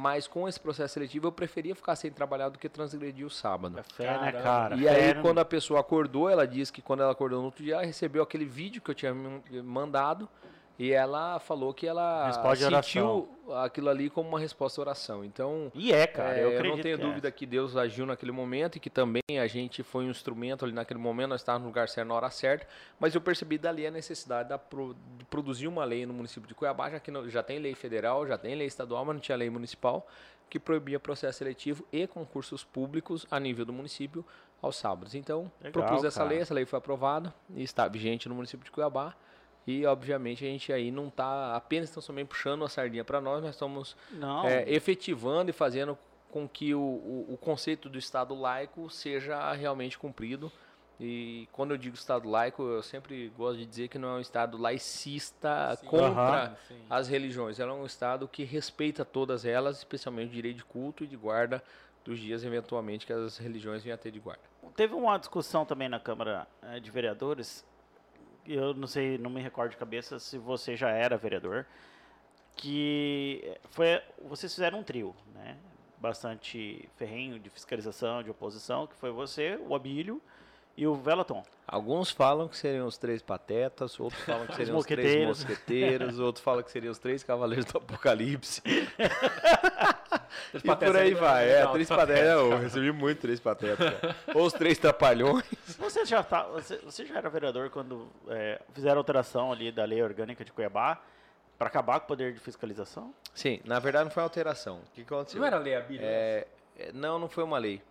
mas 0.00 0.28
com 0.28 0.48
esse 0.48 0.60
processo 0.60 0.94
seletivo 0.94 1.26
eu 1.26 1.32
preferia 1.32 1.74
ficar 1.74 1.96
sem 1.96 2.08
trabalhar 2.08 2.50
do 2.50 2.56
que 2.58 2.68
transgredir 2.68 3.26
o 3.26 3.30
sábado. 3.30 3.80
É 3.80 3.82
fé, 3.82 4.16
né, 4.20 4.30
cara? 4.30 4.76
E 4.76 4.84
Fé 4.84 4.90
aí, 5.08 5.14
no- 5.14 5.22
quando 5.22 5.38
a 5.40 5.44
pessoa 5.44 5.80
acordou, 5.80 6.30
ela 6.30 6.46
disse 6.46 6.72
que 6.72 6.80
quando 6.80 7.02
ela 7.02 7.10
acordou 7.10 7.40
no 7.40 7.46
outro 7.46 7.64
dia, 7.64 7.74
ela 7.74 7.84
recebeu 7.84 8.22
aquele 8.22 8.44
vídeo 8.44 8.80
que 8.80 8.88
eu 8.92 8.94
tinha 8.94 9.12
mandado 9.64 10.28
e 10.78 10.92
ela 10.92 11.38
falou 11.40 11.74
que 11.74 11.86
ela 11.86 12.30
sentiu 12.52 13.28
aquilo 13.56 13.88
ali 13.88 14.08
como 14.08 14.28
uma 14.28 14.38
resposta 14.38 14.80
à 14.80 14.82
oração. 14.82 15.24
Então, 15.24 15.72
E 15.74 15.92
é, 15.92 16.06
cara, 16.06 16.38
é, 16.38 16.44
eu, 16.44 16.52
eu, 16.52 16.62
não 16.64 16.78
tenho 16.80 16.96
que 16.96 17.02
é. 17.02 17.06
dúvida 17.06 17.30
que 17.32 17.44
Deus 17.46 17.76
agiu 17.76 18.06
naquele 18.06 18.30
momento 18.30 18.76
e 18.76 18.80
que 18.80 18.88
também 18.90 19.22
a 19.40 19.46
gente 19.46 19.82
foi 19.82 20.04
um 20.04 20.10
instrumento 20.10 20.64
ali 20.64 20.72
naquele 20.74 21.00
momento, 21.00 21.30
nós 21.30 21.40
estávamos 21.40 21.62
no 21.64 21.68
lugar 21.68 21.88
certo 21.88 22.06
na 22.08 22.14
hora 22.14 22.30
certa, 22.30 22.66
mas 23.00 23.14
eu 23.14 23.20
percebi 23.20 23.58
dali 23.58 23.86
a 23.86 23.90
necessidade 23.90 24.50
de 24.50 25.24
produzir 25.30 25.66
uma 25.66 25.84
lei 25.84 26.06
no 26.06 26.12
município 26.14 26.46
de 26.46 26.54
Cuiabá, 26.54 26.90
já 26.90 27.00
que 27.00 27.10
não- 27.10 27.28
já 27.28 27.42
tem 27.42 27.58
lei 27.58 27.74
federal, 27.74 28.26
já 28.26 28.38
tem 28.38 28.54
lei 28.54 28.66
estadual, 28.66 29.04
mas 29.04 29.14
não 29.16 29.20
tinha 29.20 29.36
lei 29.36 29.50
municipal, 29.50 30.06
que 30.48 30.58
proibia 30.60 31.00
processo 31.00 31.38
seletivo 31.38 31.84
e 31.92 32.06
concursos 32.06 32.62
públicos 32.64 33.26
a 33.30 33.40
nível 33.40 33.64
do 33.64 33.72
município 33.72 34.24
aos 34.62 34.76
sábados. 34.76 35.14
Então, 35.14 35.50
Legal, 35.60 35.72
propus 35.72 36.04
essa 36.04 36.20
cara. 36.20 36.30
lei, 36.30 36.38
essa 36.40 36.54
lei 36.54 36.64
foi 36.64 36.78
aprovada 36.78 37.34
e 37.54 37.62
está 37.62 37.86
vigente 37.88 38.28
no 38.28 38.34
município 38.34 38.64
de 38.64 38.70
Cuiabá. 38.70 39.14
E, 39.68 39.84
obviamente, 39.84 40.42
a 40.46 40.48
gente 40.48 40.72
aí 40.72 40.90
não 40.90 41.08
está 41.08 41.54
apenas 41.54 41.90
tão 41.90 42.02
somente 42.02 42.28
puxando 42.28 42.64
a 42.64 42.70
sardinha 42.70 43.04
para 43.04 43.20
nós, 43.20 43.42
nós 43.42 43.54
estamos 43.54 43.94
Não, 44.12 44.48
é, 44.48 44.64
efetivando 44.66 45.50
e 45.50 45.52
fazendo 45.52 45.98
com 46.30 46.48
que 46.48 46.74
o, 46.74 46.80
o, 46.80 47.34
o 47.34 47.36
conceito 47.36 47.86
do 47.86 47.98
Estado 47.98 48.34
laico 48.34 48.88
seja 48.88 49.52
realmente 49.52 49.98
cumprido. 49.98 50.50
E 50.98 51.46
quando 51.52 51.72
eu 51.72 51.76
digo 51.76 51.94
Estado 51.94 52.26
laico, 52.26 52.62
eu 52.62 52.82
sempre 52.82 53.30
gosto 53.36 53.58
de 53.58 53.66
dizer 53.66 53.88
que 53.88 53.98
não 53.98 54.08
é 54.08 54.12
um 54.12 54.20
Estado 54.20 54.56
laicista 54.56 55.76
Sim. 55.76 55.86
contra 55.86 56.56
as 56.88 57.06
religiões. 57.06 57.60
Ela 57.60 57.72
é 57.72 57.74
um 57.74 57.84
Estado 57.84 58.26
que 58.26 58.44
respeita 58.44 59.04
todas 59.04 59.44
elas, 59.44 59.76
especialmente 59.76 60.30
o 60.30 60.32
direito 60.32 60.56
de 60.56 60.64
culto 60.64 61.04
e 61.04 61.06
de 61.06 61.14
guarda 61.14 61.62
dos 62.02 62.18
dias, 62.18 62.42
eventualmente, 62.42 63.04
que 63.04 63.12
as 63.12 63.36
religiões 63.36 63.82
venham 63.82 63.96
a 63.96 63.98
ter 63.98 64.12
de 64.12 64.18
guarda. 64.18 64.42
Teve 64.74 64.94
uma 64.94 65.18
discussão 65.18 65.66
também 65.66 65.90
na 65.90 66.00
Câmara 66.00 66.48
eh, 66.62 66.80
de 66.80 66.90
Vereadores, 66.90 67.66
eu 68.54 68.74
não 68.74 68.86
sei, 68.86 69.18
não 69.18 69.30
me 69.30 69.40
recordo 69.40 69.72
de 69.72 69.76
cabeça 69.76 70.18
se 70.18 70.38
você 70.38 70.76
já 70.76 70.90
era 70.90 71.16
vereador, 71.16 71.66
que 72.56 73.56
foi, 73.70 74.00
vocês 74.24 74.52
fizeram 74.52 74.80
um 74.80 74.82
trio, 74.82 75.14
né? 75.34 75.56
Bastante 75.98 76.88
ferrenho 76.96 77.38
de 77.38 77.50
fiscalização, 77.50 78.22
de 78.22 78.30
oposição, 78.30 78.86
que 78.86 78.94
foi 78.94 79.10
você, 79.10 79.58
o 79.66 79.74
Abílio 79.74 80.20
e 80.76 80.86
o 80.86 80.94
Velaton. 80.94 81.42
Alguns 81.66 82.10
falam 82.10 82.46
que 82.46 82.56
seriam 82.56 82.86
os 82.86 82.96
três 82.96 83.20
patetas, 83.20 83.98
outros 83.98 84.22
falam 84.22 84.46
que 84.46 84.54
seriam 84.56 84.78
os, 84.78 84.86
três 84.86 85.26
mosqueteiros. 85.26 85.38
mosqueteiros, 85.38 86.18
outros 86.20 86.44
falam 86.44 86.62
que 86.62 86.70
seriam 86.70 86.92
os 86.92 86.98
três 86.98 87.22
cavaleiros 87.24 87.66
do 87.66 87.78
apocalipse. 87.78 88.62
Três 90.50 90.62
E 90.64 90.66
por 90.66 90.76
patetas 90.76 90.96
aí 90.96 91.14
né? 91.14 91.20
vai. 91.20 91.50
É, 91.50 91.64
Não, 91.64 91.72
três 91.72 91.88
patetas. 91.88 92.24
Eu 92.24 92.58
recebi 92.58 92.92
muito 92.92 93.20
três 93.20 93.40
patetas. 93.40 94.00
cara. 94.00 94.16
Ou 94.34 94.46
os 94.46 94.52
três 94.52 94.78
trapalhões. 94.78 95.44
Você 95.78 96.04
já, 96.04 96.22
tá, 96.22 96.42
você, 96.44 96.76
você 96.78 97.06
já 97.06 97.16
era 97.18 97.30
vereador 97.30 97.70
quando 97.70 98.08
é, 98.28 98.60
fizeram 98.72 98.96
a 98.96 99.00
alteração 99.00 99.52
ali 99.52 99.70
da 99.70 99.84
lei 99.84 100.02
orgânica 100.02 100.44
de 100.44 100.52
Cuiabá 100.52 101.00
para 101.56 101.68
acabar 101.68 101.98
com 102.00 102.04
o 102.04 102.08
poder 102.08 102.32
de 102.32 102.40
fiscalização? 102.40 103.14
Sim, 103.34 103.60
na 103.64 103.78
verdade 103.78 104.04
não 104.04 104.10
foi 104.10 104.22
alteração. 104.22 104.78
O 104.78 104.90
que, 104.92 105.02
aconteceu? 105.02 105.40
Não 105.40 105.46
era 105.46 105.58
lei 105.58 105.74
Abílio? 105.74 106.04
É, 106.04 106.46
é, 106.78 106.92
não, 106.92 107.18
não 107.18 107.28
foi 107.28 107.44
uma 107.44 107.58
lei. 107.58 107.82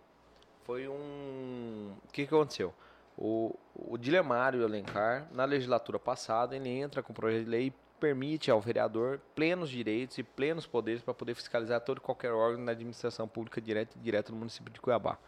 Foi 0.64 0.86
um. 0.88 1.94
O 2.04 2.12
que, 2.12 2.26
que 2.26 2.34
aconteceu? 2.34 2.74
O, 3.16 3.58
o 3.74 3.96
Dilemário 3.98 4.64
Alencar, 4.64 5.26
na 5.32 5.44
legislatura 5.44 5.98
passada, 5.98 6.54
ele 6.54 6.68
entra 6.68 7.02
com 7.02 7.12
o 7.12 7.14
projeto 7.14 7.44
de 7.44 7.50
lei 7.50 7.66
e 7.68 7.72
permite 7.98 8.50
ao 8.50 8.60
vereador 8.60 9.20
plenos 9.34 9.70
direitos 9.70 10.18
e 10.18 10.22
plenos 10.22 10.66
poderes 10.66 11.02
para 11.02 11.14
poder 11.14 11.34
fiscalizar 11.34 11.80
todo 11.80 11.98
e 11.98 12.00
qualquer 12.00 12.32
órgão 12.32 12.64
da 12.64 12.72
administração 12.72 13.28
pública 13.28 13.60
direta 13.60 13.96
e 13.96 14.00
direta 14.00 14.32
no 14.32 14.38
município 14.38 14.72
de 14.72 14.80
Cuiabá. 14.80 15.18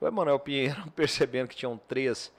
O 0.00 0.06
Emanuel 0.06 0.38
Pinheiro, 0.38 0.90
percebendo 0.96 1.48
que 1.48 1.56
tinham 1.56 1.78
três 1.88 2.32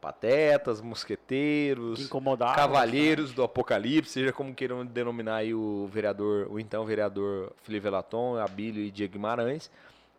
patetas, 0.00 0.80
Que 0.80 0.86
mosqueteiros, 0.86 2.00
incomodava. 2.00 2.54
Cavalheiros 2.54 3.32
do 3.32 3.42
Apocalipse, 3.42 4.12
seja 4.12 4.32
como 4.32 4.54
queiram 4.54 4.84
denominar 4.84 5.36
aí 5.36 5.54
o 5.54 5.88
vereador, 5.92 6.46
o 6.50 6.60
então 6.60 6.84
vereador 6.84 7.52
Felipe 7.62 7.84
Velaton, 7.84 8.36
Abílio 8.38 8.82
e 8.82 8.90
Diego 8.90 9.14
Guimarães, 9.14 9.70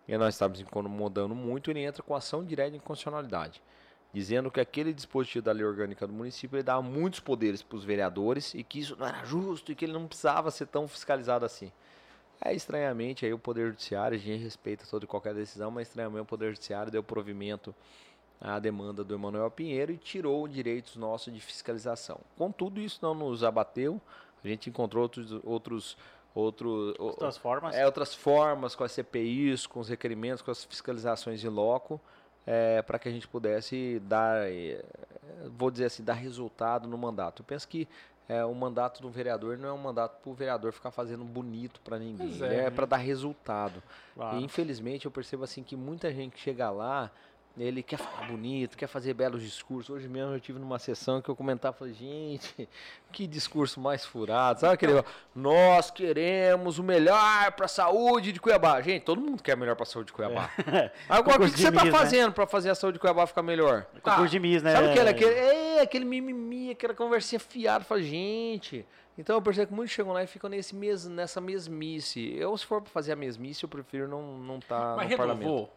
e 0.07 0.17
nós 0.17 0.35
estávamos 0.35 0.61
incomodando 0.61 1.33
muito, 1.33 1.71
ele 1.71 1.81
entra 1.81 2.03
com 2.03 2.15
ação 2.15 2.43
direta 2.43 2.71
de 2.71 2.77
inconstitucionalidade, 2.77 3.61
dizendo 4.13 4.49
que 4.49 4.59
aquele 4.59 4.93
dispositivo 4.93 5.45
da 5.45 5.51
lei 5.51 5.65
orgânica 5.65 6.07
do 6.07 6.13
município 6.13 6.63
dava 6.63 6.81
muitos 6.81 7.19
poderes 7.19 7.61
para 7.61 7.75
os 7.77 7.83
vereadores 7.83 8.53
e 8.53 8.63
que 8.63 8.79
isso 8.79 8.95
não 8.97 9.05
era 9.07 9.23
justo 9.25 9.71
e 9.71 9.75
que 9.75 9.85
ele 9.85 9.93
não 9.93 10.07
precisava 10.07 10.49
ser 10.51 10.67
tão 10.67 10.87
fiscalizado 10.87 11.45
assim. 11.45 11.71
É 12.39 12.53
estranhamente 12.53 13.25
aí 13.25 13.33
o 13.33 13.39
Poder 13.39 13.67
Judiciário, 13.71 14.15
a 14.15 14.19
gente 14.19 14.43
respeita 14.43 14.85
toda 14.89 15.05
e 15.05 15.07
qualquer 15.07 15.33
decisão, 15.33 15.71
mas 15.71 15.87
estranhamente 15.87 16.21
o 16.21 16.25
Poder 16.25 16.51
Judiciário 16.53 16.91
deu 16.91 17.01
provimento 17.03 17.73
à 18.39 18.59
demanda 18.59 19.03
do 19.03 19.13
Emanuel 19.15 19.49
Pinheiro 19.49 19.91
e 19.91 19.97
tirou 19.97 20.47
direitos 20.47 20.95
nossos 20.95 21.33
de 21.33 21.39
fiscalização. 21.41 22.19
Contudo, 22.37 22.79
isso 22.79 22.99
não 23.01 23.15
nos 23.15 23.43
abateu, 23.43 23.99
a 24.43 24.47
gente 24.47 24.69
encontrou 24.69 25.01
outros, 25.01 25.31
outros, 25.43 25.97
outros 26.35 26.95
o- 26.99 27.03
Outras 27.05 27.37
formas. 27.37 27.75
é, 27.75 27.85
outras 27.85 28.13
formas, 28.13 28.75
com 28.75 28.83
as 28.83 28.91
CPIs, 28.91 29.65
com 29.65 29.79
os 29.79 29.89
requerimentos, 29.89 30.43
com 30.43 30.51
as 30.51 30.63
fiscalizações 30.63 31.43
em 31.43 31.49
loco, 31.49 31.99
para 32.85 32.97
que 32.97 33.09
a 33.09 33.11
gente 33.11 33.27
pudesse 33.27 34.01
dar, 34.05 34.49
eh, 34.49 34.83
vou 35.57 35.69
dizer 35.69 35.85
assim, 35.85 36.03
dar 36.03 36.13
resultado 36.13 36.87
no 36.87 36.97
mandato. 36.97 37.41
Eu 37.41 37.45
penso 37.45 37.67
que 37.67 37.87
é, 38.29 38.43
o 38.43 38.53
mandato 38.53 39.01
do 39.01 39.09
vereador 39.09 39.57
não 39.57 39.69
é 39.69 39.73
um 39.73 39.77
mandato 39.77 40.21
para 40.21 40.29
o 40.29 40.33
vereador 40.33 40.73
ficar 40.73 40.91
fazendo 40.91 41.23
bonito 41.23 41.79
para 41.81 41.97
ninguém, 41.97 42.43
é. 42.43 42.65
é 42.65 42.69
para 42.69 42.85
dar 42.85 42.97
resultado. 42.97 43.81
Claro. 44.13 44.37
E 44.37 44.43
infelizmente 44.43 45.05
eu 45.05 45.11
percebo 45.11 45.45
assim 45.45 45.63
que 45.63 45.75
muita 45.75 46.13
gente 46.13 46.37
chega 46.37 46.69
lá, 46.69 47.09
ele 47.57 47.81
quer 47.81 47.97
falar 47.97 48.27
bonito, 48.27 48.77
quer 48.77 48.87
fazer 48.87 49.13
belos 49.13 49.41
discursos. 49.41 49.95
Hoje 49.95 50.07
mesmo 50.07 50.33
eu 50.33 50.39
tive 50.39 50.59
numa 50.59 50.77
sessão 50.77 51.21
que 51.21 51.29
eu 51.29 51.35
comentava, 51.35 51.75
falei, 51.75 51.93
gente, 51.93 52.69
que 53.11 53.25
discurso 53.25 53.79
mais 53.79 54.05
furado. 54.05 54.59
Sabe 54.59 54.75
aquele, 54.75 55.03
nós 55.33 55.89
queremos 55.89 56.77
o 56.77 56.83
melhor 56.83 57.51
para 57.53 57.65
a 57.65 57.69
saúde 57.69 58.31
de 58.31 58.39
Cuiabá. 58.39 58.79
Gente, 58.81 59.03
todo 59.03 59.19
mundo 59.19 59.41
quer 59.41 59.55
o 59.55 59.57
melhor 59.57 59.75
para 59.75 59.83
a 59.83 59.87
saúde 59.87 60.07
de 60.07 60.13
Cuiabá. 60.13 60.49
Agora, 61.09 61.43
o 61.43 61.45
que, 61.45 61.53
que 61.53 61.61
você 61.61 61.71
tá 61.71 61.83
Miss, 61.83 61.93
né? 61.93 61.99
fazendo 61.99 62.31
para 62.31 62.45
fazer 62.45 62.69
a 62.69 62.75
saúde 62.75 62.97
de 62.97 62.99
Cuiabá 62.99 63.25
ficar 63.25 63.41
melhor? 63.41 63.87
Concurso 64.03 64.29
de 64.29 64.39
Miss, 64.39 64.61
né? 64.61 64.73
Sabe 64.73 64.99
era? 64.99 65.09
Aquele, 65.09 65.31
é, 65.31 65.81
aquele 65.81 66.05
mimimi, 66.05 66.71
aquela 66.71 66.93
conversinha 66.93 67.39
fiada. 67.39 67.83
Fala, 67.83 68.01
gente. 68.01 68.85
Então 69.17 69.35
eu 69.35 69.41
percebo 69.41 69.67
que 69.67 69.73
muitos 69.73 69.95
chegam 69.95 70.13
lá 70.13 70.23
e 70.23 70.27
ficam 70.27 70.47
nesse 70.47 70.75
mes, 70.75 71.07
nessa 71.07 71.41
mesmice. 71.41 72.35
Eu, 72.37 72.55
se 72.55 72.65
for 72.65 72.81
pra 72.83 72.91
fazer 72.91 73.13
a 73.13 73.15
mesmice, 73.15 73.63
eu 73.63 73.69
prefiro 73.69 74.07
não 74.07 74.37
não 74.37 74.59
tá 74.59 74.93
Mas 74.95 75.09
no 75.09 75.17
parlamento. 75.17 75.69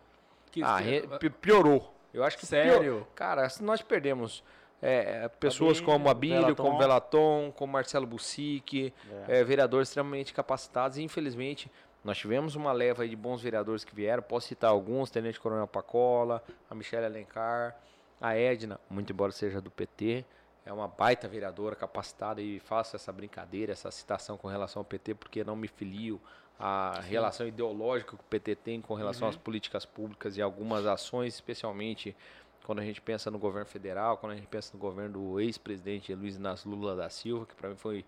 Que- 0.50 0.62
Ah, 0.62 0.76
re- 0.78 1.02
piorou. 1.40 1.94
Eu 2.12 2.24
acho 2.24 2.36
que 2.38 2.44
Sério? 2.46 2.80
pior- 3.06 3.06
Cara, 3.14 3.46
nós 3.60 3.82
perdemos 3.82 4.42
é, 4.82 5.24
é, 5.24 5.28
pessoas 5.28 5.78
Abílio, 5.78 5.92
como 5.92 6.08
Abílio, 6.10 6.40
Velaton. 6.40 6.62
como 6.64 6.78
Velaton, 6.78 7.52
como 7.56 7.72
Marcelo 7.74 8.06
Bussic, 8.06 8.92
é, 9.28 9.44
vereadores 9.44 9.88
extremamente 9.88 10.32
capacitados. 10.34 10.96
E 10.98 11.02
infelizmente 11.02 11.70
nós 12.02 12.16
tivemos 12.18 12.56
uma 12.56 12.72
leva 12.72 13.06
de 13.06 13.14
bons 13.14 13.42
vereadores 13.42 13.84
que 13.84 13.94
vieram. 13.94 14.22
Posso 14.22 14.48
citar 14.48 14.70
alguns: 14.70 15.10
Tenente 15.10 15.38
Coronel 15.38 15.66
Pacola, 15.66 16.42
a 16.68 16.74
Michelle 16.74 17.04
Alencar, 17.06 17.76
a 18.20 18.34
Edna, 18.34 18.80
muito 18.88 19.12
embora 19.12 19.30
seja 19.32 19.60
do 19.60 19.70
PT. 19.70 20.24
É 20.64 20.72
uma 20.72 20.88
baita 20.88 21.26
vereadora 21.28 21.74
capacitada 21.76 22.40
e 22.40 22.58
faço 22.60 22.94
essa 22.96 23.10
brincadeira, 23.12 23.72
essa 23.72 23.90
citação 23.90 24.36
com 24.36 24.46
relação 24.48 24.80
ao 24.80 24.84
PT, 24.84 25.14
porque 25.14 25.42
não 25.44 25.56
me 25.56 25.68
filio 25.68 26.20
à 26.60 27.00
relação 27.00 27.46
ideológica 27.46 28.16
que 28.16 28.22
o 28.22 28.26
PT 28.28 28.54
tem 28.56 28.80
com 28.80 28.94
relação 28.94 29.26
às 29.28 29.36
políticas 29.36 29.84
públicas 29.86 30.36
e 30.36 30.42
algumas 30.42 30.84
ações, 30.86 31.34
especialmente 31.34 32.14
quando 32.64 32.80
a 32.80 32.84
gente 32.84 33.00
pensa 33.00 33.30
no 33.30 33.38
governo 33.38 33.66
federal, 33.66 34.16
quando 34.18 34.32
a 34.32 34.36
gente 34.36 34.46
pensa 34.46 34.70
no 34.74 34.78
governo 34.78 35.18
do 35.18 35.40
ex-presidente 35.40 36.14
Luiz 36.14 36.36
Inácio 36.36 36.70
Lula 36.70 36.94
da 36.94 37.08
Silva, 37.08 37.46
que 37.46 37.54
para 37.54 37.68
mim 37.70 37.76
foi 37.76 38.04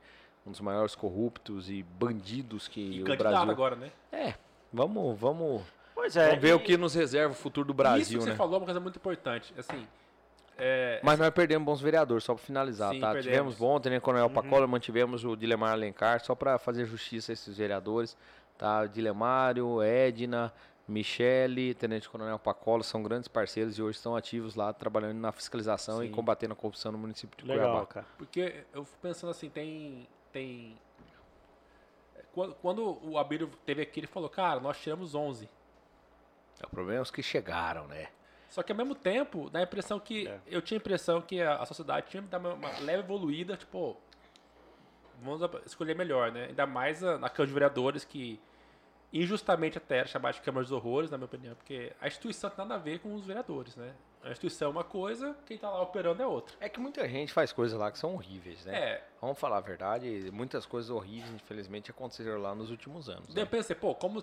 um 0.47 0.51
dos 0.51 0.61
maiores 0.61 0.95
corruptos 0.95 1.71
e 1.71 1.83
bandidos 1.83 2.69
que 2.69 2.81
E 2.81 3.03
o 3.03 3.07
candidato 3.07 3.33
Brasil. 3.33 3.51
agora, 3.51 3.77
né? 3.77 3.91
É, 4.13 4.35
vamos, 4.73 5.19
vamos, 5.19 5.63
Pois 5.95 6.15
é. 6.17 6.27
vamos 6.29 6.43
ver 6.43 6.51
e- 6.51 6.55
o 6.55 6.61
que 6.61 6.77
nos 6.77 6.95
reserva 6.95 7.33
o 7.33 7.37
futuro 7.37 7.67
do 7.67 7.71
Isso 7.73 7.77
Brasil, 7.77 8.19
que 8.19 8.25
você 8.25 8.31
né? 8.31 8.37
falou 8.37 8.55
é 8.55 8.59
uma 8.59 8.65
coisa 8.67 8.81
muito 8.81 8.97
importante. 8.97 9.55
Assim, 9.57 9.87
é, 10.59 11.01
Mas 11.03 11.19
nós 11.19 11.31
perdemos 11.31 11.65
bons 11.65 11.81
vereadores, 11.81 12.23
só 12.25 12.35
para 12.35 12.45
finalizar, 12.45 12.93
Sim, 12.93 13.01
tá? 13.01 13.13
perdemos. 13.13 13.25
Tivemos 13.33 13.55
bom, 13.57 13.81
Tenente 13.81 14.03
Coronel 14.03 14.29
Pacola, 14.31 14.67
mantivemos 14.67 15.25
o 15.25 15.35
Dilemar 15.35 15.73
Alencar, 15.73 16.23
só 16.25 16.35
para 16.35 16.59
fazer 16.59 16.85
justiça 16.85 17.33
a 17.33 17.35
esses 17.35 17.57
vereadores, 17.57 18.17
tá? 18.63 18.87
Dilemário, 18.87 19.83
Edna, 19.83 20.53
Michele, 20.87 21.75
Tenente 21.75 22.09
Coronel 22.09 22.39
Pacola, 22.39 22.83
são 22.85 23.03
grandes 23.03 23.27
parceiros 23.27 23.77
e 23.77 23.83
hoje 23.83 23.97
estão 23.99 24.15
ativos 24.15 24.55
lá, 24.55 24.73
trabalhando 24.73 25.19
na 25.19 25.33
fiscalização 25.33 26.03
e 26.03 26.07
Sim. 26.07 26.13
combatendo 26.13 26.53
a 26.53 26.57
corrupção 26.57 26.93
no 26.93 26.99
município 26.99 27.37
de 27.37 27.45
Legal, 27.45 27.71
Cuiabá. 27.71 27.87
cara. 27.87 28.07
Porque 28.17 28.65
eu 28.73 28.85
fico 28.85 28.99
pensando 29.03 29.31
assim, 29.31 29.49
tem. 29.51 30.07
tem 30.33 30.79
quando, 32.33 32.55
quando 32.55 32.99
o 33.03 33.19
Abílio 33.19 33.49
teve 33.67 33.83
aqui, 33.83 34.01
ele 34.01 34.07
falou, 34.07 34.29
cara, 34.29 34.59
nós 34.61 34.79
tiramos 34.81 35.15
11. 35.15 35.49
O 36.65 36.69
problema 36.71 37.01
é 37.01 37.03
os 37.03 37.11
que 37.11 37.23
chegaram, 37.23 37.87
né? 37.89 38.09
Só 38.49 38.63
que 38.63 38.71
ao 38.71 38.79
mesmo 38.79 38.95
tempo, 38.95 39.51
dá 39.51 39.59
a 39.59 39.63
impressão 39.63 39.99
que. 39.99 40.29
É. 40.29 40.39
Eu 40.47 40.63
tinha 40.63 40.79
a 40.79 40.81
impressão 40.81 41.21
que 41.21 41.43
a, 41.43 41.57
a 41.57 41.67
sociedade 41.67 42.07
tinha 42.09 42.23
uma, 42.23 42.53
uma 42.55 42.79
leve 42.81 43.03
evoluída, 43.03 43.57
tipo. 43.57 43.97
Vamos 45.23 45.41
escolher 45.67 45.95
melhor, 45.97 46.31
né? 46.33 46.47
Ainda 46.47 46.67
mais 46.67 47.03
a- 47.03 47.19
na 47.19 47.29
Câmara 47.29 47.47
de 47.47 47.53
Vereadores, 47.53 48.05
que 48.05 48.41
injustamente 49.13 49.77
até 49.79 49.99
era 49.99 50.09
chamada 50.09 50.35
de 50.35 50.41
Câmara 50.41 50.63
dos 50.65 50.73
Horrores, 50.73 51.11
na 51.11 51.19
minha 51.19 51.27
opinião, 51.27 51.55
porque 51.55 51.93
a 52.01 52.07
instituição 52.07 52.49
tem 52.51 52.59
nada 52.59 52.75
a 52.75 52.79
ver 52.79 52.99
com 53.01 53.15
os 53.15 53.25
vereadores, 53.27 53.77
né? 53.77 53.93
A 54.25 54.31
instituição 54.31 54.69
é 54.69 54.71
uma 54.71 54.85
coisa, 54.85 55.37
quem 55.47 55.59
tá 55.59 55.69
lá 55.69 55.83
operando 55.83 56.23
é 56.23 56.27
outra. 56.27 56.55
É 56.61 56.69
que 56.69 56.79
muita 56.79 57.07
gente 57.09 57.33
faz 57.33 57.53
coisas 57.53 57.79
lá 57.79 57.91
que 57.91 57.99
são 57.99 58.15
horríveis, 58.15 58.65
né? 58.65 58.75
É, 58.79 59.05
Vamos 59.21 59.39
falar 59.39 59.59
a 59.59 59.61
verdade, 59.61 60.31
muitas 60.33 60.65
coisas 60.65 60.91
horríveis, 60.91 61.33
infelizmente, 61.35 61.91
aconteceram 61.91 62.41
lá 62.41 62.55
nos 62.55 62.71
últimos 62.71 63.09
anos. 63.09 63.27
Daí 63.29 63.37
Né? 63.37 63.43
eu 63.43 63.47
pensei, 63.47 63.75
pô, 63.77 63.95
como 63.95 64.23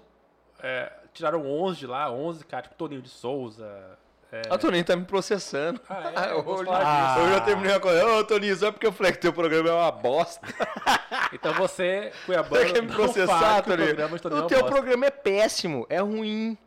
é, 0.62 0.92
tiraram 1.14 1.46
11 1.46 1.80
de 1.80 1.88
lá, 1.88 2.10
11, 2.12 2.46
cara, 2.46 2.64
tipo 2.64 2.76
Toninho 2.76 3.02
de 3.02 3.10
Souza. 3.10 3.98
É, 4.32 4.42
A 4.50 4.58
Toninho 4.58 4.84
tá 4.86 4.96
me 4.96 5.06
processando. 5.06 5.82
Ah, 5.90 6.28
é? 6.28 6.32
Eu 6.38 6.44
vou 6.44 6.60
hoje, 6.60 6.70
hoje 6.70 7.34
eu 7.34 7.42
terminei 7.42 7.74
a 7.76 7.80
coisa. 7.80 8.06
Ô, 8.06 8.24
Toninho, 8.24 8.56
só 8.56 8.72
porque 8.72 8.86
eu 8.86 8.92
falei 8.92 9.12
que 9.12 9.18
teu 9.18 9.34
programa 9.34 9.70
é 9.70 9.74
uma 9.74 9.92
bosta. 9.92 10.46
Então 11.34 11.54
você, 11.54 12.12
Cuiabano, 12.26 12.56
Você 12.66 12.74
quer 12.74 12.82
me 12.82 12.88
processar, 12.92 13.60
o 13.60 13.64
Toninho? 13.64 13.90
é 14.02 14.06
O 14.06 14.08
uma 14.10 14.20
teu 14.20 14.60
bosta. 14.60 14.64
programa 14.66 15.06
é 15.06 15.12
péssimo, 15.12 15.86
é 15.90 16.00
ruim. 16.00 16.58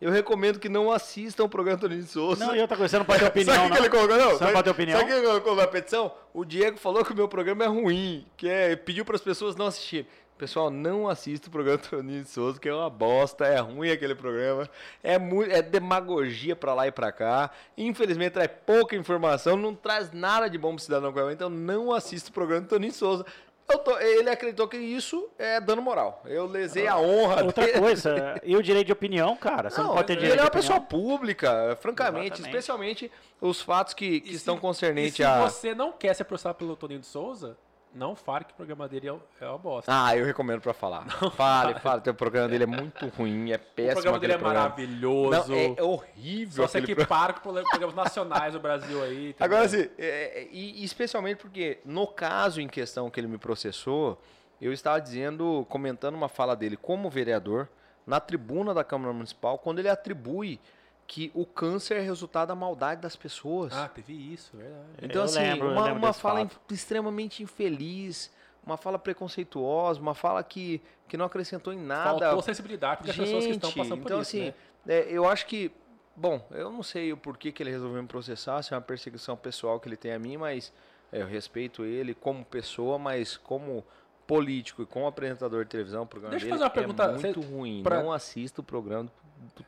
Eu 0.00 0.10
recomendo 0.10 0.58
que 0.58 0.68
não 0.68 0.90
assistam 0.90 1.44
o 1.44 1.48
programa 1.48 1.76
do 1.76 1.82
Toninho 1.82 2.02
de 2.02 2.08
Souza. 2.08 2.44
Não, 2.44 2.54
e 2.56 2.60
outra 2.60 2.76
coisa, 2.76 2.90
você 2.90 2.98
não 2.98 3.04
pode 3.04 3.20
ter 3.20 3.26
opinião, 3.28 3.54
Sabe 3.54 3.68
o 3.68 3.72
que 3.72 3.78
ele 3.78 3.88
colocou? 3.88 4.16
Não, 4.16 4.30
Você 4.30 4.44
não 4.44 4.52
pode 4.52 4.64
ter 4.64 4.70
opinião? 4.70 4.98
Sabe 4.98 5.10
o 5.10 5.14
que 5.14 5.18
ele 5.20 5.26
colocou 5.28 5.56
na 5.56 5.66
petição? 5.68 6.12
O 6.34 6.44
Diego 6.44 6.76
falou 6.78 7.04
que 7.04 7.12
o 7.12 7.16
meu 7.16 7.28
programa 7.28 7.62
é 7.64 7.68
ruim, 7.68 8.26
que 8.36 8.48
é, 8.48 8.74
pediu 8.74 9.04
para 9.04 9.14
as 9.16 9.22
pessoas 9.22 9.54
não 9.54 9.66
assistirem. 9.66 10.06
Pessoal, 10.38 10.70
não 10.70 11.08
assista 11.08 11.46
o 11.46 11.50
programa 11.52 11.78
do 11.78 11.88
Toninho 11.88 12.22
de 12.22 12.28
Souza, 12.28 12.58
que 12.58 12.68
é 12.68 12.74
uma 12.74 12.90
bosta, 12.90 13.44
é 13.46 13.58
ruim 13.60 13.90
aquele 13.90 14.14
programa. 14.14 14.68
É, 15.02 15.16
muito, 15.16 15.52
é 15.52 15.62
demagogia 15.62 16.56
pra 16.56 16.74
lá 16.74 16.86
e 16.88 16.90
pra 16.90 17.12
cá. 17.12 17.50
Infelizmente 17.78 18.32
traz 18.32 18.50
pouca 18.66 18.96
informação, 18.96 19.56
não 19.56 19.72
traz 19.72 20.10
nada 20.10 20.48
de 20.50 20.58
bom 20.58 20.74
pro 20.74 20.82
cidadão 20.82 21.12
Cuiabá. 21.12 21.32
Então 21.32 21.48
não 21.48 21.92
assista 21.92 22.30
o 22.30 22.32
programa 22.32 22.62
do 22.62 22.68
Toninho 22.68 22.90
de 22.90 22.98
Souza. 22.98 23.24
Eu 23.70 23.78
tô- 23.78 23.96
ele 24.00 24.28
acreditou 24.28 24.66
que 24.66 24.76
isso 24.76 25.30
é 25.38 25.60
dando 25.60 25.80
moral. 25.80 26.20
Eu 26.26 26.46
lesei 26.46 26.88
a 26.88 26.98
honra 26.98 27.44
Outra 27.44 27.64
dele. 27.64 27.78
coisa, 27.78 28.40
e 28.42 28.56
o 28.56 28.62
direito 28.62 28.86
de 28.88 28.92
opinião, 28.92 29.36
cara? 29.36 29.70
Você 29.70 29.80
não, 29.80 29.88
Não, 29.90 29.94
pode 29.94 30.08
ter 30.08 30.14
ele 30.14 30.22
direito 30.22 30.40
é 30.40 30.42
de 30.42 30.44
uma 30.46 30.50
pessoa 30.50 30.80
pública, 30.80 31.78
francamente, 31.80 32.26
Exatamente. 32.40 32.48
especialmente 32.48 33.12
os 33.40 33.62
fatos 33.62 33.94
que, 33.94 34.20
que 34.22 34.30
E 34.32 34.34
estão 34.34 34.56
se- 34.56 34.60
concernentes 34.60 35.14
e 35.14 35.16
se 35.18 35.24
a. 35.24 35.40
você 35.40 35.72
não 35.72 35.92
quer 35.92 36.12
se 36.14 36.24
processar 36.24 36.54
pelo 36.54 36.74
Toninho 36.74 37.00
de 37.00 37.06
Souza, 37.06 37.56
não 37.94 38.14
fale 38.16 38.44
que 38.44 38.52
o 38.52 38.56
programa 38.56 38.88
dele 38.88 39.08
é, 39.08 39.14
é 39.44 39.48
uma 39.48 39.58
bosta. 39.58 39.90
Ah, 39.94 40.16
eu 40.16 40.24
recomendo 40.24 40.60
pra 40.60 40.72
falar. 40.72 41.06
fale, 41.32 41.78
fale. 41.80 42.02
O 42.08 42.14
programa 42.14 42.48
dele 42.48 42.64
é 42.64 42.66
muito 42.66 43.06
ruim, 43.08 43.50
é 43.52 43.56
o 43.56 43.58
péssimo. 43.58 43.92
programa 43.94 44.18
dele 44.18 44.32
é 44.32 44.38
programa. 44.38 44.60
maravilhoso. 44.60 45.50
Não, 45.50 45.56
é 45.78 45.82
horrível. 45.82 46.68
Só 46.68 46.80
que 46.80 46.94
para 47.06 47.34
com 47.34 47.52
pro- 47.52 47.62
programas 47.68 47.94
nacionais 47.94 48.52
do 48.54 48.60
Brasil 48.60 49.02
aí. 49.02 49.34
Agora, 49.38 49.64
assim, 49.64 49.88
é, 49.98 50.42
é, 50.42 50.48
e 50.50 50.84
especialmente 50.84 51.38
porque 51.38 51.78
no 51.84 52.06
caso 52.06 52.60
em 52.60 52.68
questão 52.68 53.10
que 53.10 53.20
ele 53.20 53.26
me 53.28 53.38
processou, 53.38 54.20
eu 54.60 54.72
estava 54.72 55.00
dizendo, 55.00 55.66
comentando 55.68 56.14
uma 56.14 56.28
fala 56.28 56.54
dele 56.56 56.76
como 56.76 57.10
vereador, 57.10 57.68
na 58.06 58.18
tribuna 58.20 58.72
da 58.74 58.82
Câmara 58.82 59.12
Municipal 59.12 59.58
quando 59.58 59.78
ele 59.78 59.88
atribui 59.88 60.58
que 61.06 61.30
o 61.34 61.44
câncer 61.44 61.96
é 61.98 62.00
resultado 62.00 62.48
da 62.48 62.54
maldade 62.54 63.00
das 63.02 63.14
pessoas. 63.16 63.72
Ah, 63.72 63.88
teve 63.88 64.12
isso, 64.14 64.56
verdade. 64.56 64.84
Então, 65.02 65.22
Eu 65.22 65.24
assim, 65.24 65.38
lembro, 65.40 65.70
uma, 65.72 65.92
uma 65.92 66.12
fala 66.12 66.40
in- 66.42 66.50
extremamente 66.70 67.42
infeliz, 67.42 68.32
uma 68.64 68.76
fala 68.76 68.98
preconceituosa, 68.98 70.00
uma 70.00 70.14
fala 70.14 70.42
que, 70.42 70.80
que 71.08 71.16
não 71.16 71.26
acrescentou 71.26 71.72
em 71.72 71.78
nada. 71.78 72.18
Faltou 72.20 72.42
sensibilidade 72.42 73.04
das 73.06 73.16
pessoas 73.16 73.44
que 73.44 73.52
estão 73.52 73.72
passando 73.72 74.00
por 74.00 74.06
então, 74.08 74.20
isso, 74.22 74.36
assim, 74.36 74.46
né? 74.46 74.54
é, 74.88 75.06
eu 75.10 75.28
acho 75.28 75.46
que. 75.46 75.70
Bom, 76.14 76.46
eu 76.50 76.70
não 76.70 76.82
sei 76.82 77.10
o 77.12 77.16
porquê 77.16 77.50
que 77.50 77.62
ele 77.62 77.70
resolveu 77.70 78.00
me 78.02 78.08
processar, 78.08 78.62
se 78.62 78.72
é 78.74 78.76
uma 78.76 78.82
perseguição 78.82 79.34
pessoal 79.36 79.80
que 79.80 79.88
ele 79.88 79.96
tem 79.96 80.12
a 80.12 80.18
mim, 80.18 80.36
mas 80.36 80.70
é, 81.10 81.22
eu 81.22 81.26
respeito 81.26 81.84
ele 81.84 82.14
como 82.14 82.44
pessoa, 82.44 82.98
mas 82.98 83.36
como 83.36 83.82
político 84.26 84.82
e 84.82 84.86
como 84.86 85.06
apresentador 85.06 85.64
de 85.64 85.70
televisão, 85.70 86.02
o 86.02 86.06
programa 86.06 86.30
Deixa 86.32 86.46
eu 86.46 86.50
dele 86.50 86.58
fazer 86.58 86.64
uma 86.64 86.70
pergunta, 86.70 87.04
é 87.04 87.18
muito 87.18 87.40
ruim. 87.40 87.82
pra- 87.82 88.02
Não 88.02 88.12
assisto 88.12 88.60
o 88.60 88.64
programa 88.64 89.04
do 89.04 89.10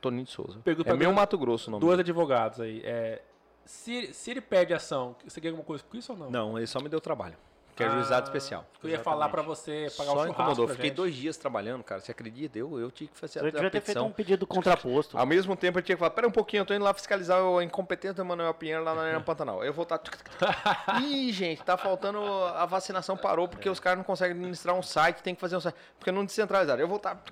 Toninho 0.00 0.24
de 0.24 0.30
Souza. 0.30 0.58
Pergunta 0.64 0.90
é 0.90 0.94
meu 0.94 1.10
mim- 1.10 1.16
Mato 1.16 1.36
Grosso 1.38 1.68
o 1.68 1.72
nome 1.72 1.80
Dois 1.84 1.98
advogados 1.98 2.60
aí. 2.60 2.80
É, 2.84 3.20
se, 3.64 4.12
se 4.12 4.30
ele 4.30 4.40
pede 4.40 4.74
ação, 4.74 5.16
você 5.26 5.40
ganha 5.40 5.52
alguma 5.52 5.64
coisa 5.66 5.82
com 5.88 5.96
isso 5.96 6.12
ou 6.12 6.18
não? 6.18 6.30
Não, 6.30 6.58
ele 6.58 6.66
só 6.66 6.80
me 6.80 6.88
deu 6.88 7.00
trabalho, 7.00 7.34
que 7.74 7.82
é 7.82 7.86
Ah, 7.86 7.90
juizado 7.90 8.26
especial. 8.26 8.66
Eu 8.82 8.90
ia 8.90 8.98
falar 8.98 9.30
pra 9.30 9.40
você 9.40 9.86
pagar 9.96 10.10
o 10.10 10.14
Só 10.14 10.20
churrasco 10.26 10.32
incomodou. 10.32 10.68
Fiquei 10.68 10.90
gente. 10.90 10.96
dois 10.96 11.14
dias 11.14 11.36
trabalhando, 11.38 11.82
cara. 11.82 12.00
Você 12.02 12.12
acredita? 12.12 12.58
Eu, 12.58 12.78
eu 12.78 12.90
tinha 12.90 13.08
que 13.08 13.16
fazer 13.18 13.38
Você 13.40 13.46
a, 13.46 13.48
a 13.48 13.50
devia 13.52 13.70
ter 13.70 13.80
feito 13.80 14.02
um 14.04 14.12
pedido 14.12 14.46
contraposto. 14.46 15.16
Ao 15.16 15.24
mesmo 15.24 15.56
tempo, 15.56 15.78
eu 15.78 15.82
tinha 15.82 15.96
que 15.96 15.98
falar: 15.98 16.10
pera 16.10 16.28
um 16.28 16.30
pouquinho, 16.30 16.60
eu 16.60 16.66
tô 16.66 16.74
indo 16.74 16.84
lá 16.84 16.92
fiscalizar 16.92 17.42
o 17.42 17.62
incompetente 17.62 18.14
do 18.16 18.24
Manuel 18.24 18.52
Pinheiro 18.52 18.84
lá 18.84 18.94
na 18.94 19.00
Arena 19.02 19.20
Pantanal. 19.22 19.64
Eu 19.64 19.72
vou 19.72 19.84
estar. 19.84 19.98
Ih, 21.02 21.32
gente, 21.32 21.62
tá 21.62 21.76
faltando. 21.78 22.18
A 22.54 22.66
vacinação 22.66 23.16
parou 23.16 23.48
porque 23.48 23.68
os 23.70 23.80
caras 23.80 23.96
não 23.98 24.04
conseguem 24.04 24.36
administrar 24.36 24.76
um 24.76 24.82
site, 24.82 25.22
tem 25.22 25.34
que 25.34 25.40
fazer 25.40 25.56
um 25.56 25.60
site. 25.60 25.74
Porque 25.98 26.12
não 26.12 26.24
descentralizaram. 26.24 26.80
Eu 26.82 26.88
vou 26.88 26.98
estar. 26.98 27.22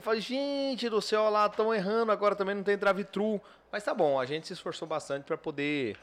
Eu 0.00 0.02
falei, 0.02 0.22
gente 0.22 0.88
do 0.88 1.02
céu, 1.02 1.28
lá 1.28 1.44
estão 1.44 1.74
errando, 1.74 2.10
agora 2.10 2.34
também 2.34 2.54
não 2.54 2.62
tem 2.62 2.74
drive-thru. 2.78 3.38
Mas 3.70 3.84
tá 3.84 3.92
bom, 3.92 4.18
a 4.18 4.24
gente 4.24 4.46
se 4.46 4.54
esforçou 4.54 4.88
bastante 4.88 5.24
para 5.24 5.36
poder 5.36 5.94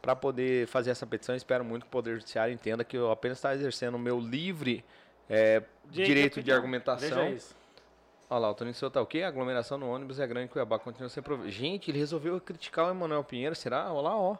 para 0.00 0.16
poder 0.16 0.66
fazer 0.66 0.90
essa 0.90 1.06
petição. 1.06 1.36
Espero 1.36 1.62
muito 1.62 1.82
que 1.82 1.88
o 1.88 1.90
Poder 1.90 2.14
Judiciário 2.14 2.54
entenda 2.54 2.82
que 2.82 2.96
eu 2.96 3.10
apenas 3.10 3.36
estou 3.36 3.50
exercendo 3.50 3.96
o 3.96 3.98
meu 3.98 4.18
livre 4.18 4.82
é, 5.28 5.62
Direito 5.90 6.06
direito 6.06 6.42
de 6.42 6.52
argumentação. 6.52 7.34
Isso. 7.34 7.54
Olha 8.30 8.38
lá, 8.38 8.50
o 8.50 8.54
Toninho 8.54 8.74
Souza 8.74 8.94
tá 8.94 9.02
o 9.02 9.06
quê? 9.06 9.20
A 9.20 9.28
aglomeração 9.28 9.76
no 9.76 9.90
ônibus 9.90 10.18
é 10.20 10.26
grande 10.26 10.46
em 10.46 10.48
Cuiabá, 10.48 10.78
continua 10.78 11.10
sem 11.10 11.22
problema. 11.22 11.50
Gente, 11.50 11.90
ele 11.90 11.98
resolveu 11.98 12.40
criticar 12.40 12.86
o 12.86 12.90
Emanuel 12.92 13.24
Pinheiro, 13.24 13.54
será? 13.54 13.92
Olha 13.92 14.08
lá, 14.08 14.16
ó. 14.16 14.38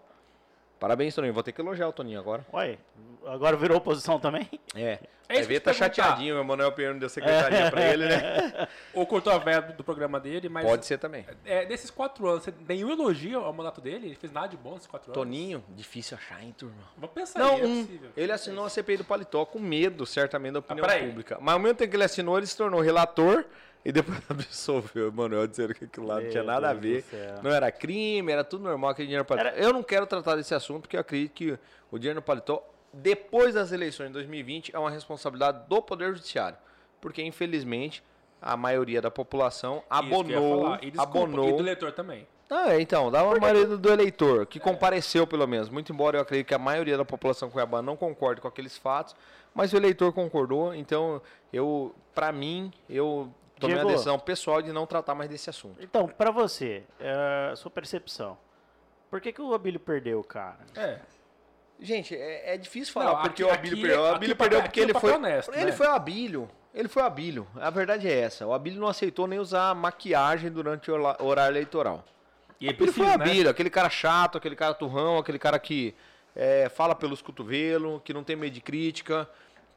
Parabéns, 0.84 1.14
Toninho. 1.14 1.32
Vou 1.32 1.42
ter 1.42 1.52
que 1.52 1.62
elogiar 1.62 1.88
o 1.88 1.92
Toninho 1.94 2.20
agora. 2.20 2.44
Olha, 2.52 2.78
agora 3.24 3.56
virou 3.56 3.78
oposição 3.78 4.20
também? 4.20 4.46
É. 4.74 4.98
É 5.26 5.36
Vai 5.36 5.42
ver, 5.44 5.60
tá 5.60 5.72
chateadinho, 5.72 6.36
o 6.36 6.40
Emanuel 6.40 6.70
Pinheiro 6.72 6.92
não 6.92 7.00
deu 7.00 7.08
secretaria 7.08 7.70
pra 7.70 7.82
ele, 7.86 8.06
né? 8.06 8.68
Ou 8.92 9.06
cortou 9.06 9.32
a 9.32 9.38
verba 9.38 9.72
do 9.72 9.82
programa 9.82 10.20
dele, 10.20 10.50
mas. 10.50 10.66
Pode 10.66 10.84
ser 10.84 10.98
também. 10.98 11.24
É, 11.46 11.64
nesses 11.64 11.90
quatro 11.90 12.28
anos, 12.28 12.44
você 12.44 12.52
nenhum 12.68 12.90
elogio 12.90 13.40
ao 13.40 13.50
mandato 13.50 13.80
dele? 13.80 14.08
Ele 14.08 14.14
fez 14.14 14.30
nada 14.30 14.48
de 14.48 14.58
bom 14.58 14.74
nesses 14.74 14.86
quatro 14.86 15.10
anos? 15.10 15.14
Toninho, 15.14 15.64
difícil 15.70 16.18
achar, 16.18 16.42
hein, 16.44 16.54
turma? 16.58 16.76
Vamos 16.98 17.14
pensar 17.14 17.38
Não, 17.38 17.54
aí, 17.54 17.62
é 17.62 17.64
um, 17.64 17.86
possível. 17.86 18.10
ele 18.14 18.32
assinou 18.32 18.66
a 18.66 18.68
CPI 18.68 18.98
do 18.98 19.04
Paletó 19.04 19.46
com 19.46 19.58
medo, 19.58 20.04
certamente, 20.04 20.52
da 20.52 20.58
opinião 20.58 20.86
peraí. 20.86 21.06
pública. 21.06 21.38
Mas 21.40 21.54
ao 21.54 21.58
mesmo 21.58 21.76
tempo 21.78 21.90
que 21.90 21.96
ele 21.96 22.04
assinou, 22.04 22.36
ele 22.36 22.46
se 22.46 22.58
tornou 22.58 22.82
relator 22.82 23.46
e 23.84 23.92
depois 23.92 24.18
absolveu 24.30 25.08
Emanuel, 25.08 25.46
dizendo 25.46 25.74
que 25.74 25.84
aquilo 25.84 26.06
lá 26.06 26.20
não 26.20 26.30
tinha 26.30 26.42
nada 26.42 26.70
a 26.70 26.74
ver. 26.74 27.04
Não 27.42 27.50
era 27.50 27.70
crime, 27.70 28.32
era 28.32 28.42
tudo 28.42 28.64
normal, 28.64 28.90
aquele 28.90 29.06
dinheiro 29.08 29.24
paletó. 29.24 29.48
Eu 29.50 29.72
não 29.72 29.82
quero 29.82 30.06
tratar 30.06 30.36
desse 30.36 30.54
assunto, 30.54 30.82
porque 30.82 30.96
eu 30.96 31.00
acredito 31.00 31.32
que 31.32 31.58
o 31.90 31.98
dinheiro 31.98 32.16
no 32.16 32.22
paletó, 32.22 32.62
depois 32.92 33.54
das 33.54 33.72
eleições 33.72 34.06
de 34.08 34.12
2020, 34.14 34.74
é 34.74 34.78
uma 34.78 34.90
responsabilidade 34.90 35.68
do 35.68 35.82
Poder 35.82 36.14
Judiciário. 36.14 36.56
Porque, 37.00 37.22
infelizmente, 37.22 38.02
a 38.40 38.56
maioria 38.56 39.02
da 39.02 39.10
população 39.10 39.82
Isso 39.90 40.08
que 40.08 40.14
eu 40.14 40.30
ia 40.30 40.36
abonou. 40.38 40.62
falar. 40.64 40.84
E 40.84 40.90
desculpa, 40.90 41.18
abonou 41.18 41.48
E 41.48 41.52
do 41.52 41.60
eleitor 41.60 41.92
também. 41.92 42.26
ah, 42.48 42.72
é, 42.72 42.80
então, 42.80 43.10
dá 43.10 43.22
uma 43.22 43.38
maioria 43.38 43.66
do, 43.66 43.76
do 43.76 43.90
eleitor, 43.92 44.46
que 44.46 44.58
compareceu 44.58 45.26
pelo 45.26 45.46
menos. 45.46 45.68
Muito 45.68 45.92
embora 45.92 46.16
eu 46.16 46.22
acredite 46.22 46.46
que 46.48 46.54
a 46.54 46.58
maioria 46.58 46.96
da 46.96 47.04
população 47.04 47.50
cuiabana 47.50 47.82
não 47.82 47.96
concorde 47.96 48.40
com 48.40 48.48
aqueles 48.48 48.78
fatos, 48.78 49.14
mas 49.54 49.72
o 49.72 49.76
eleitor 49.76 50.12
concordou, 50.12 50.74
então 50.74 51.20
eu, 51.52 51.94
pra 52.14 52.32
mim, 52.32 52.72
eu 52.88 53.32
tomei 53.60 53.76
Diego. 53.76 53.88
a 53.88 53.92
decisão 53.92 54.18
pessoal 54.18 54.60
de 54.62 54.72
não 54.72 54.86
tratar 54.86 55.14
mais 55.14 55.28
desse 55.30 55.48
assunto. 55.50 55.82
Então, 55.82 56.06
pra 56.08 56.30
você, 56.30 56.84
é, 57.00 57.50
a 57.52 57.56
sua 57.56 57.70
percepção, 57.70 58.36
por 59.10 59.20
que, 59.20 59.32
que 59.32 59.40
o 59.42 59.54
Abílio 59.54 59.80
perdeu, 59.80 60.22
cara? 60.24 60.58
É. 60.76 60.98
Gente, 61.80 62.14
é, 62.16 62.54
é 62.54 62.56
difícil 62.56 62.92
falar 62.92 63.12
Não, 63.12 63.22
porque 63.22 63.42
aqui- 63.42 63.50
o 63.50 63.54
Abílio 63.54 63.72
aqui- 63.76 63.82
perdeu. 63.82 64.00
O 64.00 64.06
aqui 64.06 64.14
Abílio 64.16 64.36
papel- 64.36 64.50
perdeu 64.50 64.62
porque 64.68 64.80
o 64.80 64.84
ele 64.84 64.94
foi. 64.94 65.12
honesto, 65.12 65.52
ele 65.54 65.64
né? 65.66 65.72
foi 65.72 65.86
o 65.86 65.90
Abílio. 65.92 66.50
Ele 66.72 66.88
foi 66.88 67.02
o 67.02 67.06
Abílio. 67.06 67.46
A 67.56 67.70
verdade 67.70 68.08
é 68.08 68.18
essa. 68.20 68.46
O 68.46 68.52
Abílio 68.52 68.80
não 68.80 68.88
aceitou 68.88 69.26
nem 69.28 69.38
usar 69.38 69.74
maquiagem 69.74 70.50
durante 70.50 70.90
o 70.90 70.94
horário 71.24 71.52
eleitoral. 71.52 72.04
E 72.60 72.66
ele 72.68 72.90
foi 72.92 73.04
o 73.04 73.08
né? 73.08 73.14
Abílio, 73.14 73.50
aquele 73.50 73.70
cara 73.70 73.88
chato, 73.90 74.38
aquele 74.38 74.56
cara 74.56 74.74
turrão, 74.74 75.18
aquele 75.18 75.38
cara 75.38 75.58
que 75.58 75.94
é, 76.34 76.68
fala 76.68 76.94
pelos 76.94 77.22
cotovelos, 77.22 78.00
que 78.04 78.12
não 78.12 78.24
tem 78.24 78.34
medo 78.34 78.52
de 78.52 78.60
crítica, 78.60 79.28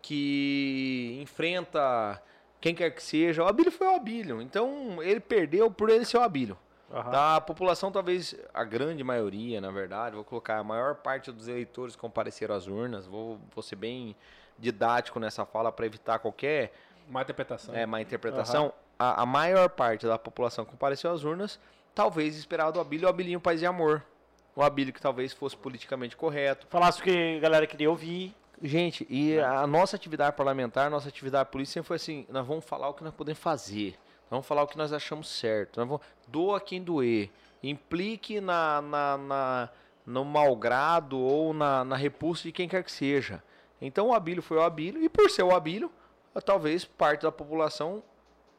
que 0.02 1.20
enfrenta 1.22 2.22
quem 2.60 2.74
quer 2.76 2.92
que 2.92 3.02
seja. 3.04 3.44
O 3.44 3.48
Abílio 3.48 3.72
foi 3.72 3.88
o 3.88 3.96
Abílio. 3.96 4.42
Então 4.42 5.02
ele 5.02 5.20
perdeu 5.20 5.70
por 5.72 5.90
ele 5.90 6.06
ser 6.06 6.18
o 6.18 6.22
Abílio. 6.22 6.58
Tá? 6.90 7.36
A 7.36 7.42
população, 7.42 7.92
talvez 7.92 8.34
a 8.54 8.64
grande 8.64 9.04
maioria, 9.04 9.60
na 9.60 9.70
verdade, 9.72 10.16
vou 10.16 10.24
colocar 10.24 10.58
a 10.58 10.64
maior 10.64 10.96
parte 10.96 11.32
dos 11.32 11.48
eleitores 11.48 11.96
que 11.96 12.02
compareceram 12.02 12.56
às 12.56 12.66
urnas. 12.68 13.06
Vou, 13.06 13.38
vou 13.54 13.62
ser 13.62 13.76
bem 13.76 14.16
didático 14.58 15.20
nessa 15.20 15.46
fala 15.46 15.72
para 15.72 15.86
evitar 15.86 16.20
qualquer 16.20 16.72
Má 17.10 17.22
interpretação. 17.22 17.76
é, 17.76 17.86
má 17.86 18.02
interpretação. 18.02 18.74
A, 18.98 19.22
a 19.22 19.26
maior 19.26 19.70
parte 19.70 20.08
da 20.08 20.18
população 20.18 20.66
que 20.66 20.72
compareceu 20.72 21.12
às 21.12 21.24
urnas 21.24 21.60
talvez 21.94 22.38
esperava 22.38 22.72
do 22.72 22.80
Abílio 22.80 23.06
o 23.06 23.10
Abilinho 23.10 23.40
Paz 23.40 23.62
e 23.62 23.66
Amor. 23.66 24.02
O 24.56 24.64
Abílio 24.64 24.94
que 24.94 25.02
talvez 25.02 25.34
fosse 25.34 25.56
politicamente 25.58 26.16
correto. 26.18 26.66
Falasse 26.70 27.00
o 27.02 27.04
que 27.04 27.38
a 27.38 27.40
galera 27.40 27.68
queria 27.68 27.90
ouvir. 27.90 28.34
Gente, 28.62 29.06
e 29.10 29.40
a 29.40 29.68
nossa 29.68 29.96
atividade 29.96 30.36
parlamentar, 30.36 30.90
nossa 30.90 31.08
atividade 31.08 31.50
política 31.52 31.74
sempre 31.74 31.88
foi 31.88 31.96
assim: 31.98 32.26
nós 32.30 32.46
vamos 32.46 32.66
falar 32.66 32.90
o 32.90 32.94
que 32.94 33.04
nós 33.04 33.14
podemos 33.14 33.40
fazer, 33.40 33.92
nós 34.24 34.32
vamos 34.32 34.48
falar 34.48 34.64
o 34.64 34.68
que 34.68 34.78
nós 34.78 34.92
achamos 34.92 35.30
certo, 35.30 35.80
nós 35.80 35.88
vamos, 35.88 36.04
doa 36.28 36.60
quem 36.60 36.82
doer, 36.82 37.30
implique 37.62 38.42
na, 38.42 38.82
na, 38.82 39.18
na- 39.18 39.70
no 40.06 40.24
malgrado 40.26 41.20
ou 41.20 41.54
na, 41.54 41.84
na 41.84 41.96
repulsa 41.96 42.44
de 42.44 42.52
quem 42.52 42.68
quer 42.68 42.84
que 42.84 42.92
seja. 42.92 43.44
Então 43.80 44.08
o 44.08 44.14
Abílio 44.14 44.42
foi 44.42 44.58
o 44.58 44.62
Abílio, 44.64 45.04
e 45.04 45.10
por 45.10 45.30
ser 45.30 45.44
o 45.44 45.54
Abílio, 45.54 45.92
talvez 46.46 46.84
parte 46.84 47.24
da 47.24 47.32
população 47.32 48.02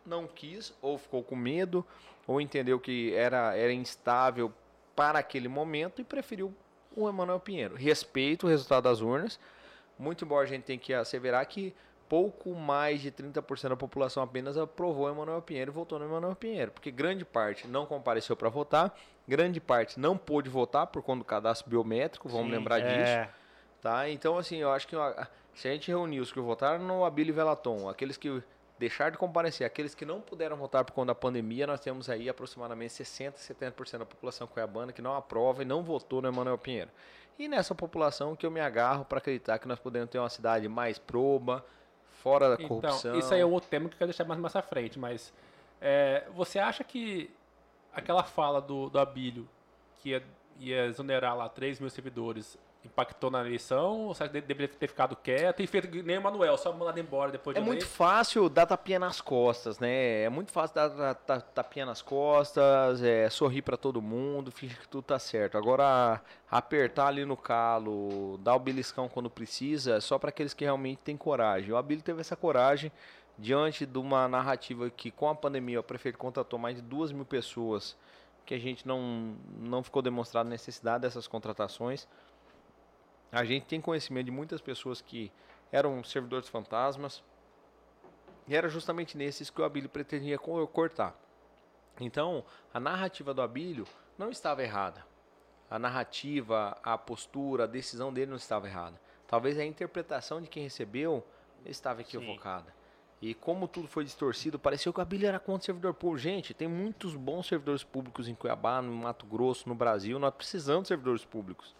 não 0.06 0.26
quis, 0.28 0.72
ou 0.80 0.96
ficou 0.96 1.22
com 1.24 1.34
medo, 1.34 1.84
ou 2.26 2.40
entendeu 2.40 2.78
que 2.78 3.12
era, 3.14 3.56
era 3.56 3.72
instável 3.72 4.52
para 4.94 5.18
aquele 5.18 5.48
momento 5.48 6.00
e 6.00 6.04
preferiu 6.04 6.54
o 6.94 7.08
Emanuel 7.08 7.40
Pinheiro. 7.40 7.74
Respeito 7.74 8.46
o 8.46 8.48
resultado 8.48 8.84
das 8.84 9.00
urnas, 9.00 9.40
muito 9.98 10.24
embora 10.24 10.44
a 10.44 10.48
gente 10.48 10.64
tenha 10.64 10.78
que 10.78 10.94
asseverar 10.94 11.44
que 11.46 11.74
pouco 12.08 12.54
mais 12.54 13.00
de 13.00 13.12
30% 13.12 13.68
da 13.68 13.76
população 13.76 14.22
apenas 14.22 14.56
aprovou 14.56 15.10
Emanuel 15.10 15.42
Pinheiro 15.42 15.70
e 15.70 15.74
votou 15.74 15.98
no 15.98 16.06
Emanuel 16.06 16.34
Pinheiro, 16.34 16.72
porque 16.72 16.90
grande 16.90 17.24
parte 17.24 17.66
não 17.68 17.84
compareceu 17.84 18.34
para 18.34 18.48
votar, 18.48 18.96
grande 19.26 19.60
parte 19.60 20.00
não 20.00 20.16
pôde 20.16 20.48
votar 20.48 20.86
por 20.86 21.02
conta 21.02 21.18
do 21.18 21.24
cadastro 21.24 21.68
biométrico, 21.68 22.28
vamos 22.28 22.46
Sim, 22.46 22.52
lembrar 22.52 22.78
disso. 22.80 23.10
é. 23.10 23.30
Tá? 23.80 24.08
Então, 24.08 24.36
assim, 24.36 24.56
eu 24.56 24.72
acho 24.72 24.88
que 24.88 24.96
se 25.54 25.68
a 25.68 25.72
gente 25.72 25.88
reunir 25.88 26.20
os 26.20 26.32
que 26.32 26.40
votaram 26.40 26.84
no 26.84 27.04
Abílio 27.04 27.32
Velaton, 27.34 27.88
aqueles 27.88 28.16
que 28.16 28.42
deixaram 28.78 29.12
de 29.12 29.18
comparecer, 29.18 29.66
aqueles 29.66 29.94
que 29.94 30.04
não 30.04 30.20
puderam 30.20 30.56
votar 30.56 30.84
por 30.84 30.92
conta 30.92 31.08
da 31.08 31.14
pandemia, 31.14 31.66
nós 31.66 31.80
temos 31.80 32.08
aí 32.08 32.28
aproximadamente 32.28 32.92
60%, 32.92 33.34
70% 33.34 33.98
da 33.98 34.06
população 34.06 34.46
cuiabana 34.46 34.92
que 34.92 35.02
não 35.02 35.14
aprova 35.14 35.62
e 35.62 35.64
não 35.64 35.82
votou 35.82 36.22
no 36.22 36.28
Emanuel 36.28 36.58
Pinheiro. 36.58 36.90
E 37.38 37.46
nessa 37.46 37.74
população 37.74 38.34
que 38.34 38.44
eu 38.44 38.50
me 38.50 38.60
agarro 38.60 39.04
para 39.04 39.18
acreditar 39.18 39.58
que 39.58 39.68
nós 39.68 39.78
podemos 39.78 40.10
ter 40.10 40.18
uma 40.18 40.28
cidade 40.28 40.68
mais 40.68 40.98
proba, 40.98 41.64
fora 42.22 42.48
da 42.48 42.56
corrupção. 42.56 43.12
Então, 43.12 43.18
isso 43.18 43.32
aí 43.32 43.40
é 43.40 43.46
um 43.46 43.52
outro 43.52 43.70
tema 43.70 43.88
que 43.88 43.94
eu 43.94 43.98
quero 43.98 44.10
deixar 44.10 44.24
mais, 44.24 44.40
mais 44.40 44.56
à 44.56 44.62
frente, 44.62 44.98
mas 44.98 45.32
é, 45.80 46.26
você 46.34 46.58
acha 46.58 46.82
que 46.82 47.30
aquela 47.92 48.24
fala 48.24 48.60
do, 48.60 48.90
do 48.90 48.98
Abílio, 48.98 49.48
que 49.96 50.10
ia, 50.10 50.22
ia 50.58 50.86
exonerar 50.86 51.36
lá 51.36 51.48
3 51.48 51.78
mil 51.80 51.90
servidores, 51.90 52.58
impactou 52.84 53.30
na 53.30 53.40
eleição? 53.40 54.06
Ou 54.06 54.14
você 54.14 54.28
deveria 54.28 54.68
ter 54.68 54.86
ficado 54.88 55.16
quieto 55.16 55.60
e 55.60 55.66
feito 55.66 55.88
nem 56.04 56.16
o 56.18 56.22
Manuel, 56.22 56.56
só 56.56 56.72
mandado 56.72 56.98
embora 57.00 57.30
depois 57.32 57.54
de 57.54 57.60
É 57.60 57.64
muito 57.64 57.84
fácil 57.86 58.48
dar 58.48 58.66
tapinha 58.66 58.98
nas 58.98 59.20
costas, 59.20 59.78
né? 59.78 60.22
É 60.22 60.28
muito 60.28 60.52
fácil 60.52 60.74
dar 60.76 60.90
ta- 60.90 61.14
ta- 61.14 61.40
tapinha 61.40 61.84
nas 61.84 62.00
costas, 62.02 63.02
é, 63.02 63.28
sorrir 63.30 63.62
pra 63.62 63.76
todo 63.76 64.00
mundo, 64.00 64.50
fingir 64.50 64.78
que 64.80 64.88
tudo 64.88 65.02
tá 65.04 65.18
certo. 65.18 65.58
Agora, 65.58 66.22
apertar 66.50 67.08
ali 67.08 67.24
no 67.24 67.36
calo, 67.36 68.38
dar 68.42 68.54
o 68.54 68.58
beliscão 68.58 69.08
quando 69.08 69.28
precisa, 69.28 69.96
é 69.96 70.00
só 70.00 70.18
para 70.18 70.28
aqueles 70.30 70.54
que 70.54 70.64
realmente 70.64 70.98
têm 71.04 71.16
coragem. 71.16 71.72
O 71.72 71.76
Abílio 71.76 72.02
teve 72.02 72.20
essa 72.20 72.36
coragem 72.36 72.90
diante 73.36 73.84
de 73.86 73.98
uma 73.98 74.26
narrativa 74.28 74.88
que, 74.90 75.10
com 75.10 75.28
a 75.28 75.34
pandemia, 75.34 75.80
o 75.80 75.82
prefeito 75.82 76.18
contratou 76.18 76.58
mais 76.58 76.76
de 76.76 76.82
duas 76.82 77.12
mil 77.12 77.24
pessoas, 77.24 77.96
que 78.46 78.54
a 78.54 78.58
gente 78.58 78.86
não, 78.88 79.36
não 79.58 79.82
ficou 79.82 80.00
demonstrado 80.00 80.48
necessidade 80.48 81.02
dessas 81.02 81.28
contratações. 81.28 82.08
A 83.30 83.44
gente 83.44 83.66
tem 83.66 83.80
conhecimento 83.80 84.26
de 84.26 84.30
muitas 84.30 84.60
pessoas 84.60 85.00
que 85.00 85.30
eram 85.70 86.02
servidores 86.04 86.48
fantasmas, 86.48 87.22
E 88.50 88.56
era 88.56 88.66
justamente 88.70 89.14
nesses 89.18 89.50
que 89.50 89.60
o 89.60 89.64
Abílio 89.64 89.90
pretendia 89.90 90.38
co- 90.38 90.66
cortar. 90.68 91.14
Então, 92.00 92.42
a 92.72 92.80
narrativa 92.80 93.34
do 93.34 93.42
Abílio 93.42 93.86
não 94.16 94.30
estava 94.30 94.62
errada. 94.62 95.04
A 95.70 95.78
narrativa, 95.78 96.74
a 96.82 96.96
postura, 96.96 97.64
a 97.64 97.66
decisão 97.66 98.10
dele 98.10 98.30
não 98.30 98.38
estava 98.38 98.66
errada. 98.66 98.98
Talvez 99.26 99.58
a 99.58 99.64
interpretação 99.66 100.40
de 100.40 100.48
quem 100.48 100.62
recebeu 100.62 101.22
estava 101.66 102.00
equivocada. 102.00 102.74
E 103.20 103.34
como 103.34 103.68
tudo 103.68 103.86
foi 103.86 104.02
distorcido, 104.04 104.58
pareceu 104.58 104.94
que 104.94 104.98
o 105.00 105.02
Abílio 105.02 105.28
era 105.28 105.38
contra 105.38 105.60
o 105.60 105.66
servidor 105.66 105.92
público. 105.92 106.16
Gente, 106.22 106.54
tem 106.54 106.66
muitos 106.68 107.14
bons 107.16 107.46
servidores 107.48 107.84
públicos 107.84 108.28
em 108.28 108.34
Cuiabá, 108.34 108.80
no 108.80 108.92
Mato 108.94 109.26
Grosso, 109.26 109.68
no 109.68 109.74
Brasil. 109.74 110.18
Nós 110.18 110.32
precisamos 110.34 110.84
de 110.84 110.88
servidores 110.88 111.22
públicos. 111.24 111.76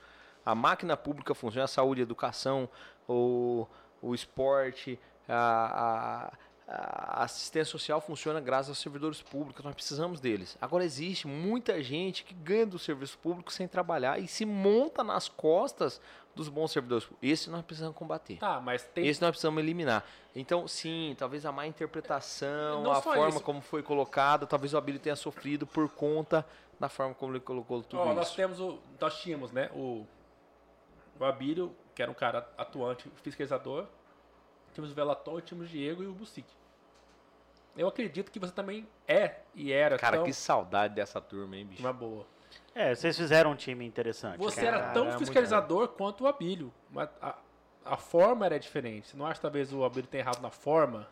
A 0.51 0.55
máquina 0.55 0.97
pública 0.97 1.35
funciona, 1.35 1.65
a 1.65 1.69
saúde, 1.69 2.01
a 2.01 2.03
educação, 2.03 2.69
o, 3.09 3.67
o 4.01 4.15
esporte, 4.15 4.99
a, 5.29 6.33
a- 6.33 6.39
a 6.71 7.25
assistência 7.25 7.71
social 7.71 7.99
funciona 7.99 8.41
graças 8.41 8.69
aos 8.69 8.79
servidores 8.79 9.23
públicos. 9.23 9.65
Nós 9.65 9.75
precisamos 9.75 10.21
deles. 10.21 10.55
Agora, 10.61 10.85
existe 10.85 11.27
muita 11.27 11.83
gente 11.83 12.23
que 12.25 12.35
ganha 12.35 12.67
do 12.67 12.79
serviço 12.79 13.17
público 13.19 13.51
sem 13.51 13.67
trabalhar 13.67 14.19
e 14.21 14.29
se 14.29 14.45
monta 14.45 15.03
nas 15.03 15.31
costas 15.31 15.99
dos 16.35 16.51
bons 16.51 16.71
servidores 16.71 17.05
públicos. 17.07 17.27
Esse 17.27 17.49
nós 17.49 17.63
precisamos 17.65 17.97
combater. 17.97 18.37
Tá, 18.37 18.61
mas 18.61 18.83
tem. 18.85 19.07
Esse 19.07 19.21
nós 19.23 19.31
precisamos 19.31 19.63
eliminar. 19.63 20.05
Então, 20.37 20.69
sim, 20.69 21.15
talvez 21.19 21.47
a 21.47 21.51
má 21.53 21.67
interpretação, 21.67 22.83
Não 22.83 22.93
a 22.93 23.01
forma 23.01 23.29
isso. 23.31 23.41
como 23.41 23.63
foi 23.63 23.83
colocado, 23.83 24.47
talvez 24.47 24.75
o 24.75 24.79
Abílio 24.79 25.01
tenha 25.01 25.17
sofrido 25.17 25.67
por 25.67 25.89
conta 25.89 26.45
da 26.79 26.91
forma 26.91 27.15
como 27.15 27.33
ele 27.33 27.41
colocou 27.41 27.83
tudo 27.83 28.05
nós 28.15 28.29
isso. 28.29 28.37
temos 28.37 28.61
o. 28.61 28.79
Nós 29.01 29.19
tínhamos, 29.21 29.53
né? 29.53 29.71
O. 29.75 30.07
O 31.19 31.25
Abílio, 31.25 31.75
que 31.95 32.03
era 32.03 32.11
um 32.11 32.15
cara 32.15 32.49
atuante, 32.57 33.11
fiscalizador. 33.23 33.87
Tínhamos 34.73 34.93
o 34.93 34.95
Velaton, 34.95 35.41
tínhamos 35.41 35.69
o 35.69 35.71
Diego 35.71 36.03
e 36.03 36.07
o 36.07 36.13
Bucic. 36.13 36.47
Eu 37.77 37.89
acredito 37.89 38.31
que 38.31 38.39
você 38.39 38.53
também 38.53 38.87
é 39.07 39.37
e 39.55 39.73
era 39.73 39.99
Cara, 39.99 40.17
tão 40.19 40.27
que 40.27 40.33
saudade 40.33 40.95
dessa 40.95 41.21
turma, 41.21 41.57
hein, 41.57 41.65
bicho? 41.65 41.81
uma 41.83 41.93
boa. 41.93 42.27
É, 42.75 42.95
vocês 42.95 43.17
fizeram 43.17 43.53
um 43.53 43.57
time 43.57 43.85
interessante. 43.85 44.39
Você 44.39 44.63
cara. 44.63 44.77
era 44.77 44.93
tão 44.93 45.05
Caramba, 45.05 45.19
fiscalizador 45.19 45.89
quanto 45.89 46.25
o 46.25 46.27
Abílio. 46.27 46.73
Mas 46.91 47.09
a, 47.21 47.37
a 47.85 47.97
forma 47.97 48.47
era 48.47 48.59
diferente. 48.59 49.09
Você 49.09 49.17
não 49.17 49.27
acha 49.27 49.35
que 49.35 49.43
talvez 49.43 49.73
o 49.73 49.85
Abílio 49.85 50.09
tenha 50.09 50.23
errado 50.23 50.41
na 50.41 50.51
forma? 50.51 51.09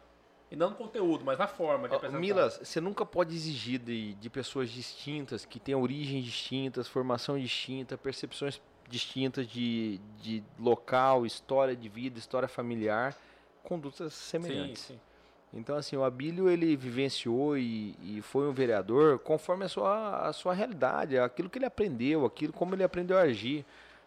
E 0.51 0.55
não 0.55 0.71
no 0.71 0.77
conteúdo, 0.77 1.25
mas 1.25 1.39
na 1.39 1.49
forma 1.49 1.89
de 1.89 1.97
apresentar. 1.97 2.21
Milas, 2.21 2.61
você 2.63 2.81
nunca 2.81 3.05
pode 3.05 3.35
exigir 3.35 3.81
de, 3.81 4.15
de 4.15 4.31
pessoas 4.31 4.71
distintas, 4.71 5.45
que 5.45 5.59
têm 5.59 5.75
origens 5.75 6.25
distintas, 6.25 6.87
formação 6.87 7.37
distinta, 7.37 7.99
percepções 7.99 8.61
distintas 8.89 9.47
de, 9.47 10.01
de 10.23 10.43
local, 10.59 11.27
história 11.27 11.75
de 11.75 11.89
vida, 11.89 12.19
história 12.19 12.49
familiar, 12.49 13.17
condutas 13.63 14.13
Sim, 14.15 14.31
semelhantes. 14.31 14.83
sim. 14.83 15.01
Então, 15.53 15.77
assim, 15.77 15.97
o 15.97 16.05
Abílio, 16.05 16.51
ele 16.51 16.77
vivenciou 16.77 17.57
e, 17.57 17.97
e 18.03 18.21
foi 18.21 18.47
um 18.47 18.53
vereador 18.53 19.19
conforme 19.19 19.65
a 19.65 19.69
sua, 19.69 20.29
a 20.29 20.33
sua 20.33 20.53
realidade, 20.53 21.19
aquilo 21.19 21.49
que 21.49 21.59
ele 21.59 21.65
aprendeu, 21.65 22.27
aquilo 22.27 22.53
como 22.53 22.75
ele 22.75 22.85
aprendeu 22.85 23.17
a 23.17 23.23
agir. 23.23 23.65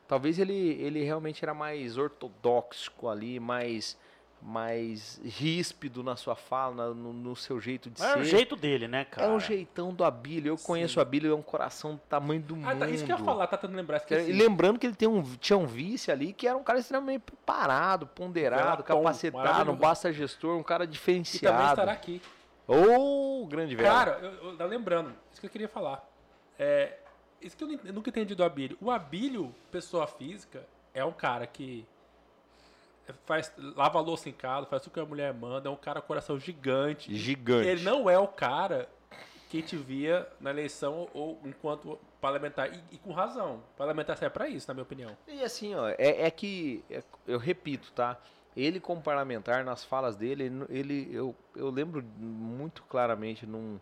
Talvez 0.07 0.37
ele, 0.37 0.53
ele 0.53 1.03
realmente 1.03 1.43
era 1.43 1.53
mais 1.53 1.97
ortodoxo 1.97 2.91
ali, 3.07 3.39
mais, 3.39 3.97
mais 4.41 5.19
ríspido 5.23 6.01
na 6.03 6.15
sua 6.15 6.35
fala, 6.35 6.73
na- 6.75 6.93
no, 6.93 7.11
no 7.13 7.35
seu 7.35 7.59
jeito 7.59 7.89
de 7.89 7.99
Mas 8.01 8.11
ser. 8.13 8.17
é 8.17 8.21
o 8.21 8.25
jeito 8.25 8.55
dele, 8.55 8.87
né, 8.87 9.03
cara? 9.05 9.27
É 9.27 9.35
o 9.35 9.39
jeitão 9.39 9.93
do 9.93 10.03
Abílio. 10.03 10.51
Eu 10.53 10.57
conheço 10.57 10.97
o 10.99 11.01
Abílio, 11.01 11.31
é 11.31 11.35
um 11.35 11.41
coração 11.41 11.95
do 11.95 12.01
tamanho 12.09 12.41
do 12.41 12.55
Ah, 12.55 12.57
mundo. 12.57 12.79
tá, 12.79 12.89
isso 12.89 13.05
que 13.05 13.11
eu 13.11 13.17
ia 13.17 13.23
falar, 13.23 13.47
tá 13.47 13.57
tentando 13.57 13.75
lembrar. 13.75 13.99
Que- 13.99 14.13
Esqueci. 14.13 14.31
E 14.31 14.33
lembrando 14.33 14.79
que 14.79 14.87
ele 14.87 14.95
tem 14.95 15.07
um, 15.07 15.21
tinha 15.37 15.57
um 15.57 15.65
vice 15.65 16.09
ali 16.11 16.31
que 16.33 16.47
era 16.47 16.57
um 16.57 16.63
cara 16.63 16.79
extremamente 16.79 17.21
preparado, 17.21 18.07
ponderado, 18.07 18.61
Velaton, 18.63 18.83
capacitado, 18.83 19.37
um 19.37 19.51
maravilhoso. 19.51 19.77
basta 19.79 20.13
gestor, 20.13 20.57
um 20.57 20.63
cara 20.63 20.83
E 20.83 20.87
também 20.87 20.93
diferenciado. 20.93 21.63
estará 21.69 21.91
aqui. 21.91 22.21
Ô, 22.67 23.45
grande 23.47 23.75
velho. 23.75 23.89
Cara, 23.89 24.19
eu, 24.21 24.49
eu, 24.51 24.57
tá 24.57 24.65
lembrando, 24.65 25.11
isso 25.31 25.41
que 25.41 25.47
eu 25.47 25.51
queria 25.51 25.67
falar. 25.67 26.07
É, 26.57 26.97
isso 27.41 27.57
que 27.57 27.63
eu, 27.63 27.79
eu 27.83 27.93
nunca 27.93 28.09
entendi 28.09 28.35
do 28.35 28.43
Abílio. 28.43 28.77
O 28.79 28.91
Abílio, 28.91 29.53
pessoa 29.71 30.05
física, 30.07 30.65
é 30.93 31.03
um 31.03 31.11
cara 31.11 31.47
que 31.47 31.85
faz, 33.25 33.53
lava 33.75 33.99
louça 33.99 34.29
em 34.29 34.33
casa, 34.33 34.65
faz 34.67 34.81
tudo 34.81 34.93
que 34.93 34.99
a 34.99 35.05
mulher 35.05 35.33
manda, 35.33 35.67
é 35.69 35.71
um 35.71 35.75
cara 35.75 36.01
coração 36.01 36.39
gigante. 36.39 37.13
Gigante. 37.15 37.67
Ele 37.67 37.83
não 37.83 38.09
é 38.09 38.17
o 38.17 38.27
cara 38.27 38.87
que 39.49 39.61
te 39.61 39.75
via 39.75 40.27
na 40.39 40.49
eleição 40.51 41.07
ou 41.13 41.39
enquanto 41.43 41.97
parlamentar. 42.21 42.71
E, 42.73 42.83
e 42.91 42.97
com 42.97 43.11
razão. 43.11 43.63
Parlamentar 43.77 44.15
serve 44.17 44.33
pra 44.33 44.47
isso, 44.47 44.67
na 44.67 44.73
minha 44.73 44.83
opinião. 44.83 45.17
E 45.27 45.41
assim, 45.41 45.73
ó, 45.75 45.87
é, 45.89 45.95
é 45.97 46.31
que, 46.31 46.83
é- 46.89 47.03
eu 47.27 47.39
repito, 47.39 47.91
tá? 47.93 48.17
Ele 48.55 48.79
como 48.79 49.01
parlamentar, 49.01 49.63
nas 49.63 49.83
falas 49.85 50.15
dele, 50.15 50.43
ele, 50.43 50.65
ele- 50.69 51.09
eu, 51.11 51.35
eu 51.55 51.69
lembro 51.69 52.03
muito 52.17 52.83
claramente 52.83 53.45
num, 53.45 53.79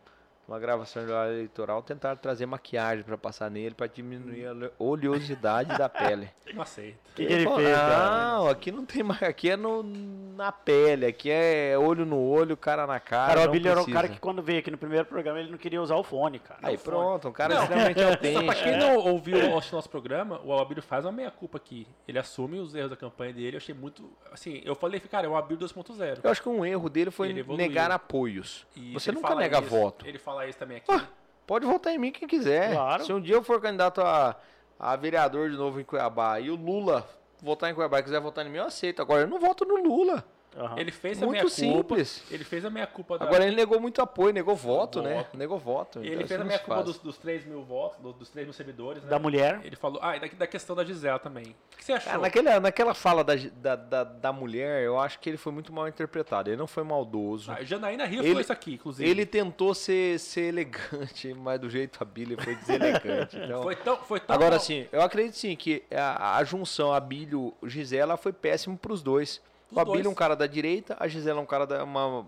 numa 0.47 0.59
gravação 0.59 1.03
eleitoral, 1.03 1.81
tentar 1.83 2.15
trazer 2.15 2.45
maquiagem 2.45 3.03
pra 3.03 3.17
passar 3.17 3.51
nele, 3.51 3.75
pra 3.75 3.85
diminuir 3.87 4.45
a 4.47 4.51
ole- 4.51 4.71
oleosidade 4.79 5.77
da 5.77 5.89
pele. 5.89 6.29
Não 6.53 6.61
aceito. 6.61 6.97
O 7.11 7.13
que, 7.17 7.25
que 7.25 7.33
ele 7.33 7.49
fez, 7.49 7.75
cara? 7.77 8.27
Não, 8.37 8.47
aqui 8.47 8.71
não 8.71 8.85
tem 8.85 9.03
mais, 9.03 9.21
aqui 9.23 9.49
é 9.49 9.57
no, 9.57 9.83
na 9.83 10.51
pele, 10.51 11.05
aqui 11.07 11.29
é 11.31 11.75
olho 11.77 12.05
no 12.05 12.17
olho, 12.21 12.55
cara 12.55 12.85
na 12.87 12.99
cara. 13.01 13.33
Cara, 13.33 13.39
o 13.41 13.43
Abílio 13.49 13.69
era 13.71 13.79
o 13.81 13.83
precisa. 13.83 14.01
cara 14.01 14.07
que 14.13 14.19
quando 14.19 14.41
veio 14.41 14.59
aqui 14.59 14.69
no 14.71 14.77
primeiro 14.77 15.03
programa 15.05 15.39
ele 15.39 15.49
não 15.51 15.57
queria 15.57 15.81
usar 15.81 15.95
o 15.95 16.03
fone, 16.03 16.37
cara. 16.39 16.59
Aí 16.63 16.77
fone. 16.77 16.95
pronto, 16.95 17.27
um 17.27 17.31
cara 17.33 17.55
Não. 17.55 17.63
extremamente 17.63 17.99
Só 17.99 18.07
autêntico. 18.09 18.45
pra 18.45 18.55
quem 18.55 18.77
não 18.77 18.95
ouviu 18.97 19.37
o 19.39 19.49
nosso 19.71 19.89
programa, 19.89 20.39
o 20.45 20.53
Abílio 20.57 20.81
faz 20.83 21.03
uma 21.05 21.11
meia-culpa 21.11 21.57
aqui. 21.57 21.85
Ele 22.07 22.19
assume 22.19 22.59
os 22.59 22.73
erros 22.75 22.91
da 22.91 22.95
campanha 22.95 23.33
dele. 23.33 23.55
Eu 23.55 23.57
achei 23.57 23.73
muito. 23.75 24.09
Assim, 24.31 24.61
eu 24.63 24.75
falei, 24.75 24.99
cara, 25.01 25.25
é 25.25 25.29
o 25.29 25.35
Abílio 25.35 25.67
2.0. 25.67 26.19
Eu 26.23 26.29
acho 26.31 26.41
que 26.41 26.47
um 26.49 26.63
erro 26.63 26.87
dele 26.87 27.09
foi 27.11 27.33
negar 27.33 27.89
apoios. 27.91 28.65
E 28.75 28.93
Você 28.93 29.11
nunca 29.11 29.33
nega 29.35 29.59
isso, 29.59 29.69
voto. 29.69 30.07
Ele 30.07 30.19
fala 30.19 30.36
isso 30.45 30.59
também 30.59 30.77
aqui. 30.77 30.91
Ah, 30.91 31.07
Pode 31.47 31.65
votar 31.65 31.93
em 31.93 31.97
mim 31.97 32.11
quem 32.11 32.27
quiser. 32.27 32.73
Claro. 32.73 33.05
Se 33.05 33.13
um 33.13 33.21
dia 33.21 33.35
eu 33.35 33.41
for 33.41 33.61
candidato 33.61 34.01
a, 34.01 34.35
a 34.77 34.95
vereador 34.97 35.49
de 35.49 35.55
novo 35.55 35.79
em 35.79 35.83
Cuiabá 35.85 36.41
e 36.41 36.51
o 36.51 36.55
Lula 36.55 37.07
votar 37.41 37.71
em 37.71 37.73
Cuiabá 37.73 37.99
e 37.99 38.03
quiser 38.03 38.19
votar 38.19 38.45
em 38.45 38.49
mim, 38.49 38.57
eu 38.57 38.65
aceito. 38.65 39.01
Agora 39.01 39.21
eu 39.21 39.27
não 39.27 39.39
voto 39.39 39.63
no 39.63 39.81
Lula. 39.81 40.25
Aham. 40.57 40.79
Ele 40.79 40.91
fez 40.91 41.17
a 41.21 41.25
Muito 41.25 41.31
meia-culpa. 41.33 41.55
simples. 41.55 42.23
Ele 42.31 42.43
fez 42.43 42.65
a 42.65 42.69
meia-culpa 42.69 43.19
da. 43.19 43.25
Agora 43.25 43.45
ele 43.45 43.55
negou 43.55 43.79
muito 43.79 44.01
apoio, 44.01 44.33
negou 44.33 44.55
voto, 44.55 45.01
né? 45.03 45.15
Voto. 45.17 45.37
Negou 45.37 45.59
voto. 45.59 45.99
Ele 45.99 46.15
então 46.15 46.27
fez 46.27 46.41
a 46.41 46.43
meia-culpa 46.43 46.73
faz. 46.75 46.85
dos, 46.87 46.97
dos 46.97 47.17
3 47.17 47.45
mil 47.45 47.61
votos, 47.63 47.99
do- 47.99 48.13
dos 48.13 48.29
3 48.29 48.47
mil 48.47 48.53
servidores, 48.53 49.03
né? 49.03 49.09
Da 49.09 49.19
mulher. 49.19 49.61
Ele 49.63 49.75
falou. 49.75 49.99
Ah, 50.01 50.17
e 50.17 50.19
da, 50.19 50.27
da 50.39 50.47
questão 50.47 50.75
da 50.75 50.83
Gisela 50.83 51.19
também. 51.19 51.55
O 51.73 51.77
que 51.77 51.85
você 51.85 51.93
achou? 51.93 52.09
Cara, 52.11 52.21
naquela, 52.23 52.59
naquela 52.59 52.93
fala 52.95 53.23
da, 53.23 53.33
da, 53.35 53.75
da, 53.75 54.03
da 54.03 54.33
mulher, 54.33 54.81
eu 54.83 54.99
acho 54.99 55.19
que 55.19 55.29
ele 55.29 55.37
foi 55.37 55.51
muito 55.53 55.71
mal 55.71 55.87
interpretado. 55.87 56.49
Ele 56.49 56.57
não 56.57 56.65
foi 56.67 56.83
maldoso. 56.83 57.51
Ah, 57.51 57.63
Janaína 57.63 58.05
Rio 58.05 58.21
Ele- 58.21 58.29
falou 58.29 58.41
isso 58.41 58.53
aqui, 58.53 58.73
inclusive. 58.73 59.07
Ele 59.09 59.25
tentou 59.27 59.75
ser, 59.75 60.19
ser 60.19 60.41
elegante, 60.49 61.33
mas 61.37 61.59
do 61.59 61.69
jeito 61.69 62.01
Abílio 62.01 62.35
foi 62.41 62.55
deselegante. 62.55 63.37
Então, 63.47 63.61
Foi 63.63 63.75
tão. 63.75 63.97
Foi 63.97 64.19
tão 64.19 64.35
Agora 64.35 64.51
mal- 64.55 64.59
sim, 64.59 64.87
eu 64.91 65.01
acredito 65.01 65.35
sim 65.35 65.55
que 65.55 65.83
a, 65.91 66.37
a 66.37 66.43
junção 66.43 66.91
Abílio-Gisela 66.93 68.17
foi 68.17 68.33
péssimo 68.33 68.77
pros 68.77 69.01
dois. 69.03 69.41
Os 69.71 69.77
o 69.77 69.79
Abílio 69.79 70.07
é 70.07 70.09
um 70.09 70.15
cara 70.15 70.35
da 70.35 70.47
direita, 70.47 70.95
a 70.99 71.07
Gisela 71.07 71.39
é 71.39 71.43
um 71.43 71.45
cara 71.45 71.65
da 71.65 71.83
uma 71.83 72.25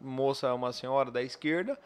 moça, 0.00 0.52
uma 0.54 0.72
senhora 0.72 1.10
da 1.10 1.22
esquerda, 1.22 1.78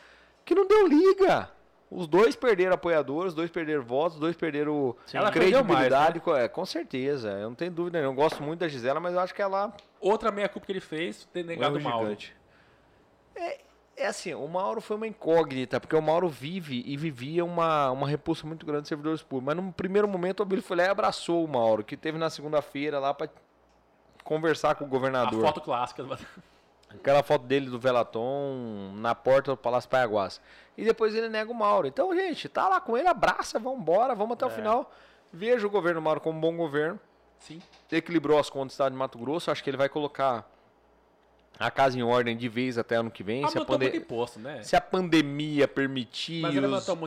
que 0.44 0.54
não 0.54 0.66
deu 0.66 0.86
liga. 0.86 1.50
Os 1.90 2.06
dois 2.06 2.34
perderam 2.34 2.72
apoiadores, 2.72 3.28
os 3.28 3.34
dois 3.34 3.50
perderam 3.50 3.82
votos, 3.82 4.14
os 4.14 4.20
dois 4.20 4.34
perderam 4.34 4.96
Ela 5.12 5.30
perdeu 5.30 5.62
mais, 5.62 5.66
credibilidade. 5.66 6.22
né? 6.26 6.44
é, 6.44 6.48
com 6.48 6.64
certeza, 6.64 7.32
eu 7.32 7.50
não 7.50 7.54
tenho 7.54 7.70
dúvida. 7.70 7.98
nenhuma. 7.98 8.14
Eu 8.14 8.22
gosto 8.22 8.42
muito 8.42 8.60
da 8.60 8.68
Gisela, 8.68 8.98
mas 8.98 9.12
eu 9.12 9.20
acho 9.20 9.34
que 9.34 9.42
ela 9.42 9.74
Outra 10.00 10.30
meia-culpa 10.30 10.64
que 10.64 10.72
ele 10.72 10.80
fez, 10.80 11.28
ter 11.32 11.44
negado 11.44 11.76
o 11.76 11.82
Mauro. 11.82 12.16
É, 13.36 13.60
é 13.94 14.06
assim, 14.06 14.32
o 14.32 14.48
Mauro 14.48 14.80
foi 14.80 14.96
uma 14.96 15.06
incógnita, 15.06 15.78
porque 15.78 15.94
o 15.94 16.00
Mauro 16.00 16.28
vive 16.28 16.82
e 16.86 16.96
vivia 16.96 17.44
uma, 17.44 17.90
uma 17.90 18.08
repulsa 18.08 18.46
muito 18.46 18.64
grande 18.64 18.82
de 18.82 18.88
servidores 18.88 19.22
públicos. 19.22 19.54
Mas 19.54 19.64
no 19.64 19.70
primeiro 19.70 20.08
momento 20.08 20.40
o 20.40 20.42
Abílio 20.44 20.64
foi 20.64 20.78
lá 20.78 20.84
e 20.84 20.88
abraçou 20.88 21.44
o 21.44 21.48
Mauro, 21.48 21.84
que 21.84 21.96
teve 21.96 22.16
na 22.16 22.30
segunda-feira 22.30 22.98
lá 22.98 23.12
para 23.12 23.28
conversar 24.24 24.74
com 24.74 24.84
o 24.84 24.86
A 24.86 24.90
governador. 24.90 25.40
foto 25.42 25.60
clássica. 25.60 26.04
Aquela 26.90 27.22
foto 27.22 27.44
dele 27.46 27.70
do 27.70 27.78
Velaton 27.78 28.92
na 28.96 29.14
porta 29.14 29.52
do 29.52 29.56
Palácio 29.56 29.88
Paiaguás. 29.88 30.40
E 30.76 30.84
depois 30.84 31.14
ele 31.14 31.28
nega 31.28 31.50
o 31.50 31.54
Mauro. 31.54 31.86
Então, 31.86 32.14
gente, 32.14 32.48
tá 32.48 32.68
lá 32.68 32.80
com 32.80 32.96
ele, 32.98 33.08
abraça, 33.08 33.58
vambora, 33.58 34.14
vamos 34.14 34.34
até 34.34 34.44
o 34.44 34.50
final. 34.50 34.92
Veja 35.32 35.66
o 35.66 35.70
governo 35.70 36.02
Mauro 36.02 36.20
como 36.20 36.36
um 36.36 36.40
bom 36.40 36.54
governo. 36.56 37.00
Sim. 37.38 37.60
Equilibrou 37.90 38.38
as 38.38 38.50
contas 38.50 38.68
do 38.68 38.72
estado 38.72 38.92
de 38.92 38.98
Mato 38.98 39.18
Grosso. 39.18 39.50
Acho 39.50 39.64
que 39.64 39.70
ele 39.70 39.76
vai 39.78 39.88
colocar 39.88 40.48
a 41.58 41.70
casa 41.70 41.98
em 41.98 42.02
ordem 42.02 42.36
de 42.36 42.48
vez 42.48 42.76
até 42.76 42.96
ano 42.96 43.10
que 43.10 43.22
vem. 43.22 43.48
Se 43.48 43.58
a, 43.58 43.64
pande- 43.64 43.96
imposto, 43.96 44.38
né? 44.38 44.62
se 44.62 44.76
a 44.76 44.80
pandemia 44.80 45.66
permitir 45.66 46.44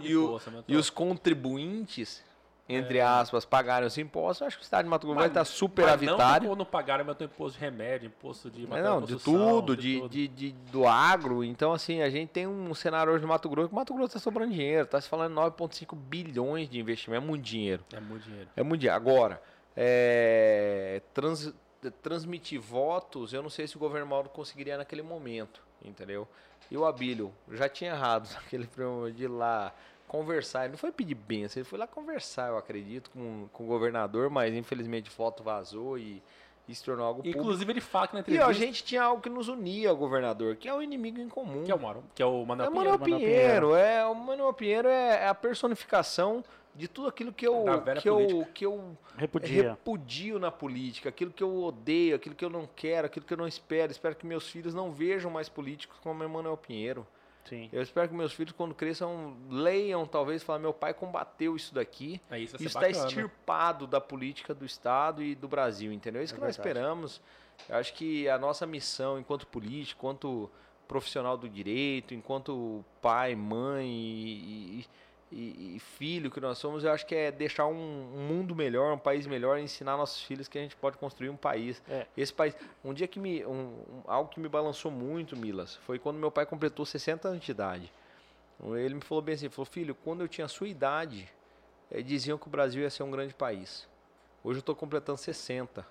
e 0.03 0.15
os, 0.17 0.47
e 0.67 0.75
os 0.75 0.89
contribuintes, 0.89 2.23
entre 2.67 2.97
É. 2.97 3.01
aspas, 3.03 3.45
pagarem 3.45 3.85
os 3.87 3.95
impostos, 3.97 4.41
eu 4.41 4.47
acho 4.47 4.57
que 4.57 4.63
o 4.63 4.65
estado 4.65 4.85
de 4.85 4.89
Mato 4.89 5.05
Grosso 5.05 5.15
vai 5.19 5.25
Mas- 5.27 5.31
estar 5.31 5.45
super 5.45 5.83
mas 5.85 5.93
avitário. 5.93 6.49
Não, 6.49 6.55
não 6.55 6.65
pagaram, 6.65 7.03
aumentou 7.03 7.25
imposto 7.27 7.59
de 7.59 7.63
remédio, 7.63 8.07
imposto 8.07 8.49
de 8.49 8.61
Mas 8.61 8.69
material 8.69 8.99
não, 9.01 9.05
de 9.07 9.15
tudo, 9.17 9.77
de, 9.77 9.99
tudo. 9.99 10.09
de, 10.09 10.27
de- 10.27 10.51
do 10.71 10.87
agro. 10.87 11.43
Então, 11.43 11.71
assim, 11.73 12.01
a 12.01 12.09
gente 12.09 12.29
tem 12.29 12.47
um 12.47 12.73
cenário 12.73 13.13
hoje 13.13 13.21
no 13.21 13.27
Mato 13.27 13.47
Grosso 13.47 13.67
que 13.69 13.73
o 13.75 13.77
Mato 13.77 13.93
Grosso 13.93 14.07
está 14.17 14.19
sobrando 14.19 14.51
dinheiro. 14.51 14.85
Está 14.85 14.99
se 14.99 15.07
falando 15.07 15.33
9,5 15.33 15.95
bilhões 15.95 16.67
de 16.69 16.79
investimento. 16.79 17.23
É 17.23 17.27
muito 17.27 17.43
dinheiro. 17.43 17.83
É 17.93 17.99
muito 17.99 18.23
dinheiro. 18.23 18.49
É 18.55 18.63
muito 18.63 18.81
dinheiro. 18.81 18.95
Agora, 18.95 19.41
é, 19.77 21.01
trans- 21.13 21.53
transmitir 22.01 22.59
votos, 22.59 23.31
eu 23.31 23.43
não 23.43 23.49
sei 23.49 23.67
se 23.67 23.75
o 23.75 23.79
governo 23.79 24.07
Mauro 24.07 24.29
conseguiria 24.29 24.75
naquele 24.77 25.03
momento, 25.03 25.61
entendeu? 25.83 26.27
E 26.71 26.75
o 26.75 26.83
Abílio 26.85 27.31
já 27.51 27.69
tinha 27.69 27.91
errado 27.91 28.27
naquele 28.33 28.65
programa 28.65 29.11
de 29.11 29.27
lá 29.27 29.71
conversar. 30.17 30.63
Ele 30.63 30.71
não 30.71 30.77
foi 30.77 30.91
pedir 30.91 31.15
benção, 31.15 31.59
ele 31.61 31.69
foi 31.69 31.77
lá 31.79 31.87
conversar, 31.87 32.49
eu 32.49 32.57
acredito, 32.57 33.09
com, 33.11 33.47
com 33.51 33.63
o 33.63 33.67
governador, 33.67 34.29
mas 34.29 34.53
infelizmente 34.53 35.09
foto 35.09 35.43
vazou 35.43 35.97
e, 35.97 36.21
e 36.67 36.73
se 36.75 36.83
tornou 36.83 37.05
algo 37.05 37.21
público. 37.21 37.39
Inclusive 37.39 37.71
ele 37.71 37.81
fala 37.81 38.07
que 38.07 38.13
na 38.13 38.19
E 38.19 38.21
entrevista 38.21 38.47
ó, 38.47 38.49
a 38.49 38.53
gente 38.53 38.83
tinha 38.83 39.03
algo 39.03 39.21
que 39.21 39.29
nos 39.29 39.47
unia 39.47 39.89
ao 39.89 39.95
governador, 39.97 40.55
que 40.55 40.67
é 40.67 40.73
o 40.73 40.81
inimigo 40.81 41.19
em 41.19 41.29
comum. 41.29 41.63
que 41.63 41.71
é 41.71 41.75
o 41.75 41.79
Mauro, 41.79 42.03
que 42.15 42.21
é 42.23 42.25
o 42.25 42.45
Manuel 42.45 42.67
É 42.67 42.71
Pinheiro. 42.71 42.75
Manuel 42.75 42.97
Manuel 42.99 43.19
Pinheiro, 43.19 43.75
é 43.75 44.05
o 44.05 44.15
Manuel 44.15 44.53
Pinheiro 44.53 44.87
é, 44.87 45.23
é 45.23 45.27
a 45.27 45.35
personificação 45.35 46.43
de 46.73 46.89
tudo 46.89 47.07
aquilo 47.07 47.31
que 47.31 47.47
eu 47.47 47.63
que 48.01 48.09
eu, 48.09 48.47
que 48.53 48.65
eu 48.65 48.97
Repudia. 49.17 49.69
repudio 49.71 50.37
na 50.39 50.51
política, 50.51 51.07
aquilo 51.07 51.31
que 51.31 51.41
eu 51.41 51.63
odeio, 51.63 52.15
aquilo 52.17 52.35
que 52.35 52.43
eu 52.43 52.49
não 52.49 52.67
quero, 52.75 53.05
aquilo 53.07 53.25
que 53.25 53.33
eu 53.33 53.37
não 53.37 53.47
espero. 53.47 53.91
Espero 53.91 54.13
que 54.13 54.25
meus 54.25 54.49
filhos 54.49 54.73
não 54.73 54.91
vejam 54.91 55.31
mais 55.31 55.47
políticos 55.47 55.97
como 56.03 56.21
Emanuel 56.21 56.57
Pinheiro. 56.57 57.07
Sim. 57.47 57.69
Eu 57.71 57.81
espero 57.81 58.09
que 58.09 58.15
meus 58.15 58.33
filhos, 58.33 58.51
quando 58.53 58.73
cresçam, 58.73 59.37
leiam, 59.49 60.05
talvez, 60.05 60.41
falar: 60.43 60.59
meu 60.59 60.73
pai 60.73 60.93
combateu 60.93 61.55
isso 61.55 61.73
daqui. 61.73 62.19
É 62.29 62.39
isso, 62.39 62.55
está 62.61 62.89
extirpado 62.89 63.85
da 63.87 64.01
política 64.01 64.53
do 64.53 64.65
Estado 64.65 65.21
e 65.23 65.35
do 65.35 65.47
Brasil, 65.47 65.91
entendeu? 65.93 66.21
É 66.21 66.25
isso 66.25 66.33
É 66.33 66.37
que 66.37 66.41
nós 66.43 66.55
verdade. 66.57 66.77
esperamos. 66.77 67.21
Eu 67.69 67.75
acho 67.77 67.93
que 67.93 68.27
a 68.27 68.37
nossa 68.37 68.65
missão 68.65 69.17
enquanto 69.19 69.47
político, 69.47 69.99
enquanto 70.01 70.51
profissional 70.87 71.37
do 71.37 71.47
direito, 71.49 72.13
enquanto 72.13 72.83
pai, 73.01 73.35
mãe 73.35 73.87
e, 73.87 74.79
e- 74.81 74.85
e 75.31 75.79
filho 75.79 76.29
que 76.31 76.39
nós 76.39 76.57
somos, 76.57 76.83
eu 76.83 76.91
acho 76.91 77.05
que 77.05 77.15
é 77.15 77.31
deixar 77.31 77.65
um, 77.65 77.73
um 77.73 78.27
mundo 78.27 78.55
melhor, 78.55 78.93
um 78.93 78.97
país 78.97 79.25
melhor, 79.27 79.59
ensinar 79.59 79.97
nossos 79.97 80.21
filhos 80.21 80.47
que 80.47 80.57
a 80.57 80.61
gente 80.61 80.75
pode 80.75 80.97
construir 80.97 81.29
um 81.29 81.35
país. 81.35 81.81
É. 81.89 82.05
Esse 82.15 82.33
país, 82.33 82.55
um 82.83 82.93
dia 82.93 83.07
que 83.07 83.19
me, 83.19 83.45
um- 83.45 83.49
um- 83.89 84.01
algo 84.05 84.29
que 84.29 84.39
me 84.39 84.47
balançou 84.47 84.91
muito, 84.91 85.35
Milas, 85.35 85.75
foi 85.77 85.97
quando 85.99 86.17
meu 86.17 86.31
pai 86.31 86.45
completou 86.45 86.85
60 86.85 87.27
anos 87.29 87.43
de 87.43 87.51
idade. 87.51 87.91
Ele 88.63 88.93
me 88.95 89.01
falou 89.01 89.21
bem 89.21 89.35
assim, 89.35 89.49
falou, 89.49 89.65
filho, 89.65 89.93
quando 89.95 90.21
eu 90.21 90.27
tinha 90.27 90.45
a 90.45 90.47
sua 90.47 90.67
idade, 90.67 91.27
eh, 91.91 92.01
diziam 92.01 92.37
que 92.37 92.47
o 92.47 92.49
Brasil 92.49 92.81
ia 92.83 92.89
ser 92.89 93.03
um 93.03 93.11
grande 93.11 93.33
país. 93.33 93.87
Hoje 94.43 94.57
eu 94.57 94.61
estou 94.61 94.75
completando 94.75 95.17
60 95.17 95.85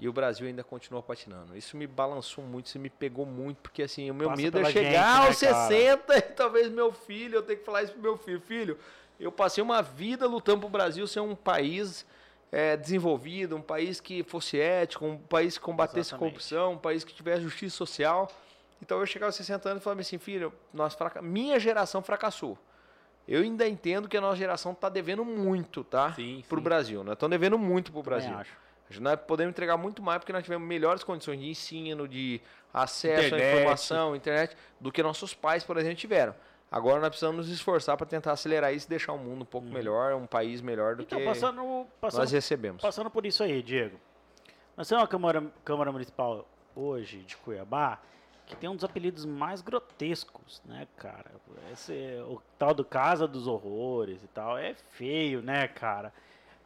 e 0.00 0.08
o 0.08 0.12
Brasil 0.14 0.46
ainda 0.46 0.64
continua 0.64 1.02
patinando. 1.02 1.54
Isso 1.54 1.76
me 1.76 1.86
balançou 1.86 2.42
muito, 2.42 2.66
isso 2.66 2.78
me 2.78 2.88
pegou 2.88 3.26
muito, 3.26 3.58
porque 3.58 3.82
assim, 3.82 4.10
o 4.10 4.14
meu 4.14 4.30
Passa 4.30 4.40
medo 4.42 4.58
é 4.58 4.64
chegar 4.64 4.82
gente, 4.82 4.92
né, 4.92 5.28
aos 5.28 5.40
cara? 5.40 5.68
60 5.68 6.16
e 6.16 6.22
talvez 6.22 6.68
meu 6.70 6.90
filho, 6.90 7.36
eu 7.36 7.42
tenho 7.42 7.58
que 7.58 7.64
falar 7.64 7.82
isso 7.82 7.92
pro 7.92 8.00
meu 8.00 8.16
filho, 8.16 8.40
filho, 8.40 8.78
eu 9.20 9.30
passei 9.30 9.62
uma 9.62 9.82
vida 9.82 10.26
lutando 10.26 10.60
pro 10.60 10.70
Brasil 10.70 11.06
ser 11.06 11.20
um 11.20 11.36
país 11.36 12.06
eh, 12.50 12.78
desenvolvido, 12.78 13.54
um 13.54 13.60
país 13.60 14.00
que 14.00 14.22
fosse 14.22 14.58
ético, 14.58 15.04
um 15.04 15.18
país 15.18 15.58
que 15.58 15.62
combatesse 15.64 15.98
a 15.98 16.00
Exatamente. 16.00 16.30
corrupção, 16.32 16.72
um 16.72 16.78
país 16.78 17.04
que 17.04 17.12
tivesse 17.12 17.42
justiça 17.42 17.76
social. 17.76 18.32
Então 18.80 18.98
eu 18.98 19.04
chegar 19.04 19.26
aos 19.26 19.34
60 19.34 19.68
anos 19.68 19.82
e 19.82 19.84
falar 19.84 20.00
assim, 20.00 20.16
filho, 20.16 20.50
nós 20.72 20.94
fraca... 20.94 21.20
minha 21.20 21.60
geração 21.60 22.00
fracassou. 22.00 22.56
Eu 23.28 23.42
ainda 23.42 23.68
entendo 23.68 24.08
que 24.08 24.16
a 24.16 24.20
nossa 24.20 24.36
geração 24.36 24.72
está 24.72 24.88
devendo 24.88 25.24
muito, 25.26 25.84
tá? 25.84 26.14
Sim, 26.14 26.42
Pro 26.48 26.58
sim. 26.58 26.64
Brasil. 26.64 27.04
Nós 27.04 27.12
estamos 27.12 27.30
devendo 27.30 27.58
muito 27.58 27.92
pro 27.92 28.02
Também 28.02 28.18
Brasil. 28.20 28.38
acho. 28.38 28.69
Nós 28.98 29.18
podemos 29.26 29.50
entregar 29.50 29.76
muito 29.76 30.02
mais 30.02 30.18
porque 30.18 30.32
nós 30.32 30.42
tivemos 30.42 30.66
melhores 30.66 31.04
condições 31.04 31.38
de 31.38 31.48
ensino, 31.48 32.08
de 32.08 32.40
acesso 32.72 33.26
Internet. 33.26 33.44
à 33.44 33.60
informação, 33.60 34.16
internet, 34.16 34.56
do 34.80 34.90
que 34.90 35.02
nossos 35.02 35.34
pais, 35.34 35.62
por 35.62 35.76
exemplo, 35.76 35.96
tiveram. 35.96 36.34
Agora 36.70 37.00
nós 37.00 37.08
precisamos 37.10 37.46
nos 37.46 37.54
esforçar 37.54 37.96
para 37.96 38.06
tentar 38.06 38.32
acelerar 38.32 38.72
isso 38.72 38.86
e 38.86 38.90
deixar 38.90 39.12
o 39.12 39.18
mundo 39.18 39.42
um 39.42 39.46
pouco 39.46 39.66
melhor, 39.66 40.14
um 40.14 40.26
país 40.26 40.60
melhor 40.60 40.94
do 40.94 41.02
Então, 41.02 41.18
que 41.18 41.24
passando, 41.24 41.86
passando, 42.00 42.20
nós 42.20 42.32
recebemos. 42.32 42.80
passando 42.80 43.10
por 43.10 43.26
isso 43.26 43.42
aí, 43.42 43.60
Diego. 43.62 43.98
Nós 44.76 44.88
temos 44.88 45.02
uma 45.02 45.08
Câmara, 45.08 45.44
Câmara 45.64 45.90
Municipal 45.90 46.46
hoje 46.74 47.18
de 47.18 47.36
Cuiabá 47.36 48.00
que 48.50 48.56
tem 48.56 48.68
um 48.68 48.74
dos 48.74 48.84
apelidos 48.84 49.24
mais 49.24 49.62
grotescos, 49.62 50.60
né, 50.64 50.88
cara? 50.96 51.30
Esse, 51.72 51.92
o 52.26 52.42
tal 52.58 52.74
do 52.74 52.84
Casa 52.84 53.26
dos 53.26 53.46
Horrores 53.46 54.24
e 54.24 54.26
tal. 54.26 54.58
É 54.58 54.74
feio, 54.90 55.40
né, 55.40 55.68
cara? 55.68 56.12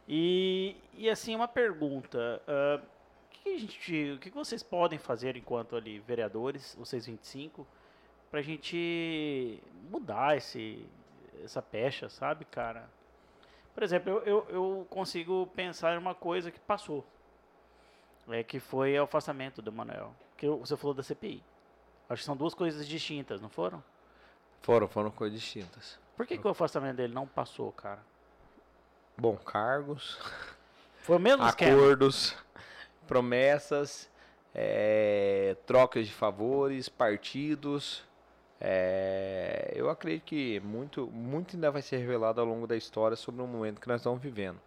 E, 0.07 0.75
e 0.93 1.09
assim, 1.09 1.35
uma 1.35 1.47
pergunta. 1.47 2.41
o 2.47 3.29
que, 3.29 3.49
a 3.49 3.57
gente, 3.57 4.11
o 4.11 4.19
que, 4.19 4.29
vocês 4.29 4.61
podem 4.61 4.99
fazer 4.99 5.35
enquanto 5.35 5.75
ali 5.75 5.99
vereadores, 5.99 6.75
vocês 6.77 7.05
25, 7.05 7.65
pra 8.29 8.41
gente 8.41 9.61
mudar 9.89 10.37
esse, 10.37 10.85
essa 11.43 11.61
pecha, 11.61 12.09
sabe, 12.09 12.45
cara? 12.45 12.89
Por 13.73 13.83
exemplo, 13.83 14.09
eu, 14.09 14.21
eu, 14.25 14.47
eu 14.49 14.87
consigo 14.89 15.47
pensar 15.55 15.95
em 15.95 15.97
uma 15.97 16.15
coisa 16.15 16.51
que 16.51 16.59
passou. 16.59 17.05
É 18.29 18.43
que 18.43 18.59
foi 18.59 18.97
o 18.97 19.03
afastamento 19.03 19.61
do 19.61 19.71
Manuel. 19.71 20.15
Que 20.37 20.47
você 20.47 20.75
falou 20.77 20.93
da 20.93 21.03
CPI. 21.03 21.43
Acho 22.09 22.21
que 22.21 22.25
são 22.25 22.37
duas 22.37 22.53
coisas 22.53 22.87
distintas, 22.87 23.41
não 23.41 23.49
foram? 23.49 23.83
Foram, 24.61 24.87
foram 24.87 25.11
coisas 25.11 25.39
distintas. 25.39 25.99
Por 26.15 26.25
que, 26.25 26.37
que 26.37 26.47
o 26.47 26.49
afastamento 26.49 26.97
dele 26.97 27.13
não 27.13 27.27
passou, 27.27 27.71
cara? 27.71 28.01
Bom, 29.17 29.37
cargos, 29.37 30.19
acordos, 31.71 32.35
promessas, 33.07 34.09
é, 34.53 35.55
trocas 35.65 36.05
de 36.05 36.13
favores, 36.13 36.89
partidos. 36.89 38.03
é, 38.59 39.71
eu 39.73 39.89
acredito 39.89 40.25
que 40.25 40.59
muito, 40.59 41.07
muito 41.07 41.55
ainda 41.55 41.71
vai 41.71 41.81
ser 41.81 41.95
revelado 41.97 42.41
ao 42.41 42.47
longo 42.47 42.67
da 42.67 42.75
história 42.75 43.15
sobre 43.15 43.41
o 43.41 43.47
momento 43.47 43.79
que 43.79 43.87
nós 43.87 44.01
estamos 44.01 44.21
vivendo. 44.21 44.59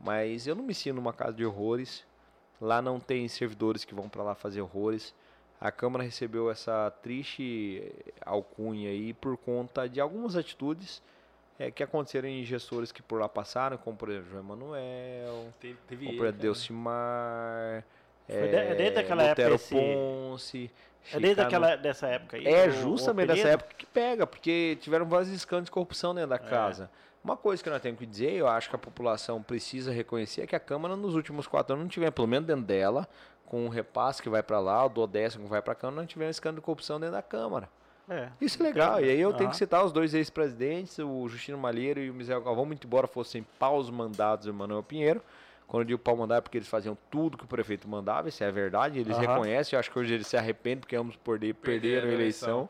Mas 0.00 0.46
eu 0.46 0.54
não 0.54 0.64
me 0.64 0.72
sinto 0.72 0.96
numa 0.96 1.12
casa 1.12 1.34
de 1.34 1.44
horrores. 1.44 2.02
Lá 2.58 2.80
não 2.80 2.98
tem 2.98 3.28
servidores 3.28 3.84
que 3.84 3.94
vão 3.94 4.08
para 4.08 4.22
lá 4.22 4.34
fazer 4.34 4.62
horrores. 4.62 5.14
A 5.60 5.70
Câmara 5.70 6.02
recebeu 6.02 6.50
essa 6.50 6.90
triste 7.02 7.92
alcunha 8.24 8.88
aí 8.88 9.12
por 9.12 9.36
conta 9.36 9.86
de 9.86 10.00
algumas 10.00 10.34
atitudes 10.34 11.02
é, 11.66 11.70
que 11.70 11.82
aconteceram 11.82 12.28
em 12.28 12.42
gestores 12.44 12.90
que 12.90 13.02
por 13.02 13.20
lá 13.20 13.28
passaram, 13.28 13.76
como 13.76 13.96
por 13.96 14.08
exemplo 14.10 14.30
João 14.30 14.42
Emanuel, 14.44 15.52
Teve, 15.60 15.78
teve 15.86 16.06
como 16.06 16.18
por 16.18 16.26
exemplo. 16.26 16.42
Delcimar, 16.42 17.84
Foi 18.26 18.48
de- 18.48 18.54
é 18.56 18.74
desde 18.74 18.98
aquela 18.98 19.22
época 19.22 19.42
Lutero 19.42 19.54
esse- 19.54 19.74
Ponce. 19.74 20.70
É 21.12 21.18
desde 21.18 21.40
aquela, 21.42 21.74
dessa 21.76 22.06
época 22.06 22.36
aí. 22.36 22.46
é 22.46 22.70
justamente 22.70 23.26
dessa 23.28 23.48
época 23.48 23.74
que 23.76 23.84
pega, 23.86 24.24
porque 24.26 24.78
tiveram 24.80 25.04
vários 25.04 25.30
escândalos 25.30 25.66
de 25.66 25.72
corrupção 25.72 26.14
dentro 26.14 26.30
da 26.30 26.36
É. 26.36 26.38
casa. 26.38 26.88
Uma 27.24 27.36
coisa 27.36 27.62
que 27.62 27.68
nós 27.70 27.80
temos 27.82 27.98
que 27.98 28.06
dizer, 28.06 28.32
eu 28.32 28.46
acho 28.48 28.68
que 28.68 28.76
a 28.76 28.78
população 28.78 29.42
precisa 29.42 29.92
reconhecer, 29.92 30.42
é 30.42 30.46
que 30.46 30.54
a 30.56 30.60
Câmara 30.60 30.94
nos 30.96 31.14
últimos 31.16 31.46
quatro 31.48 31.74
anos 31.74 31.84
não 31.84 31.88
tiver, 31.88 32.10
pelo 32.12 32.26
menos 32.28 32.46
dentro 32.46 32.62
dela, 32.64 33.08
com 33.46 33.66
o 33.66 33.68
repasse 33.68 34.22
que 34.22 34.28
vai 34.28 34.42
para 34.42 34.58
lá, 34.60 34.84
o 34.86 34.88
do 34.88 35.06
décimo 35.06 35.44
que 35.44 35.50
vai 35.50 35.60
para 35.62 35.72
a 35.72 35.76
Câmara, 35.76 36.00
não 36.00 36.06
tivemos 36.06 36.36
escândalo 36.36 36.60
de 36.60 36.64
corrupção 36.64 36.98
dentro 37.00 37.14
da 37.16 37.22
Câmara. 37.22 37.68
É. 38.08 38.28
Isso 38.40 38.60
é 38.62 38.66
legal. 38.66 39.00
E 39.00 39.08
aí 39.08 39.20
eu 39.20 39.32
tenho 39.32 39.44
Aham. 39.44 39.50
que 39.50 39.56
citar 39.56 39.84
os 39.84 39.92
dois 39.92 40.12
ex-presidentes, 40.12 40.98
o 40.98 41.28
Justino 41.28 41.56
Malheiro 41.56 42.00
e 42.00 42.10
o 42.10 42.14
Misael 42.14 42.42
Galvão, 42.42 42.66
muito 42.66 42.86
embora 42.86 43.06
fossem 43.06 43.46
paus 43.58 43.88
mandados 43.90 44.46
do 44.46 44.52
Manuel 44.54 44.82
Pinheiro. 44.82 45.22
Quando 45.68 45.82
eu 45.82 45.86
digo 45.86 45.98
pau 46.00 46.16
mandado 46.16 46.38
é 46.38 46.40
porque 46.42 46.58
eles 46.58 46.68
faziam 46.68 46.98
tudo 47.10 47.38
que 47.38 47.44
o 47.44 47.46
prefeito 47.46 47.88
mandava, 47.88 48.28
isso 48.28 48.44
é 48.44 48.50
verdade, 48.50 48.98
eles 48.98 49.16
Aham. 49.16 49.26
reconhecem, 49.26 49.74
eu 49.76 49.80
acho 49.80 49.90
que 49.90 49.98
hoje 49.98 50.12
eles 50.12 50.26
se 50.26 50.36
arrependem 50.36 50.80
porque 50.80 50.94
ambos 50.96 51.16
perder, 51.16 51.54
perderam 51.54 51.80
Perderam 52.02 52.08
a 52.10 52.12
eleição. 52.12 52.68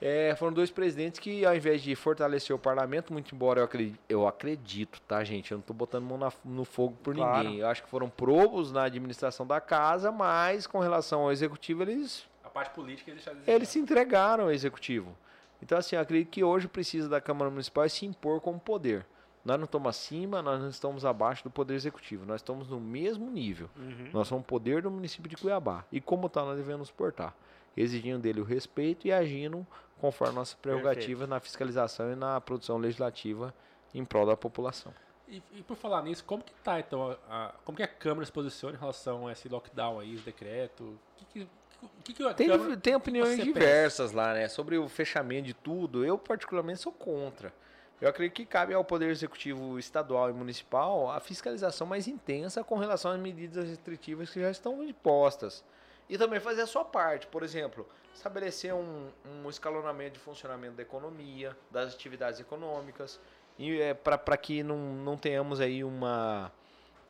É, 0.00 0.32
foram 0.36 0.52
dois 0.52 0.70
presidentes 0.70 1.18
que, 1.18 1.44
ao 1.44 1.56
invés 1.56 1.82
de 1.82 1.96
fortalecer 1.96 2.54
o 2.54 2.58
parlamento, 2.58 3.12
muito 3.12 3.34
embora 3.34 3.60
eu 3.60 3.64
acredito, 3.64 3.98
eu 4.08 4.28
acredito 4.28 5.00
tá, 5.08 5.24
gente? 5.24 5.50
Eu 5.50 5.58
não 5.58 5.62
tô 5.62 5.74
botando 5.74 6.04
mão 6.04 6.16
na- 6.16 6.32
no 6.44 6.64
fogo 6.64 6.96
por 7.02 7.16
Claro. 7.16 7.38
ninguém. 7.42 7.58
Eu 7.58 7.66
acho 7.66 7.82
que 7.82 7.88
foram 7.88 8.08
probos 8.08 8.70
na 8.70 8.84
administração 8.84 9.44
da 9.44 9.60
casa, 9.60 10.12
mas 10.12 10.68
com 10.68 10.78
relação 10.78 11.22
ao 11.22 11.32
executivo, 11.32 11.82
eles 11.82 12.27
parte 12.58 12.74
política 12.74 13.10
eles 13.10 13.24
deixaram 13.24 13.44
de 13.44 13.50
eles 13.50 13.68
se 13.68 13.78
entregaram 13.78 14.44
ao 14.44 14.50
executivo. 14.50 15.16
Então, 15.62 15.76
assim, 15.78 15.96
eu 15.96 16.02
acredito 16.02 16.30
que 16.30 16.44
hoje 16.44 16.68
precisa 16.68 17.08
da 17.08 17.20
Câmara 17.20 17.50
Municipal 17.50 17.88
se 17.88 18.06
impor 18.06 18.40
como 18.40 18.58
poder. 18.60 19.04
Nós 19.44 19.56
não 19.58 19.64
estamos 19.64 19.88
acima, 19.88 20.42
nós 20.42 20.60
não 20.60 20.68
estamos 20.68 21.04
abaixo 21.04 21.42
do 21.44 21.50
poder 21.50 21.74
executivo. 21.74 22.24
Nós 22.26 22.36
estamos 22.40 22.68
no 22.68 22.78
mesmo 22.80 23.30
nível. 23.30 23.68
Uhum. 23.76 24.10
Nós 24.12 24.28
somos 24.28 24.44
poder 24.46 24.82
do 24.82 24.90
município 24.90 25.28
de 25.28 25.36
Cuiabá. 25.36 25.84
E 25.90 26.00
como 26.00 26.28
tal, 26.28 26.46
nós 26.46 26.56
devemos 26.56 26.80
nos 26.80 26.90
portar. 26.90 27.34
Exigindo 27.76 28.20
dele 28.20 28.40
o 28.40 28.44
respeito 28.44 29.06
e 29.06 29.12
agindo 29.12 29.66
conforme 30.00 30.34
nossas 30.34 30.54
prerrogativas 30.54 31.28
na 31.28 31.40
fiscalização 31.40 32.12
e 32.12 32.16
na 32.16 32.40
produção 32.40 32.76
legislativa 32.78 33.54
em 33.94 34.04
prol 34.04 34.26
da 34.26 34.36
população. 34.36 34.92
E, 35.26 35.42
e 35.52 35.62
por 35.62 35.76
falar 35.76 36.02
nisso, 36.02 36.24
como 36.24 36.42
que 36.42 36.52
tá 36.62 36.78
então, 36.80 37.16
a, 37.28 37.46
a- 37.46 37.52
como 37.64 37.76
que 37.76 37.82
a 37.82 37.88
Câmara 37.88 38.24
se 38.26 38.32
posiciona 38.32 38.76
em 38.76 38.80
relação 38.80 39.26
a 39.26 39.32
esse 39.32 39.48
lockdown 39.48 39.98
aí, 40.00 40.14
esse 40.14 40.24
decreto? 40.24 40.82
O 40.84 40.98
que 41.16 41.24
que, 41.26 41.48
que, 42.04 42.12
que 42.12 42.34
Tem, 42.34 42.48
Câmara... 42.48 42.76
tem 42.76 42.94
opiniões 42.94 43.42
diversas 43.42 44.12
lá, 44.12 44.34
né? 44.34 44.48
Sobre 44.48 44.78
o 44.78 44.88
fechamento 44.88 45.46
de 45.46 45.54
tudo. 45.54 46.04
Eu, 46.04 46.18
particularmente, 46.18 46.80
sou 46.80 46.92
contra. 46.92 47.52
Eu 48.00 48.08
acredito 48.08 48.36
que 48.36 48.46
cabe 48.46 48.72
ao 48.72 48.84
Poder 48.84 49.10
Executivo 49.10 49.78
estadual 49.78 50.30
e 50.30 50.32
municipal 50.32 51.10
a 51.10 51.18
fiscalização 51.18 51.86
mais 51.86 52.06
intensa 52.06 52.62
com 52.62 52.76
relação 52.76 53.10
às 53.10 53.18
medidas 53.18 53.68
restritivas 53.68 54.30
que 54.30 54.40
já 54.40 54.50
estão 54.50 54.82
impostas. 54.84 55.64
E 56.08 56.16
também 56.16 56.38
fazer 56.38 56.62
a 56.62 56.66
sua 56.66 56.84
parte. 56.84 57.26
Por 57.26 57.42
exemplo, 57.42 57.86
estabelecer 58.14 58.72
um, 58.72 59.08
um 59.24 59.50
escalonamento 59.50 60.12
de 60.12 60.20
funcionamento 60.20 60.76
da 60.76 60.82
economia, 60.82 61.56
das 61.70 61.92
atividades 61.92 62.40
econômicas, 62.40 63.20
e 63.58 63.80
é, 63.80 63.92
para 63.92 64.36
que 64.36 64.62
não, 64.62 64.76
não 64.76 65.16
tenhamos 65.16 65.60
aí 65.60 65.82
uma, 65.82 66.52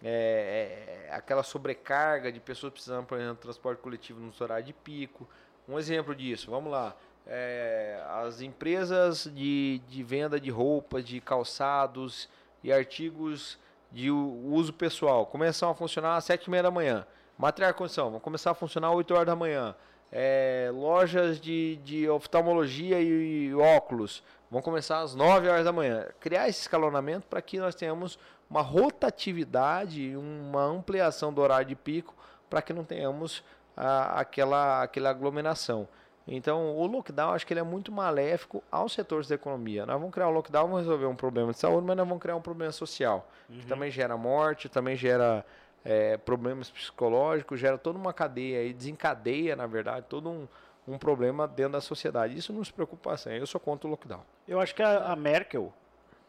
é, 0.02 1.06
é, 1.08 1.14
aquela 1.14 1.42
sobrecarga 1.42 2.30
de 2.30 2.40
pessoas 2.40 2.72
precisando, 2.72 3.06
por 3.06 3.18
exemplo, 3.18 3.36
de 3.36 3.42
transporte 3.42 3.80
coletivo 3.80 4.20
no 4.20 4.32
horário 4.40 4.64
de 4.64 4.72
pico. 4.72 5.28
Um 5.68 5.78
exemplo 5.78 6.14
disso, 6.14 6.50
vamos 6.50 6.70
lá. 6.70 6.96
É, 7.26 8.02
as 8.24 8.40
empresas 8.40 9.30
de, 9.34 9.82
de 9.88 10.02
venda 10.02 10.40
de 10.40 10.50
roupas, 10.50 11.04
de 11.04 11.20
calçados 11.20 12.28
e 12.62 12.72
artigos 12.72 13.58
de 13.90 14.10
uso 14.10 14.72
pessoal 14.72 15.26
começam 15.26 15.70
a 15.70 15.74
funcionar 15.74 16.16
às 16.16 16.24
7 16.24 16.44
e 16.44 16.50
meia 16.50 16.62
da 16.62 16.70
manhã. 16.70 17.06
Material 17.36 17.72
de 17.72 17.78
condição 17.78 18.10
vão 18.10 18.20
começar 18.20 18.52
a 18.52 18.54
funcionar 18.54 18.88
às 18.88 18.94
8 18.94 19.14
horas 19.14 19.26
da 19.26 19.36
manhã. 19.36 19.74
É, 20.10 20.70
lojas 20.72 21.38
de, 21.38 21.76
de 21.84 22.08
oftalmologia 22.08 22.98
e, 22.98 23.48
e 23.48 23.54
óculos 23.54 24.22
vão 24.50 24.62
começar 24.62 25.00
às 25.00 25.14
9 25.14 25.48
horas 25.48 25.64
da 25.64 25.72
manhã. 25.72 26.06
Criar 26.18 26.48
esse 26.48 26.62
escalonamento 26.62 27.26
para 27.26 27.42
que 27.42 27.58
nós 27.58 27.74
tenhamos 27.74 28.18
uma 28.50 28.62
rotatividade, 28.62 30.16
uma 30.16 30.62
ampliação 30.62 31.32
do 31.32 31.40
horário 31.40 31.66
de 31.66 31.76
pico, 31.76 32.14
para 32.48 32.62
que 32.62 32.72
não 32.72 32.84
tenhamos 32.84 33.44
a, 33.76 34.20
aquela, 34.20 34.82
aquela 34.82 35.10
aglomeração. 35.10 35.86
Então, 36.26 36.76
o 36.76 36.86
lockdown, 36.86 37.32
acho 37.32 37.46
que 37.46 37.54
ele 37.54 37.60
é 37.60 37.64
muito 37.64 37.90
maléfico 37.90 38.62
aos 38.70 38.92
setores 38.92 39.28
da 39.28 39.34
economia. 39.34 39.86
Nós 39.86 39.96
vamos 39.96 40.12
criar 40.12 40.28
o 40.28 40.30
lockdown, 40.30 40.64
vamos 40.64 40.80
resolver 40.80 41.06
um 41.06 41.16
problema 41.16 41.52
de 41.52 41.58
saúde, 41.58 41.86
mas 41.86 41.96
nós 41.96 42.06
vamos 42.06 42.20
criar 42.20 42.36
um 42.36 42.40
problema 42.40 42.70
social, 42.70 43.26
uhum. 43.48 43.58
que 43.58 43.66
também 43.66 43.90
gera 43.90 44.14
morte, 44.16 44.68
também 44.68 44.94
gera 44.94 45.44
é, 45.84 46.18
problemas 46.18 46.70
psicológicos, 46.70 47.58
gera 47.58 47.78
toda 47.78 47.98
uma 47.98 48.12
cadeia 48.12 48.62
e 48.64 48.74
desencadeia, 48.74 49.56
na 49.56 49.66
verdade, 49.66 50.04
todo 50.06 50.28
um, 50.28 50.46
um 50.86 50.98
problema 50.98 51.48
dentro 51.48 51.72
da 51.72 51.80
sociedade. 51.80 52.36
Isso 52.36 52.52
nos 52.52 52.70
preocupa 52.70 53.14
assim. 53.14 53.30
Eu 53.30 53.46
sou 53.46 53.58
contra 53.58 53.86
o 53.86 53.90
lockdown. 53.90 54.20
Eu 54.46 54.60
acho 54.60 54.74
que 54.74 54.82
a, 54.82 55.12
a 55.12 55.16
Merkel, 55.16 55.72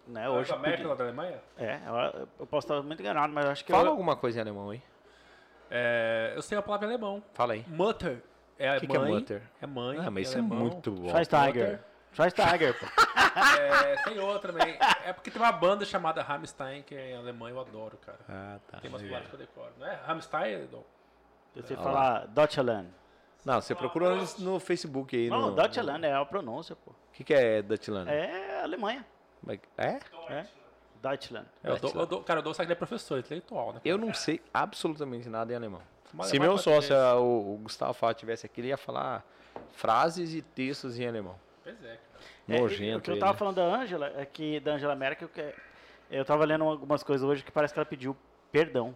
né, 0.10 0.30
hoje... 0.30 0.52
A 0.52 0.58
Merkel 0.58 0.90
lá 0.90 0.96
da 0.96 1.04
Alemanha? 1.04 1.40
É, 1.58 1.80
eu, 1.86 2.28
eu 2.40 2.48
posso 2.48 2.66
estar 2.66 2.82
muito 2.82 3.00
enganado, 3.00 3.32
mas 3.34 3.46
acho 3.46 3.66
que... 3.66 3.72
Fala 3.72 3.86
eu... 3.86 3.92
alguma 3.92 4.16
coisa 4.16 4.40
em 4.40 4.42
alemão 4.42 4.70
aí. 4.72 4.82
É, 5.72 6.34
eu 6.36 6.42
sei 6.42 6.58
a 6.58 6.62
palavra 6.62 6.88
em 6.88 6.90
alemão. 6.90 7.24
Fala 7.34 7.54
aí. 7.54 7.64
Mutter. 7.68 8.22
É 8.58 8.76
o 8.76 8.80
que, 8.80 8.88
que 8.88 8.98
é 8.98 9.00
Mutter? 9.00 9.42
É 9.62 9.68
mãe. 9.68 9.98
Ah, 10.00 10.12
mas 10.12 10.28
isso 10.28 10.38
é 10.38 10.42
muito 10.42 10.92
bom. 10.92 11.10
Schweinsteiger. 11.10 11.80
Schweinsteiger, 12.12 12.78
pô. 12.78 12.86
é, 13.58 13.96
tem 14.04 14.20
outra 14.20 14.52
também. 14.52 14.78
É 15.06 15.14
porque 15.14 15.32
tem 15.32 15.42
uma 15.42 15.52
banda 15.52 15.86
chamada 15.86 16.22
Rammstein, 16.22 16.82
que 16.82 16.96
é 16.96 17.12
em 17.12 17.16
alemão, 17.16 17.48
eu 17.48 17.60
adoro, 17.60 17.98
cara. 17.98 18.20
Ah, 18.28 18.60
tá. 18.68 18.80
Tem 18.80 18.90
umas 18.90 19.02
palavras 19.02 19.30
que 19.30 19.36
eu 19.36 19.40
decoro. 19.40 19.72
Não 19.80 19.88
é 19.88 19.96
Rammstein, 20.06 20.66
Dom? 20.66 20.84
Você 21.56 21.74
ah, 21.74 21.78
falar 21.78 22.28
Deutschland. 22.28 22.90
Não, 23.46 23.62
você 23.62 23.74
procura 23.74 24.16
no, 24.16 24.26
no 24.40 24.60
Facebook 24.60 25.16
aí. 25.16 25.30
Não, 25.30 25.50
no, 25.50 25.56
Deutschland 25.56 26.06
é 26.06 26.14
a 26.14 26.26
pronúncia, 26.26 26.76
pô. 26.76 26.92
O 26.92 26.96
que, 27.14 27.24
que 27.24 27.34
é 27.34 27.62
Deutschland? 27.62 28.10
É 28.10 28.62
Alemanha. 28.62 29.06
É? 29.78 30.00
É. 30.30 30.48
Deutschland. 31.02 31.48
Eu 31.64 31.78
dou, 31.78 31.92
eu 31.96 32.06
dou, 32.06 32.24
cara, 32.24 32.40
eu 32.40 32.44
dou 32.44 32.54
que 32.54 32.62
ele 32.62 32.72
é 32.72 32.76
professor, 32.76 33.20
intelectual, 33.20 33.74
né? 33.74 33.82
Eu 33.86 33.98
não 33.98 34.14
sei 34.14 34.42
absolutamente 34.54 35.30
nada 35.30 35.52
em 35.54 35.56
alemão. 35.56 35.82
Mas 36.14 36.28
Se 36.28 36.40
meu 36.40 36.58
sócio, 36.58 36.96
o, 37.18 37.56
o 37.56 37.58
Gustavo 37.58 37.94
Fá, 37.94 38.14
tivesse 38.14 38.46
aqui, 38.46 38.62
ele 38.62 38.68
ia 38.70 38.78
falar 38.78 39.24
frases 39.72 40.34
e 40.34 40.42
textos 40.42 41.00
em 41.00 41.08
alemão. 41.08 41.36
Pois 41.64 41.76
é, 41.84 41.98
cara. 42.48 42.62
Nojento. 42.62 42.92
É, 42.92 42.98
o 42.98 43.02
que 43.02 43.12
eu 43.12 43.20
tava 43.20 43.38
falando 43.38 43.56
da 43.56 43.64
Angela, 43.64 44.12
é 44.18 44.26
que 44.26 44.60
da 44.60 44.74
Angela 44.74 44.96
Merkel, 44.96 45.30
que 45.30 45.54
eu 46.10 46.26
tava 46.26 46.44
lendo 46.46 46.64
algumas 46.64 47.04
coisas 47.04 47.28
hoje 47.28 47.44
que 47.44 47.52
parece 47.52 47.74
que 47.74 47.80
ela 47.80 47.86
pediu 47.86 48.16
perdão. 48.52 48.96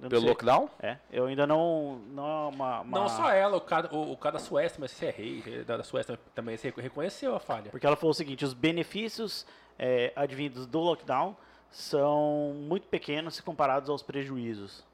Pelo 0.00 0.20
sei. 0.20 0.28
lockdown? 0.30 0.70
É, 0.80 0.96
eu 1.10 1.26
ainda 1.26 1.44
não. 1.44 2.00
Não, 2.10 2.50
uma, 2.50 2.80
uma... 2.82 3.00
não 3.00 3.08
só 3.08 3.30
ela, 3.30 3.56
o 3.56 3.60
cara, 3.60 3.92
o, 3.92 4.12
o 4.12 4.16
cara 4.16 4.34
da 4.34 4.38
Suécia, 4.38 4.78
mas 4.80 4.92
se 4.92 5.04
é 5.04 5.10
rei, 5.10 5.42
da 5.66 5.82
Suécia 5.82 6.16
também 6.36 6.56
se 6.56 6.72
reconheceu 6.76 7.34
a 7.34 7.40
falha. 7.40 7.68
Porque 7.72 7.84
ela 7.84 7.96
falou 7.96 8.12
o 8.12 8.14
seguinte: 8.14 8.44
os 8.44 8.54
benefícios 8.54 9.44
é, 9.78 10.12
advindos 10.16 10.66
do 10.66 10.80
lockdown 10.80 11.36
são 11.70 12.54
muito 12.54 12.88
pequenos 12.88 13.36
se 13.36 13.42
comparados 13.42 13.88
aos 13.88 14.02
prejuízos. 14.02 14.84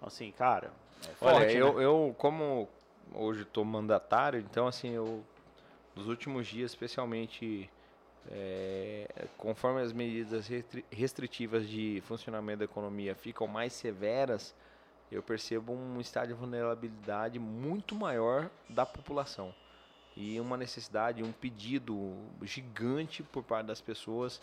Assim, 0.00 0.32
cara. 0.32 0.70
É 1.02 1.14
forte, 1.14 1.36
Olha, 1.36 1.52
eu, 1.52 1.74
né? 1.74 1.84
eu, 1.84 2.14
como 2.16 2.68
hoje 3.14 3.42
estou 3.42 3.64
mandatário, 3.64 4.40
então, 4.40 4.66
assim, 4.66 4.90
eu, 4.90 5.22
nos 5.94 6.06
últimos 6.06 6.46
dias, 6.46 6.70
especialmente, 6.70 7.68
é, 8.30 9.26
conforme 9.36 9.82
as 9.82 9.92
medidas 9.92 10.48
restritivas 10.90 11.68
de 11.68 12.02
funcionamento 12.06 12.60
da 12.60 12.64
economia 12.64 13.14
ficam 13.14 13.46
mais 13.46 13.72
severas, 13.72 14.54
eu 15.10 15.22
percebo 15.22 15.72
um 15.72 16.00
estado 16.00 16.28
de 16.28 16.34
vulnerabilidade 16.34 17.38
muito 17.38 17.94
maior 17.94 18.48
da 18.68 18.86
população 18.86 19.52
e 20.20 20.38
uma 20.38 20.54
necessidade, 20.54 21.22
um 21.22 21.32
pedido 21.32 22.14
gigante 22.42 23.22
por 23.22 23.42
parte 23.42 23.66
das 23.66 23.80
pessoas 23.80 24.38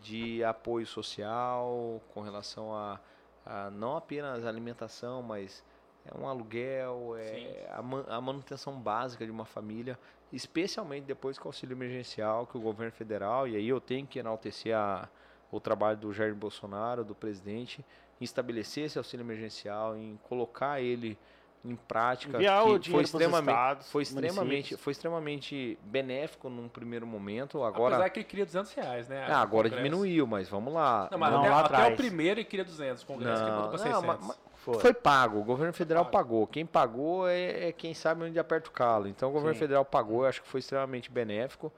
de 0.00 0.44
apoio 0.44 0.86
social 0.86 2.00
com 2.14 2.20
relação 2.20 2.72
a, 2.72 3.00
a 3.44 3.68
não 3.70 3.96
apenas 3.96 4.46
alimentação, 4.46 5.20
mas 5.20 5.64
é 6.06 6.16
um 6.16 6.28
aluguel, 6.28 7.16
é 7.18 7.66
a, 7.68 8.16
a, 8.16 8.20
manutenção 8.20 8.78
básica 8.78 9.24
de 9.24 9.30
uma 9.32 9.44
família, 9.44 9.98
especialmente 10.32 11.04
depois 11.04 11.36
com 11.36 11.46
o 11.46 11.48
auxílio 11.48 11.74
emergencial 11.74 12.46
que 12.46 12.56
o 12.56 12.60
governo 12.60 12.92
federal, 12.92 13.48
e 13.48 13.56
aí 13.56 13.68
eu 13.68 13.80
tenho 13.80 14.06
que 14.06 14.20
enaltecer 14.20 14.76
a, 14.76 15.08
o 15.50 15.58
trabalho 15.58 15.98
do 15.98 16.12
Jair 16.12 16.32
Bolsonaro, 16.32 17.02
do 17.02 17.14
presidente, 17.16 17.84
em 18.20 18.24
estabelecer 18.24 18.84
esse 18.84 18.98
auxílio 18.98 19.24
emergencial, 19.24 19.96
em 19.96 20.16
colocar 20.28 20.80
ele 20.80 21.18
em 21.64 21.74
prática 21.74 22.38
que 22.38 22.90
foi 22.90 23.02
extremamente 23.02 23.84
foi 23.84 24.02
extremamente 24.02 24.76
foi 24.76 24.90
extremamente 24.92 25.78
benéfico 25.82 26.48
num 26.48 26.68
primeiro 26.68 27.06
momento 27.06 27.62
agora 27.64 27.96
apesar 27.96 28.10
que 28.10 28.20
ele 28.20 28.26
queria 28.26 28.46
200 28.46 28.72
reais 28.72 29.08
né? 29.08 29.26
Ah, 29.28 29.40
agora 29.40 29.68
diminuiu 29.68 30.26
mas 30.26 30.48
vamos 30.48 30.72
lá. 30.72 31.08
Não, 31.10 31.18
mas 31.18 31.32
não, 31.32 31.40
até, 31.40 31.50
lá 31.50 31.60
até 31.60 31.94
o 31.94 31.96
primeiro 31.96 32.40
ele 32.40 32.44
queria 32.44 32.64
200 32.64 33.02
o 33.02 33.06
congresso 33.06 33.42
não, 33.42 33.48
que 33.48 33.54
mandou 33.54 33.68
para 33.70 33.78
600 33.78 34.02
não, 34.02 34.08
mas, 34.08 34.38
foi. 34.56 34.78
foi. 34.78 34.94
pago 34.94 35.38
o 35.40 35.44
governo 35.44 35.72
federal 35.72 36.06
pagou. 36.06 36.46
Quem 36.46 36.66
pagou 36.66 37.28
é, 37.28 37.68
é, 37.68 37.72
quem 37.72 37.94
sabe 37.94 38.24
onde 38.24 38.38
aperta 38.38 38.68
o 38.68 38.72
calo. 38.72 39.08
Então 39.08 39.30
o 39.30 39.32
governo 39.32 39.54
Sim. 39.54 39.60
federal 39.60 39.84
pagou 39.84 40.22
eu 40.22 40.28
acho 40.28 40.42
que 40.42 40.48
foi 40.48 40.60
extremamente 40.60 41.10
benéfico. 41.10 41.72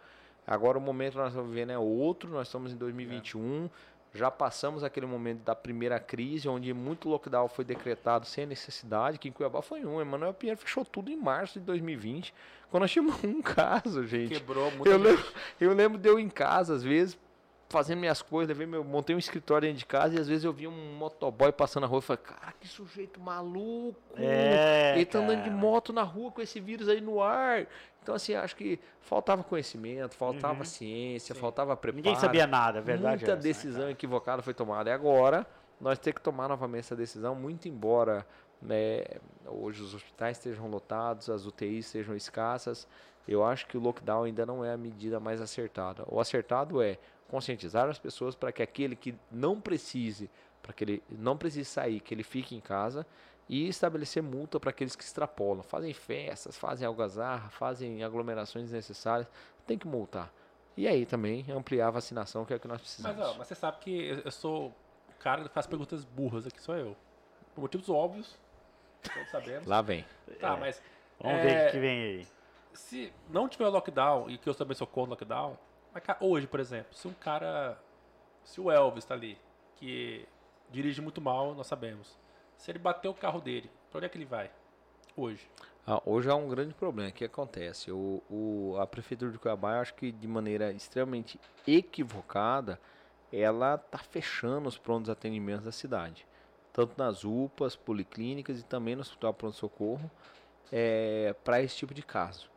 Agora 0.46 0.78
o 0.78 0.80
momento 0.80 1.12
que 1.12 1.18
nós 1.18 1.28
estamos 1.28 1.50
vivendo 1.50 1.70
é 1.70 1.78
outro 1.78 2.30
nós 2.30 2.48
estamos 2.48 2.72
em 2.72 2.76
2021 2.76 3.66
é 3.66 3.68
já 4.12 4.30
passamos 4.30 4.82
aquele 4.82 5.06
momento 5.06 5.42
da 5.42 5.54
primeira 5.54 6.00
crise, 6.00 6.48
onde 6.48 6.72
muito 6.74 7.08
lockdown 7.08 7.48
foi 7.48 7.64
decretado 7.64 8.26
sem 8.26 8.44
necessidade, 8.44 9.18
que 9.18 9.28
em 9.28 9.32
Cuiabá 9.32 9.62
foi 9.62 9.84
um. 9.84 10.00
Emanuel 10.00 10.34
Pinheiro 10.34 10.60
fechou 10.60 10.84
tudo 10.84 11.10
em 11.10 11.16
março 11.16 11.58
de 11.60 11.66
2020, 11.66 12.34
quando 12.70 12.82
nós 12.82 12.90
tínhamos 12.92 13.22
um 13.22 13.40
caso, 13.40 14.06
gente. 14.06 14.34
Quebrou 14.34 14.70
muito. 14.72 14.86
Eu, 14.88 14.98
lembro, 14.98 15.24
eu 15.60 15.74
lembro 15.74 15.98
de 15.98 16.08
eu 16.08 16.18
em 16.18 16.28
casa, 16.28 16.74
às 16.74 16.82
vezes, 16.82 17.16
fazendo 17.70 18.00
minhas 18.00 18.20
coisas, 18.20 18.48
levei 18.48 18.66
meu, 18.66 18.82
montei 18.84 19.14
um 19.14 19.18
escritório 19.18 19.68
dentro 19.68 19.78
de 19.78 19.86
casa 19.86 20.16
e 20.16 20.20
às 20.20 20.26
vezes 20.26 20.44
eu 20.44 20.52
via 20.52 20.68
um 20.68 20.94
motoboy 20.96 21.52
passando 21.52 21.82
na 21.82 21.86
rua 21.86 22.00
e 22.00 22.02
falei, 22.02 22.22
cara, 22.22 22.52
que 22.58 22.66
sujeito 22.66 23.20
maluco! 23.20 23.96
É, 24.16 24.94
Ele 24.96 25.06
tá 25.06 25.20
andando 25.20 25.44
de 25.44 25.50
moto 25.50 25.92
na 25.92 26.02
rua 26.02 26.32
com 26.32 26.42
esse 26.42 26.58
vírus 26.58 26.88
aí 26.88 27.00
no 27.00 27.22
ar. 27.22 27.66
Então, 28.02 28.14
assim, 28.14 28.34
acho 28.34 28.56
que 28.56 28.80
faltava 29.00 29.44
conhecimento, 29.44 30.16
faltava 30.16 30.58
uhum. 30.58 30.64
ciência, 30.64 31.32
Sim. 31.32 31.40
faltava 31.40 31.76
preparo. 31.76 31.96
Ninguém 31.96 32.16
sabia 32.16 32.46
nada, 32.46 32.78
é 32.78 32.82
verdade. 32.82 33.18
Muita 33.18 33.32
é 33.32 33.34
essa, 33.34 33.42
decisão 33.42 33.84
né, 33.86 33.92
equivocada 33.92 34.42
foi 34.42 34.52
tomada. 34.52 34.90
E 34.90 34.92
agora, 34.92 35.46
nós 35.80 35.98
temos 35.98 36.16
que 36.16 36.24
tomar 36.24 36.48
novamente 36.48 36.80
essa 36.80 36.96
decisão, 36.96 37.36
muito 37.36 37.68
embora 37.68 38.26
né, 38.60 39.04
hoje 39.46 39.82
os 39.82 39.94
hospitais 39.94 40.36
estejam 40.36 40.68
lotados, 40.68 41.30
as 41.30 41.46
UTIs 41.46 41.86
sejam 41.86 42.14
escassas. 42.14 42.86
Eu 43.26 43.44
acho 43.44 43.66
que 43.66 43.76
o 43.76 43.80
lockdown 43.80 44.24
ainda 44.24 44.44
não 44.44 44.64
é 44.64 44.72
a 44.72 44.76
medida 44.76 45.20
mais 45.20 45.40
acertada. 45.40 46.04
O 46.08 46.20
acertado 46.20 46.82
é 46.82 46.98
conscientizar 47.28 47.88
as 47.88 47.98
pessoas 47.98 48.34
para 48.34 48.50
que 48.50 48.62
aquele 48.62 48.96
que 48.96 49.14
não 49.30 49.60
precise, 49.60 50.28
para 50.62 50.72
que 50.72 50.84
ele 50.84 51.02
não 51.08 51.36
precise 51.36 51.64
sair, 51.64 52.00
que 52.00 52.12
ele 52.12 52.24
fique 52.24 52.54
em 52.56 52.60
casa 52.60 53.06
e 53.48 53.68
estabelecer 53.68 54.22
multa 54.22 54.60
para 54.60 54.70
aqueles 54.70 54.94
que 54.94 55.02
extrapolam, 55.02 55.62
fazem 55.62 55.92
festas, 55.92 56.56
fazem 56.56 56.86
algazarra, 56.86 57.50
fazem 57.50 58.02
aglomerações 58.04 58.66
desnecessárias, 58.66 59.28
tem 59.66 59.78
que 59.78 59.86
multar. 59.86 60.32
E 60.76 60.86
aí 60.86 61.04
também 61.04 61.44
ampliar 61.50 61.88
a 61.88 61.90
vacinação, 61.90 62.44
que 62.44 62.52
é 62.52 62.56
o 62.56 62.60
que 62.60 62.68
nós 62.68 62.80
precisamos. 62.80 63.18
Mas, 63.18 63.28
ó, 63.28 63.34
mas 63.38 63.48
você 63.48 63.54
sabe 63.54 63.78
que 63.80 64.22
eu 64.24 64.30
sou 64.30 64.68
o 64.68 65.18
cara 65.18 65.42
que 65.42 65.48
faz 65.48 65.66
perguntas 65.66 66.04
burras 66.04 66.46
aqui, 66.46 66.62
sou 66.62 66.76
eu. 66.76 66.96
Por 67.54 67.62
motivos 67.62 67.88
óbvios, 67.88 68.38
todos 69.08 69.30
sabemos. 69.30 69.66
Lá 69.66 69.82
vem. 69.82 70.04
Tá, 70.38 70.54
é. 70.54 70.60
mas... 70.60 70.82
Vamos 71.20 71.38
é, 71.38 71.42
ver 71.42 71.68
o 71.68 71.70
que 71.72 71.78
vem 71.78 72.02
aí. 72.02 72.26
Se 72.72 73.12
não 73.28 73.48
tiver 73.48 73.68
lockdown, 73.68 74.30
e 74.30 74.38
que 74.38 74.48
eu 74.48 74.54
também 74.54 74.74
sou 74.74 74.86
contra 74.86 75.10
lockdown, 75.10 75.56
mas, 75.92 76.02
hoje, 76.20 76.46
por 76.46 76.60
exemplo, 76.60 76.94
se 76.94 77.06
um 77.08 77.12
cara. 77.12 77.78
Se 78.44 78.60
o 78.60 78.70
Elvis 78.70 79.04
tá 79.04 79.14
ali, 79.14 79.38
que 79.76 80.26
dirige 80.70 81.00
muito 81.00 81.20
mal, 81.20 81.54
nós 81.54 81.66
sabemos. 81.66 82.18
Se 82.56 82.70
ele 82.70 82.78
bater 82.78 83.08
o 83.08 83.14
carro 83.14 83.40
dele, 83.40 83.70
pra 83.90 83.98
onde 83.98 84.06
é 84.06 84.08
que 84.08 84.16
ele 84.16 84.24
vai? 84.24 84.50
Hoje. 85.16 85.48
Ah, 85.86 86.00
hoje 86.04 86.30
há 86.30 86.34
um 86.34 86.48
grande 86.48 86.74
problema. 86.74 87.10
O 87.10 87.12
que 87.12 87.24
acontece? 87.24 87.90
O, 87.90 88.22
o, 88.30 88.76
a 88.78 88.86
Prefeitura 88.86 89.32
de 89.32 89.38
Cuiabá, 89.38 89.74
eu 89.74 89.80
acho 89.80 89.94
que 89.94 90.12
de 90.12 90.28
maneira 90.28 90.72
extremamente 90.72 91.40
equivocada, 91.66 92.80
ela 93.32 93.74
está 93.74 93.98
fechando 93.98 94.68
os 94.68 94.78
prontos 94.78 95.10
atendimentos 95.10 95.64
da 95.64 95.72
cidade. 95.72 96.26
Tanto 96.86 96.98
nas 96.98 97.24
UPAs, 97.24 97.76
policlínicas 97.76 98.60
e 98.60 98.62
também 98.62 98.94
no 98.94 99.02
Hospital 99.02 99.34
Pronto 99.34 99.56
Socorro, 99.56 100.10
é, 100.72 101.34
para 101.44 101.62
esse 101.62 101.76
tipo 101.76 101.92
de 101.92 102.02
caso. 102.02 102.50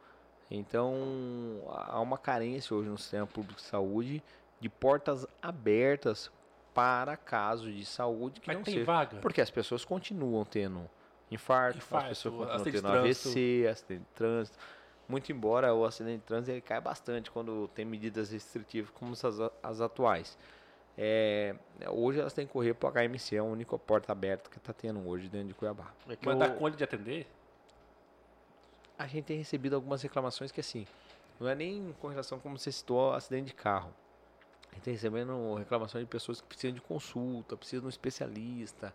Então, 0.49 0.95
há 1.69 1.99
uma 1.99 2.17
carência 2.17 2.75
hoje 2.75 2.89
no 2.89 2.97
sistema 2.97 3.25
público 3.25 3.59
de 3.59 3.65
saúde 3.65 4.23
de 4.59 4.69
portas 4.69 5.25
abertas 5.41 6.31
para 6.73 7.17
casos 7.17 7.73
de 7.73 7.85
saúde 7.85 8.39
que 8.39 8.47
Mas 8.47 8.57
não 8.57 8.63
tem 8.63 8.75
seja. 8.75 8.85
vaga? 8.85 9.17
Porque 9.17 9.41
as 9.41 9.49
pessoas 9.49 9.83
continuam 9.83 10.45
tendo 10.45 10.89
infarto, 11.29 11.77
Infarto, 11.77 12.11
as 12.11 12.17
pessoas 12.17 12.35
continuam 12.35 12.63
tendo 12.63 12.81
trânsito. 12.81 13.29
AVC, 13.29 13.67
acidente 13.67 13.99
de 14.01 14.15
trânsito. 14.15 14.57
Muito 15.07 15.31
embora 15.31 15.73
o 15.73 15.85
acidente 15.85 16.19
de 16.19 16.25
trânsito 16.25 16.51
ele 16.51 16.61
cai 16.61 16.79
bastante 16.79 17.29
quando 17.29 17.67
tem 17.69 17.83
medidas 17.83 18.31
restritivas 18.31 18.89
como 18.91 19.11
as, 19.11 19.23
as 19.61 19.81
atuais. 19.81 20.37
É, 20.97 21.55
hoje 21.89 22.19
elas 22.19 22.33
têm 22.33 22.45
que 22.45 22.53
correr 22.53 22.73
para 22.75 22.87
o 22.89 22.91
HMC, 22.91 23.35
é 23.35 23.39
a 23.39 23.43
única 23.43 23.77
porta 23.79 24.11
aberta 24.11 24.49
que 24.49 24.57
está 24.57 24.71
tendo 24.71 25.07
hoje 25.07 25.27
dentro 25.27 25.47
de 25.47 25.53
Cuiabá. 25.55 25.91
É 26.07 26.15
que 26.15 26.25
Mas 26.25 26.35
eu- 26.35 26.39
dá 26.39 26.49
conta 26.49 26.77
de 26.77 26.83
atender? 26.83 27.27
A 28.97 29.07
gente 29.07 29.25
tem 29.25 29.37
recebido 29.37 29.75
algumas 29.75 30.01
reclamações 30.01 30.51
que 30.51 30.59
assim, 30.59 30.85
não 31.39 31.49
é 31.49 31.55
nem 31.55 31.93
com 31.99 32.07
relação 32.07 32.39
como 32.39 32.57
você 32.57 32.71
citou 32.71 32.99
ao 32.99 33.13
acidente 33.13 33.47
de 33.47 33.53
carro. 33.53 33.91
A 34.71 34.75
gente 34.75 34.83
tem 34.83 34.93
recebendo 34.93 35.55
reclamações 35.55 36.03
de 36.03 36.09
pessoas 36.09 36.41
que 36.41 36.47
precisam 36.47 36.73
de 36.73 36.81
consulta, 36.81 37.57
precisam 37.57 37.81
de 37.81 37.85
um 37.87 37.89
especialista. 37.89 38.93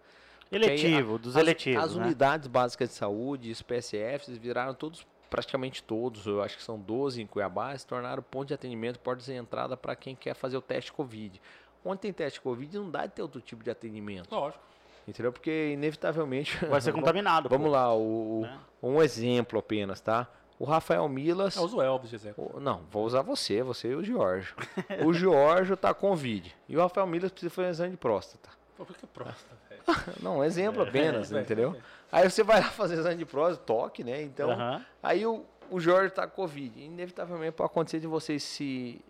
eletivo, 0.50 1.10
Porque 1.12 1.22
dos 1.24 1.36
as, 1.36 1.42
eletivos, 1.42 1.82
As 1.84 1.94
né? 1.96 2.04
unidades 2.04 2.46
básicas 2.48 2.88
de 2.88 2.94
saúde, 2.94 3.50
os 3.50 3.60
PSFs, 3.60 4.36
viraram 4.38 4.72
todos, 4.72 5.06
praticamente 5.28 5.82
todos, 5.82 6.26
eu 6.26 6.42
acho 6.42 6.56
que 6.56 6.62
são 6.62 6.78
12 6.78 7.20
em 7.20 7.26
Cuiabá, 7.26 7.76
se 7.76 7.86
tornaram 7.86 8.22
ponto 8.22 8.48
de 8.48 8.54
atendimento, 8.54 8.98
portas 8.98 9.26
de 9.26 9.34
entrada 9.34 9.76
para 9.76 9.94
quem 9.94 10.16
quer 10.16 10.34
fazer 10.34 10.56
o 10.56 10.62
teste 10.62 10.90
Covid. 10.92 11.40
Onde 11.84 12.00
tem 12.00 12.12
teste 12.12 12.40
Covid, 12.40 12.76
não 12.78 12.90
dá 12.90 13.06
de 13.06 13.12
ter 13.12 13.22
outro 13.22 13.40
tipo 13.40 13.62
de 13.64 13.70
atendimento. 13.70 14.30
Lógico. 14.34 14.62
Entendeu? 15.06 15.32
Porque, 15.32 15.70
inevitavelmente. 15.72 16.62
Vai 16.66 16.80
ser 16.80 16.92
contaminado. 16.94 17.48
Vamos 17.48 17.66
pô, 17.68 17.72
lá, 17.72 17.94
o, 17.94 18.40
né? 18.42 18.58
um 18.82 19.02
exemplo 19.02 19.58
apenas, 19.58 20.00
tá? 20.00 20.26
O 20.58 20.64
Rafael 20.64 21.08
Milas. 21.08 21.56
Eu 21.56 21.62
uso 21.62 21.76
o 21.78 21.82
Elvis 21.82 22.12
exemplo. 22.12 22.50
o- 22.54 22.60
Não, 22.60 22.82
vou 22.90 23.04
usar 23.06 23.22
você, 23.22 23.62
você 23.62 23.88
e 23.92 23.94
o 23.94 24.02
Giorgio. 24.04 24.54
o 25.06 25.14
Giorgio 25.14 25.76
tá 25.76 25.94
com 25.94 26.08
Covid. 26.10 26.54
E 26.68 26.76
o 26.76 26.80
Rafael 26.80 27.06
Milas 27.06 27.30
precisa 27.30 27.48
fazer 27.50 27.68
um 27.68 27.70
exame 27.70 27.90
de 27.92 27.96
próstata. 27.96 28.50
Pô, 28.76 28.84
por 28.84 28.96
que 28.96 29.06
próstata, 29.06 29.56
velho? 29.70 29.82
Não, 30.20 30.38
um 30.38 30.44
exemplo 30.44 30.82
apenas, 30.82 31.30
Vai, 31.30 31.42
entendeu? 31.42 31.76
Aí 32.12 32.28
você 32.28 32.42
vai 32.42 32.60
lá 32.60 32.68
fazer 32.68 32.94
exame 32.98 33.16
de 33.16 33.24
próstata, 33.24 33.64
toque, 33.64 34.02
né? 34.04 34.20
Então, 34.20 34.50
Aham. 34.50 34.84
aí 35.02 35.24
o, 35.24 35.44
o 35.70 35.78
Jorge 35.80 36.10
tá 36.12 36.26
com 36.26 36.34
Covid. 36.42 36.78
Inevitavelmente 36.82 37.52
pode 37.52 37.70
acontecer 37.70 38.00
de 38.00 38.06
vocês 38.06 38.42
se 38.42 39.00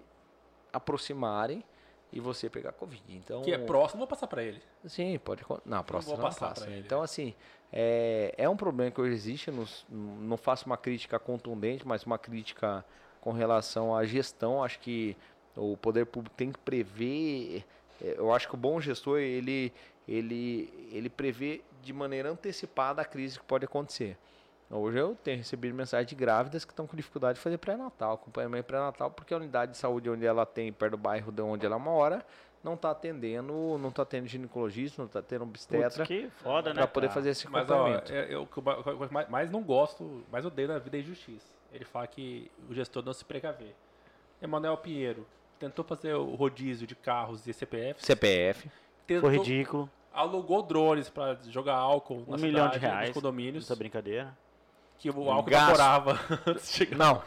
aproximarem 0.73 1.65
e 2.13 2.21
você 2.21 2.49
pegar 2.49 2.73
Covid. 2.73 3.03
Então, 3.09 3.43
Que 3.43 3.53
é 3.53 3.59
próximo, 3.59 3.99
vou 3.99 4.07
passar 4.07 4.27
pra 4.27 4.43
ele. 4.43 4.61
Sim, 4.87 5.19
pode. 5.19 5.43
Não, 5.65 5.83
vou 5.83 6.17
não 6.17 6.17
passar 6.23 6.49
passa. 6.49 6.71
Então, 6.77 7.03
assim, 7.03 7.35
é, 7.73 8.35
é 8.37 8.49
um 8.49 8.57
problema 8.57 8.91
que 8.91 9.01
hoje 9.01 9.15
existe. 9.15 9.51
Não, 9.51 9.67
não 9.91 10.37
faço 10.37 10.67
uma 10.67 10.77
crítica 10.77 11.19
contundente, 11.19 11.87
mas 11.87 12.05
uma 12.05 12.19
crítica 12.19 12.85
com 13.21 13.33
relação 13.33 13.95
à 13.95 14.05
gestão. 14.05 14.65
Acho 14.65 14.79
que 14.81 15.17
o 15.57 15.77
poder 15.77 16.07
público 16.07 16.35
tem 16.37 16.51
que 16.53 16.59
prever. 16.59 17.65
é, 18.03 18.15
Eu 18.17 18.33
acho 18.33 18.49
que 18.49 18.55
o 18.55 18.59
bom 18.59 18.81
gestor 18.81 19.19
ele, 19.19 19.73
ele, 20.07 20.89
ele 20.91 21.11
prevê 21.11 21.63
de 21.83 21.93
maneira 21.93 22.31
antecipada 22.31 23.03
a 23.03 23.05
crise 23.05 23.39
que 23.39 23.45
pode 23.45 23.65
acontecer. 23.65 24.17
Hoje 24.71 24.99
eu 24.99 25.17
tenho 25.25 25.39
recebido 25.39 25.75
mensagem 25.75 26.07
de 26.07 26.15
grávidas 26.15 26.65
que 26.65 26.73
estão 26.73 26.87
com 26.87 26.95
dificuldade 26.95 27.37
de 27.39 27.43
fazer 27.43 27.57
pré-natal, 27.57 28.15
acompanhamento 28.15 28.65
pré-natal, 28.67 29.11
porque 29.11 29.33
a 29.33 29.39
unidade 29.39 29.73
de 29.73 29.79
saúde 29.79 30.11
onde 30.11 30.27
ela 30.27 30.45
tem, 30.45 30.71
perto 30.73 30.91
do 30.93 30.99
bairro 30.99 31.33
de 31.33 31.41
onde 31.41 31.65
ela 31.65 31.79
mora, 31.79 32.23
não 32.63 32.75
está 32.75 32.91
atendendo, 32.91 33.79
não 33.79 33.89
está 33.89 34.05
tendo 34.05 34.27
ginecologista, 34.27 35.01
não 35.01 35.07
está 35.07 35.23
tendo 35.23 35.47
Putz, 35.47 35.65
obstetra 35.65 36.05
que 36.05 36.29
foda, 36.43 36.71
né? 36.75 36.81
para 36.83 36.87
poder 36.89 37.09
fazer 37.09 37.31
esse 37.31 37.49
Mas, 37.49 37.71
ó, 37.71 37.75
acompanhamento. 37.75 38.13
é- 38.13 38.35
eu, 38.35 38.43
o 38.43 38.47
que 38.47 38.59
eu 38.59 39.03
eu 39.03 39.27
mais, 39.31 39.51
não 39.51 39.63
gosto, 39.63 40.23
mais 40.31 40.45
odeio 40.45 40.69
na 40.69 40.79
vida 40.79 40.99
é 40.99 41.01
injustiça. 41.01 41.47
Ele 41.73 41.85
fala 41.87 42.07
que 42.07 42.51
o 42.69 42.75
gestor 42.75 43.03
não 43.03 43.13
se 43.15 43.25
precaver. 43.25 43.75
Emanuel 44.43 44.77
Pinheiro 44.77 45.27
tentou 45.59 45.85
fazer 45.85 46.13
o 46.15 46.35
rodízio 46.35 46.87
de 46.87 46.95
carros 46.95 47.47
e 47.47 47.53
CPFs. 47.55 48.05
CPF, 48.05 48.71
tentou, 49.07 49.31
Foi 49.31 49.39
ridículo. 49.39 49.89
Alugou 50.13 50.63
drones 50.63 51.09
para 51.09 51.39
jogar 51.49 51.77
álcool 51.77 52.25
na 52.27 52.37
Um 52.37 52.41
milhão 52.41 52.67
de 52.69 52.75
cidade, 52.75 52.79
reais. 52.79 53.09
nos 53.09 53.15
condomínios. 53.15 53.65
Essa 53.65 53.77
brincadeira. 53.77 54.37
Que 54.99 55.11
o 55.11 55.31
álcool 55.31 55.51
gasto. 55.51 55.69
evaporava 55.75 56.21
antes 56.47 56.71
de 56.71 56.77
chegar. 56.77 56.97
Não. 56.97 57.23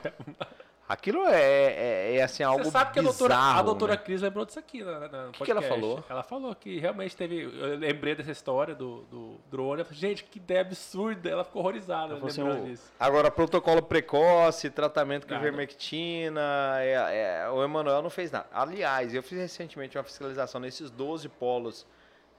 Aquilo 0.89 1.26
é, 1.26 1.41
é, 1.41 2.15
é, 2.18 2.22
assim 2.22 2.43
algo 2.43 2.65
Você 2.65 2.72
sabe 2.72 2.91
que 2.91 2.99
a 2.99 3.02
doutora, 3.02 3.34
a 3.34 3.38
bizarro, 3.38 3.64
doutora 3.64 3.91
né? 3.93 3.98
Cris 3.98 4.22
lembrou 4.22 4.45
disso 4.45 4.60
aqui 4.60 4.84
na, 4.84 5.07
na 5.07 5.26
no 5.27 5.31
Que 5.31 5.45
que 5.45 5.49
ela 5.52 5.61
falou? 5.61 6.03
Ela 6.10 6.22
falou 6.22 6.53
que 6.53 6.80
realmente 6.80 7.15
teve. 7.15 7.43
Eu 7.43 7.77
lembrei 7.77 8.14
dessa 8.14 8.31
história 8.31 8.76
do, 8.76 9.03
do 9.03 9.39
drone. 9.49 9.80
Eu 9.80 9.85
falei, 9.85 10.02
gente, 10.02 10.26
que 10.26 10.38
ideia 10.38 10.60
absurda. 10.60 11.30
Ela 11.30 11.45
ficou 11.45 11.61
horrorizada 11.61 12.15
assim, 12.15 12.41
lembrando 12.43 12.64
o- 12.64 12.65
disso. 12.65 12.91
Agora, 12.99 13.31
protocolo 13.31 13.81
precoce, 13.81 14.69
tratamento 14.69 15.26
com 15.26 15.34
ivermectina, 15.34 16.41
é- 16.80 17.43
é, 17.45 17.49
o 17.49 17.64
Emanuel 17.64 18.02
não 18.02 18.10
fez 18.10 18.30
nada. 18.30 18.48
Aliás, 18.52 19.14
eu 19.14 19.23
fiz 19.23 19.38
recentemente 19.39 19.98
uma 19.98 20.03
fiscalização 20.03 20.60
nesses 20.60 20.89
12 20.91 21.30
polos 21.30 21.88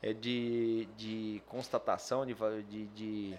é, 0.02 0.12
de, 0.12 0.86
de 0.94 1.42
constatação 1.46 2.26
de, 2.26 2.34
de, 2.68 2.86
de, 2.88 3.34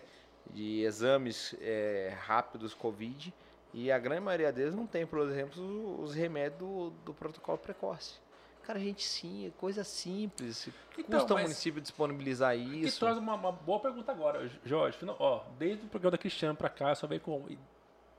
de 0.52 0.82
exames 0.84 1.56
é, 1.62 2.14
rápidos 2.22 2.74
Covid 2.74 3.34
e 3.74 3.92
a 3.92 3.98
grande 3.98 4.22
maioria 4.22 4.52
deles 4.52 4.74
não 4.76 4.86
tem, 4.86 5.06
por 5.06 5.20
exemplo, 5.20 6.02
os 6.02 6.14
remédios 6.14 6.60
do, 6.60 6.90
do 7.06 7.14
protocolo 7.14 7.58
precoce. 7.58 8.22
Cara, 8.64 8.80
gente, 8.80 9.04
sim, 9.04 9.48
é 9.48 9.52
coisa 9.60 9.84
simples. 9.84 10.70
Então, 10.98 11.20
Custa 11.20 11.34
o 11.34 11.38
município 11.40 11.82
disponibilizar 11.82 12.54
Que 12.56 12.62
isso. 12.86 13.00
traz 13.00 13.18
uma, 13.18 13.34
uma 13.34 13.52
boa 13.52 13.80
pergunta 13.80 14.12
agora, 14.12 14.50
Jorge. 14.64 14.98
Final- 14.98 15.18
Ó, 15.20 15.44
desde 15.60 15.86
o 15.86 15.90
programa 15.90 16.12
da 16.12 16.18
Cristiane 16.18 16.56
pra 16.56 16.70
cá, 16.70 16.90
eu 16.90 16.96
só 16.96 17.06
veio 17.06 17.20
com 17.20 17.46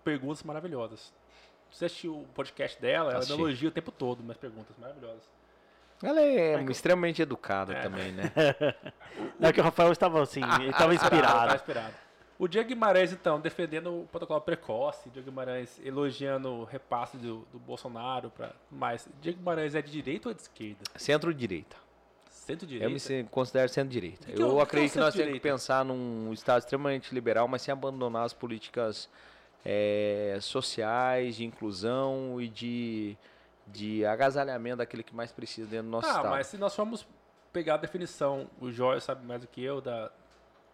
perguntas 0.02 0.42
maravilhosas. 0.42 1.12
Você 1.70 1.86
assistiu 1.86 2.18
o 2.20 2.26
podcast 2.34 2.78
dela, 2.80 3.10
ela 3.10 3.12
me 3.14 3.18
Assisti. 3.24 3.40
elogia 3.40 3.68
o 3.68 3.72
tempo 3.72 3.90
todo, 3.90 4.22
mas 4.22 4.36
perguntas 4.36 4.76
maravilhosas. 4.78 5.22
Ela 6.02 6.20
é 6.20 6.50
Michael- 6.56 6.70
extremamente 6.72 7.22
educada 7.22 7.72
É. 7.72 7.80
também, 7.82 8.12
né? 8.12 8.24
É 9.40 9.52
que 9.52 9.60
o 9.60 9.64
Rafael 9.64 9.92
estava 9.92 10.20
assim, 10.22 10.40
ele 10.60 10.68
estava 10.70 10.88
Tá 10.94 10.94
inspirado. 10.94 11.54
inspirado. 11.54 11.94
O 12.38 12.48
Diego 12.48 12.68
Guimarães, 12.68 13.12
então, 13.12 13.40
defendendo 13.40 14.02
o 14.02 14.08
protocolo 14.10 14.40
precoce, 14.40 15.08
Diego 15.10 15.30
Guimarães 15.30 15.80
elogiando 15.84 16.48
o 16.50 16.64
repasse 16.64 17.16
do, 17.16 17.46
do 17.52 17.58
Bolsonaro 17.60 18.30
para 18.30 18.52
mais. 18.70 19.08
Diego 19.20 19.38
Guimarães 19.38 19.74
é 19.74 19.80
de 19.82 19.90
direita 19.92 20.28
ou 20.30 20.34
de 20.34 20.42
esquerda? 20.42 20.82
Centro-direita. 20.96 21.76
Centro-direita? 22.28 23.12
Eu 23.12 23.16
me 23.22 23.24
considero 23.28 23.68
centro-direita. 23.68 24.30
É 24.30 24.34
Eu 24.34 24.50
o 24.50 24.56
que 24.56 24.62
acredito 24.62 24.92
que 24.94 24.98
é 24.98 25.02
nós 25.02 25.14
temos 25.14 25.32
que 25.32 25.40
pensar 25.40 25.84
num 25.84 26.32
Estado 26.32 26.58
extremamente 26.60 27.14
liberal, 27.14 27.46
mas 27.46 27.62
sem 27.62 27.72
abandonar 27.72 28.24
as 28.24 28.32
políticas 28.34 29.08
eh, 29.64 30.36
sociais, 30.40 31.36
de 31.36 31.44
inclusão 31.44 32.40
e 32.40 32.48
de, 32.48 33.16
de 33.66 34.04
agasalhamento 34.04 34.78
daquele 34.78 35.02
que 35.02 35.14
mais 35.14 35.32
precisa 35.32 35.68
dentro 35.70 35.86
do 35.86 35.90
nosso 35.90 36.08
Ah, 36.08 36.10
Estado. 36.10 36.30
mas 36.30 36.46
se 36.48 36.58
nós 36.58 36.74
formos 36.74 37.06
pegar 37.52 37.74
a 37.74 37.78
definição, 37.78 38.50
o 38.60 38.70
Jorge 38.70 39.02
sabe 39.04 39.24
mais 39.24 39.40
do 39.40 39.46
que 39.46 39.62
eu, 39.62 39.80
da, 39.80 40.10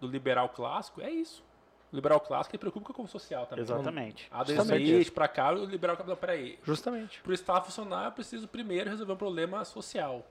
do 0.00 0.08
liberal 0.08 0.48
clássico, 0.48 1.00
é 1.02 1.10
isso. 1.10 1.44
O 1.92 1.96
liberal 1.96 2.20
clássico 2.20 2.54
ele 2.54 2.60
preocupa 2.60 2.92
com 2.92 3.02
o 3.02 3.08
social 3.08 3.46
também. 3.46 3.64
Exatamente. 3.64 4.28
Adam 4.30 4.54
Justamente 4.56 4.90
Smith 4.90 5.10
pra 5.12 5.26
cá, 5.26 5.52
o 5.52 5.64
liberal... 5.64 5.96
Não, 6.06 6.16
peraí. 6.16 6.58
Justamente. 6.64 7.20
Para 7.20 7.30
o 7.30 7.34
Estado 7.34 7.64
funcionar, 7.64 8.06
eu 8.06 8.12
preciso 8.12 8.46
primeiro 8.46 8.88
resolver 8.88 9.12
um 9.12 9.16
problema 9.16 9.64
social. 9.64 10.24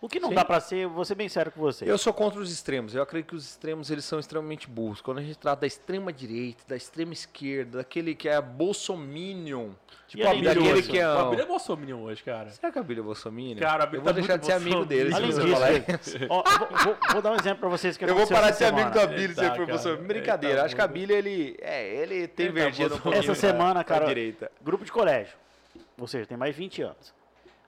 O 0.00 0.08
que 0.08 0.20
não 0.20 0.28
Sim. 0.28 0.34
dá 0.34 0.44
pra 0.44 0.60
ser, 0.60 0.86
vou 0.86 1.04
ser 1.04 1.14
bem 1.14 1.28
sério 1.28 1.50
com 1.50 1.60
você. 1.60 1.90
Eu 1.90 1.96
sou 1.96 2.12
contra 2.12 2.38
os 2.40 2.52
extremos. 2.52 2.94
Eu 2.94 3.02
acredito 3.02 3.30
que 3.30 3.36
os 3.36 3.44
extremos 3.44 3.90
eles 3.90 4.04
são 4.04 4.18
extremamente 4.18 4.68
burros. 4.68 5.00
Quando 5.00 5.18
a 5.18 5.22
gente 5.22 5.38
trata 5.38 5.62
da 5.62 5.66
extrema 5.66 6.12
direita, 6.12 6.62
da 6.68 6.76
extrema 6.76 7.12
esquerda, 7.12 7.78
daquele 7.78 8.14
que 8.14 8.28
é 8.28 8.40
bolsominion, 8.40 9.70
tipo 10.06 10.26
além 10.26 10.42
daquele 10.42 10.74
disso, 10.74 10.90
que 10.90 10.98
é 10.98 11.08
O 11.08 11.18
Abílio 11.18 11.42
é 11.42 11.46
Bolsominion 11.46 12.02
hoje, 12.02 12.22
cara. 12.22 12.50
Será 12.50 12.70
que 12.70 12.78
a 12.78 12.82
Bíblia 12.82 13.00
é 13.00 13.04
bolsominion? 13.04 13.58
Cara, 13.60 13.84
a 13.84 13.86
Bíblia 13.86 14.00
eu 14.00 14.04
vou 14.04 14.12
tá 14.12 14.20
deixar 14.20 14.36
de 14.36 14.46
ser 14.46 14.52
amigo 14.52 14.84
dele 14.84 15.14
se 15.14 15.20
você 15.20 15.42
disso, 15.42 15.52
falar 15.52 15.68
ó, 16.28 16.44
eu 16.46 16.58
vou, 16.58 16.68
vou- 16.84 16.96
vou 17.12 17.22
dar 17.22 17.32
um 17.32 17.36
exemplo 17.36 17.60
pra 17.60 17.68
vocês 17.68 17.96
que 17.96 18.04
Eu 18.04 18.14
vou 18.14 18.26
parar 18.28 18.50
de 18.50 18.58
ser 18.58 18.66
amigo 18.66 18.90
da 18.90 19.06
Bíblia 19.06 19.34
se 19.50 19.56
for 19.56 19.66
bolsominion. 19.66 20.06
Brincadeira, 20.06 20.54
Eita, 20.56 20.66
acho 20.66 20.74
que 20.74 20.80
a 20.82 20.86
Deus. 20.86 21.00
Bíblia, 21.00 21.18
ele, 21.18 21.56
é, 21.60 21.94
ele 21.96 22.28
tem 22.28 22.52
pouquinho 22.52 23.14
Essa 23.14 23.34
semana, 23.34 23.82
cara, 23.82 24.06
direita. 24.06 24.50
Grupo 24.62 24.84
de 24.84 24.92
colégio. 24.92 25.34
Ou 25.98 26.06
seja, 26.06 26.26
tem 26.26 26.36
mais 26.36 26.54
20 26.54 26.82
anos. 26.82 27.14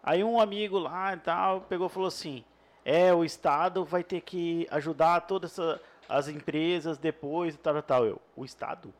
Aí 0.06 0.22
um 0.22 0.40
amigo 0.40 0.78
lá 0.78 1.12
e 1.12 1.16
tal 1.18 1.62
pegou 1.62 1.88
e 1.88 1.90
falou 1.90 2.06
assim: 2.08 2.44
É, 2.84 3.12
o 3.12 3.24
Estado 3.24 3.84
vai 3.84 4.04
ter 4.04 4.20
que 4.20 4.66
ajudar 4.70 5.22
todas 5.22 5.52
essa- 5.58 5.80
as 6.08 6.28
empresas 6.28 6.96
depois 6.96 7.56
e 7.56 7.58
tal, 7.58 7.82
tal. 7.82 8.06
Eu, 8.06 8.20
o 8.36 8.44
Estado? 8.44 8.94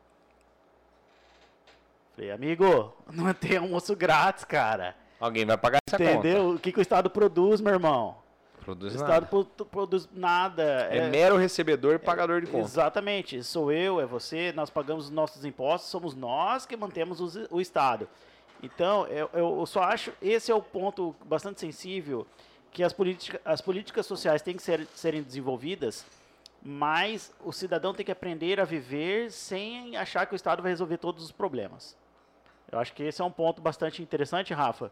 Falei, 2.15 2.31
amigo, 2.31 2.93
não 3.11 3.33
tem 3.33 3.57
almoço 3.57 3.95
grátis, 3.95 4.43
cara. 4.43 4.95
Alguém 5.19 5.45
vai 5.45 5.57
pagar 5.57 5.79
essa 5.87 6.01
Entendeu? 6.03 6.51
O 6.51 6.59
que, 6.59 6.71
que 6.71 6.79
o 6.79 6.81
Estado 6.81 7.09
produz, 7.09 7.61
meu 7.61 7.73
irmão? 7.73 8.13
conta. 8.13 8.27
Produz 8.65 8.95
o 8.95 8.97
nada. 8.99 9.13
Estado 9.13 9.27
pro- 9.27 9.65
produz 9.65 10.09
nada. 10.11 10.61
É, 10.91 11.09
mero 11.09 11.37
recebedor 11.37 11.95
e 11.95 11.99
pagador 11.99 12.41
de 12.41 12.47
conta. 12.47 12.65
Exatamente. 12.65 13.41
Sou 13.41 13.71
eu, 13.71 14.01
é 14.01 14.05
você, 14.05 14.51
nós 14.51 14.69
pagamos 14.69 15.05
os 15.05 15.09
nossos 15.09 15.45
impostos, 15.45 15.89
somos 15.89 16.13
nós 16.13 16.65
que 16.65 16.75
mantemos 16.75 17.21
os- 17.21 17.47
o 17.49 17.61
Estado. 17.61 18.09
Então, 18.63 19.05
eu, 19.07 19.29
eu 19.33 19.65
só 19.65 19.81
acho, 19.83 20.11
esse 20.21 20.51
é 20.51 20.55
o 20.55 20.61
ponto 20.61 21.15
bastante 21.25 21.59
sensível, 21.59 22.25
que 22.71 22.83
as, 22.83 22.95
as 23.45 23.61
políticas 23.61 24.05
sociais 24.05 24.41
têm 24.41 24.55
que 24.55 24.61
ser, 24.63 24.85
serem 24.87 25.21
desenvolvidas, 25.23 26.05
mas 26.61 27.31
o 27.43 27.51
cidadão 27.51 27.93
tem 27.93 28.05
que 28.05 28.11
aprender 28.11 28.59
a 28.59 28.65
viver 28.65 29.31
sem 29.31 29.95
achar 29.95 30.25
que 30.25 30.33
o 30.33 30.35
Estado 30.35 30.61
vai 30.61 30.71
resolver 30.71 30.97
todos 30.97 31.23
os 31.23 31.31
problemas. 31.31 31.95
Eu 32.71 32.79
acho 32.79 32.93
que 32.93 33.03
esse 33.03 33.21
é 33.21 33.25
um 33.25 33.31
ponto 33.31 33.61
bastante 33.61 34.01
interessante, 34.01 34.53
Rafa. 34.53 34.91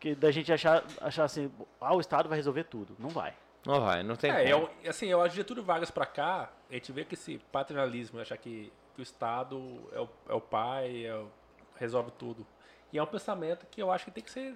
que 0.00 0.14
da 0.14 0.30
gente 0.30 0.52
achar, 0.52 0.82
achar 1.00 1.24
assim, 1.24 1.50
ah, 1.80 1.94
o 1.94 2.00
Estado 2.00 2.28
vai 2.28 2.36
resolver 2.38 2.64
tudo. 2.64 2.96
Não 2.98 3.08
vai. 3.10 3.34
Não 3.66 3.80
vai, 3.80 4.02
não 4.02 4.16
tem 4.16 4.30
É, 4.30 4.50
eu, 4.52 4.70
assim, 4.86 5.06
eu 5.06 5.20
acho 5.20 5.30
que 5.30 5.36
Getúlio 5.36 5.62
Vargas 5.62 5.90
pra 5.90 6.06
cá, 6.06 6.50
a 6.70 6.74
gente 6.74 6.90
vê 6.90 7.04
que 7.04 7.14
esse 7.14 7.38
paternalismo, 7.52 8.18
achar 8.20 8.36
que, 8.38 8.72
que 8.94 9.00
o 9.00 9.02
Estado 9.02 9.58
é 9.92 10.00
o, 10.00 10.08
é 10.28 10.34
o 10.34 10.40
pai, 10.40 11.04
é 11.04 11.14
o- 11.14 11.28
resolve 11.76 12.10
tudo. 12.12 12.46
E 12.92 12.98
é 12.98 13.02
um 13.02 13.06
pensamento 13.06 13.66
que 13.70 13.82
eu 13.82 13.90
acho 13.90 14.04
que 14.06 14.10
tem 14.10 14.22
que 14.24 14.30
ser 14.30 14.54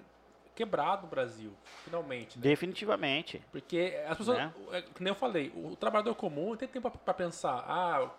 quebrado 0.55 1.03
no 1.03 1.07
Brasil, 1.07 1.51
finalmente. 1.83 2.37
Né? 2.37 2.43
Definitivamente. 2.43 3.41
Porque 3.51 3.99
as 4.07 4.17
pessoas, 4.17 4.37
Né? 4.37 4.53
é, 4.71 4.83
nem 4.99 5.09
eu 5.09 5.15
falei, 5.15 5.51
o, 5.55 5.75
trabalhador 5.75 6.13
comum 6.15 6.55
tem 6.55 6.67
tempo 6.67 6.89
pra 6.91 7.13
pensar, 7.13 7.63
ah, 7.67 8.09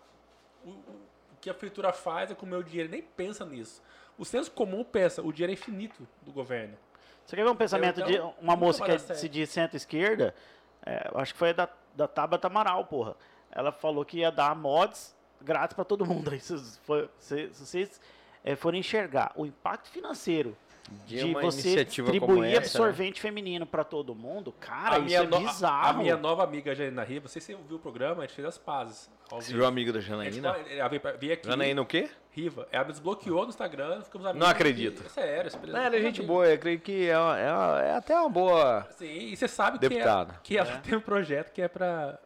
o, 0.64 0.68
o- 0.70 1.00
que 1.40 1.50
a 1.50 1.54
feitura 1.54 1.92
faz 1.92 2.30
é 2.30 2.34
com 2.34 2.46
o 2.46 2.48
meu 2.48 2.62
dinheiro, 2.62 2.88
ele 2.90 3.02
nem 3.02 3.08
pensa 3.16 3.44
nisso. 3.44 3.82
O 4.16 4.24
senso 4.24 4.50
comum 4.50 4.82
pensa, 4.82 5.20
o 5.22 5.32
dinheiro 5.32 5.52
é 5.52 5.54
infinito 5.54 6.06
do 6.22 6.32
governo. 6.32 6.76
Você 7.26 7.36
quer 7.36 7.44
ver 7.44 7.50
um 7.50 7.56
pensamento 7.56 8.00
Então, 8.00 8.10
de 8.10 8.42
uma 8.44 8.56
moça 8.56 8.84
que 8.84 8.90
é, 8.90 8.98
se 8.98 9.28
diz 9.28 9.50
centro-esquerda? 9.50 10.34
é, 10.86 11.10
eu 11.12 11.18
acho 11.20 11.32
que 11.32 11.38
foi 11.38 11.52
da, 11.54 11.68
da 11.94 12.06
Tabata 12.08 12.46
Amaral, 12.48 12.84
porra. 12.86 13.14
Ela 13.50 13.70
falou 13.72 14.04
que 14.04 14.18
ia 14.18 14.30
dar 14.32 14.54
mods 14.56 15.14
grátis 15.40 15.74
para 15.74 15.84
todo 15.84 16.04
mundo. 16.06 16.30
Aí, 16.30 16.40
se, 16.40 16.56
for- 16.80 17.08
se- 17.18 17.52
se 17.52 17.66
vocês 17.66 18.00
é, 18.44 18.54
forem 18.54 18.80
enxergar 18.80 19.32
o 19.34 19.46
impacto 19.46 19.88
financeiro 19.88 20.54
De 21.06 21.16
de, 21.18 21.24
uma 21.24 21.40
você 21.40 21.82
distribuir 21.84 22.44
essa, 22.44 22.50
né? 22.50 22.56
absorvente 22.58 23.18
feminino 23.20 23.64
para 23.66 23.82
todo 23.82 24.14
mundo, 24.14 24.52
cara, 24.60 24.98
isso 24.98 25.16
é 25.16 25.26
no- 25.26 25.38
bizarro. 25.40 25.88
a 25.88 25.92
minha 25.94 26.16
nova 26.16 26.44
amiga 26.44 26.74
Janina 26.74 27.02
Riva, 27.02 27.22
não 27.22 27.28
sei 27.28 27.40
se 27.40 27.46
você 27.46 27.54
ouviu 27.54 27.76
o 27.76 27.80
programa, 27.80 28.22
a 28.22 28.26
gente 28.26 28.34
fez 28.36 28.46
as 28.46 28.58
pazes. 28.58 29.10
Você 29.30 29.52
viu 29.54 29.62
da 29.62 29.68
A 29.68 29.70
gente 29.74 30.00
Janaína? 30.02 30.52
fa- 30.54 30.60
ela 30.70 30.88
veio, 30.88 31.00
pra- 31.00 31.12
veio 31.12 31.32
aqui, 31.32 31.48
Janaína 31.48 31.80
o 31.80 31.86
quê? 31.86 32.10
Riva, 32.30 32.68
ela 32.70 32.84
me 32.84 32.90
desbloqueou 32.90 33.44
no 33.44 33.48
Instagram, 33.48 34.02
ficamos 34.02 34.26
amigos. 34.26 34.44
Não 34.46 34.52
acredito. 34.52 35.02
E- 35.06 35.08
Sério, 35.08 35.48
esse 35.48 35.56
Não, 35.66 35.78
ela 35.78 35.96
é 35.96 36.00
gente 36.02 36.20
boa, 36.22 36.46
eu 36.46 36.58
creio 36.58 36.80
que 36.80 37.08
é, 37.08 37.18
uma- 37.18 37.38
é 37.38 37.50
uma- 37.52 37.82
é 37.82 37.94
até 37.96 38.20
uma 38.20 38.28
boa. 38.28 38.86
Sim, 38.90 39.06
e 39.06 39.36
você 39.36 39.48
sabe 39.48 39.78
Deputada. 39.78 40.34
que, 40.42 40.58
é, 40.58 40.62
que 40.64 40.68
ela 40.68 40.78
É. 40.78 40.80
tem 40.82 40.98
um 40.98 41.00
projeto 41.00 41.50
que 41.52 41.62
é 41.62 41.68
pra 41.68 42.18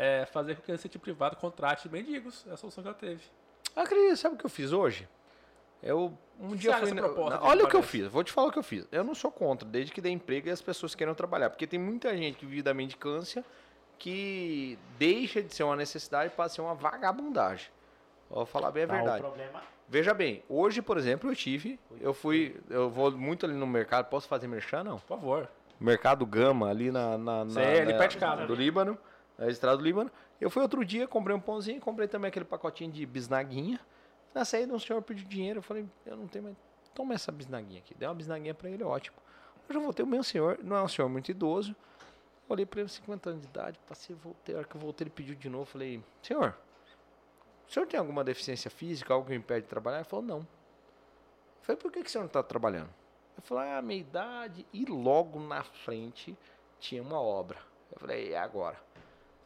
é, 0.00 0.24
fazer 0.26 0.54
com 0.54 0.62
que 0.62 0.70
a 0.70 0.74
iniciativa 0.74 1.02
privada 1.02 1.34
contrate 1.34 1.88
mendigos. 1.88 2.46
É 2.48 2.52
a 2.52 2.56
solução 2.56 2.84
que 2.84 2.88
ela 2.88 2.96
teve. 2.96 3.24
Acredito, 3.74 4.16
sabe 4.16 4.36
o 4.36 4.38
que 4.38 4.46
eu 4.46 4.50
fiz 4.50 4.70
hoje? 4.72 5.08
Eu 5.82 6.16
um 6.40 6.54
dia 6.54 6.76
fui. 6.78 6.92
na- 6.92 7.02
na- 7.02 7.42
olha 7.42 7.64
o 7.64 7.68
que 7.68 7.76
eu 7.76 7.82
fiz, 7.82 8.06
vou 8.08 8.22
te 8.24 8.32
falar 8.32 8.48
o 8.48 8.52
que 8.52 8.58
eu 8.58 8.62
fiz. 8.62 8.86
Eu 8.92 9.02
não 9.04 9.14
sou 9.14 9.30
contra, 9.30 9.68
desde 9.68 9.92
que 9.92 10.00
dê 10.00 10.10
emprego 10.10 10.48
e 10.48 10.50
as 10.50 10.60
pessoas 10.62 10.94
queiram 10.94 11.14
trabalhar. 11.14 11.50
Porque 11.50 11.66
tem 11.66 11.78
muita 11.78 12.16
gente 12.16 12.36
que 12.38 12.46
vive 12.46 12.62
da 12.62 12.72
mendicância 12.74 13.44
que 13.98 14.78
deixa 14.98 15.42
de 15.42 15.52
ser 15.54 15.64
uma 15.64 15.76
necessidade 15.76 16.32
para 16.34 16.48
ser 16.48 16.60
uma 16.60 16.74
vagabundagem. 16.74 17.70
Vou 18.30 18.46
falar 18.46 18.70
bem 18.70 18.84
a 18.84 18.86
Não, 18.86 18.94
verdade. 18.94 19.18
O 19.20 19.24
problema 19.24 19.62
Veja 19.90 20.12
bem, 20.12 20.42
hoje, 20.50 20.82
por 20.82 20.98
exemplo, 20.98 21.30
eu 21.30 21.34
tive. 21.34 21.80
Eu 21.98 22.12
fui. 22.12 22.60
Eu 22.68 22.90
vou 22.90 23.10
muito 23.10 23.46
ali 23.46 23.54
no 23.54 23.66
mercado. 23.66 24.06
Posso 24.10 24.28
fazer 24.28 24.46
merchan? 24.46 24.84
Não. 24.84 24.98
Por 24.98 25.06
favor. 25.06 25.48
Mercado 25.80 26.26
Gama, 26.26 26.68
ali 26.68 26.90
na. 26.90 27.16
na, 27.16 27.44
na 27.44 27.44
na- 27.46 27.60
perto 27.96 28.10
de 28.10 28.18
casa. 28.18 28.46
Do 28.46 28.54
Líbano, 28.54 28.98
na 29.38 29.48
estrada 29.48 29.78
do 29.78 29.82
Líbano. 29.82 30.10
Eu 30.38 30.50
fui 30.50 30.60
outro 30.62 30.84
dia, 30.84 31.08
comprei 31.08 31.34
um 31.34 31.40
pãozinho, 31.40 31.80
comprei 31.80 32.06
também 32.06 32.28
aquele 32.28 32.44
pacotinho 32.44 32.92
de 32.92 33.06
bisnaguinha. 33.06 33.80
Na 34.34 34.44
saída, 34.44 34.72
um 34.72 34.78
senhor 34.78 35.02
pediu 35.02 35.26
dinheiro. 35.26 35.58
Eu 35.58 35.62
falei, 35.62 35.86
eu 36.06 36.16
não 36.16 36.26
tenho 36.26 36.44
mais. 36.44 36.56
Toma 36.94 37.14
essa 37.14 37.30
bisnaguinha 37.30 37.80
aqui. 37.80 37.94
Dei 37.94 38.08
uma 38.08 38.14
bisnaguinha 38.14 38.54
pra 38.54 38.68
ele, 38.68 38.82
ótimo. 38.82 39.16
Eu 39.68 39.74
já 39.74 39.80
voltei, 39.80 40.04
o 40.04 40.08
meu 40.08 40.22
senhor, 40.22 40.58
não 40.62 40.76
é 40.76 40.82
um 40.82 40.88
senhor 40.88 41.08
muito 41.08 41.30
idoso. 41.30 41.76
Olhei 42.48 42.64
pra 42.64 42.80
ele, 42.80 42.88
50 42.88 43.30
anos 43.30 43.42
de 43.42 43.48
idade, 43.48 43.78
passei, 43.86 44.16
voltei. 44.16 44.54
A 44.54 44.58
hora 44.58 44.66
que 44.66 44.74
eu 44.74 44.80
voltei, 44.80 45.04
ele 45.04 45.10
pediu 45.10 45.34
de 45.34 45.48
novo. 45.48 45.66
Falei, 45.66 46.02
senhor, 46.22 46.56
o 47.68 47.72
senhor 47.72 47.86
tem 47.86 48.00
alguma 48.00 48.24
deficiência 48.24 48.70
física, 48.70 49.12
algo 49.12 49.26
que 49.26 49.32
me 49.32 49.38
impede 49.38 49.62
de 49.62 49.68
trabalhar? 49.68 49.98
Ele 49.98 50.04
falou, 50.04 50.24
não. 50.24 50.38
Eu 50.38 50.46
falei, 51.62 51.76
por 51.76 51.92
que, 51.92 52.02
que 52.02 52.08
o 52.08 52.10
senhor 52.10 52.22
não 52.22 52.28
está 52.28 52.42
trabalhando? 52.42 52.88
Eu 53.36 53.42
falei, 53.42 53.70
ah, 53.70 53.82
minha 53.82 54.00
idade. 54.00 54.66
E 54.72 54.86
logo 54.86 55.38
na 55.38 55.62
frente 55.62 56.36
tinha 56.80 57.02
uma 57.02 57.20
obra. 57.20 57.58
Eu 57.92 57.98
falei, 57.98 58.30
e 58.30 58.34
agora? 58.34 58.76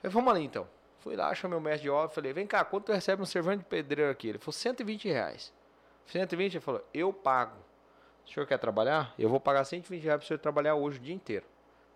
Eu 0.03 0.11
falei, 0.11 0.15
vamos 0.15 0.33
ali 0.33 0.45
então. 0.45 0.69
Fui 1.03 1.17
lá, 1.17 1.35
chamei 1.35 1.59
o 1.59 1.61
mestre 1.61 1.83
de 1.83 1.91
obra, 1.91 2.09
falei, 2.09 2.33
vem 2.33 2.47
cá, 2.47 2.65
quanto 2.65 2.85
tu 2.85 2.93
recebe 2.93 3.21
um 3.21 3.27
servente 3.27 3.59
de 3.59 3.65
pedreiro 3.65 4.09
aqui? 4.09 4.29
Ele 4.29 4.39
falou, 4.39 4.53
120 4.53 5.09
reais. 5.09 5.53
120, 6.07 6.55
ele 6.55 6.61
falou, 6.61 6.87
eu 6.95 7.13
pago. 7.13 7.57
O 8.25 8.31
senhor 8.31 8.47
quer 8.47 8.57
trabalhar? 8.57 9.13
Eu 9.19 9.29
vou 9.29 9.41
pagar 9.41 9.65
120 9.65 10.01
reais 10.01 10.19
para 10.19 10.25
o 10.25 10.29
senhor 10.29 10.39
trabalhar 10.39 10.77
hoje 10.77 10.99
o 10.99 11.03
dia 11.03 11.13
inteiro. 11.13 11.45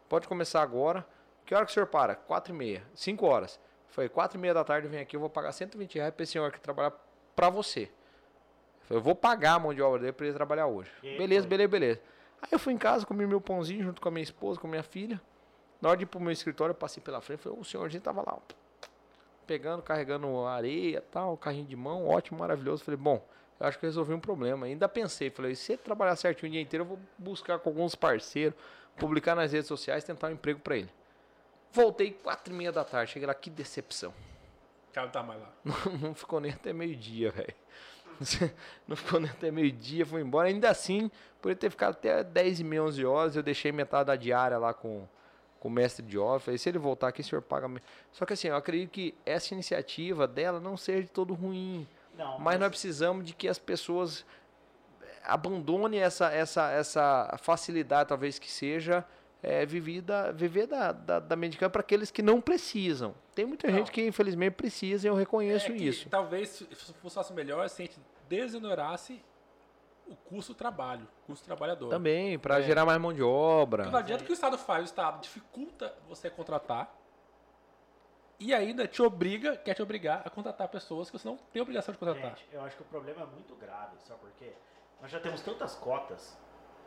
Pode 0.09 0.27
começar 0.27 0.61
agora. 0.61 1.07
Que 1.45 1.55
hora 1.55 1.65
que 1.65 1.71
o 1.71 1.75
senhor 1.75 1.87
para? 1.87 2.17
4 2.17 2.53
e 2.53 2.57
meia. 2.57 2.83
5 2.97 3.25
horas. 3.25 3.61
Foi 3.87 4.09
4 4.09 4.37
e 4.37 4.41
meia 4.41 4.53
da 4.53 4.65
tarde, 4.65 4.89
vem 4.89 4.99
aqui, 4.99 5.15
eu 5.15 5.21
vou 5.21 5.31
pagar 5.31 5.53
120 5.53 5.95
reais 5.95 6.13
para 6.13 6.25
esse 6.25 6.33
senhor 6.33 6.51
que 6.51 6.61
trabalhar 6.61 6.93
para 7.37 7.49
você. 7.49 7.83
Eu 7.83 8.87
falei, 8.89 8.99
eu 8.99 9.05
vou 9.05 9.15
pagar 9.15 9.55
a 9.55 9.59
mão 9.61 9.73
de 9.73 9.81
obra 9.81 10.01
dele 10.01 10.13
para 10.15 10.27
ele 10.27 10.35
trabalhar 10.35 10.67
hoje. 10.67 10.91
Aí 11.01 11.17
beleza, 11.17 11.43
foi? 11.43 11.51
beleza, 11.51 11.69
beleza. 11.69 12.01
Aí 12.43 12.49
eu 12.51 12.59
fui 12.59 12.73
em 12.73 12.79
casa, 12.79 13.07
comi 13.07 13.25
meu 13.25 13.41
pãozinho 13.41 13.85
junto 13.85 14.01
com 14.01 14.09
a 14.09 14.11
minha 14.11 14.25
esposa, 14.25 14.59
com 14.59 14.67
a 14.67 14.71
minha 14.71 14.83
filha. 14.83 15.23
Na 15.81 15.91
hora 15.91 15.97
de 15.97 16.03
ir 16.03 16.07
pro 16.07 16.19
meu 16.19 16.33
escritório, 16.33 16.73
eu 16.73 16.77
passei 16.77 17.01
pela 17.01 17.21
frente, 17.21 17.39
falei, 17.39 17.57
o 17.57 17.65
senhorzinho 17.65 18.03
tava 18.03 18.21
lá, 18.21 18.35
ó, 18.37 18.66
pegando, 19.47 19.83
carregando 19.83 20.45
areia, 20.45 21.03
tal, 21.11 21.37
carrinho 21.37 21.67
de 21.67 21.77
mão, 21.77 22.09
ótimo, 22.09 22.39
maravilhoso. 22.39 22.85
Falei, 22.85 22.99
bom, 22.99 23.25
eu 23.59 23.67
acho 23.67 23.79
que 23.79 23.87
eu 23.87 23.89
resolvi 23.89 24.13
um 24.13 24.21
problema. 24.21 24.67
Ainda 24.67 24.89
pensei, 24.89 25.31
falei, 25.31 25.55
se 25.55 25.73
ele 25.73 25.83
trabalhar 25.83 26.17
certinho 26.17 26.49
o 26.49 26.53
dia 26.53 26.61
inteiro, 26.61 26.85
eu 26.85 26.89
vou 26.89 26.99
buscar 27.17 27.59
com 27.59 27.71
alguns 27.71 27.95
parceiros, 27.95 28.59
publicar 28.97 29.35
nas 29.35 29.53
redes 29.53 29.69
sociais, 29.69 30.05
tentar 30.05 30.29
um 30.29 30.33
emprego 30.33 30.61
para 30.61 30.77
ele. 30.77 30.91
Voltei 31.73 32.11
quatro 32.11 32.53
e 32.53 32.57
meia 32.57 32.73
da 32.73 32.85
tarde, 32.85 33.13
cheguei 33.13 33.27
lá, 33.27 33.35
que 33.35 33.51
decepção. 33.51 34.13
O 34.91 34.93
cara 34.93 35.07
não 35.07 35.13
tá 35.13 35.23
mais 35.23 35.41
lá. 35.41 35.53
Não, 35.65 35.99
não 35.99 36.15
ficou 36.15 36.41
nem 36.41 36.51
até 36.51 36.73
meio-dia, 36.73 37.31
velho. 37.31 37.55
Não 38.89 38.97
ficou 38.97 39.21
nem 39.21 39.31
até 39.31 39.51
meio-dia, 39.51 40.07
foi 40.07 40.23
embora. 40.23 40.49
Ainda 40.49 40.71
assim, 40.71 41.11
por 41.41 41.51
ele 41.51 41.59
ter 41.59 41.69
ficado 41.69 41.93
até 41.93 42.25
10 42.25 42.61
e 42.61 42.65
meia, 42.65 42.83
11 42.83 43.05
horas, 43.05 43.37
eu 43.37 43.43
deixei 43.43 43.71
metade 43.73 44.07
da 44.07 44.17
diária 44.17 44.57
lá 44.57 44.73
com, 44.73 45.07
com 45.61 45.69
o 45.69 45.71
mestre 45.71 46.05
de 46.05 46.19
obra. 46.19 46.41
Falei, 46.41 46.59
se 46.59 46.69
ele 46.69 46.79
voltar 46.79 47.09
aqui, 47.09 47.21
o 47.21 47.25
senhor 47.25 47.43
paga. 47.43 47.69
me-". 47.69 47.81
Só 48.13 48.25
que 48.25 48.33
assim, 48.33 48.49
eu 48.49 48.57
acredito 48.57 48.91
que 48.91 49.15
essa 49.25 49.55
iniciativa 49.55 50.27
dela 50.27 50.61
não 50.61 50.77
seja 50.77 51.03
de 51.03 51.11
todo 51.11 51.35
ruim. 51.35 51.87
Não, 52.17 52.39
Mas 52.39 52.59
nós 52.59 52.69
precisamos 52.71 53.25
de 53.25 53.35
que 53.35 53.47
as 53.49 53.59
pessoas 53.59 54.25
eh, 55.03 55.07
abandonem 55.25 56.01
essa, 56.01 56.33
essa, 56.33 56.71
essa 56.71 57.37
facilidade, 57.43 58.09
talvez 58.09 58.39
que 58.39 58.51
seja, 58.51 59.05
é, 59.43 59.67
vivida, 59.67 60.33
viver 60.33 60.67
da, 60.67 60.93
da, 60.93 61.21
da 61.21 61.37
medicina 61.37 61.69
para 61.69 61.81
aqueles 61.81 62.11
que 62.11 62.23
não 62.23 62.41
precisam. 62.41 63.15
Tem 63.35 63.45
muita 63.45 63.69
Não. 63.69 63.79
gente 63.79 63.93
que 63.93 64.03
infelizmente 64.05 64.55
precisa 64.55 65.07
e 65.07 65.11
eu 65.11 65.15
reconheço 65.15 65.71
É 65.71 65.77
isso. 65.77 66.09
Talvez 66.09 66.49
se 66.49 66.67
se 66.75 66.93
fosse 66.95 67.33
melhor 67.33 67.69
se 67.69 67.83
a 67.83 67.85
gente 67.85 68.01
desonerasse 68.29 69.23
o 70.09 70.15
custo 70.17 70.53
do 70.53 70.57
trabalho, 70.57 71.07
o 71.23 71.27
custo 71.27 71.45
do 71.45 71.47
trabalhador. 71.47 71.89
Também, 71.91 72.39
para 72.39 72.59
É. 72.59 72.63
gerar 72.63 72.85
mais 72.85 73.01
mão 73.01 73.13
de 73.13 73.23
obra. 73.23 73.83
Porque 73.85 73.93
não 73.93 73.99
adianta 74.01 74.23
o 74.23 74.27
que 74.27 74.33
o 74.33 74.35
Estado 74.35 74.57
faz, 74.59 74.83
o 74.83 74.85
Estado 74.85 75.21
dificulta 75.21 75.95
você 76.09 76.31
contratar 76.31 76.95
e 78.39 78.53
ainda 78.55 78.87
te 78.87 79.01
obriga, 79.03 79.57
quer 79.57 79.75
te 79.75 79.83
obrigar 79.83 80.23
a 80.25 80.31
contratar 80.31 80.69
pessoas 80.69 81.11
que 81.11 81.19
você 81.19 81.27
não 81.27 81.37
tem 81.37 81.61
obrigação 81.63 81.93
de 81.93 81.99
contratar. 81.99 82.37
Gente, 82.37 82.47
eu 82.53 82.61
acho 82.63 82.77
que 82.77 82.83
o 82.83 82.87
problema 82.87 83.23
é 83.23 83.27
muito 83.27 83.55
grave, 83.57 83.97
sabe 84.07 84.21
por 84.21 84.31
quê? 84.33 84.53
Nós 85.01 85.11
já 85.11 85.19
temos 85.21 85.41
tantas 85.41 85.75
cotas, 85.75 86.37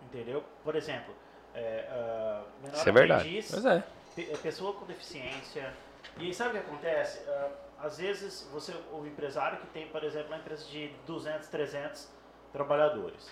entendeu? 0.04 0.44
Por 0.64 0.76
exemplo, 0.76 1.14
é, 1.54 1.88
ah, 1.92 2.44
menor 2.62 2.76
Isso 2.76 2.90
é 2.90 2.92
verdade. 2.92 3.22
aprendiz, 3.22 3.52
Pois 3.52 3.66
é. 3.66 3.84
pe- 4.16 4.38
pessoa 4.38 4.74
com 4.74 4.86
deficiência. 4.86 5.74
E 6.18 6.26
aí 6.28 6.34
sabe 6.34 6.50
o 6.58 6.62
que 6.62 6.68
acontece? 6.70 7.28
Ah, 7.28 7.52
às 7.82 7.98
vezes, 7.98 8.48
você, 8.52 8.74
o 8.92 9.06
empresário 9.08 9.60
que 9.60 9.68
tem, 9.68 9.88
por 9.88 10.04
exemplo, 10.04 10.28
uma 10.28 10.38
empresa 10.38 10.66
de 10.66 10.90
200, 11.06 11.48
300 11.48 12.12
trabalhadores, 12.52 13.30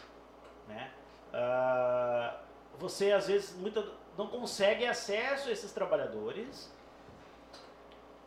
né? 0.67 0.91
Ah, 1.33 2.39
você, 2.77 3.11
às 3.11 3.27
vezes, 3.27 3.55
muita, 3.55 3.85
não 4.17 4.27
consegue 4.27 4.85
acesso 4.85 5.49
a 5.49 5.51
esses 5.51 5.71
trabalhadores. 5.71 6.71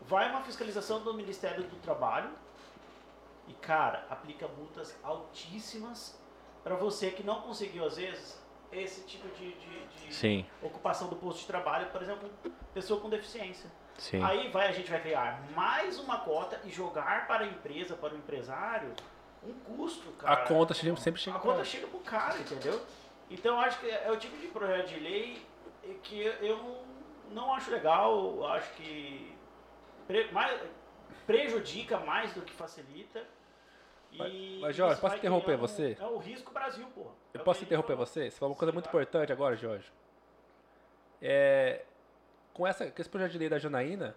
Vai 0.03 0.29
uma 0.31 0.43
fiscalização 0.43 1.01
do 1.03 1.15
Ministério 1.15 1.63
do 1.65 1.77
Trabalho 1.77 2.31
e, 3.47 3.53
cara, 3.55 4.05
aplica 4.11 4.49
multas 4.49 4.97
altíssimas 5.03 6.19
para 6.65 6.75
você 6.75 7.11
que 7.11 7.23
não 7.23 7.43
conseguiu, 7.43 7.85
às 7.87 7.97
vezes, 7.97 8.41
esse 8.73 9.03
tipo 9.03 9.29
de, 9.37 9.53
de- 9.55 9.87
de 9.87 10.13
ocupação 10.63 11.09
do 11.09 11.17
posto 11.17 11.41
de 11.41 11.47
trabalho, 11.47 11.87
por 11.91 12.03
exemplo, 12.03 12.29
pessoa 12.75 13.01
com 13.01 13.09
deficiência. 13.09 13.71
sim. 13.99 14.23
Aí 14.23 14.51
vai, 14.51 14.69
a 14.69 14.73
gente 14.73 14.91
vai 14.91 15.01
criar 15.01 15.43
mais 15.55 15.99
uma 15.99 16.19
cota 16.21 16.61
e 16.65 16.71
jogar 16.71 17.27
para 17.27 17.45
a 17.45 17.47
empresa, 17.47 17.95
para 17.97 18.15
o 18.15 18.17
empresário, 18.17 18.93
um 19.43 19.53
custo, 19.77 20.11
cara. 20.13 20.33
A 20.35 20.47
conta 20.47 20.75
sempre- 20.75 21.01
sempre 21.01 21.21
chega 21.21 21.37
A 21.37 21.41
conta 21.41 21.65
chega 21.65 21.87
pro 21.87 22.01
cara, 22.01 22.39
entendeu? 22.39 22.81
Então 23.31 23.55
eu 23.55 23.61
acho 23.61 23.79
que 23.81 23.89
é 23.91 24.11
o 24.11 24.17
tipo 24.17 24.37
de 24.37 24.49
projeto 24.49 24.89
de 24.89 25.01
lei 25.01 25.43
que 26.03 26.21
eu 26.23 26.57
não, 26.59 26.83
não 27.31 27.55
acho 27.55 27.71
legal, 27.71 28.47
acho 28.53 28.73
que 28.75 29.35
pre- 30.07 30.31
mais- 30.33 30.61
prejudica 31.27 31.99
mais 32.01 32.33
do 32.35 32.43
que 32.43 32.53
facilita. 32.53 33.25
E 34.13 34.59
Mas- 34.61 34.75
Jorge, 34.75 35.01
posso 35.01 35.17
interromper 35.17 35.45
criando- 35.45 35.61
você? 35.61 35.97
É 36.01 36.05
o 36.07 36.19
risco 36.19 36.53
Brasil, 36.53 36.85
porra. 36.89 37.11
É 37.33 37.37
Eu 37.39 37.43
o 37.43 37.45
posso 37.45 37.63
interromper 37.63 37.93
falou. 37.93 38.07
você? 38.07 38.31
Você 38.31 38.39
falou 38.39 38.53
uma 38.53 38.59
coisa 38.59 38.73
Sim, 38.73 38.75
muito 38.75 38.89
claro. 38.91 39.03
importante 39.05 39.33
agora, 39.33 39.55
Jorge. 39.57 39.91
É, 41.23 41.85
com, 42.53 42.67
essa, 42.67 42.91
com 42.91 43.01
esse 43.01 43.09
projeto 43.11 43.33
de 43.33 43.39
lei 43.39 43.49
da 43.49 43.59
Janaína, 43.59 44.15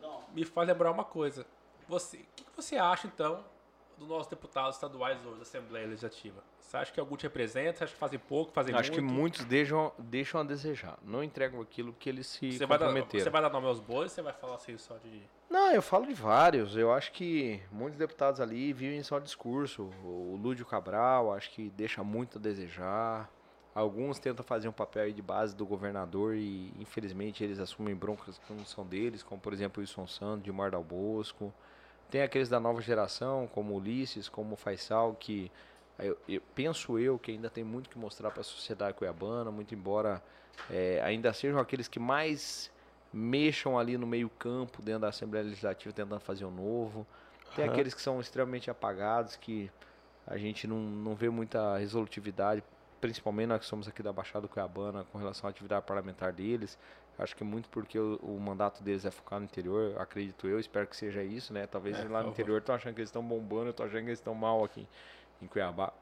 Não, 0.00 0.22
me 0.32 0.44
faz 0.44 0.66
lembrar 0.68 0.90
uma 0.90 1.04
coisa. 1.04 1.46
Você, 1.88 2.16
o 2.18 2.26
que, 2.36 2.44
que 2.44 2.56
você 2.56 2.76
acha, 2.76 3.06
então, 3.06 3.44
dos 3.98 4.08
nossos 4.08 4.26
deputados 4.28 4.76
estaduais 4.76 5.18
hoje 5.24 5.36
da 5.36 5.42
Assembleia 5.42 5.86
Legislativa? 5.86 6.42
Você 6.60 6.76
acha 6.76 6.92
que 6.92 6.98
algum 7.00 7.16
te 7.16 7.22
representa? 7.24 7.78
Você 7.78 7.84
acha 7.84 7.92
que 7.92 7.98
fazem 7.98 8.18
pouco, 8.18 8.52
fazem 8.52 8.74
Acho 8.74 8.90
muito? 8.92 9.06
que 9.06 9.14
muitos 9.14 9.44
deixam, 9.44 9.92
deixam 9.98 10.40
a 10.40 10.44
desejar. 10.44 10.98
Não 11.02 11.22
entregam 11.22 11.60
aquilo 11.60 11.92
que 11.92 12.08
eles 12.08 12.26
se 12.26 12.52
Você 12.52 12.66
vai, 12.66 12.78
dar, 12.78 12.86
comprometeram. 12.86 13.24
você 13.24 13.30
vai 13.30 13.42
dar 13.42 13.50
nome 13.50 13.66
aos 13.66 13.80
bois 13.80 14.04
ou 14.04 14.08
você 14.08 14.22
vai 14.22 14.32
falar 14.32 14.56
assim 14.56 14.76
só 14.76 14.96
de... 14.98 15.22
Não, 15.48 15.70
eu 15.70 15.82
falo 15.82 16.06
de 16.06 16.14
vários. 16.14 16.76
Eu 16.76 16.92
acho 16.92 17.12
que 17.12 17.62
muitos 17.70 17.98
deputados 17.98 18.40
ali 18.40 18.72
vivem 18.72 19.02
só 19.02 19.18
discurso. 19.18 19.90
O 20.02 20.36
Lúdio 20.42 20.66
Cabral, 20.66 21.32
acho 21.32 21.50
que 21.50 21.70
deixa 21.70 22.02
muito 22.02 22.38
a 22.38 22.40
desejar. 22.40 23.30
Alguns 23.74 24.18
tentam 24.18 24.44
fazer 24.44 24.68
um 24.68 24.72
papel 24.72 25.02
aí 25.04 25.12
de 25.12 25.20
base 25.22 25.54
do 25.54 25.66
governador 25.66 26.36
e, 26.36 26.72
infelizmente, 26.78 27.42
eles 27.42 27.58
assumem 27.58 27.94
broncas 27.94 28.38
que 28.38 28.52
não 28.52 28.64
são 28.64 28.86
deles, 28.86 29.22
como, 29.22 29.40
por 29.40 29.52
exemplo, 29.52 29.78
o 29.78 29.80
Wilson 29.80 30.06
Santos, 30.06 30.44
Dilmar 30.44 30.70
Dal 30.70 30.82
Bosco. 30.84 31.52
Tem 32.10 32.22
aqueles 32.22 32.48
da 32.48 32.60
nova 32.60 32.80
geração, 32.80 33.48
como 33.48 33.74
Ulisses, 33.74 34.28
como 34.28 34.56
Faisal, 34.56 35.14
que 35.14 35.50
eu, 35.98 36.16
eu- 36.28 36.42
penso 36.54 36.98
eu 36.98 37.18
que 37.18 37.30
ainda 37.32 37.50
tem 37.50 37.64
muito 37.64 37.88
que 37.90 37.98
mostrar 37.98 38.30
para 38.30 38.40
a 38.40 38.44
sociedade 38.44 38.94
cuiabana, 38.96 39.50
muito 39.50 39.74
embora 39.74 40.22
eh, 40.70 41.00
ainda 41.04 41.32
sejam 41.32 41.58
aqueles 41.60 41.88
que 41.88 41.98
mais 41.98 42.70
mexam 43.12 43.78
ali 43.78 43.96
no 43.96 44.06
meio 44.06 44.28
campo, 44.28 44.82
dentro 44.82 45.02
da 45.02 45.08
Assembleia 45.08 45.44
Legislativa, 45.44 45.92
tentando 45.94 46.20
fazer 46.20 46.44
o 46.44 46.50
novo. 46.50 47.06
Tem 47.54 47.64
Aham. 47.64 47.72
aqueles 47.72 47.94
que 47.94 48.00
são 48.02 48.20
extremamente 48.20 48.70
apagados, 48.70 49.36
que 49.36 49.70
a 50.26 50.36
gente 50.36 50.66
não, 50.66 50.78
não 50.78 51.14
vê 51.14 51.28
muita 51.28 51.76
resolutividade, 51.76 52.62
principalmente 53.00 53.48
nós 53.48 53.60
que 53.60 53.66
somos 53.66 53.86
aqui 53.86 54.02
da 54.02 54.12
Baixada 54.12 54.42
do 54.42 54.48
Cuiabana, 54.48 55.04
com 55.12 55.18
relação 55.18 55.46
à 55.46 55.50
atividade 55.50 55.84
parlamentar 55.86 56.32
deles. 56.32 56.78
Acho 57.18 57.36
que 57.36 57.44
muito 57.44 57.68
porque 57.68 57.98
o, 57.98 58.16
o 58.16 58.40
mandato 58.40 58.82
deles 58.82 59.04
é 59.04 59.10
focar 59.10 59.38
no 59.38 59.44
interior, 59.44 59.96
acredito 60.00 60.48
eu, 60.48 60.58
espero 60.58 60.86
que 60.86 60.96
seja 60.96 61.22
isso, 61.22 61.52
né? 61.52 61.66
Talvez 61.66 61.98
É, 61.98 62.08
lá 62.08 62.22
no 62.22 62.30
interior 62.30 62.58
estão 62.58 62.74
achando 62.74 62.94
que 62.94 63.00
eles 63.00 63.08
estão 63.08 63.22
bombando, 63.22 63.66
eu 63.66 63.72
tô 63.72 63.84
achando 63.84 64.00
que 64.00 64.08
eles 64.08 64.18
estão 64.18 64.34
mal 64.34 64.64
aqui 64.64 64.86
em 65.40 65.46
Cuiabá. 65.46 65.92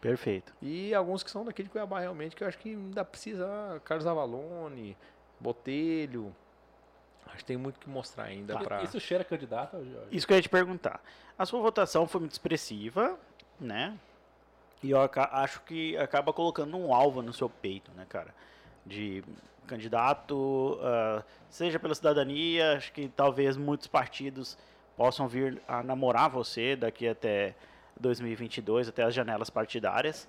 Perfeito. 0.00 0.52
E 0.62 0.94
alguns 0.94 1.22
que 1.22 1.30
são 1.30 1.44
daqui 1.44 1.62
de 1.62 1.68
Cuiabá 1.70 2.00
realmente, 2.00 2.36
que 2.36 2.44
eu 2.44 2.48
acho 2.48 2.58
que 2.58 2.70
ainda 2.70 3.04
precisa, 3.04 3.46
ah, 3.46 3.80
Carlos 3.80 4.06
Avalone, 4.06 4.96
Botelho, 5.40 6.34
acho 7.26 7.38
que 7.38 7.44
tem 7.46 7.56
muito 7.56 7.80
que 7.80 7.88
mostrar 7.88 8.24
ainda 8.24 8.54
Tá. 8.54 8.60
pra... 8.60 8.82
Isso 8.82 9.00
cheira 9.00 9.24
candidato, 9.24 9.76
Jorge? 9.76 10.08
Isso 10.10 10.26
que 10.26 10.32
eu 10.32 10.36
ia 10.36 10.42
te 10.42 10.48
perguntar. 10.48 11.00
A 11.38 11.46
sua 11.46 11.60
votação 11.60 12.06
foi 12.06 12.20
muito 12.20 12.32
expressiva, 12.32 13.18
né? 13.58 13.98
E 14.82 14.90
eu 14.90 14.98
acho 15.00 15.62
que 15.62 15.96
acaba 15.96 16.32
colocando 16.32 16.76
um 16.76 16.94
alvo 16.94 17.22
no 17.22 17.32
seu 17.32 17.48
peito, 17.48 17.90
né, 17.92 18.06
cara? 18.08 18.32
De 18.88 19.22
candidato, 19.66 20.78
ah, 20.82 21.22
seja 21.50 21.78
pela 21.78 21.94
cidadania, 21.94 22.76
acho 22.76 22.92
que 22.92 23.08
talvez 23.08 23.56
muitos 23.56 23.86
partidos 23.86 24.56
possam 24.96 25.28
vir 25.28 25.62
a 25.68 25.82
namorar 25.82 26.28
você 26.28 26.74
daqui 26.74 27.06
até 27.06 27.54
2022, 28.00 28.88
até 28.88 29.04
as 29.04 29.14
janelas 29.14 29.50
partidárias. 29.50 30.28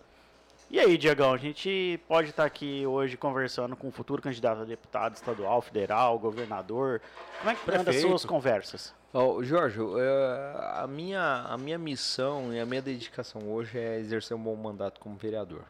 E 0.69 0.80
aí, 0.80 0.99
Diagão, 0.99 1.34
a 1.34 1.38
gente 1.38 1.99
pode 2.07 2.30
estar 2.30 2.45
aqui 2.45 2.86
hoje 2.86 3.18
conversando 3.18 3.76
com 3.76 3.88
o 3.88 3.91
futuro 3.91 4.22
candidato 4.22 4.61
a 4.61 4.65
deputado 4.65 5.15
estadual, 5.15 5.64
federal, 5.64 6.19
governador. 6.19 7.02
Como 7.40 7.49
é 7.49 7.56
que 7.56 7.72
anda 7.72 7.90
as 7.90 8.02
suas 8.02 8.23
conversas? 8.23 8.94
Ó, 9.11 9.41
Jorge, 9.41 9.80
eh, 9.80 10.53
a, 10.76 10.86
minha, 10.86 11.45
a 11.49 11.57
minha 11.57 11.80
missão 11.80 12.53
e 12.53 12.60
a 12.60 12.65
minha 12.68 12.84
dedicação 12.84 13.41
hoje 13.52 13.80
é 13.80 13.98
exercer 13.98 14.38
um 14.38 14.40
bom 14.40 14.56
mandato 14.56 14.99
como 14.99 15.15
vereador. 15.15 15.64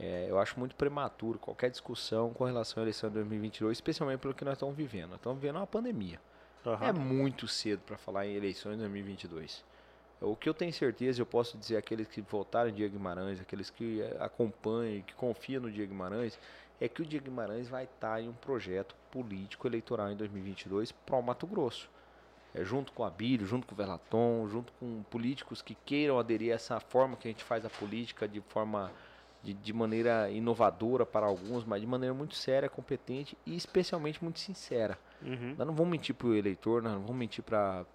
Eh, 0.00 0.26
eu 0.30 0.38
acho 0.38 0.58
muito 0.58 0.74
prematuro 0.74 1.38
qualquer 1.38 1.70
discussão 1.70 2.32
com 2.32 2.44
relação 2.44 2.80
à 2.80 2.84
eleição 2.84 3.10
de 3.10 3.16
2022, 3.16 3.76
especialmente 3.76 4.20
pelo 4.20 4.32
que 4.32 4.44
nós 4.44 4.54
estamos 4.54 4.74
vivendo. 4.74 5.10
Nós 5.10 5.18
estamos 5.18 5.38
vivendo 5.38 5.56
uma 5.56 5.66
pandemia. 5.66 6.18
Aham. 6.66 6.86
É 6.86 6.92
muito 6.92 7.46
cedo 7.46 7.80
para 7.80 7.98
falar 7.98 8.26
em 8.26 8.34
eleições 8.34 8.72
de 8.72 8.78
2022. 8.80 9.62
O 10.22 10.34
que 10.34 10.48
eu 10.48 10.54
tenho 10.54 10.72
certeza, 10.72 11.20
eu 11.20 11.26
posso 11.26 11.56
dizer 11.56 11.76
aqueles 11.76 12.08
que 12.08 12.22
votaram 12.22 12.70
em 12.70 12.74
Diego 12.74 12.96
Guimarães, 12.96 13.40
aqueles 13.40 13.68
que 13.68 14.00
eh, 14.00 14.16
acompanham, 14.20 15.02
que 15.02 15.14
confiam 15.14 15.62
no 15.62 15.70
Diego 15.70 15.92
Guimarães, 15.92 16.38
é 16.80 16.88
que 16.88 17.02
o 17.02 17.04
Diego 17.04 17.26
Guimarães 17.26 17.68
vai 17.68 17.84
estar 17.84 18.22
em 18.22 18.28
um 18.28 18.32
projeto 18.32 18.94
político 19.10 19.66
eleitoral 19.66 20.10
em 20.10 20.16
2022 20.16 20.92
para 20.92 21.16
o 21.16 21.22
Mato 21.22 21.46
Grosso. 21.46 21.90
É, 22.54 22.64
junto 22.64 22.92
com 22.92 23.04
a 23.04 23.10
Bílio, 23.10 23.46
junto 23.46 23.66
com 23.66 23.74
o 23.74 23.76
Velaton, 23.76 24.48
junto 24.48 24.72
com 24.72 25.02
políticos 25.04 25.62
que 25.62 25.76
queiram 25.86 26.18
aderir 26.18 26.52
a 26.52 26.54
essa 26.56 26.80
forma 26.80 27.16
que 27.16 27.28
a 27.28 27.30
gente 27.30 27.44
faz 27.44 27.64
a 27.64 27.70
política 27.70 28.26
de 28.26 28.40
forma 28.40 28.90
de, 29.42 29.54
de 29.54 29.72
maneira 29.72 30.30
inovadora 30.30 31.06
para 31.06 31.26
alguns, 31.26 31.64
mas 31.64 31.80
de 31.80 31.86
maneira 31.86 32.14
muito 32.14 32.34
séria, 32.34 32.68
competente 32.68 33.36
e 33.46 33.56
especialmente 33.56 34.22
muito 34.22 34.38
sincera. 34.38 34.98
Uhum. 35.22 35.54
Nós 35.56 35.66
não 35.66 35.74
vamos 35.74 35.90
mentir 35.90 36.14
para 36.14 36.28
o 36.28 36.34
eleitor, 36.34 36.82
nós 36.82 36.92
não 36.92 37.00
vamos 37.00 37.16
mentir 37.16 37.42
para 37.42 37.86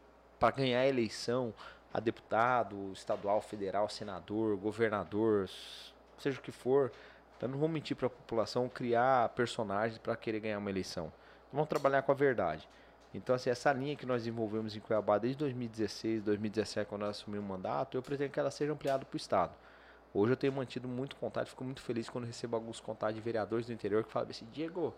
ganhar 0.55 0.79
a 0.79 0.87
eleição 0.87 1.53
a 1.93 1.99
deputado, 2.01 2.91
estadual, 2.91 3.41
federal, 3.41 3.87
senador, 3.87 4.57
governador, 4.57 5.49
seja 6.17 6.37
o 6.37 6.41
que 6.41 6.51
for. 6.51 6.91
Nós 7.41 7.49
não 7.49 7.57
vamos 7.57 7.73
mentir 7.73 7.95
para 7.95 8.07
a 8.07 8.09
população 8.09 8.67
criar 8.67 9.29
personagens 9.29 9.97
para 9.97 10.13
querer 10.17 10.41
ganhar 10.41 10.57
uma 10.57 10.69
eleição. 10.69 11.09
Vamos 11.53 11.69
trabalhar 11.69 12.01
com 12.01 12.11
a 12.11 12.15
verdade. 12.15 12.67
Então, 13.13 13.33
assim, 13.33 13.49
essa 13.49 13.71
linha 13.71 13.95
que 13.95 14.05
nós 14.05 14.23
desenvolvemos 14.23 14.75
em 14.75 14.81
Cuiabá 14.81 15.17
desde 15.17 15.37
2016, 15.37 16.21
2017, 16.21 16.89
quando 16.89 17.03
nós 17.03 17.11
assumimos 17.11 17.45
o 17.45 17.49
mandato, 17.49 17.95
eu 17.95 18.01
pretendo 18.01 18.29
que 18.29 18.39
ela 18.41 18.51
seja 18.51 18.73
ampliada 18.73 19.05
para 19.05 19.15
o 19.15 19.17
Estado. 19.17 19.53
Hoje 20.15 20.31
eu 20.31 20.37
tenho 20.37 20.53
mantido 20.53 20.87
muito 20.87 21.17
contato, 21.17 21.49
fico 21.49 21.65
muito 21.65 21.81
feliz 21.81 22.09
quando 22.09 22.23
recebo 22.23 22.55
alguns 22.55 22.79
contatos 22.79 23.15
de 23.15 23.21
vereadores 23.21 23.65
do 23.65 23.73
interior 23.73 24.01
que 24.01 24.09
falam 24.09 24.29
assim, 24.29 24.47
Diego, 24.53 24.95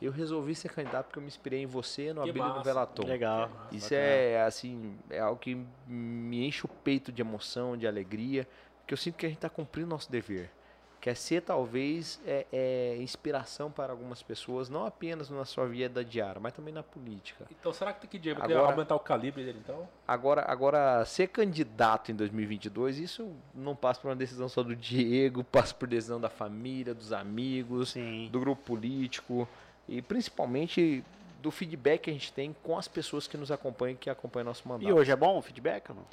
eu 0.00 0.12
resolvi 0.12 0.54
ser 0.54 0.70
candidato 0.70 1.06
porque 1.06 1.18
eu 1.18 1.22
me 1.22 1.26
inspirei 1.26 1.62
em 1.62 1.66
você, 1.66 2.12
no 2.12 2.22
Que 2.22 2.30
Abílio 2.30 2.54
no. 2.54 2.62
Velaton. 2.62 3.04
Legal. 3.04 3.50
Isso 3.72 3.92
é 3.92 4.44
assim, 4.44 4.96
é 5.10 5.18
algo 5.18 5.40
que 5.40 5.60
me 5.88 6.46
enche 6.46 6.64
o 6.64 6.68
peito 6.68 7.10
de 7.10 7.20
emoção, 7.20 7.76
de 7.76 7.84
alegria, 7.84 8.46
porque 8.78 8.94
eu 8.94 8.98
sinto 8.98 9.16
que 9.16 9.26
a 9.26 9.28
gente 9.28 9.38
está 9.38 9.50
cumprindo 9.50 9.88
nosso 9.88 10.08
dever. 10.08 10.52
Quer 11.00 11.16
ser 11.16 11.40
talvez 11.40 12.20
é, 12.26 12.46
é, 12.52 12.96
inspiração 12.98 13.70
para 13.70 13.90
algumas 13.90 14.22
pessoas, 14.22 14.68
não 14.68 14.84
apenas 14.84 15.30
na 15.30 15.46
sua 15.46 15.66
vida 15.66 16.04
diária, 16.04 16.38
mas 16.38 16.52
também 16.52 16.74
na 16.74 16.82
política. 16.82 17.46
Então, 17.50 17.72
será 17.72 17.92
que 17.94 18.02
tem 18.02 18.10
que 18.10 18.18
Diego 18.18 18.42
Agora- 18.42 18.60
aumentar 18.72 18.94
o 18.96 19.00
calibre 19.00 19.42
dele, 19.42 19.60
então? 19.64 19.88
Agora, 20.06 20.44
agora 20.46 21.02
ser 21.06 21.28
candidato 21.28 22.12
em 22.12 22.14
2022, 22.14 22.98
isso 22.98 23.32
não 23.54 23.74
passa 23.74 23.98
por 23.98 24.08
uma 24.08 24.16
decisão 24.16 24.46
só 24.46 24.62
do 24.62 24.76
Diego, 24.76 25.42
passa 25.50 25.72
por 25.74 25.88
decisão 25.88 26.20
da 26.20 26.28
família, 26.28 26.92
dos 26.94 27.14
amigos, 27.14 27.92
Sim. 27.92 28.28
do 28.30 28.38
grupo 28.38 28.62
político 28.62 29.48
e 29.88 30.02
principalmente 30.02 31.02
do 31.40 31.50
feedback 31.50 32.02
que 32.02 32.10
a 32.10 32.12
gente 32.12 32.30
tem 32.30 32.54
com 32.62 32.76
as 32.76 32.86
pessoas 32.86 33.26
que 33.26 33.38
nos 33.38 33.50
acompanham, 33.50 33.96
que 33.96 34.10
acompanham 34.10 34.44
nosso 34.44 34.68
mandato. 34.68 34.86
E 34.86 34.92
hoje 34.92 35.10
é 35.10 35.16
bom 35.16 35.38
o 35.38 35.40
feedback 35.42 35.88
não? 35.88 36.04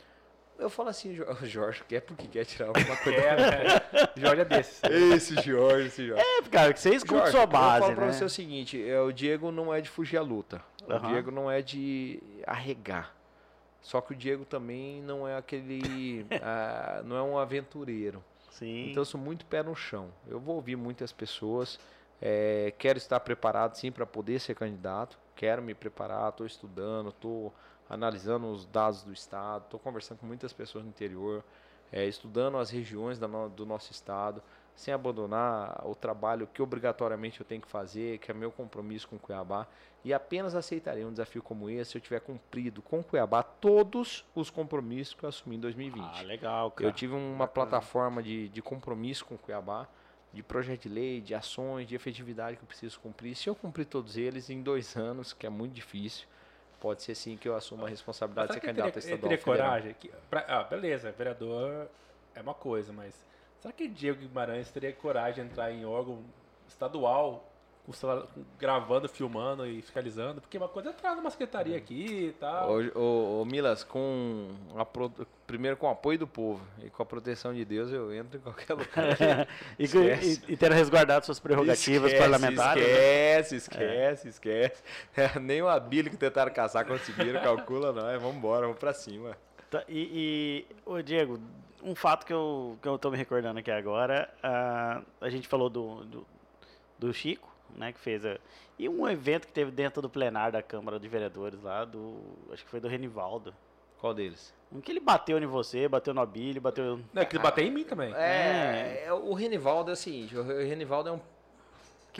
Eu 0.59 0.69
falo 0.69 0.89
assim, 0.89 1.19
o 1.19 1.35
Jorge, 1.45 1.83
quer 1.87 2.01
porque 2.01 2.27
quer 2.27 2.45
tirar 2.45 2.67
alguma 2.69 2.95
coisa. 2.97 3.19
É, 3.19 3.35
né? 3.35 3.81
Jorge 4.17 4.41
é 4.41 4.45
desse. 4.45 4.87
esse 4.87 5.35
Jorge, 5.41 5.87
esse 5.87 6.07
Jorge. 6.07 6.23
É, 6.23 6.41
cara, 6.49 6.73
que 6.73 6.79
você 6.79 6.95
escuta 6.95 7.15
Jorge, 7.17 7.31
sua 7.31 7.41
eu 7.41 7.47
base, 7.47 7.79
falo 7.81 7.95
pra 7.95 8.05
né? 8.07 8.11
você 8.11 8.25
o 8.25 8.29
seguinte, 8.29 8.89
é, 8.89 8.99
o 9.01 9.11
Diego 9.11 9.51
não 9.51 9.73
é 9.73 9.81
de 9.81 9.89
fugir 9.89 10.17
à 10.17 10.21
luta. 10.21 10.61
O 10.87 10.91
Aham. 10.93 11.07
Diego 11.09 11.31
não 11.31 11.49
é 11.51 11.61
de 11.61 12.21
arregar. 12.45 13.13
Só 13.81 14.01
que 14.01 14.11
o 14.11 14.15
Diego 14.15 14.43
também 14.43 15.01
não 15.03 15.27
é 15.27 15.37
aquele. 15.37 16.25
ah, 16.41 17.01
não 17.05 17.15
é 17.15 17.21
um 17.21 17.37
aventureiro. 17.37 18.23
Sim. 18.51 18.89
Então 18.89 19.01
eu 19.01 19.05
sou 19.05 19.19
muito 19.21 19.45
pé 19.45 19.61
no 19.63 19.75
chão. 19.75 20.09
Eu 20.27 20.39
vou 20.39 20.55
ouvir 20.55 20.75
muitas 20.75 21.11
pessoas. 21.11 21.79
é, 22.21 22.73
quero 22.77 22.97
estar 22.97 23.19
preparado 23.19 23.75
sim 23.75 23.91
para 23.91 24.05
poder 24.05 24.39
ser 24.39 24.55
candidato. 24.55 25.17
Quero 25.35 25.61
me 25.61 25.73
preparar, 25.75 26.29
estou 26.29 26.45
estudando, 26.47 27.09
estou 27.09 27.53
analisando 27.89 28.47
os 28.51 28.65
dados 28.65 29.03
do 29.03 29.13
estado, 29.13 29.63
estou 29.65 29.79
conversando 29.79 30.19
com 30.19 30.25
muitas 30.25 30.51
pessoas 30.53 30.83
no 30.83 30.89
interior, 30.89 31.43
é, 31.91 32.05
estudando 32.05 32.57
as 32.57 32.69
regiões 32.69 33.19
no- 33.19 33.49
do 33.49 33.65
nosso 33.65 33.91
estado, 33.91 34.41
sem 34.75 34.93
abandonar 34.93 35.81
o 35.87 35.95
trabalho 35.95 36.47
que 36.53 36.61
obrigatoriamente 36.61 37.39
eu 37.39 37.45
tenho 37.45 37.61
que 37.61 37.67
fazer, 37.67 38.19
que 38.19 38.29
é 38.29 38.33
meu 38.33 38.51
compromisso 38.51 39.07
com 39.07 39.17
Cuiabá. 39.17 39.65
E 40.05 40.13
apenas 40.13 40.53
aceitarei 40.53 41.03
um 41.03 41.11
desafio 41.11 41.41
como 41.41 41.67
esse 41.69 41.91
se 41.91 41.97
eu 41.97 42.01
tiver 42.01 42.19
cumprido 42.19 42.81
com 42.81 43.01
Cuiabá 43.03 43.41
todos 43.41 44.23
os 44.35 44.49
compromissos 44.51 45.15
que 45.15 45.23
eu 45.23 45.29
assumi 45.29 45.55
em 45.55 45.59
2020. 45.59 46.19
Ah, 46.19 46.21
legal, 46.21 46.69
cara. 46.71 46.87
Eu 46.87 46.93
tive 46.93 47.13
uma 47.15 47.45
Bacana. 47.47 47.47
plataforma 47.67 48.21
de, 48.21 48.49
de 48.49 48.61
compromisso 48.61 49.25
com 49.25 49.35
Cuiabá, 49.37 49.87
de 50.31 50.43
projeto 50.43 50.83
de 50.83 50.89
lei, 50.89 51.21
de 51.21 51.33
ações, 51.33 51.87
de 51.87 51.95
efetividade 51.95 52.57
que 52.57 52.63
eu 52.63 52.67
preciso 52.67 52.99
cumprir. 52.99 53.33
Se 53.35 53.49
eu 53.49 53.55
cumprir 53.55 53.85
todos 53.85 54.15
eles 54.17 54.49
em 54.51 54.61
dois 54.61 54.95
anos, 54.95 55.33
que 55.33 55.47
é 55.47 55.49
muito 55.49 55.73
difícil, 55.73 56.27
pode 56.79 57.01
ser 57.03 57.15
sim 57.15 57.35
que 57.37 57.47
eu 57.47 57.55
assuma 57.55 57.87
a 57.87 57.89
responsabilidade 57.89 58.47
de 58.47 58.53
ser 58.53 58.59
ele 58.59 58.67
candidato 58.67 58.89
a 58.89 58.91
teria, 58.93 59.07
ele 59.07 59.15
estadual 59.15 59.29
teria 59.37 59.43
federal. 59.43 59.69
coragem? 59.71 59.93
Que- 59.99 60.11
pra- 60.29 60.45
ah, 60.47 60.63
beleza, 60.63 61.11
vereador 61.11 61.87
é 62.35 62.41
uma 62.41 62.53
coisa, 62.53 62.93
mas 62.93 63.13
será 63.59 63.73
que 63.73 63.87
Diego 63.87 64.19
Guimarães 64.19 64.69
teria 64.71 64.93
coragem 64.93 65.45
de 65.45 65.51
entrar 65.51 65.71
em 65.71 65.85
órgão 65.85 66.19
estadual, 66.67 67.43
com 67.87 67.93
celular- 67.93 68.23
com- 68.27 68.43
gravando, 68.59 69.07
filmando 69.07 69.65
e 69.65 69.81
fiscalizando? 69.81 70.41
Porque 70.41 70.57
uma 70.57 70.67
coisa 70.67 70.89
é 70.89 70.91
entrar 70.91 71.15
numa 71.15 71.29
secretaria 71.31 71.77
aqui 71.77 72.27
e 72.27 72.31
tal. 72.33 72.69
Ô, 72.69 72.99
ô, 72.99 73.41
ô, 73.41 73.45
Milas, 73.45 73.81
com 73.83 74.49
a 74.75 74.83
pro- 74.83 75.09
primeiro 75.47 75.77
com 75.77 75.87
o 75.87 75.89
apoio 75.89 76.19
do 76.19 76.27
povo 76.27 76.61
e 76.83 76.89
com 76.89 77.01
a 77.01 77.05
proteção 77.05 77.53
de 77.53 77.63
Deus, 77.63 77.89
eu 77.91 78.13
entro 78.13 78.37
em 78.37 78.41
qualquer 78.41 78.73
lugar. 78.75 79.47
e, 79.79 79.83
Esquece. 79.85 80.43
e, 80.49 80.53
e 80.53 80.57
ter 80.57 80.69
resguardado 80.73 81.25
suas 81.25 81.39
prerrogativas 81.39 82.11
Esquece, 82.11 82.29
parlamentares. 82.29 82.83
né? 82.83 82.89
Esquece, 83.39 83.55
esquece, 83.55 84.27
esquece. 84.27 84.83
É, 85.15 85.39
nem 85.39 85.61
o 85.61 85.69
Abílio 85.69 86.11
que 86.11 86.17
tentaram 86.17 86.51
caçar 86.53 86.85
conseguiram, 86.85 87.41
calcula 87.41 87.93
nós. 87.93 88.21
Vamos 88.21 88.35
embora, 88.37 88.63
vamos 88.67 88.77
pra 88.79 88.93
cima. 88.93 89.37
Tá, 89.71 89.83
e, 89.87 90.65
e, 90.69 90.75
ô 90.85 91.01
Diego, 91.01 91.39
um 91.81 91.95
fato 91.95 92.25
que 92.25 92.33
eu, 92.33 92.77
que 92.81 92.87
eu 92.87 92.97
tô 92.99 93.09
me 93.09 93.17
recordando 93.17 93.59
aqui 93.59 93.71
agora, 93.71 94.29
ah, 94.43 95.01
a 95.21 95.29
gente 95.29 95.47
falou 95.47 95.69
do, 95.69 96.03
do, 96.03 96.27
do 96.99 97.13
Chico, 97.13 97.49
né, 97.75 97.91
que 97.91 97.99
fez 97.99 98.25
a, 98.25 98.37
e 98.77 98.87
um 98.87 99.07
evento 99.07 99.47
que 99.47 99.53
teve 99.53 99.71
dentro 99.71 100.01
do 100.01 100.09
plenário 100.09 100.53
da 100.53 100.61
Câmara 100.61 100.99
de 100.99 101.07
Vereadores 101.07 101.61
lá, 101.61 101.83
do, 101.85 102.17
acho 102.51 102.63
que 102.63 102.69
foi 102.69 102.79
do 102.79 102.87
Renivaldo. 102.87 103.53
Qual 103.99 104.13
deles? 104.13 104.53
Um 104.71 104.79
que 104.79 104.91
ele 104.91 104.99
bateu 104.99 105.39
em 105.39 105.45
você, 105.45 105.87
bateu 105.87 106.13
no 106.13 106.21
Abílio, 106.21 106.61
bateu... 106.61 106.99
Não, 107.11 107.21
é 107.21 107.25
que 107.25 107.39
bater 107.39 107.65
em 107.65 107.71
mim 107.71 107.83
também. 107.83 108.13
É, 108.13 109.05
é, 109.05 109.13
o 109.13 109.33
Renivaldo 109.33 109.89
é 109.89 109.93
o 109.93 109.97
seguinte, 109.97 110.37
o 110.37 110.43
Renivaldo 110.43 111.09
é 111.09 111.11
um 111.13 111.19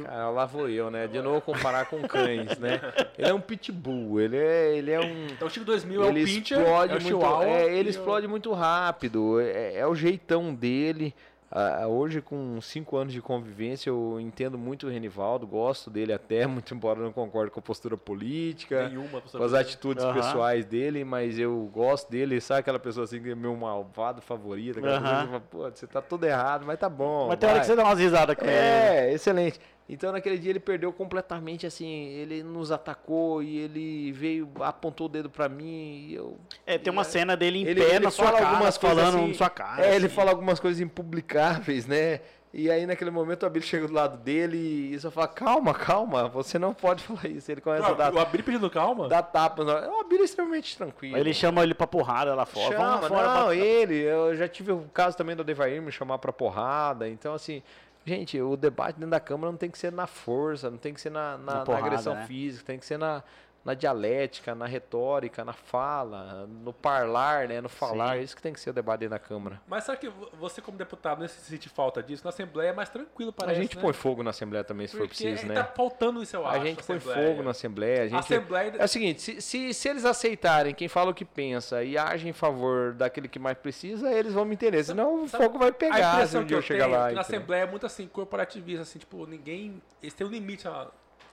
Cara, 0.04 0.30
lá 0.30 0.46
vou 0.46 0.70
eu, 0.70 0.92
né? 0.92 1.08
De 1.08 1.20
novo 1.22 1.42
comparar 1.42 1.88
com 1.88 2.02
cães, 2.08 2.58
né? 2.60 2.80
Ele 3.18 3.30
é 3.30 3.34
um 3.34 3.42
pitbull, 3.42 4.22
ele 4.22 4.38
é, 4.38 4.78
ele 4.78 4.92
é 4.92 5.00
um... 5.00 5.28
Então 5.28 5.48
o 5.48 5.52
Chico 5.52 5.66
2000 5.66 6.04
é 6.04 6.06
o 6.06 6.10
ele 6.10 6.26
pincher, 6.26 6.60
explode 6.60 6.94
é 6.94 6.98
o 6.98 7.02
muito, 7.02 7.44
é, 7.44 7.74
ele 7.76 7.90
o- 7.90 7.92
explode 7.92 8.28
muito 8.28 8.54
rápido, 8.54 9.40
é, 9.40 9.76
é 9.76 9.88
o 9.88 9.96
jeitão 9.96 10.54
dele. 10.54 11.16
Ah, 11.50 11.88
hoje, 11.88 12.22
com 12.22 12.60
cinco 12.60 12.98
anos 12.98 13.14
de 13.14 13.22
convivência, 13.22 13.90
eu 13.90 14.20
entendo 14.20 14.58
muito 14.58 14.88
o 14.88 14.90
Renivaldo, 14.90 15.48
gosto 15.48 15.90
dele 15.90 16.12
até, 16.12 16.46
muito 16.48 16.74
embora 16.74 17.00
eu 17.00 17.06
não 17.06 17.14
concorde 17.14 17.50
com 17.52 17.60
a 17.60 17.64
postura 17.64 17.96
política, 17.96 18.90
Nenhuma. 18.90 19.22
com 19.22 19.44
as 19.44 19.54
atitudes 19.54 20.04
Aham. 20.04 20.14
pessoais 20.14 20.66
dele, 20.66 21.06
mas 21.06 21.40
eu 21.40 21.70
gosto 21.74 22.10
dele, 22.12 22.42
sabe 22.42 22.60
aquela 22.60 22.80
pessoa 22.80 23.06
assim 23.06 23.22
que 23.22 23.30
é 23.32 23.36
meu 23.36 23.56
malvado 23.56 24.22
favorito, 24.22 24.80
aquela 24.80 24.98
Aham. 24.98 25.04
pessoa 25.04 25.22
que 25.22 25.28
fala, 25.28 25.40
pô, 25.70 25.76
você 25.76 25.88
tá 25.88 26.02
tudo 26.02 26.26
errado, 26.26 26.66
mas 26.66 26.78
tá 26.78 26.90
bom. 26.90 27.28
Mas 27.30 27.38
tem 27.40 27.48
hora 27.48 27.60
vai." 27.60 27.62
que 27.62 27.68
você 27.72 27.76
dá 27.78 27.84
umas 27.86 28.00
risadas 28.00 28.36
com 28.36 28.46
ele. 28.46 28.54
É, 28.54 29.14
excelente. 29.14 29.60
Então 29.90 30.12
naquele 30.12 30.38
dia 30.38 30.52
ele 30.52 30.60
perdeu 30.60 30.92
completamente, 30.92 31.66
assim, 31.66 31.88
ele 32.10 32.44
nos 32.44 32.72
atacou 32.72 33.42
e 33.42 33.58
ele 33.60 34.12
veio, 34.12 34.50
apontou 34.60 35.06
o 35.08 35.10
dedo 35.10 35.30
pra 35.30 35.48
mim 35.48 36.08
e 36.10 36.16
eu... 36.16 36.38
É, 36.66 36.78
tem 36.78 36.92
uma 36.92 37.06
cena 37.06 37.38
dele 37.38 37.60
em 37.60 37.66
Ele- 37.66 37.82
pé 37.82 37.96
ele 37.96 38.00
na 38.06 38.12
sua 38.12 38.26
fala 38.26 38.40
cara, 38.40 38.72
falando 38.74 39.18
assim- 39.18 39.28
na 39.30 39.34
sua 39.34 39.50
cara. 39.50 39.86
É, 39.86 39.96
ele 39.96 40.08
assim. 40.08 40.16
fala 40.16 40.32
algumas 40.32 40.60
coisas 40.60 40.82
impublicáveis, 40.82 41.86
né? 41.88 42.20
E 42.54 42.72
aí 42.72 42.86
naquele 42.86 43.12
momento 43.12 43.44
o 43.44 43.46
Abílio 43.46 43.68
chega 43.68 43.88
do 43.88 43.94
lado 43.94 44.18
dele 44.18 44.92
e 44.94 45.00
só 45.00 45.12
fala, 45.12 45.28
calma, 45.28 45.74
calma, 45.74 46.28
você 46.28 46.58
não 46.58 46.74
pode 46.74 47.04
falar 47.08 47.28
isso. 47.28 47.52
Ele 47.52 47.62
começa 47.62 47.88
a 47.88 47.94
dar, 47.94 48.14
O 48.14 48.20
Abri 48.20 48.42
pedindo 48.42 48.70
calma? 48.70 49.08
dar 49.08 49.22
tapas. 49.22 49.68
O 49.68 50.00
Abílio 50.02 50.22
é 50.24 50.26
extremamente 50.26 50.76
tranquilo. 50.76 51.16
Aí 51.16 51.22
ele 51.22 51.34
chama 51.34 51.62
ele 51.64 51.74
pra 51.74 51.86
porrada 51.86 52.34
lá 52.36 52.46
fora. 52.46 52.76
Chama, 52.76 52.96
lá 52.96 53.02
fora. 53.08 53.28
não, 53.40 53.46
pra- 53.48 53.56
ele, 53.56 53.96
eu 53.96 54.36
já 54.36 54.48
tive 54.48 54.72
o 54.72 54.82
caso 54.94 55.16
também 55.16 55.36
do 55.36 55.44
Devair 55.44 55.82
me 55.82 55.92
chamar 55.92 56.18
pra 56.18 56.34
porrada, 56.34 57.08
então 57.08 57.34
assim, 57.34 57.62
gente, 58.08 58.42
o 58.42 58.56
debate 58.56 58.96
dentro 58.96 59.12
da 59.12 59.20
Câmara 59.20 59.52
não 59.52 59.58
tem 59.58 59.70
que 59.70 59.78
ser 59.78 59.92
na 59.92 60.08
força, 60.08 60.70
não 60.72 60.78
tem 60.78 60.94
que 60.94 61.02
ser 61.02 61.10
na, 61.12 61.38
na- 61.38 61.54
Na 61.56 61.62
porrada, 61.66 61.86
agressão 61.86 62.16
né? 62.16 62.26
física, 62.26 62.66
tem 62.66 62.80
que 62.80 62.86
ser 62.86 62.98
na, 62.98 63.22
na 63.68 63.74
dialética, 63.74 64.56
na 64.56 64.66
retórica, 64.66 65.44
na 65.44 65.52
fala, 65.52 66.48
no 66.48 66.72
parlar, 66.72 67.50
né, 67.50 67.60
no 67.60 67.68
falar, 67.68 68.16
Sim. 68.16 68.24
isso 68.24 68.34
que 68.34 68.42
tem 68.42 68.54
que 68.54 68.62
ser 68.62 68.70
o 68.70 68.74
debate 68.74 69.02
dentro 69.02 69.12
da 69.12 69.20
Câmara. 69.20 69.62
Mas 69.68 69.84
será 69.84 69.98
que 69.98 70.08
vo- 70.08 70.30
você, 70.40 70.62
como 70.62 70.78
deputado, 70.78 71.20
não 71.20 71.28
sente 71.28 71.68
falta 71.68 72.02
disso? 72.02 72.24
Na 72.24 72.30
Assembleia 72.30 72.70
é 72.70 72.74
mais 72.74 72.88
tranquilo, 72.88 73.32
a 73.32 73.34
parece, 73.34 73.62
gente 73.62 73.76
né? 73.76 73.82
põe 73.82 73.92
fogo 73.92 74.24
na 74.24 74.30
Assembleia 74.30 74.64
também, 74.64 74.88
se 74.88 74.94
for 74.96 75.06
Porque 75.06 75.22
preciso, 75.22 75.46
né? 75.48 75.56
Tá 75.56 75.66
faltando 75.66 76.24
isso, 76.24 76.34
eu 76.38 76.46
A 76.48 76.52
acho. 76.52 76.62
gente 76.66 76.82
põe 76.82 76.96
Assembleia. 76.96 77.28
fogo 77.28 77.44
na 77.44 77.52
Assembleia, 77.52 78.00
a 78.00 78.04
A 78.04 78.08
gente... 78.08 78.20
Assembleia... 78.20 78.74
É 78.80 78.86
o 78.86 78.88
seguinte, 78.88 79.22
se, 79.22 79.42
se, 79.42 79.74
se 79.74 79.90
eles 79.90 80.06
aceitarem 80.06 80.74
quem 80.74 80.88
fala 80.88 81.12
o 81.12 81.14
que 81.14 81.26
pensa 81.26 81.84
e 81.84 81.98
agem 81.98 82.30
em 82.30 82.34
favor 82.34 82.94
daquele 82.94 83.28
que 83.28 83.38
mais 83.38 83.58
precisa, 83.58 84.10
eles 84.14 84.32
vão 84.32 84.46
me 84.46 84.54
entender. 84.54 84.82
Senão 84.86 85.26
o 85.26 85.28
fogo 85.28 85.60
vai 85.60 85.70
a 85.70 85.74
pegar 85.74 86.26
se 86.26 86.38
um 86.38 86.42
que 86.44 86.48
dia 86.48 86.56
eu 86.56 86.60
eu 86.60 86.62
chegar 86.62 86.86
tenho 86.86 86.96
é 86.96 87.00
lá. 87.00 87.08
que 87.10 87.16
na? 87.16 87.22
Assembleia 87.22 87.64
é 87.64 87.68
muito 87.70 87.86
assim, 87.86 88.08
corporativista, 88.08 88.84
assim, 88.84 88.98
tipo, 89.00 89.26
ninguém... 89.26 89.82
Eles 90.02 90.14
têm 90.14 90.26
um 90.26 90.30
limite, 90.30 90.66
ó. 90.70 90.88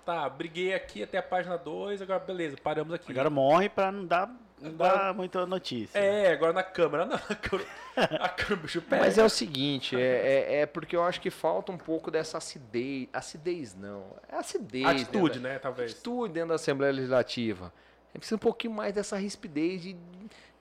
Tá, 0.05 0.29
briguei 0.29 0.75
aqui 0.75 1.03
até 1.03 1.19
a 1.19 1.23
página 1.23 1.57
2, 1.57 2.03
agora 2.03 2.19
beleza, 2.21 2.57
paramos 2.63 2.93
aqui. 2.93 3.11
Agora 3.11 3.31
morre 3.31 3.69
pra 3.71 3.91
não 3.91 4.05
dar, 4.05 4.29
não 4.61 4.71
Agora- 4.71 4.95
dar 4.99 5.15
muita 5.15 5.47
notícia. 5.47 5.99
É, 5.99 6.31
agora 6.31 6.53
na 6.53 6.63
Câmara, 6.63 7.07
não, 7.07 7.17
na 7.29 7.35
Câmara, 7.37 7.69
a 7.97 8.29
Câmara, 8.29 8.55
o 8.55 8.57
bicho 8.59 8.83
pega. 8.83 9.03
Mas 9.03 9.17
é 9.17 9.25
o 9.25 9.31
seguinte, 9.31 9.97
é, 9.97 10.01
é, 10.01 10.61
é 10.61 10.67
porque 10.67 10.95
eu 10.95 11.03
acho 11.03 11.21
que 11.23 11.31
falta 11.31 11.73
um 11.73 11.79
pouco 11.79 12.11
dessa 12.11 12.37
acidez. 12.37 13.09
Acidez 13.15 13.75
não. 13.75 14.05
É 14.31 14.37
acidez. 14.37 14.85
Atitude, 14.85 15.39
da- 15.39 15.49
né, 15.49 15.59
talvez. 15.59 15.93
Atitude 15.93 16.35
dentro 16.35 16.51
da 16.51 16.55
Assembleia 16.57 16.93
Legislativa. 16.93 17.67
A 17.67 18.09
gente 18.09 18.19
precisa 18.19 18.37
um 18.37 18.39
pouquinho 18.39 18.75
mais 18.75 18.93
dessa 18.93 19.17
rispidez 19.17 19.81
de, 19.81 19.95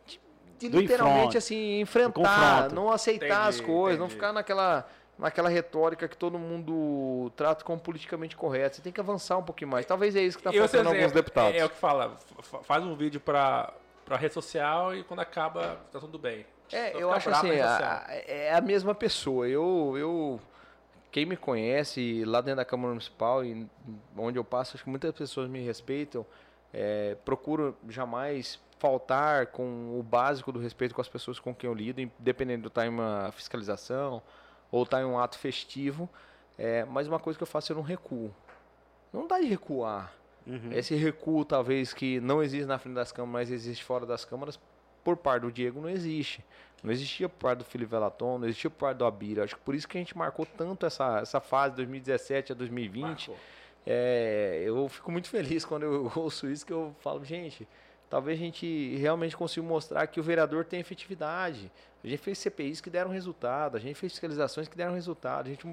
de- 0.08 0.20
de 0.58 0.70
literalmente 0.70 1.38
assim, 1.38 1.82
enfrentar, 1.82 2.72
não 2.72 2.90
aceitar 2.90 3.48
as 3.50 3.56
Entendi, 3.56 3.72
coisas, 3.72 4.00
não 4.00 4.06
entendi. 4.06 4.16
ficar 4.22 4.32
naquela, 4.32 4.88
naquela 5.18 5.50
retórica 5.50 6.08
que 6.08 6.18
todo 6.18 6.38
mundo 6.40 7.32
trata 7.36 7.64
como 7.64 7.80
politicamente 7.80 8.36
correto. 8.36 8.76
Você 8.78 8.82
tem 8.82 8.92
que 8.92 9.00
avançar 9.00 9.38
um 9.38 9.44
pouquinho 9.44 9.70
mais. 9.72 9.86
Talvez 9.86 10.16
é 10.16 10.22
isso 10.22 10.38
que 10.38 10.42
está 10.48 10.52
faltando 10.52 10.90
alguns 10.90 11.12
deputados. 11.12 11.56
É, 11.56 11.60
é 11.60 11.66
o 11.66 11.70
que 11.70 11.76
fala, 11.76 12.18
fa- 12.42 12.64
faz 12.64 12.84
um 12.84 12.96
vídeo 12.96 13.20
pra, 13.22 13.74
pra 14.06 14.18
rede 14.18 14.34
social 14.34 14.96
e 14.96 15.04
quando 15.04 15.20
acaba, 15.20 15.78
tá 15.92 16.00
tudo 16.00 16.18
bem. 16.18 16.46
É, 16.72 16.92
Só 16.92 16.98
eu 17.00 17.12
acho 17.12 17.30
assim, 17.30 17.60
a- 17.60 18.06
a- 18.08 18.14
é 18.14 18.54
a 18.56 18.62
mesma 18.62 18.96
pessoa. 18.96 19.48
Eu, 19.48 19.94
eu, 19.98 20.40
quem 21.12 21.26
me 21.26 21.38
conhece 21.38 22.24
lá 22.26 22.42
dentro 22.42 22.58
da 22.58 22.66
Câmara 22.66 22.90
Municipal 22.90 23.46
e 23.46 23.68
onde 24.18 24.40
eu 24.40 24.44
passo, 24.44 24.76
acho 24.76 24.84
que 24.84 24.90
muitas 24.90 25.12
pessoas 25.14 25.48
me 25.48 25.64
respeitam. 25.64 26.26
É, 26.74 27.16
procuro 27.24 27.78
jamais 27.88 28.60
faltar 28.80 29.48
com 29.48 29.98
o 29.98 30.02
básico 30.04 30.52
do 30.52 30.60
respeito 30.60 30.96
com 30.96 31.00
as 31.02 31.08
pessoas 31.08 31.40
com 31.40 31.54
quem 31.54 31.70
eu 31.70 31.74
lido, 31.74 32.02
independente 32.02 32.64
do 32.68 32.82
em 32.82 32.90
uma 32.90 33.32
fiscalização 33.32 34.22
ou 34.74 34.82
estar 34.82 35.02
em 35.02 35.06
um 35.06 35.20
ato 35.20 35.38
festivo. 35.38 36.10
É, 36.58 36.84
mas 36.86 37.08
uma 37.08 37.20
coisa 37.20 37.38
que 37.38 37.44
eu 37.44 37.48
faço, 37.48 37.72
eu 37.72 37.76
não 37.76 37.84
recuo. 37.84 38.34
Não 39.14 39.28
dá 39.28 39.40
de 39.40 39.46
recuar. 39.46 40.12
Uhum. 40.48 40.74
Esse 40.74 40.96
recuo, 40.96 41.46
talvez, 41.46 41.94
que 41.94 42.20
não 42.20 42.42
existe 42.42 42.66
na 42.66 42.80
frente 42.80 42.96
das 42.96 43.12
câmaras, 43.12 43.50
mas 43.50 43.52
existe 43.52 43.84
fora 43.84 44.04
das 44.04 44.26
câmaras, 44.26 44.60
por 45.04 45.16
parte 45.16 45.44
do 45.44 45.52
Diego, 45.52 45.80
não 45.80 45.90
existe. 45.90 46.44
Não 46.84 46.92
existia 46.92 47.30
por 47.30 47.38
parte 47.38 47.60
do 47.60 47.66
Felipe 47.66 47.92
Velaton, 47.92 48.40
não 48.40 48.48
existia 48.48 48.70
por 48.70 48.80
parte 48.80 48.98
do 48.98 49.06
Abira. 49.06 49.44
Acho 49.44 49.56
que 49.56 49.62
por 49.62 49.76
isso 49.76 49.88
que 49.88 49.96
a 49.96 50.02
gente 50.02 50.18
marcou 50.18 50.46
tanto 50.46 50.88
essa, 50.88 51.20
essa 51.20 51.40
fase 51.40 51.76
2017 51.76 52.52
a 52.52 52.56
2020. 52.56 53.30
Marcou. 53.30 53.38
É, 53.86 54.64
eu 54.66 54.90
fico 54.90 55.12
muito 55.12 55.30
feliz 55.30 55.64
quando 55.64 55.84
eu 55.84 56.12
ouço 56.16 56.50
isso, 56.50 56.66
que 56.66 56.74
eu 56.74 56.96
falo, 57.00 57.24
gente, 57.24 57.68
talvez 58.10 58.40
a 58.40 58.44
gente 58.44 58.96
realmente 58.96 59.38
consiga 59.38 59.66
mostrar 59.66 60.08
que 60.08 60.20
o 60.20 60.24
vereador 60.24 60.66
tem 60.66 60.80
efetividade. 60.80 61.72
A 62.04 62.08
gente 62.08 62.20
fez 62.20 62.38
CPIs 62.38 62.82
que 62.82 62.90
deram 62.90 63.10
resultado, 63.10 63.78
a 63.78 63.80
gente 63.80 63.96
fez 63.96 64.12
fiscalizações 64.12 64.68
que 64.68 64.76
deram 64.76 64.94
resultado, 64.94 65.48
a 65.48 65.50
gente 65.50 65.66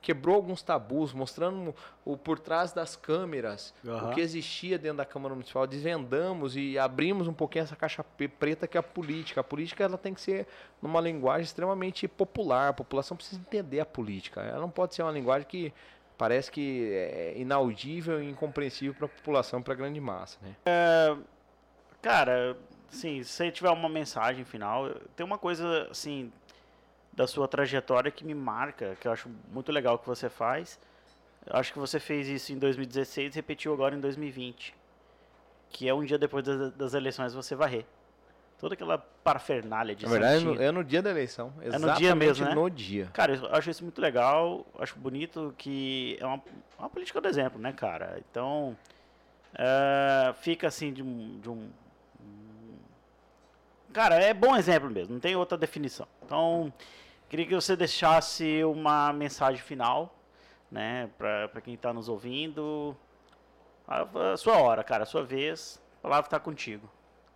quebrou 0.00 0.36
alguns 0.36 0.62
tabus, 0.62 1.12
mostrando 1.12 1.74
o 2.04 2.16
por 2.16 2.38
trás 2.38 2.72
das 2.72 2.94
câmeras 2.94 3.74
Aham. 3.84 4.10
o 4.10 4.14
que 4.14 4.20
existia 4.20 4.78
dentro 4.78 4.98
da 4.98 5.04
Câmara 5.04 5.34
Municipal, 5.34 5.66
desvendamos 5.66 6.56
e 6.56 6.78
abrimos 6.78 7.26
um 7.26 7.32
pouquinho 7.32 7.64
essa 7.64 7.74
caixa 7.74 8.04
preta 8.38 8.68
que 8.68 8.76
é 8.76 8.80
a 8.80 8.82
política. 8.82 9.40
A 9.40 9.44
política 9.44 9.82
ela 9.82 9.98
tem 9.98 10.14
que 10.14 10.20
ser 10.20 10.46
numa 10.80 11.00
linguagem 11.00 11.42
extremamente 11.42 12.06
popular, 12.06 12.68
a 12.68 12.72
população 12.72 13.16
precisa 13.16 13.40
entender 13.40 13.80
a 13.80 13.86
política. 13.86 14.40
Ela 14.40 14.60
não 14.60 14.70
pode 14.70 14.94
ser 14.94 15.02
uma 15.02 15.10
linguagem 15.10 15.48
que 15.48 15.74
parece 16.16 16.48
que 16.52 16.92
é 16.92 17.34
inaudível 17.36 18.22
e 18.22 18.30
incompreensível 18.30 18.94
para 18.94 19.06
a 19.06 19.08
população, 19.08 19.60
para 19.60 19.72
a 19.72 19.76
grande 19.76 20.00
massa, 20.00 20.38
né? 20.42 20.54
Cara, 22.00 22.56
assim, 22.92 23.22
se 23.22 23.30
você 23.30 23.50
tiver 23.50 23.70
uma 23.70 23.88
mensagem 23.88 24.44
final, 24.44 24.90
tem 25.16 25.24
uma 25.24 25.38
coisa, 25.38 25.88
assim, 25.90 26.32
da 27.12 27.26
sua 27.26 27.48
trajetória 27.48 28.10
que 28.10 28.24
me 28.24 28.34
marca, 28.34 28.96
que 29.00 29.08
eu 29.08 29.12
acho 29.12 29.28
muito 29.52 29.72
legal 29.72 29.98
que 29.98 30.06
você 30.06 30.28
faz. 30.28 30.78
Eu 31.46 31.56
acho 31.56 31.72
que 31.72 31.78
você 31.78 31.98
fez 31.98 32.28
isso 32.28 32.52
em 32.52 32.58
2016 32.58 33.34
e 33.34 33.36
repetiu 33.36 33.72
agora 33.72 33.94
em 33.96 34.00
2020. 34.00 34.74
Que 35.70 35.88
é 35.88 35.94
um 35.94 36.04
dia 36.04 36.18
depois 36.18 36.44
das, 36.44 36.72
das 36.72 36.94
eleições 36.94 37.34
você 37.34 37.54
varrer. 37.54 37.84
Toda 38.58 38.74
aquela 38.74 38.96
parafernália 38.98 39.94
de 39.96 40.04
Na 40.04 40.10
verdade, 40.12 40.34
é 40.34 40.38
santinho. 40.38 40.54
no, 40.54 40.62
é 40.62 40.70
no 40.70 40.84
dia 40.84 41.02
da 41.02 41.10
eleição. 41.10 41.52
no 41.56 41.62
dia 41.62 41.74
Exatamente 41.74 42.14
mesmo, 42.16 42.44
né? 42.46 42.54
no 42.54 42.70
dia. 42.70 43.10
Cara, 43.12 43.34
eu 43.34 43.46
acho 43.56 43.70
isso 43.70 43.82
muito 43.82 44.00
legal, 44.00 44.64
acho 44.78 44.96
bonito 44.96 45.52
que 45.58 46.16
é 46.20 46.26
uma, 46.26 46.40
uma 46.78 46.88
política 46.88 47.20
do 47.20 47.26
exemplo, 47.26 47.60
né, 47.60 47.72
cara? 47.72 48.22
Então, 48.30 48.76
é, 49.54 50.32
fica 50.40 50.68
assim 50.68 50.92
de 50.92 51.02
um, 51.02 51.40
de 51.40 51.50
um- 51.50 51.68
Cara, 53.92 54.16
é 54.16 54.32
bom 54.32 54.56
exemplo 54.56 54.90
mesmo, 54.90 55.14
não 55.14 55.20
tem 55.20 55.36
outra 55.36 55.56
definição. 55.58 56.06
Então, 56.24 56.72
queria 57.28 57.46
que 57.46 57.54
você 57.54 57.76
deixasse 57.76 58.64
uma 58.64 59.12
mensagem 59.12 59.60
final, 59.60 60.14
né, 60.70 61.10
pra, 61.18 61.48
pra 61.48 61.60
quem 61.60 61.76
tá 61.76 61.92
nos 61.92 62.08
ouvindo. 62.08 62.96
A, 63.86 64.32
a 64.32 64.36
sua 64.36 64.56
hora, 64.58 64.82
cara, 64.82 65.02
a 65.02 65.06
sua 65.06 65.22
vez, 65.24 65.80
a 65.98 66.02
palavra 66.02 66.30
tá 66.30 66.40
contigo. 66.40 66.88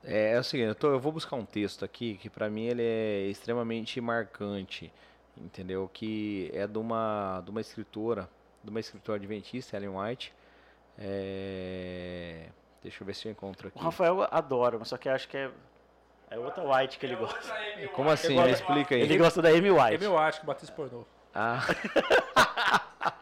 É, 0.04 0.32
é 0.34 0.38
o 0.38 0.44
seguinte, 0.44 0.68
eu, 0.68 0.74
tô- 0.74 0.92
eu 0.92 1.00
vou 1.00 1.10
buscar 1.12 1.36
um 1.36 1.44
texto 1.44 1.84
aqui 1.84 2.16
que 2.16 2.30
para 2.30 2.48
mim 2.48 2.64
ele 2.66 2.82
é 2.82 3.26
extremamente 3.26 4.00
marcante, 4.00 4.92
entendeu? 5.36 5.90
Que 5.92 6.50
é 6.54 6.66
de 6.66 6.78
uma, 6.78 7.42
de 7.44 7.50
uma 7.50 7.60
escritora, 7.60 8.28
de 8.62 8.70
uma 8.70 8.78
escritora 8.80 9.18
adventista, 9.18 9.76
Ellen 9.76 9.90
White. 9.98 10.32
É, 10.98 12.46
deixa 12.82 13.02
eu 13.02 13.06
ver 13.06 13.14
se 13.14 13.26
eu 13.28 13.32
encontro 13.32 13.68
aqui. 13.68 13.78
O 13.78 13.82
Rafael 13.82 14.26
adora, 14.30 14.78
mas 14.78 14.88
só 14.88 14.96
que 14.96 15.08
acho 15.08 15.28
que 15.28 15.36
é, 15.36 15.50
é 16.30 16.38
outra 16.38 16.62
White 16.64 16.98
que 16.98 17.06
ele 17.06 17.16
gosta. 17.16 17.38
Como 17.94 18.10
assim? 18.10 18.34
gosto- 18.34 18.46
Me 18.46 18.52
explica 18.52 18.94
aí. 18.94 19.02
Ele 19.02 19.18
gosta 19.18 19.40
da 19.42 19.48
Amy 19.50 19.68
É 19.68 19.72
White. 19.72 19.98
meu 19.98 20.18
acho 20.18 20.40
que 20.40 20.46
bateu 20.46 20.68
pornô. 20.74 21.04
Ah. 21.34 21.60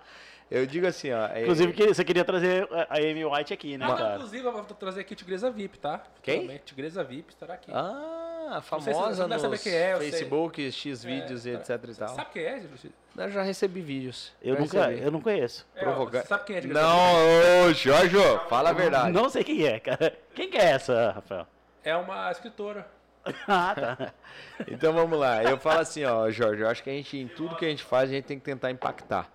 eu 0.50 0.66
digo 0.66 0.86
assim, 0.86 1.12
ó. 1.12 1.26
é- 1.28 1.42
Inclusive, 1.42 1.72
que 1.72 1.86
você 1.88 2.04
queria 2.04 2.24
trazer 2.24 2.68
a 2.88 2.96
Amy 2.98 3.24
White 3.24 3.52
aqui, 3.52 3.76
né, 3.76 3.86
não, 3.86 3.96
cara? 3.96 4.14
inclusive, 4.16 4.44
eu 4.46 4.52
vou 4.52 4.62
trazer 4.64 5.00
aqui 5.00 5.14
Tigresa 5.14 5.50
VIP, 5.50 5.78
tá? 5.78 6.02
Quem? 6.22 6.36
Futuramente, 6.40 6.64
Tigresa 6.66 7.02
VIP 7.04 7.30
estará 7.32 7.54
aqui. 7.54 7.70
Ah, 7.72 8.20
Ah, 8.46 8.60
sei 8.62 8.78
se- 8.78 8.84
famosa 8.92 9.14
você 9.14 9.22
deve 9.22 9.32
nos 9.32 9.42
saber 9.42 9.58
quem 9.58 9.72
é, 9.74 9.92
eu 9.94 9.98
sei. 9.98 10.10
Facebook, 10.10 10.70
X 10.72 11.02
vídeos 11.02 11.46
É, 11.46 11.50
e 11.50 11.54
etc 11.54 11.70
e 11.88 11.94
tal. 11.94 12.08
Sabe 12.14 12.30
quem 12.30 12.44
é, 12.44 12.60
gente? 12.60 12.92
Eu 13.16 13.30
já 13.30 13.42
recebi 13.42 13.80
vídeos. 13.80 14.32
Eu 14.42 14.54
já 14.54 14.60
nunca, 14.60 14.86
recebi. 14.86 15.02
eu 15.06 15.10
não 15.10 15.20
conheço. 15.20 15.66
É, 15.74 15.80
Provocar- 15.80 16.20
você 16.22 16.26
sabe 16.28 16.44
quem 16.44 16.56
é 16.56 16.60
de 16.60 16.68
Não, 16.68 17.66
ô, 17.68 17.72
Jorge, 17.72 18.16
fala 18.48 18.70
a 18.70 18.72
verdade. 18.74 19.12
Não 19.12 19.28
sei 19.30 19.42
quem 19.42 19.64
é, 19.66 19.80
cara. 19.80 20.14
Quem 20.34 20.50
que 20.50 20.58
é 20.58 20.64
essa, 20.72 21.12
Rafael? 21.12 21.46
É 21.84 21.96
uma 21.96 22.30
escritora. 22.30 22.88
Ah, 23.48 23.74
tá. 23.74 24.14
Então 24.68 24.92
vamos 24.92 25.18
lá. 25.18 25.42
Eu 25.42 25.58
falo 25.58 25.80
assim, 25.80 26.04
ó, 26.04 26.30
Jorge, 26.30 26.62
eu 26.62 26.68
acho 26.68 26.82
que 26.82 26.90
a 26.90 26.92
gente, 26.92 27.16
em 27.16 27.26
tudo 27.26 27.56
que 27.56 27.64
a 27.64 27.68
gente 27.68 27.82
faz, 27.82 28.10
a 28.10 28.12
gente 28.12 28.24
tem 28.24 28.38
que 28.38 28.44
tentar 28.44 28.70
impactar. 28.70 29.30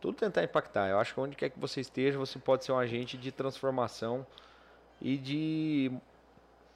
Tudo 0.00 0.16
tentar 0.16 0.44
impactar. 0.44 0.88
Eu 0.88 1.00
acho 1.00 1.14
que 1.14 1.20
onde 1.20 1.34
quer 1.36 1.50
que 1.50 1.58
você 1.58 1.80
esteja, 1.80 2.16
você 2.16 2.38
pode 2.38 2.64
ser 2.64 2.70
um 2.70 2.78
agente 2.78 3.16
de 3.16 3.32
transformação 3.32 4.24
e 5.00 5.16
de 5.16 5.90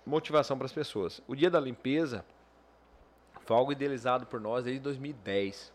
motivação 0.05 0.57
para 0.57 0.67
as 0.67 0.73
pessoas. 0.73 1.23
O 1.29 1.37
dia 1.37 1.49
da 1.49 1.61
limpeza 1.61 2.25
foi 3.45 3.57
algo 3.57 3.71
idealizado 3.71 4.27
por 4.27 4.41
nós 4.41 4.65
desde 4.65 4.81
2010. 4.81 5.73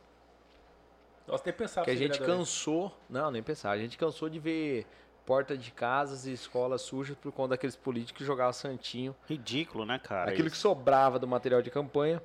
Nós 1.26 1.42
tem 1.42 1.54
pensado 1.54 1.86
que 1.86 1.92
a 1.92 1.96
gente 1.96 2.20
cansou, 2.20 2.94
não, 3.10 3.30
nem 3.32 3.44
pensar, 3.44 3.72
a 3.72 3.78
gente 3.78 3.98
cansou 3.98 4.30
de 4.30 4.40
ver 4.40 4.86
porta 5.28 5.58
de 5.58 5.72
casas 5.72 6.26
e 6.26 6.32
escolas 6.32 6.82
sujas 6.82 7.18
por 7.18 7.34
conta 7.34 7.50
daqueles 7.50 7.76
políticos 7.76 8.18
que 8.18 8.26
jogavam 8.26 8.54
santinho 8.54 9.14
Ridículo, 9.28 9.86
né, 9.86 10.00
cara? 10.00 10.32
Aquilo 10.32 10.50
que 10.50 10.56
isso. 10.56 10.62
sobrava 10.62 11.20
do 11.20 11.28
material 11.28 11.62
de 11.62 11.70
campanha, 11.70 12.24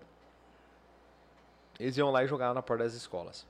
eles 1.80 1.96
iam 1.96 2.12
lá 2.12 2.22
e 2.22 2.28
jogavam 2.28 2.54
na 2.54 2.62
porta 2.62 2.84
das 2.84 2.94
escolas. 2.94 3.44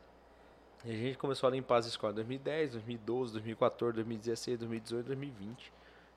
E 0.86 0.90
a 0.90 0.96
gente 0.96 1.18
começou 1.18 1.48
a 1.48 1.52
limpar 1.52 1.76
as 1.76 1.86
escolas 1.86 2.14
em 2.14 2.16
2010, 2.16 2.72
2012, 2.72 3.32
2014, 3.34 3.94
2016, 3.94 4.58
2018, 4.58 5.06
2020. 5.06 5.72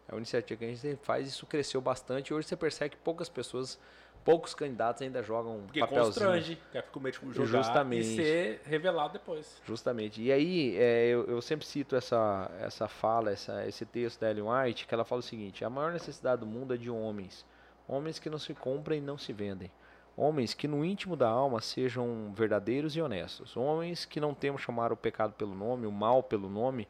É 0.07 0.13
uma 0.13 0.19
iniciativa 0.19 0.59
que 0.59 0.65
a 0.65 0.73
gente 0.73 0.95
faz, 1.03 1.27
isso 1.27 1.45
cresceu 1.45 1.81
bastante. 1.81 2.33
Hoje 2.33 2.47
você 2.47 2.55
percebe 2.55 2.91
que 2.91 2.97
poucas 2.97 3.27
pessoas, 3.27 3.77
poucos 4.25 4.55
candidatos 4.55 5.03
ainda 5.03 5.21
jogam 5.21 5.61
Porque 5.65 5.79
papelzinho. 5.79 6.05
constrange, 6.05 6.61
que 6.71 6.77
é 6.79 6.81
com 6.81 6.99
medo 6.99 7.19
de 7.19 7.35
jogar 7.35 7.45
Justamente. 7.45 8.07
e 8.07 8.15
ser 8.15 8.61
revelado 8.65 9.13
depois. 9.13 9.61
Justamente. 9.63 10.21
E 10.21 10.31
aí, 10.31 10.75
é, 10.77 11.05
eu, 11.05 11.25
eu 11.25 11.41
sempre 11.41 11.65
cito 11.65 11.95
essa, 11.95 12.49
essa 12.59 12.87
fala, 12.87 13.31
essa, 13.31 13.65
esse 13.67 13.85
texto 13.85 14.19
da 14.19 14.31
Ellen 14.31 14.45
White, 14.49 14.87
que 14.87 14.93
ela 14.93 15.05
fala 15.05 15.19
o 15.19 15.23
seguinte: 15.23 15.63
a 15.63 15.69
maior 15.69 15.93
necessidade 15.93 16.39
do 16.41 16.47
mundo 16.47 16.73
é 16.73 16.77
de 16.77 16.89
homens. 16.89 17.45
Homens 17.87 18.17
que 18.17 18.29
não 18.29 18.39
se 18.39 18.55
compram 18.55 18.97
e 18.97 18.99
não 18.99 19.15
se 19.15 19.31
vendem. 19.31 19.71
Homens 20.17 20.55
que 20.55 20.67
no 20.67 20.83
íntimo 20.83 21.15
da 21.15 21.29
alma 21.29 21.61
sejam 21.61 22.33
verdadeiros 22.33 22.95
e 22.95 23.01
honestos. 23.01 23.55
Homens 23.55 24.05
que 24.05 24.19
não 24.19 24.33
temam 24.33 24.57
chamar 24.57 24.91
o 24.91 24.97
pecado 24.97 25.33
pelo 25.33 25.53
nome, 25.53 25.85
o 25.85 25.91
mal 25.91 26.23
pelo 26.23 26.49
nome, 26.49 26.87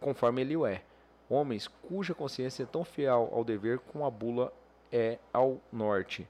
conforme 0.00 0.40
ele 0.40 0.56
o 0.56 0.64
é. 0.64 0.82
Homens 1.28 1.68
cuja 1.68 2.14
consciência 2.14 2.62
é 2.62 2.66
tão 2.66 2.82
fiel 2.84 3.28
ao 3.32 3.44
dever 3.44 3.78
como 3.78 4.06
a 4.06 4.10
bula 4.10 4.50
é 4.94 5.18
ao 5.32 5.60
norte. 5.72 6.28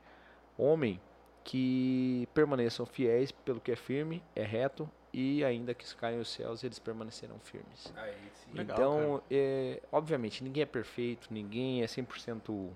Homem 0.56 0.98
que 1.44 2.26
permaneçam 2.32 2.86
fiéis 2.86 3.30
pelo 3.30 3.60
que 3.60 3.70
é 3.70 3.76
firme, 3.76 4.22
é 4.34 4.42
reto 4.42 4.88
e 5.12 5.44
ainda 5.44 5.74
que 5.74 5.94
caiam 5.94 6.20
os 6.20 6.28
céus, 6.28 6.64
eles 6.64 6.78
permanecerão 6.78 7.38
firmes. 7.38 7.92
Aí, 7.94 8.14
sim. 8.34 8.50
Legal, 8.54 8.76
então, 8.76 9.22
é, 9.30 9.80
obviamente, 9.92 10.42
ninguém 10.42 10.62
é 10.62 10.66
perfeito, 10.66 11.28
ninguém 11.30 11.82
é 11.82 11.86
100% 11.86 12.70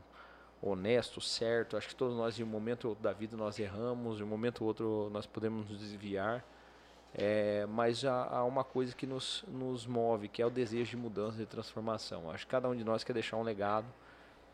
honesto, 0.63 1.21
certo. 1.21 1.77
Acho 1.77 1.89
que 1.89 1.97
todos 1.97 2.17
nós, 2.17 2.39
em 2.39 2.43
um 2.43 2.47
momento 2.47 2.85
ou 2.85 2.91
outro 2.91 3.03
da 3.03 3.13
vida, 3.13 3.37
nós 3.37 3.59
erramos, 3.59 4.21
em 4.21 4.23
um 4.23 4.27
momento 4.27 4.61
ou 4.61 4.69
outro, 4.69 5.09
nós 5.11 5.27
podemos 5.27 5.69
nos 5.69 5.81
desviar. 5.81 6.45
É, 7.15 7.67
mas 7.67 8.05
há, 8.05 8.25
há 8.25 8.45
uma 8.45 8.63
coisa 8.63 8.95
que 8.95 9.07
nos, 9.07 9.43
nos 9.49 9.87
move, 9.87 10.29
que 10.29 10.43
é 10.43 10.47
o 10.47 10.51
desejo 10.51 10.91
de 10.91 10.97
mudança 10.97 11.43
e 11.43 11.47
transformação. 11.47 12.31
Acho 12.31 12.45
que 12.45 12.51
cada 12.51 12.69
um 12.69 12.77
de 12.77 12.85
nós 12.85 13.03
quer 13.03 13.15
deixar 13.15 13.39
um 13.39 13.43
legado. 13.43 13.87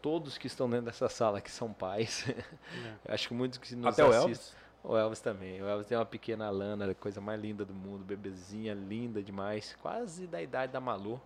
Todos 0.05 0.37
que 0.37 0.47
estão 0.47 0.69
dentro 0.69 0.85
dessa 0.85 1.09
sala 1.09 1.41
que 1.41 1.51
são 1.51 1.73
pais, 1.73 2.27
acho 3.09 3.29
que 3.29 3.33
muitos 3.33 3.59
que 3.59 3.75
nos 3.75 3.87
Até 3.87 4.05
o 4.05 4.09
assistem. 4.09 4.23
Elvis. 4.23 4.57
O 4.85 4.95
Elvis 4.95 5.21
também. 5.21 5.63
O 5.63 5.67
Elvis 5.67 5.87
tem 5.87 5.97
uma 5.97 6.05
pequena 6.05 6.51
Lana, 6.51 6.91
a 6.91 6.95
coisa 6.95 7.23
mais 7.23 7.41
linda 7.41 7.65
do 7.65 7.73
mundo, 7.73 8.05
bebezinha, 8.05 8.75
linda 8.75 9.23
demais, 9.23 9.75
quase 9.81 10.27
da 10.27 10.43
idade 10.43 10.73
da 10.73 10.79
Malu, 10.79 11.19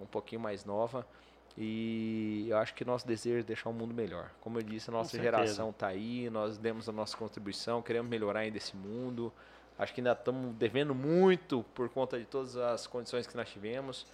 um 0.00 0.06
pouquinho 0.06 0.40
mais 0.40 0.64
nova. 0.64 1.06
E 1.56 2.46
eu 2.48 2.58
acho 2.58 2.74
que 2.74 2.84
nosso 2.84 3.06
desejo 3.06 3.38
é 3.38 3.42
deixar 3.44 3.70
o 3.70 3.72
mundo 3.72 3.94
melhor. 3.94 4.32
Como 4.40 4.58
eu 4.58 4.62
disse, 4.64 4.90
a 4.90 4.92
nossa 4.92 5.16
geração 5.16 5.70
está 5.70 5.86
aí, 5.86 6.28
nós 6.28 6.58
demos 6.58 6.88
a 6.88 6.92
nossa 6.92 7.16
contribuição, 7.16 7.80
queremos 7.80 8.10
melhorar 8.10 8.40
ainda 8.40 8.56
esse 8.56 8.76
mundo. 8.76 9.32
Acho 9.78 9.94
que 9.94 10.00
ainda 10.00 10.10
estamos 10.10 10.52
devendo 10.56 10.92
muito 10.92 11.64
por 11.76 11.88
conta 11.88 12.18
de 12.18 12.24
todas 12.24 12.56
as 12.56 12.88
condições 12.88 13.24
que 13.24 13.36
nós 13.36 13.48
tivemos. 13.48 14.04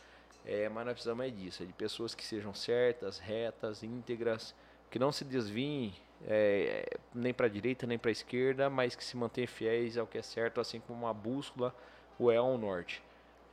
É, 0.44 0.69
mas 0.69 0.85
nós 0.85 0.94
precisamos 0.94 1.24
é 1.24 1.31
disso, 1.31 1.62
é 1.62 1.66
de 1.66 1.73
pessoas 1.73 2.14
que 2.14 2.24
sejam 2.24 2.52
certas, 2.52 3.19
retas, 3.19 3.82
íntegras, 3.82 4.55
que 4.90 4.98
não 4.98 5.12
se 5.12 5.24
desviem 5.24 5.94
é, 6.27 6.98
nem 7.14 7.32
para 7.32 7.47
a 7.47 7.48
direita 7.48 7.86
nem 7.86 7.98
para 7.98 8.10
a 8.10 8.12
esquerda, 8.12 8.69
mas 8.70 8.94
que 8.97 9.05
se 9.05 9.16
mantenham 9.16 9.48
fiéis 9.48 9.97
ao 9.97 10.06
que 10.06 10.19
é 10.19 10.23
certo, 10.23 10.60
assim 10.60 10.81
como 10.81 11.05
uma 11.05 11.14
bússola 11.14 11.74
o 12.19 12.31
é 12.31 12.36
ao 12.36 12.56
norte. 12.59 13.02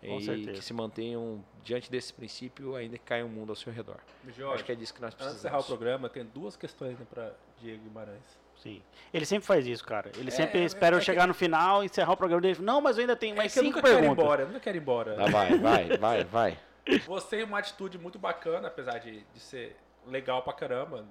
Com 0.02 0.18
e 0.18 0.24
certeza. 0.24 0.52
que 0.54 0.62
se 0.64 0.74
mantenham 0.74 1.44
diante 1.64 1.92
desse 1.92 2.14
princípio, 2.14 2.74
ainda 2.76 2.98
que 2.98 3.04
caia 3.04 3.26
o 3.26 3.30
mundo 3.30 3.50
ao 3.52 3.56
seu 3.56 3.72
redor. 3.74 3.98
Jorge, 4.30 4.56
Acho 4.56 4.64
que 4.64 4.72
é 4.72 4.76
disso 4.76 4.94
que 4.94 5.02
nós 5.02 5.14
antes 5.14 5.26
de 5.28 5.34
encerrar 5.34 5.56
o 5.56 5.58
precisamos. 5.58 5.66
programa, 5.68 6.10
tem 6.10 6.24
duas 6.24 6.56
questões 6.56 6.98
né, 6.98 7.06
para 7.10 7.34
Diego 7.60 7.84
Guimarães. 7.84 8.40
Sim. 8.56 8.82
Ele 9.14 9.26
sempre 9.26 9.46
faz 9.46 9.66
isso, 9.68 9.84
cara. 9.86 10.10
Ele 10.18 10.32
sempre 10.32 10.60
é, 10.62 10.64
espera 10.64 10.96
eu 10.96 10.98
é 10.98 11.00
que- 11.02 11.06
chegar 11.06 11.28
no 11.28 11.34
final 11.34 11.84
e 11.84 11.88
encerrar 11.88 12.14
o 12.14 12.18
programa 12.18 12.42
dele. 12.42 12.60
Não, 12.62 12.80
mas 12.80 12.98
eu 12.98 13.02
ainda 13.02 13.16
tenho 13.16 13.36
mais 13.36 13.52
é 13.52 13.54
que 13.54 13.60
eu 13.60 13.64
cinco 13.64 13.78
nunca 13.78 13.88
quero 13.90 14.00
ir 14.00 14.02
perguntas. 14.02 14.24
embora, 14.24 14.42
eu 14.44 14.48
nunca 14.48 14.60
quero 14.62 14.78
ir 14.78 14.82
embora. 14.82 15.16
Tá, 15.16 15.26
vai, 15.26 15.58
vai, 15.58 15.98
vai, 15.98 16.24
vai. 16.24 16.60
Você 17.06 17.38
tem 17.38 17.44
uma 17.44 17.60
atitude 17.60 17.98
muito 17.98 18.18
bacana, 18.18 18.68
apesar 18.68 18.98
de, 19.00 19.24
de 19.34 19.40
ser 19.40 19.76
legal 20.08 20.42
pra 20.42 20.54
caramba, 20.54 21.06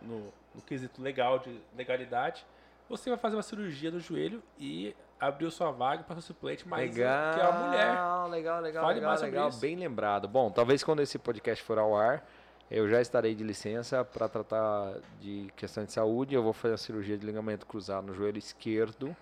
no, 0.00 0.32
no 0.54 0.62
quesito 0.62 1.00
legal, 1.00 1.38
de 1.38 1.60
legalidade. 1.76 2.44
Você 2.88 3.08
vai 3.08 3.18
fazer 3.18 3.36
uma 3.36 3.42
cirurgia 3.42 3.90
no 3.90 4.00
joelho 4.00 4.42
e 4.58 4.94
abriu 5.20 5.50
sua 5.50 5.70
vaga 5.70 6.02
para 6.02 6.14
seu 6.16 6.22
suplente, 6.22 6.66
mas 6.66 6.94
legal, 6.94 7.34
que 7.34 7.40
é 7.40 7.48
uma 7.48 7.66
mulher. 7.66 7.86
Legal, 7.86 8.60
legal, 8.60 8.84
Fale 8.84 8.94
legal, 8.94 9.10
mais 9.10 9.22
legal. 9.22 9.48
isso. 9.48 9.60
Bem 9.60 9.76
lembrado. 9.76 10.26
Bom, 10.26 10.50
talvez 10.50 10.82
quando 10.82 11.00
esse 11.00 11.18
podcast 11.18 11.62
for 11.62 11.78
ao 11.78 11.96
ar, 11.96 12.26
eu 12.70 12.88
já 12.88 13.00
estarei 13.00 13.34
de 13.34 13.44
licença 13.44 14.04
para 14.04 14.28
tratar 14.28 14.94
de 15.20 15.52
questão 15.56 15.84
de 15.84 15.92
saúde. 15.92 16.34
Eu 16.34 16.42
vou 16.42 16.52
fazer 16.52 16.74
a 16.74 16.78
cirurgia 16.78 17.16
de 17.16 17.24
ligamento 17.24 17.66
cruzado 17.66 18.06
no 18.06 18.14
joelho 18.14 18.38
esquerdo 18.38 19.14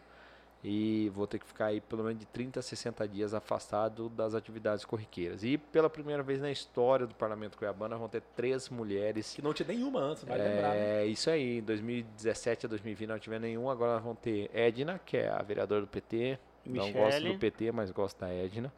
e 0.63 1.09
vou 1.15 1.27
ter 1.27 1.39
que 1.39 1.47
ficar 1.47 1.67
aí 1.67 1.81
pelo 1.81 2.03
menos 2.03 2.19
de 2.19 2.27
30 2.27 2.59
a 2.59 2.63
60 2.63 3.07
dias 3.07 3.33
afastado 3.33 4.09
das 4.09 4.35
atividades 4.35 4.85
corriqueiras. 4.85 5.45
E 5.45 5.57
pela 5.57 5.89
primeira 5.89 6.23
vez 6.23 6.41
na 6.41 6.51
história 6.51 7.07
do 7.07 7.15
Parlamento 7.15 7.57
Cuiabano, 7.57 7.97
vão 7.97 8.09
ter 8.09 8.23
três 8.35 8.69
mulheres 8.69 9.35
Que 9.35 9.43
não 9.43 9.55
tinha 9.55 9.69
nenhuma 9.69 10.01
antes, 10.01 10.25
vai 10.25 10.37
lembrar. 10.39 10.71
né? 10.71 11.03
é 11.03 11.07
isso 11.07 11.31
aí, 11.31 11.59
em 11.59 11.63
2017 11.63 12.67
a 12.67 12.69
2020 12.69 13.09
não 13.09 13.19
tivemos 13.19 13.43
nenhum, 13.43 13.71
agora 13.71 13.95
nós 13.95 14.03
vamos 14.03 14.19
ter 14.19 14.51
Edna, 14.53 15.01
que 15.05 15.17
é 15.17 15.29
a 15.29 15.41
vereadora 15.43 15.83
do 15.83 15.87
PT. 15.87 16.39
Não 16.67 16.93
gosto 16.93 17.15
Michele. 17.15 17.33
do 17.33 17.39
PT, 17.39 17.73
mas 17.73 17.91
gosto 17.91 18.21
da 18.21 18.29
Edna. 18.29 18.73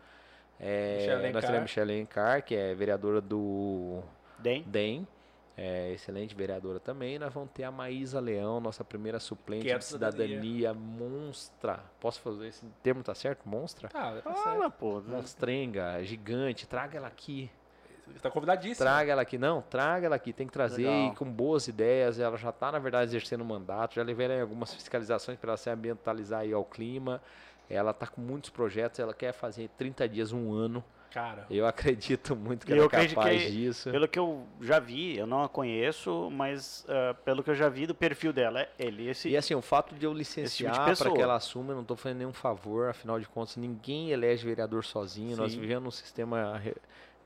É, 0.61 0.99
Michele 0.99 1.33
nós 1.33 1.45
a 1.45 1.61
Michelle 1.61 1.93
Alencar, 1.93 2.45
que 2.45 2.55
é 2.55 2.75
vereadora 2.75 3.21
do 3.21 4.03
Dem? 4.39 4.63
DEM. 4.65 5.07
É, 5.63 5.93
excelente 5.93 6.35
vereadora 6.35 6.81
também. 6.81 7.19
Nós 7.19 7.35
vamos 7.35 7.51
ter 7.53 7.65
a 7.65 7.71
Maísa 7.71 8.19
Leão, 8.19 8.61
nossa 8.61 8.83
primeira 8.83 9.21
suplente 9.21 9.71
é 9.71 9.77
de 9.77 9.85
cidadania. 9.85 10.41
cidadania 10.41 10.73
monstra. 10.73 11.81
Posso 12.01 12.19
fazer 12.23 12.49
esse 12.49 12.65
termo, 12.83 13.03
tá 13.03 13.15
certo? 13.15 13.47
Monstra? 13.47 13.91
Tá, 13.91 14.13
tá 14.23 14.23
certo. 14.23 14.43
Fala, 14.43 14.71
pô. 14.71 15.03
Monstrenga, 15.03 16.03
gigante. 16.03 16.67
Traga 16.67 16.97
ela 16.97 17.09
aqui. 17.09 17.51
Você 18.07 18.21
tá 18.21 18.31
convidadíssimo. 18.31 18.87
Traga 18.87 19.13
ela 19.13 19.21
aqui, 19.21 19.37
não, 19.37 19.61
traga 19.61 20.07
ela 20.07 20.17
aqui, 20.17 20.33
tem 20.33 20.47
que 20.47 20.53
trazer 20.53 20.89
Legal. 20.89 21.13
e 21.13 21.17
com 21.17 21.31
boas 21.31 21.69
ideias. 21.69 22.19
Ela 22.19 22.39
já 22.39 22.49
está, 22.49 22.73
na 22.73 22.79
verdade, 22.79 23.11
exercendo 23.11 23.43
o 23.43 23.45
mandato, 23.45 23.97
já 23.97 24.03
levei 24.03 24.27
ela 24.27 24.37
em 24.37 24.41
algumas 24.41 24.73
fiscalizações 24.73 25.39
para 25.39 25.51
ela 25.51 25.57
se 25.59 25.69
ambientalizar 25.69 26.41
aí 26.41 26.55
ao 26.55 26.65
clima. 26.65 27.21
Ela 27.69 27.91
está 27.91 28.07
com 28.07 28.23
muitos 28.23 28.49
projetos, 28.49 28.99
ela 28.99 29.13
quer 29.13 29.33
fazer 29.33 29.69
30 29.77 30.09
dias, 30.09 30.33
um 30.33 30.55
ano. 30.55 30.83
Cara, 31.11 31.45
Eu 31.51 31.67
acredito 31.67 32.37
muito 32.37 32.65
que 32.65 32.73
ela 32.73 32.85
é 32.85 32.89
capaz 32.89 33.43
que- 33.43 33.51
disso. 33.51 33.91
Pelo 33.91 34.07
que 34.07 34.17
eu 34.19 34.47
já 34.61 34.79
vi, 34.79 35.17
eu 35.19 35.27
não 35.27 35.43
a 35.43 35.49
conheço, 35.49 36.31
mas 36.31 36.85
ah, 36.89 37.15
pelo 37.25 37.43
que 37.43 37.51
eu 37.51 37.55
já 37.55 37.69
vi 37.69 37.85
do 37.87 37.95
perfil 37.95 38.33
dela, 38.33 38.61
é 38.61 38.69
ele. 38.79 39.09
Esse, 39.09 39.29
E 39.29 39.37
assim, 39.37 39.55
o 39.55 39.61
fato 39.63 39.93
de 39.95 40.05
eu 40.07 40.11
tipo 40.11 40.19
licenciar 40.19 40.75
para 40.77 40.85
pessoa. 40.91 41.15
que 41.15 41.21
ela 41.21 41.35
assuma, 41.35 41.73
eu 41.73 41.75
não 41.75 41.83
estou 41.83 41.97
fazendo 41.97 42.19
nenhum 42.19 42.33
favor, 42.33 42.89
afinal 42.89 43.19
de 43.19 43.27
contas, 43.27 43.57
ninguém 43.57 44.11
elege 44.13 44.45
vereador 44.47 44.85
sozinho. 44.85 45.37
Nós 45.37 45.53
Sim. 45.53 45.61
vivemos 45.61 45.83
num 45.85 45.91
sistema 45.91 46.57
re- 46.59 46.77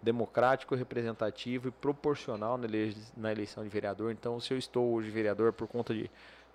democrático, 0.02 0.74
representativo 0.74 1.68
e 1.68 1.70
proporcional 1.70 2.56
na, 2.56 2.64
ele- 2.66 2.96
na 3.16 3.32
eleição 3.32 3.62
de 3.62 3.68
vereador. 3.68 4.12
Então, 4.12 4.38
se 4.40 4.52
eu 4.52 4.58
estou 4.58 4.92
hoje 4.94 5.10
vereador 5.10 5.52
por 5.52 5.66
conta 5.68 5.94
de, 5.94 6.10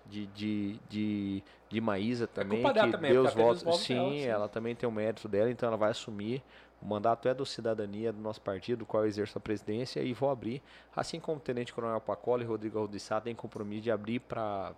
de, 0.06 0.26
de, 0.26 0.80
de, 0.88 1.42
de 1.68 1.80
Maísa 1.80 2.26
também, 2.26 2.60
culpa 2.60 2.72
dela 2.74 2.86
que 2.86 2.92
também, 2.92 3.12
Deus 3.12 3.32
votos 3.34 3.80
sim, 3.84 3.94
dela, 3.94 4.10
sim. 4.12 4.26
ela 4.26 4.48
também 4.48 4.74
tem 4.74 4.88
o 4.88 4.92
mérito 4.92 5.28
dela, 5.28 5.50
então 5.50 5.68
ela 5.68 5.76
vai 5.76 5.90
assumir. 5.90 6.42
O 6.80 6.86
mandato 6.86 7.28
é 7.28 7.34
do 7.34 7.44
Cidadania, 7.44 8.12
do 8.12 8.20
nosso 8.20 8.40
partido, 8.40 8.80
do 8.80 8.86
qual 8.86 9.02
eu 9.02 9.08
exerço 9.08 9.36
a 9.36 9.40
presidência, 9.40 10.00
e 10.00 10.14
vou 10.14 10.30
abrir, 10.30 10.62
assim 10.96 11.20
como 11.20 11.38
o 11.38 11.40
Tenente 11.40 11.72
Coronel 11.74 12.00
Pacola 12.00 12.42
e 12.42 12.46
Rodrigo 12.46 12.78
Aldissá 12.78 13.20
têm 13.20 13.34
compromisso 13.34 13.82
de 13.82 13.90
abrir 13.90 14.20
para 14.20 14.72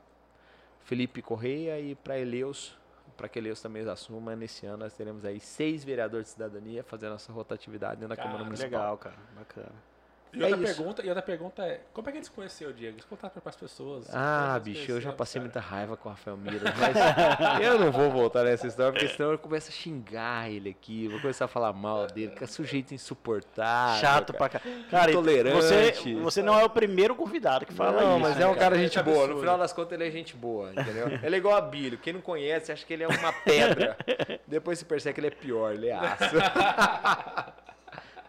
Felipe 0.81 1.23
Correia 1.23 1.79
e 1.79 1.95
para 1.95 2.19
Eleus, 2.19 2.77
para 3.17 3.29
que 3.29 3.39
Eleus 3.39 3.63
também 3.63 3.89
assuma. 3.89 4.35
Nesse 4.35 4.67
ano 4.67 4.79
nós 4.79 4.95
teremos 4.95 5.25
aí 5.25 5.39
seis 5.39 5.85
vereadores 5.85 6.27
de 6.27 6.33
cidadania 6.33 6.83
fazendo 6.83 7.15
essa 7.15 7.33
rotatividade 7.33 8.01
dentro 8.01 8.09
da 8.09 8.17
Cara, 8.17 8.29
Câmara 8.29 8.45
Municipal. 8.45 8.71
Legal, 8.71 8.99
cara. 8.99 9.17
Bacana. 9.37 9.92
E 10.35 10.43
É 10.43 10.47
outra, 10.47 10.65
isso. 10.65 10.75
pergunta, 10.77 11.03
e 11.05 11.09
outra 11.09 11.23
pergunta 11.23 11.63
é, 11.63 11.81
como 11.93 12.09
é 12.09 12.13
que 12.13 12.17
gente 12.19 12.25
se 12.27 12.31
conheceu, 12.31 12.73
Diego? 12.73 12.99
Você 13.01 13.07
contar 13.09 13.29
para 13.29 13.43
as 13.51 13.57
pessoas. 13.57 14.09
é 14.09 14.13
Ah, 14.15 14.53
nós 14.55 14.63
bicho, 14.63 14.91
eu 14.91 15.01
já 15.01 15.13
passei 15.13 15.39
cara? 15.41 15.45
muita 15.45 15.61
raiva 15.61 15.97
com 15.97 16.09
o 16.09 16.13
Rafael 16.13 16.37
Mira, 16.39 16.73
mas 16.81 17.61
eu 17.63 17.79
não 17.79 17.93
vou 17.93 18.11
voltar 18.11 18.43
nessa 18.45 18.67
história, 18.67 18.93
porque 18.93 19.09
senão 19.09 19.33
eu 19.33 19.39
começo 19.39 19.69
a 19.69 19.73
xingar 19.73 20.51
ele 20.51 20.71
aqui, 20.71 21.07
vou 21.09 21.21
começar 21.21 21.45
a 21.45 21.49
falar 21.49 21.73
mal 21.75 22.07
dele, 22.07 22.33
que 22.33 22.45
é 22.45 22.47
sujeito 22.47 22.95
insuportável. 22.95 24.01
Chato 24.01 24.33
cara. 24.33 24.39
pra 24.39 24.49
cá. 24.49 24.61
Cara, 24.91 25.11
Intolerante. 25.11 25.57
Você, 25.57 26.15
você 26.15 26.43
não 26.43 26.59
é 26.59 26.65
o 26.65 26.71
primeiro 26.71 27.15
convidado 27.15 27.67
que 27.67 27.73
fala 27.75 28.01
não, 28.01 28.13
isso. 28.13 28.21
mas 28.21 28.37
né, 28.37 28.45
é 28.45 28.47
um 28.47 28.55
cara 28.55 28.79
gente 28.79 28.99
é 28.99 29.03
boa. 29.03 29.27
No 29.27 29.39
final 29.41 29.59
das 29.59 29.73
contas, 29.73 29.93
ele 29.93 30.09
é 30.09 30.11
gente 30.11 30.35
boa, 30.35 30.71
entendeu? 30.73 31.09
Ele 31.23 31.35
é 31.35 31.39
igual 31.39 31.57
a 31.57 31.61
Bílio. 31.61 31.99
Quem 31.99 32.15
não 32.15 32.21
conhece, 32.23 32.73
acha 32.73 32.85
que 32.87 32.93
ele 32.95 33.03
é 33.03 33.09
uma 33.09 33.33
pedra. 33.45 33.97
Depois 34.47 34.79
se 34.79 34.85
percebe 34.85 35.15
que 35.15 35.21
ele 35.21 35.27
é 35.27 35.31
pior, 35.31 35.73
ele 35.75 35.89
é 35.89 35.93
aço. 35.95 36.25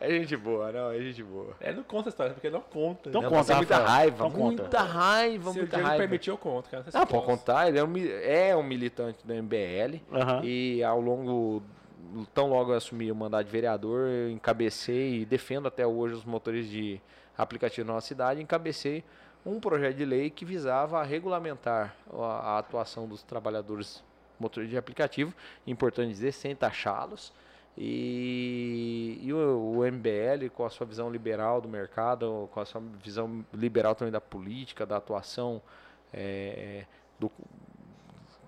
é 0.08 0.20
gente 0.20 0.36
boa, 0.38 0.72
não, 0.72 0.92
é 0.92 1.00
gente 1.00 1.24
boa. 1.24 1.56
É, 1.60 1.72
não 1.74 1.84
conta 1.84 2.10
a 2.10 2.12
história, 2.12 2.34
porque 2.34 2.50
não 2.50 2.62
conta. 2.62 3.10
Então 3.10 3.22
né? 3.22 3.28
Eu 3.28 3.32
conta, 3.32 3.42
passei 3.42 3.56
muita 3.56 3.76
Rafael. 3.78 3.92
raiva, 3.98 4.24
conta. 4.32 4.40
muita 4.40 4.82
raiva, 4.82 5.52
Se 5.52 5.58
o 5.58 5.62
muita 5.62 5.76
Diego 5.78 5.88
raiva. 5.88 6.04
permitir, 6.04 6.30
eu 6.30 6.38
conto, 6.38 6.70
cara. 6.70 6.84
Não 6.94 7.02
Ah, 7.02 7.06
pode 7.06 7.26
contar, 7.26 7.68
ele 7.68 7.80
é 7.80 7.84
um, 7.84 7.94
é 7.98 8.56
um 8.56 8.64
militante 8.64 9.26
do 9.26 9.34
MBL. 9.34 10.02
E 10.44 10.84
ao 10.84 11.00
longo, 11.00 11.64
tão 12.34 12.50
logo 12.50 12.72
eu 12.72 12.78
assumi 12.78 13.12
o 13.12 13.16
mandato 13.16 13.46
de 13.46 13.52
vereador, 13.52 14.08
eu 14.10 14.30
encabecei 14.30 15.22
e 15.22 15.26
defendo 15.26 15.68
até 15.68 15.86
hoje 15.88 16.16
os 16.16 16.26
motores 16.26 16.68
de 16.70 17.02
aplicativo 17.38 17.88
na 17.88 17.94
nossa 17.94 18.08
cidade, 18.08 18.42
encabecei 18.42 19.04
um 19.46 19.60
projeto 19.60 19.96
de 19.98 20.06
lei 20.06 20.30
que 20.30 20.46
visava 20.46 21.04
regulamentar 21.04 21.96
a, 22.14 22.26
a 22.56 22.58
atuação 22.60 23.08
dos 23.08 23.24
trabalhadores 23.24 24.04
motores 24.40 24.70
de 24.70 24.78
aplicativo, 24.78 25.34
importante 25.66 26.10
dizer, 26.10 26.32
sem 26.32 26.56
taxá-los. 26.56 27.34
E, 27.78 29.20
e 29.22 29.34
o, 29.34 29.78
o 29.78 29.84
MBL, 29.84 30.50
com 30.54 30.66
a 30.66 30.70
sua 30.70 30.86
visão 30.86 31.10
liberal 31.10 31.60
do 31.60 31.68
mercado, 31.68 32.48
com 32.52 32.60
a 32.60 32.66
sua 32.66 32.82
visão 33.04 33.44
liberal 33.54 33.96
também 33.96 34.12
da 34.12 34.22
política, 34.22 34.86
da 34.86 34.98
atuação 34.98 35.62
eh, 36.14 36.86
do, 37.20 37.32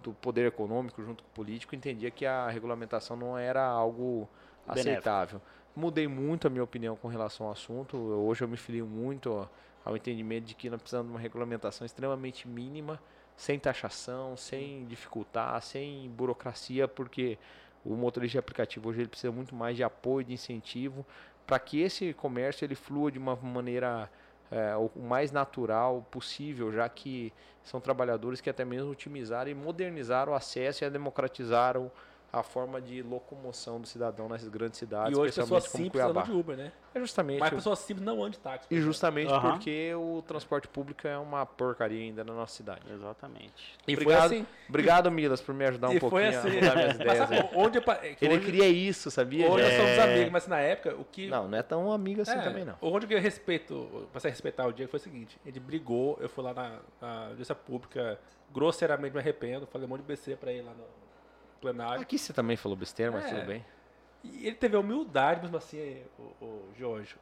do 0.03 0.13
poder 0.13 0.45
econômico 0.45 1.01
junto 1.03 1.23
com 1.23 1.29
o 1.29 1.33
político, 1.33 1.75
entendia 1.75 2.11
que 2.11 2.25
a 2.25 2.47
regulamentação 2.47 3.17
não 3.17 3.35
era 3.35 3.65
algo 3.65 4.29
Benéfico. 4.67 4.89
aceitável. 4.89 5.41
Mudei 5.75 6.07
muito 6.07 6.45
a 6.45 6.49
minha 6.49 6.63
opinião 6.63 6.95
com 6.95 7.07
relação 7.07 7.47
ao 7.47 7.51
assunto. 7.51 7.97
Hoje 7.97 8.43
eu 8.43 8.47
me 8.47 8.55
filio 8.55 8.85
muito 8.85 9.49
ao 9.83 9.97
entendimento 9.97 10.45
de 10.45 10.53
que 10.53 10.69
nós 10.69 10.79
precisamos 10.79 11.07
de 11.07 11.13
uma 11.13 11.19
regulamentação 11.19 11.85
extremamente 11.85 12.47
mínima, 12.47 12.99
sem 13.35 13.59
taxação, 13.59 14.37
sem 14.37 14.85
dificultar, 14.85 15.61
sem 15.61 16.09
burocracia, 16.11 16.87
porque 16.87 17.37
o 17.85 17.95
motorista 17.95 18.33
de 18.33 18.39
aplicativo 18.39 18.89
hoje 18.89 19.01
ele 19.01 19.07
precisa 19.07 19.31
muito 19.31 19.53
mais 19.53 19.75
de 19.75 19.83
apoio, 19.83 20.25
de 20.25 20.33
incentivo, 20.33 21.05
para 21.45 21.59
que 21.59 21.79
esse 21.79 22.13
comércio 22.13 22.65
ele 22.65 22.75
flua 22.75 23.11
de 23.11 23.19
uma 23.19 23.35
maneira 23.35 24.09
é, 24.51 24.75
o 24.75 24.99
mais 24.99 25.31
natural 25.31 26.05
possível, 26.09 26.71
já 26.71 26.89
que 26.89 27.31
são 27.63 27.79
trabalhadores 27.79 28.41
que 28.41 28.49
até 28.49 28.65
mesmo 28.65 28.91
otimizaram 28.91 29.49
e 29.49 29.53
modernizaram 29.53 30.33
o 30.33 30.35
acesso 30.35 30.83
e 30.83 30.89
democratizaram 30.89 31.91
a 32.39 32.43
forma 32.43 32.81
de 32.81 33.01
locomoção 33.01 33.79
do 33.79 33.87
cidadão 33.87 34.27
nas 34.27 34.45
grandes 34.47 34.77
cidades, 34.77 35.17
E 35.17 35.19
hoje 35.19 35.33
pessoas 35.33 35.63
simples 35.65 36.03
andam 36.03 36.21
de 36.23 36.31
Uber, 36.31 36.57
né? 36.57 36.71
É 36.93 36.99
justamente 36.99 37.39
Mas 37.39 37.49
pessoas 37.53 37.79
simples 37.79 38.05
não 38.05 38.15
andam 38.17 38.29
de 38.31 38.39
táxi. 38.39 38.67
e 38.69 38.81
justamente 38.81 39.31
Aham. 39.31 39.51
porque 39.53 39.93
o 39.95 40.21
transporte 40.27 40.67
público 40.67 41.07
é 41.07 41.17
uma 41.17 41.45
porcaria 41.45 42.01
ainda 42.01 42.23
na 42.23 42.33
nossa 42.33 42.53
cidade. 42.55 42.81
Exatamente. 42.91 43.77
E 43.87 43.93
obrigado, 43.93 44.27
foi 44.29 44.37
assim. 44.39 44.47
obrigado 44.67 45.11
Milas, 45.11 45.39
por 45.41 45.55
me 45.55 45.65
ajudar 45.65 45.89
um 45.89 45.93
e 45.93 45.99
pouquinho 45.99 46.21
foi 46.31 46.35
assim. 46.35 46.49
a 46.49 46.53
mudar 46.53 46.75
minhas 46.75 46.97
Mas 46.97 47.05
ideias. 47.17 47.31
aí. 47.31 47.49
onde 47.55 47.77
é 47.77 47.81
que 48.15 48.25
Ele 48.25 48.35
hoje, 48.35 48.45
queria 48.45 48.67
isso, 48.67 49.09
sabia? 49.09 49.49
hoje 49.49 49.63
nós 49.63 49.71
gente? 49.73 49.81
somos 49.95 49.99
amigos, 49.99 50.31
mas 50.31 50.47
na 50.47 50.59
época 50.59 50.95
o 50.95 51.05
que. 51.05 51.27
Não, 51.27 51.47
não 51.47 51.57
é 51.57 51.63
tão 51.63 51.91
amigo 51.91 52.21
assim 52.21 52.31
É, 52.37 52.41
também 52.41 52.65
não. 52.65 52.75
Onde 52.81 53.07
que 53.07 53.13
eu 53.13 53.19
respeito, 53.21 54.07
passei 54.11 54.29
a 54.29 54.33
respeitar 54.33 54.67
o 54.67 54.73
Diego 54.73 54.91
foi 54.91 54.99
o 54.99 55.03
seguinte: 55.03 55.39
ele 55.45 55.59
brigou, 55.59 56.17
eu 56.19 56.27
fui 56.27 56.43
lá 56.43 56.53
na, 56.53 56.79
na 57.01 57.27
audiência 57.27 57.55
pública, 57.55 58.19
grosseiramente 58.53 59.13
me 59.13 59.19
arrependo, 59.19 59.65
falei 59.67 59.85
um 59.85 59.89
monte 59.89 60.01
de 60.01 60.07
BC 60.07 60.35
pra 60.35 60.51
ele 60.51 60.63
lá 60.63 60.71
no 60.73 61.04
plenário. 61.59 62.01
Aqui 62.01 62.17
você 62.17 62.33
também 62.33 62.55
falou 62.57 62.75
besteira, 62.77 63.11
mas 63.11 63.25
É. 63.25 63.29
tudo 63.29 63.45
bem. 63.45 63.65
E 64.23 64.47
ele 64.47 64.55
teve 64.55 64.75
a 64.75 64.79
humildade, 64.79 65.41
mesmo 65.41 65.57
assim, 65.57 66.03
o, 66.17 66.23
o 66.45 66.73
Jorge. 66.77 67.15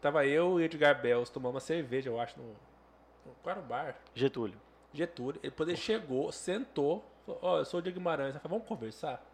Tava 0.00 0.24
eu 0.26 0.60
e 0.60 0.64
Edgar 0.64 1.00
Bells 1.00 1.32
tomando 1.32 1.54
uma 1.54 1.60
cerveja, 1.60 2.08
eu 2.08 2.20
acho, 2.20 2.38
no. 2.38 2.46
no 2.46 3.32
qual 3.42 3.56
era 3.56 3.60
o 3.64 3.66
bar? 3.68 3.96
Getúlio. 4.14 4.60
Getúlio. 4.92 5.40
Ele, 5.42 5.52
ele 5.58 5.76
chegou, 5.76 6.30
sentou, 6.30 7.04
falou, 7.24 7.40
ó, 7.42 7.58
eu 7.58 7.64
sou 7.64 7.80
o 7.80 7.82
Diego 7.82 7.98
Guimarães. 7.98 8.30
Ele 8.30 8.38
falou, 8.38 8.58
vamos 8.58 8.68
conversar? 8.68 9.24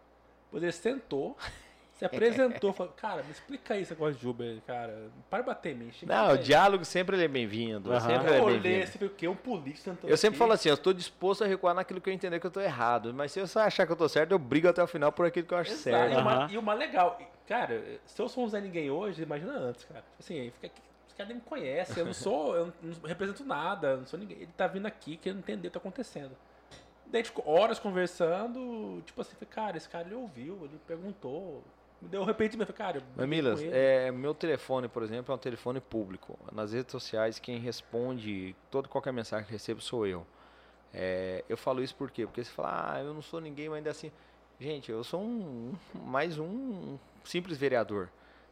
Depois 0.45 0.63
ele 0.63 0.71
sentou, 0.71 1.37
se 1.93 2.05
apresentou, 2.05 2.73
falou, 2.73 2.91
cara, 2.93 3.21
me 3.23 3.31
explica 3.31 3.75
aí 3.75 3.81
esse 3.83 3.91
negócio 3.91 4.15
de 4.15 4.27
Uber, 4.27 4.59
cara. 4.65 5.09
Para 5.29 5.43
de 5.43 5.45
bater 5.47 5.73
em 5.73 5.75
mim. 5.75 5.91
chega 5.91 6.13
Não, 6.13 6.25
o 6.25 6.31
velho." 6.31 6.43
diálogo 6.43 6.85
sempre 6.85 7.15
ele 7.15 7.25
é 7.25 7.27
bem-vindo. 7.27 7.91
Aham. 7.91 7.99
Sempre 7.99 8.27
ele 8.27 8.35
é 8.35 8.39
Eu 8.39 8.43
olhei, 8.43 8.85
viu 8.97 9.07
o 9.07 9.11
quê? 9.11 9.27
Um 9.27 9.35
sentou 9.75 10.09
Eu 10.09 10.17
sempre 10.17 10.29
aqui. 10.35 10.39
falo 10.39 10.53
assim, 10.53 10.69
eu 10.69 10.75
estou 10.75 10.91
disposto 10.93 11.43
a 11.43 11.47
recuar 11.47 11.75
naquilo 11.75 12.01
que 12.01 12.09
eu 12.09 12.13
entender 12.13 12.39
que 12.39 12.45
eu 12.45 12.49
estou 12.49 12.63
errado. 12.63 13.13
Mas 13.13 13.31
se 13.31 13.39
eu 13.39 13.45
só 13.47 13.59
achar 13.61 13.85
que 13.85 13.91
eu 13.91 13.95
estou 13.95 14.09
certo, 14.09 14.31
eu 14.31 14.39
brigo 14.39 14.67
até 14.67 14.81
o 14.81 14.87
final 14.87 15.11
por 15.11 15.25
aquilo 15.25 15.45
que 15.45 15.53
eu 15.53 15.57
acho 15.57 15.71
Exato. 15.71 15.83
certo. 15.83 16.13
E, 16.13 16.17
o 16.21 16.23
mais, 16.25 16.39
Aham. 16.39 16.51
e 16.51 16.57
o 16.57 16.61
mais 16.63 16.79
legal, 16.79 17.19
cara, 17.47 17.83
se 18.05 18.19
eu 18.21 18.27
sou 18.27 18.43
um 18.43 18.49
Zé 18.49 18.59
Ninguém 18.59 18.89
hoje, 18.89 19.21
imagina 19.21 19.53
antes, 19.53 19.85
cara. 19.85 20.01
Tipo 20.01 20.15
Assim, 20.19 20.51
fica 20.51 20.67
aqui, 20.67 20.81
os 21.07 21.13
caras 21.13 21.27
nem 21.27 21.37
me 21.37 21.43
conhecem, 21.43 21.97
eu 21.99 22.05
não 22.05 22.13
sou, 22.13 22.55
eu 22.55 22.73
não 22.81 23.07
represento 23.07 23.45
nada, 23.45 23.89
eu 23.89 23.97
não 23.97 24.05
sou 24.07 24.17
ninguém. 24.19 24.37
Ele 24.37 24.49
tá 24.57 24.65
vindo 24.65 24.87
aqui 24.87 25.15
querendo 25.17 25.39
entender 25.39 25.67
o 25.67 25.69
que 25.69 25.73
tá 25.75 25.79
acontecendo. 25.79 26.31
Daí, 27.05 27.23
ficou 27.23 27.47
horas 27.47 27.77
conversando, 27.77 29.03
tipo 29.05 29.21
assim, 29.21 29.35
cara, 29.47 29.77
esse 29.77 29.87
cara 29.87 30.05
ele 30.07 30.15
ouviu, 30.15 30.57
ele 30.65 30.79
perguntou. 30.87 31.63
Me 32.03 32.09
deu 32.09 32.21
arrependimento, 32.21 32.73
falei, 32.73 32.93
cara, 32.93 33.05
Mas 33.15 33.29
Milas, 33.29 33.61
é, 33.63 34.11
meu 34.11 34.33
telefone, 34.33 34.89
por 34.89 35.03
exemplo, 35.03 35.31
é 35.31 35.35
um 35.35 35.39
telefone 35.39 35.79
público. 35.79 36.37
Nas 36.51 36.73
redes 36.73 36.91
sociais, 36.91 37.39
quem 37.39 37.59
responde 37.59 38.53
toda 38.69 38.89
qualquer 38.89 39.13
mensagem 39.13 39.45
que 39.45 39.53
recebo 39.53 39.79
sou 39.79 40.05
eu. 40.05 40.27
É, 40.93 41.45
eu 41.47 41.55
falo 41.55 41.81
isso 41.81 41.95
por 41.95 42.11
quê? 42.11 42.25
Porque 42.25 42.43
você 42.43 42.51
fala, 42.51 42.95
ah, 42.95 42.99
eu 43.01 43.13
não 43.13 43.21
sou 43.21 43.39
ninguém, 43.39 43.69
mas 43.69 43.77
ainda 43.77 43.91
assim. 43.91 44.11
Gente, 44.59 44.91
eu 44.91 45.01
sou 45.03 45.21
um, 45.21 45.73
mais 45.95 46.37
um 46.37 46.97
simples 47.23 47.57
vereador. 47.57 48.09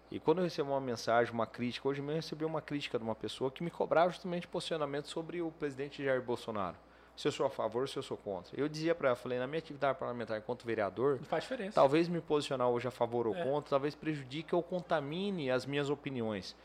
E 0.10 0.18
quando 0.18 0.38
eu 0.38 0.46
recebo 0.46 0.72
uma 0.72 0.82
mensagem, 0.82 1.34
uma 1.34 1.46
crítica, 1.46 1.90
hoje 1.90 2.00
mesmo 2.00 2.12
eu 2.12 2.16
recebi 2.16 2.46
uma 2.46 2.62
crítica 2.62 2.98
de 2.98 3.04
uma 3.04 3.16
pessoa 3.16 3.52
que 3.52 3.62
me 3.62 3.70
cobrava 3.70 4.12
justamente 4.12 4.48
posicionamento 4.48 5.10
sobre 5.10 5.42
o 5.42 5.52
presidente 5.52 6.02
Jair 6.02 6.22
Bolsonaro. 6.22 6.78
Se 7.16 7.28
eu 7.28 7.32
sou 7.32 7.46
a 7.46 7.50
favor, 7.50 7.88
se 7.88 7.98
eu 7.98 8.04
sou 8.04 8.18
contra. 8.18 8.60
Eu 8.60 8.68
dizia 8.68 8.96
para 8.96 9.10
ela, 9.10 9.16
falei, 9.16 9.38
na 9.38 9.46
minha 9.46 9.60
atividade 9.60 9.98
parlamentar 10.00 10.38
enquanto 10.38 10.66
vereador, 10.66 11.18
Não 11.18 11.26
faz 11.26 11.44
diferença. 11.44 11.76
Talvez 11.76 12.08
me 12.08 12.20
posicionar 12.22 12.68
hoje 12.70 12.88
a 12.88 12.92
favor 12.92 13.28
ou 13.28 13.36
É. 13.36 13.44
contra, 13.44 13.70
talvez 13.72 13.94
prejudique 13.94 14.56
ou 14.56 14.64
contamine 14.64 15.52
as 15.52 15.66
minhas 15.66 15.90
opiniões. 15.90 16.56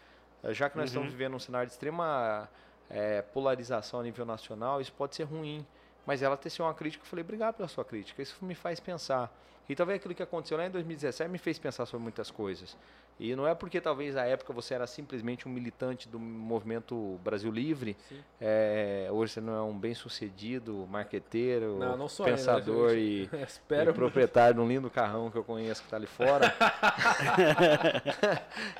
Eh, 0.42 0.54
Já 0.54 0.70
que 0.70 0.76
nós 0.76 0.84
Uhum. 0.84 0.94
estamos 1.02 1.12
vivendo 1.12 1.34
um 1.34 1.38
cenário 1.38 1.66
de 1.66 1.72
extrema 1.72 2.48
eh, 2.88 3.20
polarização 3.34 3.98
a 4.00 4.02
nível 4.04 4.24
nacional, 4.24 4.80
isso 4.80 4.92
pode 4.92 5.16
ser 5.16 5.24
ruim. 5.24 5.66
Mas 6.06 6.22
ela 6.22 6.36
teceu 6.36 6.64
uma 6.64 6.72
crítica, 6.72 7.02
eu 7.02 7.08
falei, 7.08 7.24
obrigado 7.24 7.56
pela 7.56 7.66
sua 7.68 7.84
crítica. 7.84 8.22
Isso 8.22 8.36
me 8.44 8.54
faz 8.54 8.78
pensar. 8.78 9.28
E 9.68 9.74
talvez 9.74 9.98
aquilo 9.98 10.14
que 10.14 10.22
aconteceu 10.22 10.56
lá 10.56 10.66
em 10.66 10.70
2017 10.70 11.28
me 11.30 11.38
fez 11.38 11.58
pensar 11.58 11.86
sobre 11.86 12.02
muitas 12.02 12.30
coisas. 12.30 12.76
E 13.18 13.34
não 13.34 13.48
é 13.48 13.54
porque 13.54 13.80
talvez 13.80 14.14
à 14.14 14.24
época 14.26 14.52
você 14.52 14.74
era 14.74 14.86
simplesmente 14.86 15.48
um 15.48 15.50
militante 15.50 16.06
do 16.06 16.20
movimento 16.20 17.18
Brasil 17.24 17.50
Livre, 17.50 17.96
eh, 18.38 19.08
hoje 19.10 19.32
você 19.32 19.40
não 19.40 19.56
é 19.56 19.62
um 19.62 19.76
bem-sucedido, 19.76 20.86
marqueteiro, 20.90 21.78
Não, 21.78 21.96
não 21.96 22.08
sou 22.08 22.26
ainda, 22.26 22.36
pensador 22.36 22.90
né, 22.90 22.98
e, 22.98 23.24
gente? 23.32 23.88
e 23.88 23.92
proprietário 23.94 24.56
de 24.56 24.60
um 24.60 24.68
lindo 24.68 24.90
carrão 24.90 25.30
que 25.30 25.38
eu 25.38 25.42
conheço 25.44 25.82
que 25.82 25.88
tá 25.88 25.96
ali 25.96 26.06
fora. 26.06 26.54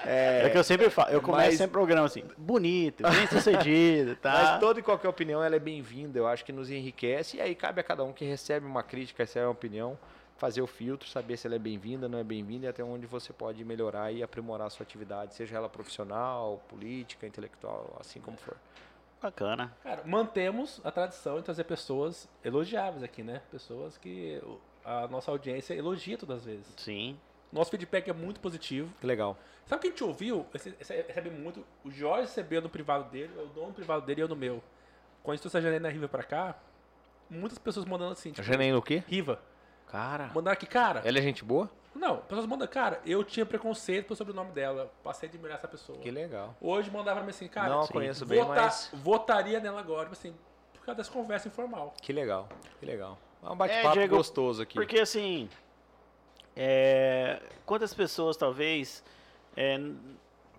É, 0.04 0.50
que 0.50 0.58
eu 0.58 0.64
sempre 0.64 0.88
falo, 0.90 1.10
eu 1.10 1.20
começo 1.20 1.46
mas- 1.48 1.56
sempre 1.56 1.70
o 1.70 1.72
programa 1.72 2.06
assim, 2.06 2.22
bonito, 2.36 3.02
bem 3.02 3.26
sucedido, 3.26 4.16
tá? 4.16 4.32
Mas 4.32 4.60
toda 4.60 4.80
e 4.80 4.82
qualquer 4.82 5.08
opinião 5.08 5.42
ela 5.42 5.56
é 5.56 5.58
bem-vinda, 5.58 6.18
eu 6.18 6.26
acho 6.26 6.44
que 6.44 6.52
nos 6.52 6.70
enriquece 6.70 7.38
e 7.38 7.40
aí 7.40 7.54
cabe 7.54 7.80
a 7.80 7.84
cada 7.84 8.04
um 8.04 8.12
que 8.12 8.24
recebe 8.24 8.66
uma 8.66 8.82
crítica, 8.82 9.22
recebe 9.22 9.46
uma 9.46 9.52
opinião, 9.52 9.98
fazer 10.36 10.60
o 10.60 10.66
filtro, 10.66 11.08
saber 11.08 11.36
se 11.36 11.46
ela 11.46 11.56
é 11.56 11.58
bem-vinda, 11.58 12.08
não 12.08 12.18
é 12.18 12.24
bem-vinda 12.24 12.66
e 12.66 12.68
até 12.68 12.84
onde 12.84 13.06
você 13.06 13.32
pode 13.32 13.64
melhorar 13.64 14.12
e 14.12 14.22
aprimorar 14.22 14.66
a 14.66 14.70
sua 14.70 14.84
atividade, 14.84 15.34
seja 15.34 15.56
ela 15.56 15.68
profissional, 15.68 16.62
política, 16.68 17.26
intelectual, 17.26 17.96
assim 18.00 18.20
como 18.20 18.36
for. 18.36 18.56
Bacana. 19.20 19.74
Cara, 19.82 20.02
mantemos 20.04 20.80
a 20.84 20.90
tradição 20.90 21.38
de 21.38 21.42
trazer 21.42 21.64
pessoas 21.64 22.28
elogiáveis 22.44 23.02
aqui, 23.02 23.22
né? 23.22 23.40
Pessoas 23.50 23.96
que 23.96 24.40
a 24.84 25.08
nossa 25.08 25.30
audiência 25.30 25.74
elogia 25.74 26.18
todas 26.18 26.38
as 26.38 26.44
vezes. 26.44 26.66
Sim. 26.76 27.18
Nosso 27.50 27.70
feedback 27.70 28.08
é 28.08 28.12
muito 28.12 28.38
positivo. 28.40 28.92
Que 29.00 29.06
legal. 29.06 29.38
Sabe 29.64 29.78
o 29.78 29.80
que 29.80 29.86
a 29.88 29.90
gente 29.90 30.04
ouviu? 30.04 30.46
Recebe 30.52 31.30
muito. 31.30 31.64
O 31.82 31.90
Jorge 31.90 32.22
recebeu 32.22 32.60
no 32.60 32.68
privado 32.68 33.10
dele, 33.10 33.32
eu 33.36 33.46
dou 33.48 33.66
no 33.66 33.72
privado 33.72 34.04
dele 34.04 34.20
e 34.20 34.22
eu 34.22 34.28
no 34.28 34.36
meu. 34.36 34.62
Quando 35.22 35.32
a 35.32 35.36
gente 35.36 35.42
trouxe 35.42 35.56
a 35.56 35.60
Janaína 35.60 35.88
Riva 35.88 36.08
pra 36.08 36.22
cá, 36.22 36.54
muitas 37.30 37.58
pessoas 37.58 37.86
mandando 37.86 38.12
assim, 38.12 38.30
tipo, 38.30 38.46
Janaína 38.46 38.76
o 38.76 38.82
quê? 38.82 39.02
Riva. 39.08 39.40
Cara, 39.96 40.30
Mandaram 40.34 40.52
aqui, 40.52 40.66
cara. 40.66 41.00
ela 41.06 41.18
é 41.18 41.22
gente 41.22 41.42
boa? 41.42 41.70
Não, 41.94 42.18
pessoas 42.18 42.44
mandam, 42.44 42.68
cara, 42.68 43.00
eu 43.06 43.24
tinha 43.24 43.46
preconceito 43.46 44.04
pelo 44.08 44.16
sobrenome 44.16 44.52
dela. 44.52 44.92
Passei 45.02 45.26
a 45.26 45.32
admirar 45.32 45.56
essa 45.56 45.66
pessoa. 45.66 45.96
Que 45.98 46.10
legal. 46.10 46.54
Hoje 46.60 46.90
mandava 46.90 47.16
pra 47.16 47.24
mim 47.24 47.30
assim, 47.30 47.48
cara, 47.48 47.70
Não 47.70 47.86
conheço 47.86 48.26
bem, 48.26 48.42
vota- 48.42 48.60
mas 48.60 48.90
votaria 48.92 49.58
nela 49.58 49.80
agora, 49.80 50.06
assim, 50.12 50.34
por 50.74 50.84
causa 50.84 50.98
dessa 50.98 51.10
conversa 51.10 51.48
informal. 51.48 51.94
que 52.02 52.12
legal, 52.12 52.46
que 52.78 52.84
legal. 52.84 53.16
É 53.42 53.48
um 53.48 53.56
bate-papo 53.56 53.94
Diego, 53.94 54.16
gostoso 54.16 54.60
aqui. 54.62 54.74
Porque 54.74 54.98
assim, 55.00 55.48
é, 56.54 57.40
quantas 57.64 57.94
pessoas 57.94 58.36
talvez 58.36 59.02
é, 59.56 59.78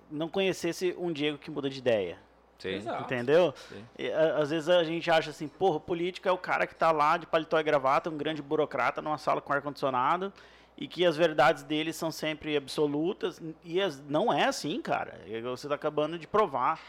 não 0.10 0.28
conhecesse 0.30 0.96
um 0.98 1.12
Diego 1.14 1.38
que 1.38 1.52
muda 1.52 1.70
de 1.70 1.78
ideia. 1.78 2.18
Sim. 2.58 2.82
Entendeu? 3.00 3.54
Sim. 3.70 3.86
E, 3.98 4.10
às 4.12 4.50
vezes 4.50 4.68
a 4.70 4.84
gente 4.84 5.10
acha 5.12 5.30
assim, 5.30 5.48
porra, 5.48 5.80
político 5.80 6.28
é 6.28 6.32
o 6.32 6.38
cara 6.38 6.66
que 6.66 6.76
tá 6.76 6.92
lá 6.92 7.18
de 7.18 7.26
paletó 7.26 7.60
e 7.60 7.64
gravata, 7.64 8.10
um 8.10 8.18
grande 8.18 8.42
burocrata 8.42 9.02
numa 9.02 9.18
sala 9.18 9.42
com 9.42 9.54
ar-condicionado, 9.54 10.32
e 10.78 10.88
que 10.88 11.04
as 11.06 11.18
verdades 11.18 11.64
dele 11.64 11.92
são 11.92 12.12
sempre 12.12 12.56
absolutas, 12.56 13.42
e 13.64 13.82
as- 13.82 14.00
não 14.08 14.32
é 14.32 14.46
assim, 14.46 14.80
cara. 14.82 15.20
Você 15.44 15.68
tá 15.68 15.76
acabando 15.76 16.18
de 16.20 16.28
provar. 16.28 16.80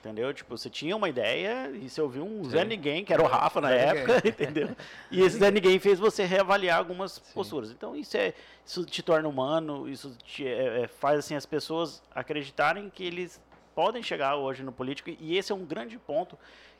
Entendeu? 0.00 0.32
Tipo, 0.32 0.56
você 0.56 0.70
tinha 0.70 0.94
uma 0.96 1.08
ideia 1.08 1.68
e 1.70 1.88
você 1.88 2.00
ouviu 2.00 2.24
um 2.24 2.44
Zé 2.44 2.60
Sim. 2.62 2.68
Ninguém, 2.68 3.04
que 3.04 3.12
era 3.12 3.20
o 3.22 3.26
Rafa 3.26 3.60
na 3.60 3.68
Zé 3.68 3.86
época, 3.88 4.22
entendeu? 4.28 4.68
E 5.10 5.20
esse 5.20 5.38
Zé 5.38 5.50
Ninguém 5.50 5.80
fez 5.80 5.98
você 5.98 6.24
reavaliar 6.24 6.78
algumas 6.78 7.18
posturas. 7.18 7.72
Então 7.72 7.96
isso 7.96 8.16
é 8.16 8.32
isso 8.64 8.84
te 8.84 9.02
torna 9.02 9.28
humano, 9.28 9.88
isso 9.88 10.16
te, 10.24 10.46
é, 10.46 10.82
é, 10.82 10.86
faz 10.86 11.18
assim 11.20 11.34
as 11.34 11.44
pessoas 11.46 12.00
acreditarem 12.14 12.88
que 12.88 13.02
eles 13.04 13.40
podem 13.76 14.02
chegar 14.02 14.36
hoje 14.36 14.62
no 14.62 14.72
político 14.72 15.10
e 15.10 15.36
esse 15.36 15.52
é 15.52 15.54
um 15.54 15.66
grande 15.66 15.98
ponto 15.98 16.38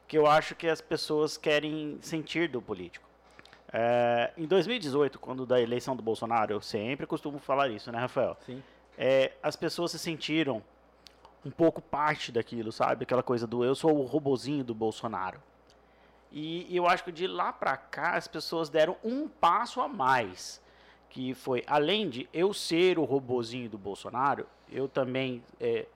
que 0.09 0.17
eu 0.17 0.27
acho 0.27 0.55
que 0.55 0.67
as 0.67 0.81
pessoas 0.81 1.37
querem 1.37 1.99
sentir 2.01 2.49
do 2.49 2.63
político. 2.63 3.07
É, 3.71 4.33
em 4.35 4.47
2018, 4.47 5.19
quando 5.19 5.45
da 5.45 5.61
eleição 5.61 5.95
do 5.95 6.03
Bolsonaro, 6.03 6.55
eu 6.55 6.61
sempre 6.63 7.07
costumo 7.07 7.39
falar 7.39 7.69
isso, 7.69 7.93
né, 7.93 7.99
Rafael? 7.99 8.35
Sim. 8.47 8.63
É, 8.97 9.33
as 9.43 9.55
pessoas 9.55 9.91
se 9.91 9.99
sentiram 9.99 10.63
um 11.45 11.51
pouco 11.51 11.83
parte 11.83 12.33
daquilo, 12.33 12.73
sabe? 12.73 13.03
Aquela 13.03 13.23
coisa 13.23 13.47
do 13.47 13.63
eu 13.63 13.75
sou 13.75 13.95
o 13.99 14.03
robozinho 14.03 14.65
do 14.65 14.75
Bolsonaro. 14.75 15.43
E, 16.33 16.67
e 16.73 16.77
eu 16.79 16.87
acho 16.87 17.05
que 17.05 17.13
de 17.13 17.27
lá 17.27 17.53
pra 17.53 17.77
cá 17.77 18.13
as 18.13 18.27
pessoas 18.27 18.71
deram 18.71 18.97
um 19.05 19.29
passo 19.29 19.83
a 19.83 19.89
mais, 19.89 20.63
que 21.11 21.35
foi 21.35 21.63
além 21.67 22.09
de 22.09 22.27
eu 22.33 22.55
ser 22.55 22.99
o 22.99 23.05
robozinho 23.05 23.69
do 23.69 23.77
Bolsonaro, 23.77 24.47
eu 24.71 24.89
também 24.89 25.43
é, 25.61 25.87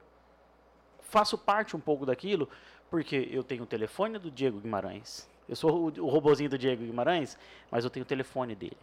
faço 1.10 1.36
parte 1.36 1.76
um 1.76 1.80
pouco 1.80 2.06
daquilo, 2.06 2.48
porque 2.88 3.28
eu 3.30 3.42
tenho 3.44 3.64
o 3.64 3.66
telefone 3.66 4.18
do 4.18 4.30
Diego 4.30 4.58
Guimarães. 4.60 5.28
Eu 5.48 5.56
sou 5.56 5.70
o, 5.72 5.84
o 6.04 6.08
robozinho 6.08 6.48
do 6.48 6.56
Diego 6.56 6.82
Guimarães, 6.84 7.36
mas 7.70 7.84
eu 7.84 7.90
tenho 7.90 8.04
o 8.04 8.06
telefone 8.06 8.54
dele. 8.54 8.76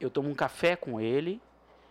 Eu 0.00 0.10
tomo 0.10 0.28
um 0.28 0.34
café 0.34 0.74
com 0.76 1.00
ele 1.00 1.40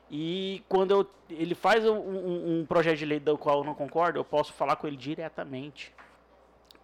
e 0.10 0.64
quando 0.68 0.92
eu- 0.92 1.10
ele 1.30 1.56
faz 1.56 1.86
um, 1.88 1.96
um- 1.96 2.60
um 2.62 2.66
projeto 2.66 2.98
de 2.98 3.06
lei 3.06 3.20
do 3.20 3.38
qual 3.38 3.60
eu 3.60 3.64
não 3.64 3.74
concordo, 3.76 4.20
eu 4.20 4.26
posso 4.26 4.52
falar 4.54 4.76
com 4.76 4.88
ele 4.88 4.98
diretamente. 4.98 5.94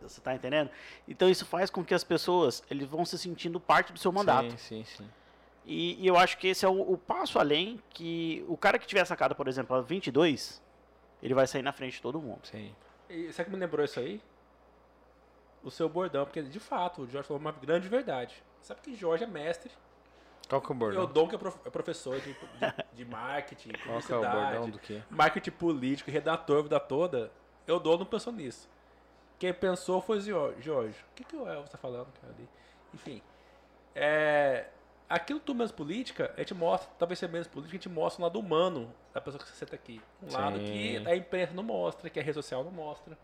Você 0.02 0.20
está 0.20 0.34
entendendo? 0.34 0.70
Então 1.08 1.28
isso 1.30 1.46
faz 1.46 1.70
com 1.70 1.84
que 1.84 1.94
as 1.94 2.04
pessoas 2.06 2.64
eles 2.72 2.88
vão 2.88 3.04
se 3.06 3.18
sentindo 3.18 3.60
parte 3.60 3.92
do 3.92 4.00
seu 4.00 4.12
mandato. 4.12 4.52
Sim, 4.52 4.58
sim, 4.58 4.84
sim. 4.98 5.10
E, 5.66 6.02
e 6.04 6.08
eu 6.08 6.18
acho 6.18 6.38
que 6.38 6.48
esse 6.48 6.66
é 6.66 6.70
o, 6.70 6.94
o 6.94 6.98
passo 6.98 7.38
além 7.38 7.80
que 7.90 8.44
o 8.48 8.56
cara 8.56 8.80
que 8.80 8.88
tiver 8.88 9.04
sacado, 9.06 9.36
por 9.36 9.48
exemplo, 9.48 9.76
a 9.76 9.82
22, 9.82 10.62
ele 11.22 11.34
vai 11.34 11.46
sair 11.48 11.62
na 11.62 11.72
frente 11.72 11.94
de 11.94 12.02
todo 12.02 12.20
mundo. 12.20 12.42
sim. 12.44 12.74
E 13.10 13.34
sabe 13.34 13.50
que 13.50 13.56
me 13.56 13.60
lembrou 13.60 13.84
isso 13.84 14.00
aí? 14.00 14.22
O 15.64 15.72
seu 15.72 15.90
bordão, 15.90 16.26
porque 16.26 16.42
de 16.44 16.60
fato, 16.60 17.02
o 17.02 17.08
Jorge 17.08 17.28
falou 17.28 17.42
uma 17.42 17.52
grande 17.52 17.88
verdade. 17.90 18.36
Sabe 18.62 18.82
que 18.82 18.96
Jorge 18.96 19.24
é 19.24 19.28
mestre. 19.28 19.72
Qual 20.48 20.62
que 20.62 20.72
é 20.72 20.76
o 20.76 20.78
bordão? 20.78 21.02
Eu 21.02 21.08
dou 21.08 21.28
que 21.28 21.34
é 21.36 21.38
prof- 21.38 21.60
é 21.66 21.70
professor 21.72 22.20
de, 22.22 22.34
de, 22.34 22.40
de 22.94 23.06
marketing, 23.06 23.72
Qual 23.84 24.00
que 24.00 24.14
é 24.14 24.16
o 24.16 24.22
bordão 24.22 24.70
do 24.70 24.78
quê? 24.80 25.02
marketing 25.10 25.52
político, 25.52 26.12
redator, 26.12 26.62
vida 26.64 26.80
toda. 26.80 27.32
Eu 27.66 27.80
dou, 27.80 27.98
não 27.98 28.06
pensou 28.06 28.32
nisso. 28.32 28.70
Quem 29.40 29.54
pensou 29.54 30.02
foi 30.02 30.20
o 30.20 30.62
Jorge. 30.62 31.00
O 31.12 31.16
que, 31.16 31.24
que 31.24 31.36
o 31.36 31.48
Elvis 31.48 31.72
tá 31.72 31.78
falando, 31.78 32.08
cara, 32.22 32.34
ali? 32.34 32.48
Enfim. 32.94 33.22
É, 33.96 34.68
aquilo 35.10 35.40
tudo 35.40 35.58
menos 35.58 35.72
política, 35.72 36.32
a 36.38 36.40
gente 36.40 36.54
mostra, 36.54 36.90
talvez 37.00 37.18
ser 37.18 37.28
menos 37.28 37.48
política, 37.48 37.76
a 37.76 37.80
gente 37.80 37.90
mostra 37.90 38.22
um 38.22 38.26
lado 38.26 38.40
humano 38.40 38.94
da 39.14 39.20
pessoa 39.20 39.42
que 39.42 39.50
você 39.50 39.56
senta 39.56 39.76
aqui. 39.76 40.00
Um 40.22 40.32
lado 40.32 40.60
que 40.60 41.00
Sim. 41.00 41.08
a 41.08 41.16
imprensa 41.16 41.54
não 41.54 41.64
mostra, 41.64 42.10
que 42.10 42.20
a 42.20 42.24
rede 42.24 42.36
social 42.36 42.64
não 42.64 42.72
mostra. 42.72 43.18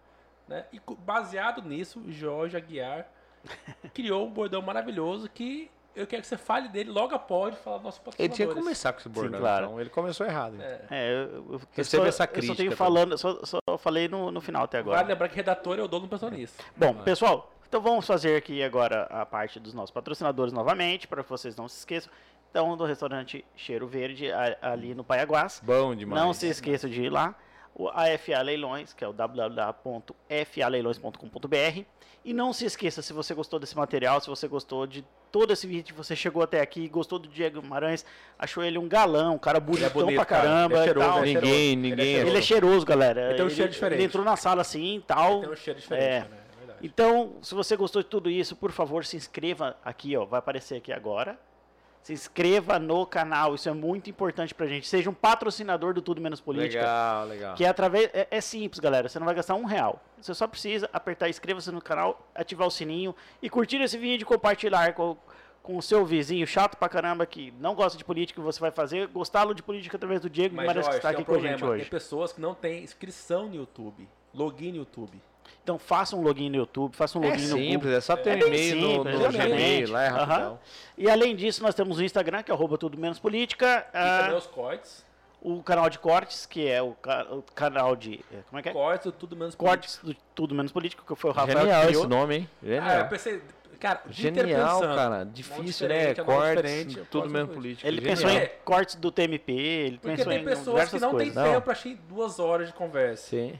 Né? 0.47 0.65
E 0.73 0.81
baseado 0.99 1.61
nisso, 1.61 1.99
o 1.99 2.11
Jorge 2.11 2.57
Aguiar 2.57 3.07
criou 3.93 4.25
um 4.25 4.31
bordão 4.31 4.61
maravilhoso 4.61 5.29
que 5.29 5.69
eu 5.95 6.05
quero 6.05 6.21
que 6.21 6.27
você 6.27 6.37
fale 6.37 6.67
dele 6.67 6.91
logo 6.91 7.15
após 7.15 7.55
falar 7.59 7.77
dos 7.77 7.85
nossos 7.85 8.01
Ele 8.19 8.29
tinha 8.29 8.47
que 8.47 8.53
começar 8.53 8.91
com 8.91 8.99
esse 8.99 9.07
bordão, 9.07 9.39
claro. 9.39 9.65
então 9.67 9.79
ele 9.79 9.89
começou 9.89 10.25
errado. 10.25 10.55
então. 10.55 10.67
É. 10.67 10.87
É, 10.89 11.13
eu, 11.13 11.17
eu, 11.17 11.53
eu 11.53 11.61
essa 11.77 11.97
só, 11.97 12.05
Eu 12.05 12.11
só 12.11 12.27
crítica 12.27 12.55
tenho 12.55 12.75
falando, 12.75 13.17
só, 13.17 13.39
só 13.45 13.59
falei 13.77 14.09
no, 14.09 14.29
no 14.29 14.41
final 14.41 14.63
até 14.63 14.79
agora. 14.79 14.97
Vale 14.97 15.09
lembrar 15.09 15.29
que 15.29 15.35
redator 15.35 15.77
eu 15.77 15.87
dou, 15.87 16.01
não 16.01 16.07
pensou 16.09 16.29
nisso. 16.29 16.55
Bom, 16.75 16.95
pessoal, 16.95 17.54
então 17.67 17.81
vamos 17.81 18.05
fazer 18.07 18.37
aqui 18.37 18.63
agora 18.63 19.03
a 19.09 19.25
parte 19.25 19.59
dos 19.59 19.73
nossos 19.73 19.91
patrocinadores 19.91 20.53
novamente, 20.53 21.07
para 21.07 21.23
que 21.23 21.29
vocês 21.29 21.55
não 21.55 21.67
se 21.67 21.77
esqueçam. 21.79 22.11
Então, 22.51 22.77
do 22.77 22.85
restaurante 22.85 23.43
Cheiro 23.55 23.87
Verde, 23.87 24.27
ali 24.61 24.95
no 24.95 25.03
Paiaguás. 25.03 25.61
Bom 25.63 25.93
demais. 25.93 26.23
Não 26.23 26.33
se 26.33 26.47
esqueçam 26.47 26.89
de 26.89 27.03
ir 27.03 27.09
lá. 27.09 27.35
O 27.77 27.89
AFA 27.89 28.41
Leilões, 28.41 28.93
que 28.93 29.03
é 29.03 29.07
o 29.07 29.11
www.faleilões.com.br. 29.11 31.81
E 32.23 32.33
não 32.33 32.53
se 32.53 32.65
esqueça, 32.65 33.01
se 33.03 33.13
você 33.13 33.35
gostou 33.35 33.59
desse 33.59 33.75
material, 33.77 34.19
se 34.19 34.27
você 34.27 34.47
gostou 34.47 34.87
de 34.87 35.05
todo 35.31 35.53
esse 35.53 35.67
vídeo, 35.67 35.93
você 35.95 36.15
chegou 36.15 36.41
até 36.41 36.59
aqui, 36.61 36.87
gostou 36.87 37.19
do 37.19 37.27
Diego 37.27 37.61
Guimarães, 37.61 38.03
achou 38.39 38.63
ele 38.63 38.77
um 38.79 38.87
galão, 38.87 39.35
um 39.35 39.37
cara 39.37 39.59
bonitão 39.59 39.91
bonito, 39.91 40.15
pra 40.15 40.25
cara. 40.25 40.41
caramba 40.43 40.73
Ele 40.75 40.81
é 40.81 40.85
cheiroso, 40.85 41.07
tal. 41.09 41.25
ele 41.25 41.29
é 41.29 41.33
Ninguém, 41.35 41.51
cheiroso. 41.51 41.77
ninguém. 41.81 42.15
Ele 42.15 42.17
é 42.17 42.27
Ele 42.29 42.37
é 42.37 42.41
cheiroso, 42.41 42.85
galera. 42.85 43.25
Ele 43.27 43.35
tem 43.35 43.45
um 43.45 43.49
cheiro 43.49 43.71
diferente. 43.71 43.97
Ele 43.99 44.05
entrou 44.05 44.25
na 44.25 44.35
sala 44.35 44.61
assim 44.61 44.95
e 44.95 45.01
tal. 45.01 45.41
Tem 45.41 45.49
um 45.49 45.55
cheiro 45.55 45.79
diferente, 45.79 46.07
É. 46.07 46.19
né? 46.21 46.27
É 46.77 46.81
verdade. 46.81 46.87
Então, 46.87 47.35
se 47.41 47.53
você 47.53 47.75
gostou 47.75 48.01
de 48.01 48.09
tudo 48.09 48.29
isso, 48.29 48.55
por 48.55 48.71
favor, 48.71 49.05
se 49.05 49.17
inscreva 49.17 49.75
aqui, 49.83 50.15
ó, 50.15 50.25
vai 50.25 50.39
aparecer 50.39 50.75
aqui 50.77 50.91
agora. 50.91 51.39
Se 52.01 52.13
inscreva 52.13 52.77
no 52.77 53.03
canal, 53.03 53.55
isso 53.55 53.67
é 53.67 53.73
muito 53.73 54.11
importante 54.11 54.53
pra 54.53 54.67
gente. 54.67 54.87
Seja 54.87 55.09
um 55.09 55.13
patrocinador 55.13 55.91
do 55.91 56.03
Tudo 56.03 56.21
Menos 56.21 56.39
Política. 56.39 56.81
Legal, 56.81 57.25
legal. 57.25 57.55
Que 57.55 57.65
é 57.65 57.67
através. 57.67 58.11
É, 58.13 58.27
é 58.29 58.41
simples, 58.41 58.79
galera. 58.79 59.09
Você 59.09 59.17
não 59.17 59.25
vai 59.25 59.33
gastar 59.33 59.55
um 59.55 59.65
real. 59.65 59.99
Você 60.21 60.31
só 60.35 60.45
precisa 60.45 60.87
apertar 60.93 61.29
inscreva-se 61.29 61.71
no 61.71 61.81
canal, 61.81 62.29
ativar 62.35 62.67
o 62.67 62.69
sininho 62.69 63.15
e 63.41 63.49
curtir 63.49 63.81
esse 63.81 63.97
vídeo 63.97 64.23
e 64.23 64.25
compartilhar 64.25 64.93
com, 64.93 65.17
com 65.63 65.77
o 65.77 65.81
seu 65.81 66.05
vizinho 66.05 66.45
chato 66.45 66.77
pra 66.77 66.87
caramba 66.87 67.25
que 67.25 67.51
não 67.59 67.73
gosta 67.73 67.97
de 67.97 68.05
política, 68.05 68.39
você 68.39 68.59
vai 68.59 68.69
fazer 68.69 69.07
gostá-lo 69.07 69.55
de 69.55 69.63
política 69.63 69.97
através 69.97 70.21
do 70.21 70.29
Diego 70.29 70.55
Mas, 70.55 70.67
Guimarães 70.67 70.87
que 70.87 70.95
está 70.97 71.09
tem 71.09 71.21
aqui 71.21 71.23
um 71.23 71.33
com 71.33 71.39
a 71.39 71.47
gente 71.49 71.65
hoje. 71.65 71.81
Tem 71.81 71.89
pessoas 71.89 72.31
que 72.31 72.39
não 72.39 72.53
têm 72.53 72.83
inscrição 72.83 73.47
no 73.47 73.55
YouTube, 73.55 74.07
login 74.31 74.73
no 74.73 74.77
YouTube. 74.77 75.19
Então 75.65 75.79
faça 75.79 76.15
um 76.15 76.21
login 76.21 76.47
no 76.51 76.57
YouTube, 76.57 76.95
faça 76.95 77.17
um 77.17 77.23
É 77.23 77.29
login 77.31 77.47
no 77.47 77.55
Google. 77.57 77.71
simples, 77.71 77.93
é 77.95 77.99
só 78.01 78.15
ter 78.15 78.39
É 78.39 78.43
um 78.43 78.47
e-mail 78.49 78.75
no, 78.75 78.91
simples, 78.93 79.15
no 79.15 79.21
exatamente. 79.25 79.49
Gmail, 79.55 79.91
lá 79.91 80.03
é 80.03 80.07
rapidão. 80.09 80.59
E 80.95 81.09
além 81.09 81.35
disso, 81.35 81.63
nós 81.63 81.73
temos 81.73 81.97
o 81.97 82.03
Instagram, 82.03 82.43
que 82.43 82.51
é 82.51 82.53
arroba 82.53 82.77
tudo 82.77 82.95
menos 82.99 83.17
política. 83.17 83.83
E 83.91 83.97
ah, 83.97 84.19
também 84.21 84.37
os 84.37 84.45
cortes. 84.45 85.03
o 85.41 85.63
canal 85.63 85.89
de 85.89 85.97
cortes, 85.97 86.45
que 86.45 86.67
é 86.67 86.83
o, 86.83 86.91
ca- 86.91 87.25
o 87.31 87.41
canal 87.55 87.95
de. 87.95 88.23
eh, 88.31 88.37
Como 88.47 88.59
é 88.59 88.61
que 88.61 88.69
é? 88.69 88.73
Cortes 88.73 89.05
do 89.07 89.11
tudo 89.11 89.35
menos 89.35 89.55
Cortes 89.55 89.99
do 90.03 90.15
Tudo 90.35 90.53
Menos 90.53 90.71
Político, 90.71 91.03
que 91.03 91.19
foi 91.19 91.31
o 91.31 91.33
Rafael 91.33 91.57
Genial 91.61 91.89
esse 91.89 92.05
nome, 92.07 92.35
hein? 92.35 92.49
político. 92.59 92.65
Genial. 92.83 92.87
Ah, 92.87 92.99
eu 92.99 93.07
pensei, 93.07 93.41
cara, 93.79 94.01
Genial, 94.11 94.81
cara. 94.81 95.23
Difícil, 95.25 95.87
né? 95.89 96.13
mão 96.17 96.25
Cortes, 96.25 96.97
tudo 97.09 97.27
do- 97.27 97.47
político. 97.47 97.87
Ele 97.87 97.97
Genial. 98.01 98.15
pensou 98.15 98.29
em 98.29 98.37
É. 98.37 98.45
cortes 98.63 98.95
do 98.97 99.11
TMP, 99.11 99.51
ele 99.51 99.97
Porque 99.97 100.15
pensou 100.17 100.31
tem 100.31 100.41
em 100.41 100.45
pessoas 100.45 100.65
diversas 100.67 100.91
que 100.93 100.99
não 100.99 101.09
têm 101.09 101.17
coisas. 101.31 101.35
Não. 101.35 101.43
tempo 101.53 101.61
pra 101.63 101.73
assistir 101.73 101.95
duas 102.07 102.37
horas 102.39 102.67
de 102.67 102.73
conversa. 102.73 103.29
Sim. 103.31 103.59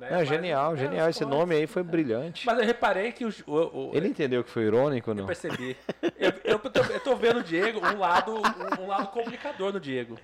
Né? 0.00 0.08
Não, 0.10 0.18
Mas- 0.18 0.28
genial, 0.28 0.74
é, 0.74 0.76
genial. 0.76 1.08
os 1.08 1.16
Esse 1.16 1.24
nome 1.24 1.54
aí 1.54 1.66
foi 1.66 1.82
brilhante. 1.82 2.44
Mas 2.46 2.58
eu 2.58 2.64
reparei 2.64 3.12
que 3.12 3.24
o. 3.24 3.32
o, 3.46 3.90
o 3.90 3.90
Ele 3.94 4.08
entendeu 4.08 4.42
que 4.42 4.50
foi 4.50 4.62
irônico 4.64 5.10
ou 5.10 5.16
eu 5.16 5.20
não? 5.20 5.26
percebi. 5.26 5.76
Eu, 6.18 6.32
eu, 6.44 6.58
tô, 6.58 6.80
eu 6.80 7.00
tô 7.00 7.16
vendo 7.16 7.38
o 7.40 7.42
Diego, 7.42 7.80
um 7.86 7.98
lado, 7.98 8.32
um, 8.34 8.82
um 8.82 8.86
lado 8.86 9.08
comunicador 9.08 9.72
no 9.72 9.80
Diego. 9.80 10.18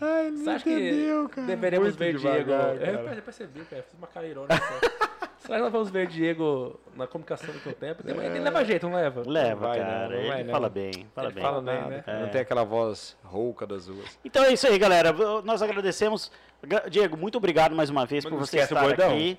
Ai, 0.00 0.30
Você 0.32 0.50
acha 0.50 0.64
que 0.64 1.42
deveremos 1.46 1.88
Muito 1.88 1.98
ver 1.98 2.16
devagar, 2.16 2.44
Diego? 2.44 2.50
cara. 2.50 2.92
Eu 2.92 3.04
perce- 3.04 3.22
percebi, 3.22 3.60
cara. 3.64 3.82
Fiz 3.82 3.94
uma 3.94 4.06
cara 4.08 4.26
irônica. 4.26 4.54
Será 5.46 5.58
que 5.58 5.62
nós 5.64 5.72
vamos 5.72 5.90
ver 5.90 6.06
Diego 6.08 6.78
na 6.96 7.06
comunicação 7.06 7.52
do 7.54 7.60
seu 7.60 7.72
tempo? 7.72 8.02
Ele 8.04 8.38
leva 8.40 8.64
jeito, 8.64 8.88
não 8.88 8.96
leva? 8.96 9.22
Leva, 9.24 9.68
vai, 9.68 9.78
não, 9.78 9.86
cara. 9.86 10.08
não 10.08 10.14
ele 10.16 10.28
vai, 10.28 10.42
não. 10.44 10.50
fala 10.52 10.68
bem, 10.68 10.92
fala 11.14 11.26
Ele 11.28 11.34
bem. 11.34 11.42
Fala 11.44 11.60
bem, 11.62 11.74
nada, 11.74 11.88
né? 11.90 12.02
cara. 12.04 12.18
Não 12.18 12.26
É. 12.26 12.30
tem 12.30 12.40
aquela 12.40 12.64
voz 12.64 13.16
rouca 13.22 13.66
das 13.66 13.86
ruas. 13.86 14.18
Então 14.24 14.44
é 14.44 14.52
isso 14.52 14.66
aí, 14.66 14.76
galera. 14.78 15.12
Nós 15.44 15.62
agradecemos. 15.62 16.32
Gra- 16.62 16.88
Diego, 16.88 17.16
muito 17.16 17.38
obrigado 17.38 17.74
mais 17.76 17.90
uma 17.90 18.04
vez 18.04 18.24
Mas 18.24 18.30
por 18.32 18.38
não 18.40 18.44
você 18.46 18.58
estar 18.58 18.84
aqui. 18.90 19.38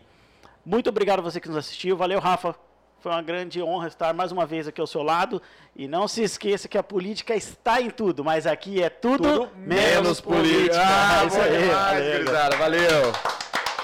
Muito 0.65 0.89
obrigado 0.89 1.19
a 1.19 1.21
você 1.21 1.39
que 1.39 1.47
nos 1.49 1.57
assistiu. 1.57 1.97
Valeu, 1.97 2.19
Rafa. 2.19 2.55
Foi 2.99 3.11
uma 3.11 3.21
grande 3.21 3.61
honra 3.61 3.87
estar 3.87 4.13
mais 4.13 4.31
uma 4.31 4.45
vez 4.45 4.67
aqui 4.67 4.81
ao 4.81 4.87
seu 4.87 5.03
lado. 5.03 5.41
E 5.75 5.87
não 5.87 6.07
se 6.07 6.23
esqueça 6.23 6.67
que 6.67 6.77
a 6.77 6.83
política 6.83 7.35
está 7.35 7.79
em 7.81 7.89
tudo, 7.89 8.23
mas 8.23 8.47
aqui 8.47 8.81
é 8.81 8.89
tudo, 8.89 9.45
Tudo 9.45 9.51
menos, 9.57 10.19
política. 10.19 10.77
Ah, 10.81 11.23
É 11.23 11.27
isso 11.27 11.35
bom 11.37 11.43
aí. 11.43 11.59
demais, 11.59 12.25
Valeu. 12.25 12.57
Valeu. 12.57 13.13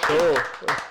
Show. 0.07 0.83